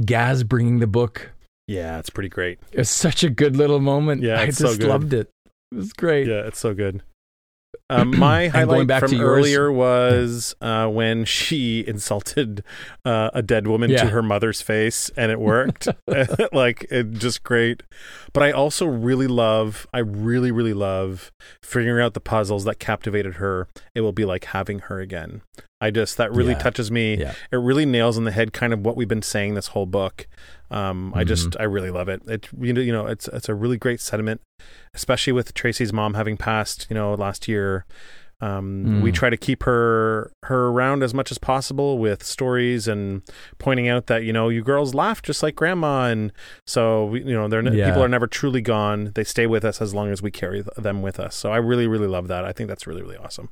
Gaz 0.05 0.43
bringing 0.43 0.79
the 0.79 0.87
book. 0.87 1.31
Yeah, 1.67 1.99
it's 1.99 2.09
pretty 2.09 2.29
great. 2.29 2.59
It's 2.71 2.89
such 2.89 3.23
a 3.23 3.29
good 3.29 3.55
little 3.55 3.79
moment. 3.79 4.21
Yeah, 4.21 4.39
I 4.39 4.45
just 4.47 4.59
so 4.59 4.87
loved 4.87 5.13
it. 5.13 5.29
It 5.71 5.75
was 5.75 5.93
great. 5.93 6.27
Yeah, 6.27 6.47
it's 6.47 6.59
so 6.59 6.73
good. 6.73 7.01
Um, 7.89 8.11
my 8.17 8.47
highlight 8.47 8.87
back 8.87 9.01
from 9.01 9.11
to 9.11 9.19
earlier 9.21 9.71
was 9.71 10.55
uh, 10.61 10.87
when 10.87 11.25
she 11.25 11.83
insulted 11.87 12.63
uh, 13.05 13.29
a 13.33 13.41
dead 13.41 13.67
woman 13.67 13.89
Yeah. 13.91 14.03
to 14.03 14.09
her 14.09 14.21
mother's 14.23 14.61
face, 14.61 15.09
and 15.17 15.31
it 15.31 15.39
worked. 15.39 15.87
like, 16.53 16.85
it 16.89 17.11
just 17.11 17.43
great. 17.43 17.83
But 18.33 18.43
I 18.43 18.51
also 18.51 18.85
really 18.85 19.27
love, 19.27 19.87
I 19.93 19.99
really, 19.99 20.51
really 20.51 20.73
love 20.73 21.31
figuring 21.61 22.03
out 22.03 22.13
the 22.13 22.21
puzzles 22.21 22.63
that 22.65 22.79
captivated 22.79 23.35
her. 23.35 23.67
It 23.93 24.01
will 24.01 24.13
be 24.13 24.25
like 24.25 24.45
having 24.45 24.79
her 24.79 24.99
again. 24.99 25.41
I 25.85 25.91
just 25.91 26.17
that 26.17 26.31
really 26.31 26.53
Yeah. 26.53 26.59
touches 26.59 26.89
me. 26.91 27.17
Yeah. 27.17 27.33
It 27.51 27.57
really 27.57 27.85
nails 27.85 28.17
in 28.17 28.23
the 28.23 28.31
head 28.31 28.53
kind 28.53 28.73
of 28.73 28.79
what 28.85 28.95
we've 28.97 29.07
been 29.07 29.21
saying 29.21 29.53
this 29.55 29.67
whole 29.67 29.85
book. 29.85 30.27
Um, 30.71 31.13
I 31.15 31.23
just 31.23 31.49
Mm-hmm. 31.51 31.61
I 31.61 31.65
really 31.65 31.91
love 31.91 32.09
it. 32.09 32.21
It 32.27 32.47
you 32.59 32.73
know 32.73 32.81
you 32.81 32.93
know 32.93 33.05
it's 33.07 33.27
it's 33.27 33.49
a 33.49 33.53
really 33.55 33.77
great 33.77 33.99
sentiment, 34.01 34.41
especially 34.93 35.33
with 35.33 35.53
Tracy's 35.53 35.93
mom 35.93 36.13
having 36.15 36.37
passed. 36.37 36.87
You 36.89 36.95
know 36.95 37.13
last 37.13 37.47
year. 37.47 37.85
Um, 38.41 39.01
We 39.01 39.11
Mm. 39.11 39.15
try 39.15 39.29
to 39.29 39.37
keep 39.37 39.63
her 39.63 40.29
her 40.49 40.67
around 40.67 41.01
as 41.03 41.13
much 41.13 41.31
as 41.31 41.37
possible 41.37 41.97
with 41.97 42.23
stories 42.23 42.89
and 42.89 43.21
pointing 43.57 43.87
out 43.87 44.07
that 44.07 44.23
you 44.25 44.33
know 44.33 44.49
you 44.49 44.61
girls 44.63 44.93
laugh 44.93 45.21
just 45.21 45.41
like 45.43 45.55
grandma, 45.55 46.07
and 46.13 46.31
so 46.67 47.05
we, 47.05 47.19
you 47.23 47.33
know 47.37 47.47
they're 47.47 47.61
ne- 47.61 47.77
Yeah. 47.77 47.87
people 47.89 48.03
are 48.03 48.09
never 48.09 48.27
truly 48.27 48.59
gone. 48.61 49.11
They 49.15 49.23
stay 49.23 49.47
with 49.47 49.63
us 49.63 49.81
as 49.81 49.93
long 49.93 50.09
as 50.11 50.21
we 50.21 50.29
carry 50.31 50.61
th- 50.63 50.75
them 50.75 51.01
with 51.01 51.19
us. 51.21 51.35
So 51.35 51.51
I 51.53 51.57
really 51.57 51.87
really 51.87 52.07
love 52.07 52.27
that. 52.27 52.43
I 52.43 52.51
think 52.51 52.67
that's 52.67 52.85
really 52.87 53.01
really 53.01 53.17
awesome. 53.17 53.47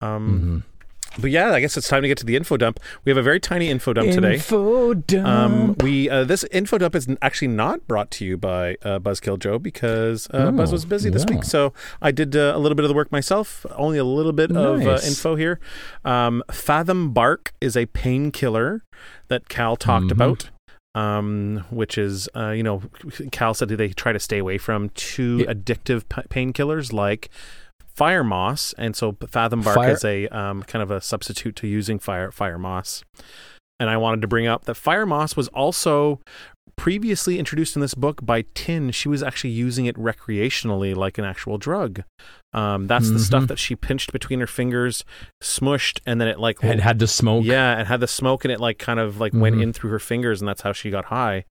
Um, 0.00 0.64
Mhm. 0.64 0.79
But 1.18 1.30
yeah, 1.30 1.50
I 1.50 1.60
guess 1.60 1.76
it's 1.76 1.88
time 1.88 2.02
to 2.02 2.08
get 2.08 2.18
to 2.18 2.24
the 2.26 2.36
info 2.36 2.56
dump. 2.56 2.78
We 3.04 3.10
have 3.10 3.16
a 3.16 3.22
very 3.22 3.40
tiny 3.40 3.68
info 3.68 3.92
dump 3.92 4.12
today. 4.12 4.34
Info 4.34 4.94
dump. 4.94 5.26
Um, 5.26 5.74
we 5.80 6.08
uh, 6.08 6.24
this 6.24 6.44
info 6.52 6.78
dump 6.78 6.94
is 6.94 7.08
actually 7.20 7.48
not 7.48 7.86
brought 7.88 8.10
to 8.12 8.24
you 8.24 8.36
by 8.36 8.76
uh, 8.82 8.98
Buzzkill 9.00 9.38
Joe 9.38 9.58
because 9.58 10.28
uh, 10.32 10.50
Buzz 10.52 10.70
Oh, 10.70 10.72
was 10.72 10.84
busy 10.84 11.10
this 11.10 11.24
yeah. 11.28 11.34
week, 11.36 11.44
so 11.44 11.72
I 12.00 12.10
did 12.12 12.36
uh, 12.36 12.52
a 12.54 12.58
little 12.58 12.76
bit 12.76 12.84
of 12.84 12.88
the 12.88 12.94
work 12.94 13.10
myself. 13.10 13.66
Only 13.76 13.98
a 13.98 14.04
little 14.04 14.32
bit 14.32 14.52
of 14.52 14.86
uh, 14.86 15.00
info 15.04 15.34
here. 15.34 15.58
Um, 16.04 16.42
Fathom 16.50 17.12
Bark 17.12 17.52
is 17.60 17.76
a 17.76 17.86
painkiller 17.86 18.84
that 19.28 19.48
Kal 19.48 19.76
talked 19.76 20.06
Mhm. 20.06 20.12
about. 20.12 20.50
Um, 20.92 21.64
which 21.70 21.96
is, 21.96 22.28
uh, 22.34 22.50
you 22.50 22.64
know, 22.64 22.82
Kal 23.30 23.54
said 23.54 23.68
that 23.68 23.76
they 23.76 23.90
try 23.90 24.12
to 24.12 24.18
stay 24.18 24.38
away 24.38 24.58
from 24.58 24.88
too 24.90 25.44
Yeah. 25.46 25.52
addictive 25.54 26.08
pa- 26.08 26.22
painkillers 26.28 26.92
like 26.92 27.30
fire 28.00 28.24
moss, 28.24 28.74
and 28.78 28.96
so 28.96 29.14
Fathom 29.28 29.60
Bark 29.60 29.76
Fire- 29.76 29.90
is 29.92 30.04
a 30.04 30.26
um, 30.28 30.62
kind 30.62 30.82
of 30.82 30.90
a 30.90 31.00
substitute 31.02 31.54
to 31.56 31.66
using 31.66 31.98
fire 31.98 32.30
fire 32.32 32.58
moss. 32.58 33.04
And 33.78 33.88
I 33.90 33.96
wanted 33.98 34.20
to 34.22 34.26
bring 34.28 34.46
up 34.46 34.64
that 34.64 34.74
fire 34.76 35.04
moss 35.06 35.36
was 35.36 35.48
also 35.48 36.20
previously 36.76 37.38
introduced 37.38 37.76
in 37.76 37.82
this 37.82 37.94
book 37.94 38.24
by 38.24 38.42
Tyn. 38.54 38.90
She 38.90 39.08
was 39.08 39.22
actually 39.22 39.50
using 39.50 39.84
it 39.84 39.96
recreationally, 39.96 40.94
like 40.96 41.18
an 41.18 41.24
actual 41.26 41.58
drug. 41.58 42.02
Um, 42.54 42.86
that's 42.86 43.10
the 43.10 43.18
stuff 43.18 43.44
Mhm. 43.44 43.48
that 43.48 43.58
she 43.58 43.76
pinched 43.76 44.12
between 44.12 44.40
her 44.40 44.46
fingers, 44.46 45.04
smushed, 45.42 46.00
and 46.06 46.18
then 46.20 46.28
it 46.28 46.38
like 46.40 46.60
had 46.62 46.80
had 46.80 46.98
the 46.98 47.06
smoke. 47.06 47.44
yeah, 47.44 47.78
and 47.78 47.86
had 47.86 48.00
the 48.00 48.08
smoke, 48.08 48.44
and 48.46 48.52
it 48.52 48.60
like 48.60 48.78
kind 48.78 48.98
of 48.98 49.20
like 49.20 49.32
went 49.34 49.56
Mhm. 49.56 49.62
in 49.62 49.72
through 49.74 49.90
her 49.90 49.98
fingers, 49.98 50.40
and 50.40 50.48
that's 50.48 50.62
how 50.62 50.72
she 50.72 50.88
got 50.90 51.06
high. 51.06 51.44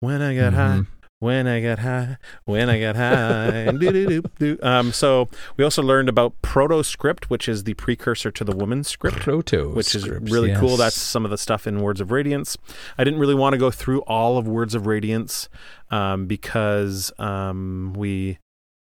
When 0.00 0.22
I 0.22 0.34
got 0.34 0.54
high, 0.54 0.78
Mhm. 0.80 0.86
When 1.22 1.46
I 1.46 1.60
got 1.62 1.78
high, 1.78 2.16
when 2.44 2.68
I 2.68 2.80
got 2.80 2.96
high. 2.96 3.70
Doo-doo-doo-doo. 3.70 4.58
um, 4.62 4.92
so 4.92 5.28
we 5.56 5.62
also 5.62 5.80
learned 5.82 6.08
about 6.08 6.34
proto 6.42 6.82
script, 6.82 7.30
which 7.30 7.48
is 7.48 7.62
the 7.62 7.74
precursor 7.74 8.32
to 8.32 8.42
the 8.42 8.54
woman's 8.56 8.88
script 8.88 9.18
Proto, 9.18 9.70
which 9.72 9.94
is 9.94 10.08
really 10.08 10.52
cool. 10.56 10.76
That's 10.76 10.96
some 11.00 11.24
of 11.24 11.30
the 11.30 11.38
stuff 11.38 11.66
in 11.66 11.80
Words 11.80 12.00
of 12.00 12.10
Radiance. 12.10 12.58
I 12.98 13.04
didn't 13.04 13.20
really 13.20 13.36
want 13.36 13.52
to 13.52 13.58
go 13.58 13.70
through 13.70 14.00
all 14.02 14.36
of 14.36 14.48
Words 14.48 14.74
of 14.74 14.86
Radiance 14.88 15.48
um, 15.92 16.26
because 16.26 17.12
um, 17.20 17.92
we 17.96 18.38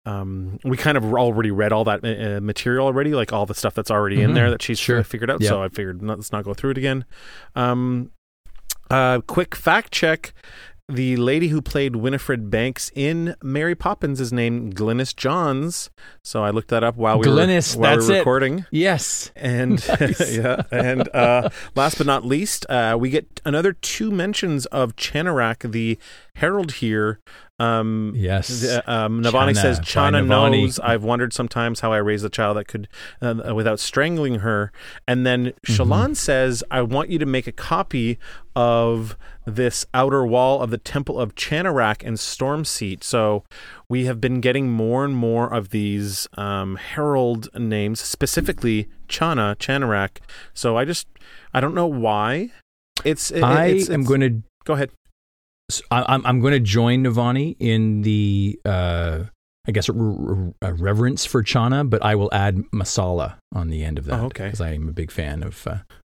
um, 0.06 0.58
we 0.64 0.76
kind 0.76 0.96
of 0.96 1.04
already 1.14 1.50
read 1.50 1.72
all 1.72 1.84
that 1.84 2.04
uh, 2.04 2.40
material 2.40 2.86
already, 2.86 3.12
like 3.14 3.32
all 3.32 3.46
the 3.46 3.54
stuff 3.54 3.74
that's 3.74 3.90
already 3.90 4.20
in 4.22 4.30
Mhm. 4.30 4.34
there 4.34 4.50
that 4.50 4.62
she's 4.62 4.78
Sure. 4.78 5.02
figured 5.02 5.30
out. 5.30 5.40
Yeah. 5.40 5.48
So 5.50 5.62
I 5.62 5.68
figured 5.68 6.02
let's 6.02 6.30
not 6.32 6.44
go 6.44 6.54
through 6.54 6.70
it 6.70 6.78
again. 6.78 7.04
Um, 7.56 8.10
uh, 8.90 9.20
quick 9.26 9.54
fact 9.54 9.92
check. 9.92 10.34
The 10.92 11.16
lady 11.16 11.48
who 11.48 11.62
played 11.62 11.96
Winifred 11.96 12.50
Banks 12.50 12.90
in 12.94 13.34
Mary 13.42 13.74
Poppins 13.74 14.20
is 14.20 14.30
named 14.30 14.74
Glynis 14.76 15.16
Johns. 15.16 15.88
So 16.22 16.44
I 16.44 16.50
looked 16.50 16.68
that 16.68 16.84
up 16.84 16.96
while 16.96 17.18
we 17.18 17.24
Glynis, 17.26 17.74
were, 17.76 17.80
while 17.82 17.98
we 17.98 18.06
were 18.06 18.12
it. 18.12 18.18
recording. 18.18 18.66
Yes. 18.70 19.32
And 19.34 19.82
Nice. 20.00 20.36
yeah, 20.36 20.62
and 20.70 21.08
uh, 21.14 21.48
last 21.74 21.96
but 21.96 22.06
not 22.06 22.26
least, 22.26 22.66
uh, 22.68 22.96
we 23.00 23.08
get 23.08 23.40
another 23.46 23.72
two 23.72 24.10
mentions 24.10 24.66
of 24.66 24.94
Chanarach, 24.96 25.70
the 25.72 25.98
Herald 26.34 26.72
here. 26.72 27.20
Um, 27.58 28.12
Yes. 28.16 28.60
the- 28.62 28.92
um, 28.92 29.22
Navani 29.22 29.50
Chana 29.52 29.56
says, 29.56 29.80
Chana 29.80 30.26
knows. 30.26 30.78
I've 30.80 31.04
wondered 31.04 31.32
sometimes 31.32 31.80
how 31.80 31.92
I 31.92 31.98
raised 31.98 32.24
a 32.24 32.28
child 32.28 32.56
that 32.56 32.66
could, 32.66 32.88
uh, 33.20 33.54
without 33.54 33.78
strangling 33.78 34.36
her. 34.40 34.72
And 35.06 35.24
then 35.26 35.52
Mm-hmm. 35.66 35.72
Shallan 35.72 36.16
says, 36.16 36.64
I 36.70 36.82
want 36.82 37.10
you 37.10 37.18
to 37.18 37.26
make 37.26 37.46
a 37.46 37.52
copy 37.52 38.18
of 38.56 39.16
this 39.46 39.86
outer 39.94 40.24
wall 40.26 40.60
of 40.62 40.70
the 40.70 40.78
Temple 40.78 41.20
of 41.20 41.34
Chanarach 41.34 42.02
and 42.04 42.16
Stormseat. 42.16 43.04
So 43.04 43.44
we 43.88 44.06
have 44.06 44.20
been 44.20 44.40
getting 44.40 44.70
more 44.70 45.04
and 45.04 45.14
more 45.14 45.52
of 45.52 45.68
these 45.70 46.26
um, 46.36 46.76
herald 46.76 47.48
names, 47.54 48.00
specifically 48.00 48.88
Chana, 49.08 49.54
Chanarach. 49.56 50.16
So 50.54 50.76
I 50.76 50.84
just, 50.84 51.06
I 51.54 51.60
don't 51.60 51.74
know 51.74 51.86
why. 51.86 52.50
It's, 53.04 53.30
it, 53.30 53.42
I 53.42 53.66
it's, 53.66 53.90
am 53.90 54.04
going 54.04 54.20
to 54.20 54.42
go 54.64 54.74
ahead. 54.74 54.90
I- 55.90 56.04
I'm 56.14 56.26
I'm 56.26 56.40
going 56.40 56.52
to 56.52 56.60
join 56.60 57.04
Navani 57.04 57.56
in 57.58 58.02
the 58.02 58.58
uh, 58.64 59.24
I 59.66 59.70
guess 59.72 59.88
r- 59.88 59.94
r- 59.96 60.52
uh, 60.60 60.72
reverence 60.72 61.24
for 61.24 61.42
Chana, 61.42 61.88
but 61.88 62.02
I 62.02 62.14
will 62.16 62.28
add 62.34 62.56
masala 62.74 63.36
on 63.54 63.68
the 63.68 63.84
end 63.84 63.96
of 63.98 64.04
that. 64.06 64.18
Oh, 64.20 64.24
okay. 64.26 64.46
Because 64.46 64.60
I 64.60 64.72
am 64.72 64.88
a 64.88 64.92
big 64.92 65.10
fan 65.10 65.42
of 65.44 65.66
uh, 65.66 65.78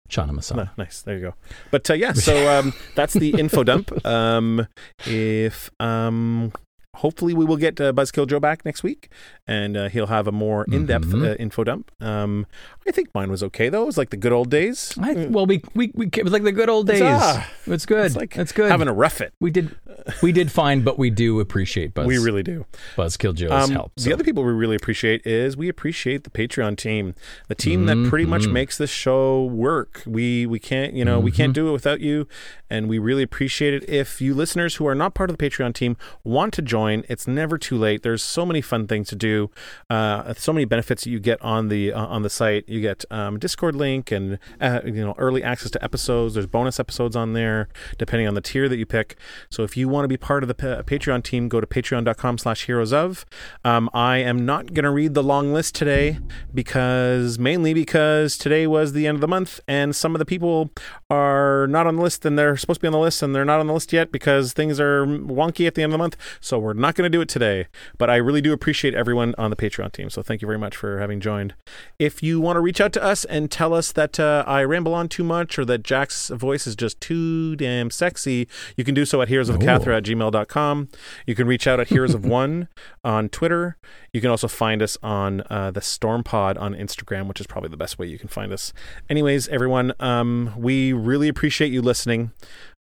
Chana 0.08 0.30
masala. 0.30 0.56
No, 0.56 0.68
nice. 0.78 1.02
There 1.02 1.14
you 1.16 1.20
go. 1.22 1.34
But 1.70 1.90
uh, 1.90 1.94
yeah, 1.94 2.12
so 2.12 2.34
um, 2.58 2.72
that's 2.94 3.14
the 3.14 3.30
info 3.38 3.64
dump. 3.64 3.90
Um, 4.06 4.66
if 5.06 5.70
um, 5.80 6.52
hopefully 6.96 7.32
we 7.34 7.44
will 7.44 7.56
get 7.56 7.80
uh, 7.80 7.92
Buzzkill 7.92 8.26
Joe 8.26 8.38
back 8.40 8.64
next 8.64 8.82
week, 8.82 9.08
and 9.46 9.76
uh, 9.76 9.88
he'll 9.88 10.08
have 10.08 10.26
a 10.26 10.32
more 10.32 10.64
in-depth 10.70 11.06
Mhm. 11.06 11.30
uh, 11.32 11.34
info 11.36 11.64
dump. 11.64 11.90
Um, 12.00 12.46
I 12.86 12.90
think 12.90 13.08
mine 13.14 13.30
was 13.30 13.42
okay 13.44 13.68
though. 13.68 13.82
It 13.84 13.86
was 13.86 13.98
like 13.98 14.10
the 14.10 14.16
good 14.16 14.32
old 14.32 14.50
days. 14.50 14.94
I, 15.00 15.26
well, 15.30 15.46
we 15.46 15.62
we 15.74 15.90
we 15.94 16.06
it 16.16 16.24
was 16.24 16.32
like 16.32 16.42
the 16.42 16.52
good 16.52 16.68
old 16.68 16.86
days. 16.88 17.00
ah, 17.04 17.48
it's 17.66 17.86
good. 17.86 18.06
it's 18.06 18.16
like 18.16 18.34
That's 18.34 18.52
good. 18.52 18.70
Having 18.70 18.88
a 18.88 18.92
rough 18.92 19.20
it. 19.20 19.32
we 19.40 19.50
did 19.50 19.74
we 20.22 20.32
did 20.32 20.50
fine, 20.50 20.82
but 20.82 20.98
we 20.98 21.08
do 21.10 21.40
appreciate 21.40 21.94
Buzz. 21.94 22.06
We 22.06 22.18
really 22.18 22.42
do. 22.42 22.66
Buzzkill 22.96 23.34
Joe's 23.34 23.50
Um, 23.52 23.70
help. 23.70 23.92
The 23.96 24.12
other 24.12 24.24
people 24.24 24.44
we 24.44 24.52
really 24.52 24.76
appreciate 24.76 25.24
is 25.26 25.56
we 25.56 25.68
appreciate 25.68 26.24
the 26.24 26.30
Patreon 26.30 26.76
team, 26.76 27.14
the 27.48 27.54
team 27.54 27.86
that 27.86 28.08
pretty 28.08 28.26
much 28.26 28.42
Mhm. 28.42 28.52
makes 28.52 28.76
this 28.78 28.90
show 28.90 29.44
work. 29.44 30.02
We 30.06 30.44
we 30.46 30.58
can't 30.58 30.92
you 30.94 31.04
know 31.04 31.18
we 31.20 31.30
Mm-hmm. 31.30 31.36
can't 31.36 31.52
do 31.54 31.68
it 31.68 31.72
without 31.72 32.00
you, 32.00 32.26
and 32.68 32.88
we 32.88 32.98
really 32.98 33.22
appreciate 33.22 33.72
it. 33.74 33.88
If 33.88 34.20
you 34.20 34.34
listeners 34.34 34.76
who 34.76 34.86
are 34.86 34.94
not 34.94 35.14
part 35.14 35.30
of 35.30 35.38
the 35.38 35.48
Patreon 35.50 35.72
team 35.72 35.96
want 36.24 36.52
to 36.54 36.62
join, 36.62 36.81
it's 36.86 37.26
never 37.26 37.58
too 37.58 37.76
late. 37.76 38.02
There's 38.02 38.22
so 38.22 38.46
many 38.46 38.60
fun 38.60 38.86
things 38.86 39.08
to 39.08 39.16
do, 39.16 39.50
uh, 39.90 40.34
so 40.34 40.52
many 40.52 40.64
benefits 40.64 41.06
you 41.06 41.18
get 41.18 41.40
on 41.42 41.68
the 41.68 41.92
uh, 41.92 42.06
on 42.06 42.22
the 42.22 42.30
site. 42.30 42.68
You 42.68 42.80
get 42.80 43.04
um, 43.10 43.38
Discord 43.38 43.74
link 43.74 44.10
and 44.10 44.38
uh, 44.60 44.80
you 44.84 45.04
know 45.04 45.14
early 45.18 45.42
access 45.42 45.70
to 45.72 45.84
episodes. 45.84 46.34
There's 46.34 46.46
bonus 46.46 46.78
episodes 46.80 47.16
on 47.16 47.32
there 47.32 47.68
depending 47.98 48.28
on 48.28 48.34
the 48.34 48.40
tier 48.40 48.68
that 48.68 48.76
you 48.76 48.86
pick. 48.86 49.16
So 49.50 49.62
if 49.62 49.76
you 49.76 49.88
want 49.88 50.04
to 50.04 50.08
be 50.08 50.16
part 50.16 50.42
of 50.42 50.48
the 50.48 50.54
pa- 50.54 50.82
Patreon 50.82 51.22
team, 51.22 51.48
go 51.48 51.60
to 51.60 51.66
patreon.com 51.66 52.38
slash 52.38 52.66
heroes 52.66 52.92
of. 52.92 53.24
Um, 53.64 53.88
I 53.92 54.18
am 54.18 54.44
not 54.44 54.74
going 54.74 54.84
to 54.84 54.90
read 54.90 55.14
the 55.14 55.22
long 55.22 55.52
list 55.52 55.74
today 55.74 56.18
because 56.52 57.38
mainly 57.38 57.74
because 57.74 58.36
today 58.38 58.66
was 58.66 58.92
the 58.92 59.06
end 59.06 59.16
of 59.16 59.20
the 59.20 59.28
month 59.28 59.60
and 59.68 59.94
some 59.94 60.14
of 60.14 60.18
the 60.18 60.24
people 60.24 60.70
are 61.10 61.66
not 61.68 61.86
on 61.86 61.96
the 61.96 62.02
list 62.02 62.24
and 62.24 62.38
they're 62.38 62.56
supposed 62.56 62.80
to 62.80 62.82
be 62.82 62.88
on 62.88 62.92
the 62.92 62.98
list 62.98 63.22
and 63.22 63.34
they're 63.34 63.44
not 63.44 63.60
on 63.60 63.66
the 63.66 63.72
list 63.72 63.92
yet 63.92 64.12
because 64.12 64.52
things 64.52 64.80
are 64.80 65.06
wonky 65.06 65.66
at 65.66 65.74
the 65.74 65.82
end 65.82 65.92
of 65.92 65.94
the 65.94 65.98
month. 65.98 66.16
So 66.40 66.58
we're 66.58 66.71
not 66.74 66.94
going 66.94 67.04
to 67.04 67.16
do 67.16 67.20
it 67.20 67.28
today. 67.28 67.66
But 67.98 68.10
I 68.10 68.16
really 68.16 68.40
do 68.40 68.52
appreciate 68.52 68.94
everyone 68.94 69.34
on 69.38 69.50
the 69.50 69.56
Patreon 69.56 69.92
team. 69.92 70.10
So 70.10 70.22
thank 70.22 70.42
you 70.42 70.46
very 70.46 70.58
much 70.58 70.76
for 70.76 70.98
having 70.98 71.20
joined. 71.20 71.54
If 71.98 72.22
you 72.22 72.40
want 72.40 72.56
to 72.56 72.60
reach 72.60 72.80
out 72.80 72.92
to 72.94 73.02
us 73.02 73.24
and 73.24 73.50
tell 73.50 73.74
us 73.74 73.92
that 73.92 74.18
uh, 74.18 74.44
I 74.46 74.64
ramble 74.64 74.94
on 74.94 75.08
too 75.08 75.24
much 75.24 75.58
or 75.58 75.64
that 75.66 75.82
Jack's 75.82 76.28
voice 76.28 76.66
is 76.66 76.76
just 76.76 77.00
too 77.00 77.56
damn 77.56 77.90
sexy, 77.90 78.48
you 78.76 78.84
can 78.84 78.94
do 78.94 79.04
so 79.04 79.22
at 79.22 79.28
heroesofcathra 79.28 79.96
at 79.98 80.04
gmail.com. 80.04 80.88
You 81.26 81.34
can 81.34 81.46
reach 81.46 81.66
out 81.66 81.80
at 81.80 81.88
Heroes 81.88 82.14
of 82.14 82.24
One 82.32 82.68
on 83.04 83.28
Twitter. 83.28 83.76
You 84.12 84.20
can 84.20 84.30
also 84.30 84.48
find 84.48 84.82
us 84.82 84.98
on 85.02 85.42
uh, 85.50 85.70
the 85.70 85.80
Storm 85.80 86.22
Pod 86.22 86.58
on 86.58 86.74
Instagram, 86.74 87.26
which 87.28 87.40
is 87.40 87.46
probably 87.46 87.70
the 87.70 87.76
best 87.76 87.98
way 87.98 88.06
you 88.06 88.18
can 88.18 88.28
find 88.28 88.52
us. 88.52 88.72
Anyways, 89.08 89.48
everyone, 89.48 89.92
um, 90.00 90.52
we 90.56 90.92
really 90.92 91.28
appreciate 91.28 91.72
you 91.72 91.82
listening. 91.82 92.32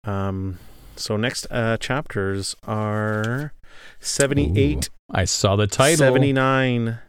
Um, 0.03 0.59
so 0.95 1.17
next 1.17 1.47
uh, 1.49 1.77
chapters 1.77 2.55
are 2.63 3.53
78, 3.99 4.89
I 5.11 5.25
saw 5.25 5.55
the 5.55 5.67
title. 5.67 5.97
79 5.97 6.99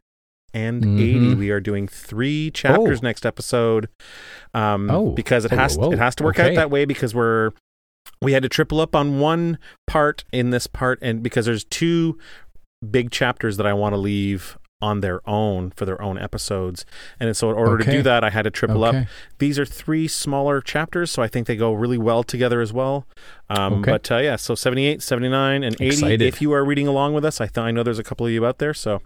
and 0.52 0.82
Mhm. 0.82 1.00
80 1.00 1.34
we 1.36 1.50
are 1.50 1.60
doing 1.60 1.86
three 1.86 2.50
chapters 2.50 2.98
Oh. 2.98 3.04
next 3.04 3.24
episode 3.24 3.88
um 4.52 4.90
Oh. 4.90 5.10
because 5.12 5.44
it 5.44 5.52
has 5.52 5.76
whoa, 5.76 5.86
whoa. 5.86 5.92
it 5.92 5.98
has 6.00 6.16
to 6.16 6.24
work 6.24 6.40
out 6.40 6.54
that 6.56 6.72
way 6.72 6.84
because 6.84 7.14
we're 7.14 7.52
we 8.20 8.32
had 8.32 8.42
to 8.42 8.48
triple 8.48 8.80
up 8.80 8.96
on 8.96 9.20
one 9.20 9.58
part 9.86 10.24
in 10.32 10.50
this 10.50 10.66
part 10.66 10.98
and 11.02 11.22
because 11.22 11.46
there's 11.46 11.62
two 11.64 12.18
big 12.90 13.12
chapters 13.12 13.58
that 13.58 13.66
I 13.66 13.72
want 13.74 13.92
to 13.92 13.96
leave 13.98 14.58
on 14.82 15.00
their 15.00 15.20
own 15.28 15.70
for 15.72 15.84
their 15.84 16.00
own 16.00 16.18
episodes. 16.18 16.84
And 17.18 17.36
so 17.36 17.50
in 17.50 17.56
order 17.56 17.84
to 17.84 17.90
do 17.90 18.02
that 18.02 18.24
I 18.24 18.30
had 18.30 18.42
to 18.42 18.50
triple 18.50 18.82
up. 18.84 18.96
These 19.38 19.58
are 19.58 19.66
three 19.66 20.08
smaller 20.08 20.60
chapters 20.60 21.10
so 21.10 21.22
I 21.22 21.28
think 21.28 21.46
they 21.46 21.56
go 21.56 21.72
really 21.72 21.98
well 21.98 22.22
together 22.22 22.60
as 22.60 22.72
well. 22.72 23.06
Um, 23.50 23.74
Okay. 23.80 23.90
but 23.92 24.10
uh, 24.10 24.18
yeah 24.18 24.36
so 24.36 24.54
78 24.54 25.02
79 25.02 25.62
and 25.62 25.74
80 25.76 25.86
Excited. 25.86 26.22
if 26.22 26.40
you 26.40 26.52
are 26.52 26.64
reading 26.64 26.86
along 26.88 27.14
with 27.14 27.24
us 27.24 27.40
I, 27.40 27.46
th- 27.46 27.58
I 27.58 27.70
know 27.70 27.82
there's 27.82 27.98
a 27.98 28.04
couple 28.04 28.24
of 28.26 28.32
you 28.32 28.46
out 28.46 28.58
there. 28.58 28.72
So 28.74 29.02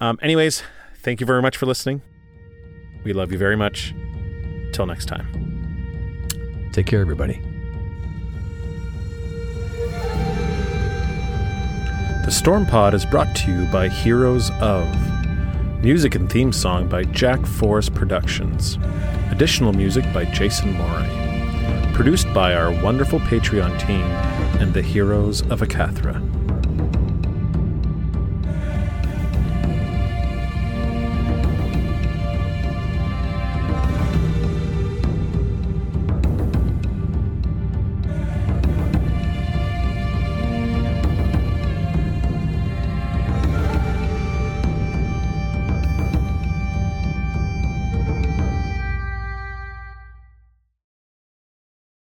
um, 0.00 0.18
anyways 0.22 0.62
thank 1.02 1.20
you 1.20 1.26
very 1.26 1.40
much 1.42 1.56
for 1.56 1.66
listening. 1.66 2.02
We 3.04 3.12
love 3.12 3.30
you 3.32 3.38
very 3.38 3.56
much. 3.56 3.94
Till 4.72 4.84
next 4.86 5.06
time. 5.06 6.68
Take 6.72 6.86
care, 6.86 7.00
everybody. 7.00 7.40
The 12.26 12.32
Storm 12.32 12.66
Pod 12.66 12.92
is 12.92 13.06
brought 13.06 13.36
to 13.36 13.52
you 13.52 13.66
by 13.66 13.88
Heroes 13.88 14.50
of. 14.60 14.88
Music 15.80 16.16
and 16.16 16.28
theme 16.28 16.52
song 16.52 16.88
by 16.88 17.04
Jack 17.04 17.46
Forrest 17.46 17.94
Productions. 17.94 18.78
Additional 19.30 19.72
music 19.72 20.04
by 20.12 20.24
Jason 20.24 20.72
Morey. 20.72 21.08
Produced 21.94 22.26
by 22.34 22.52
our 22.52 22.72
wonderful 22.82 23.20
Patreon 23.20 23.78
team 23.78 24.02
and 24.60 24.74
the 24.74 24.82
Heroes 24.82 25.42
of 25.42 25.60
Akathra. 25.60 26.20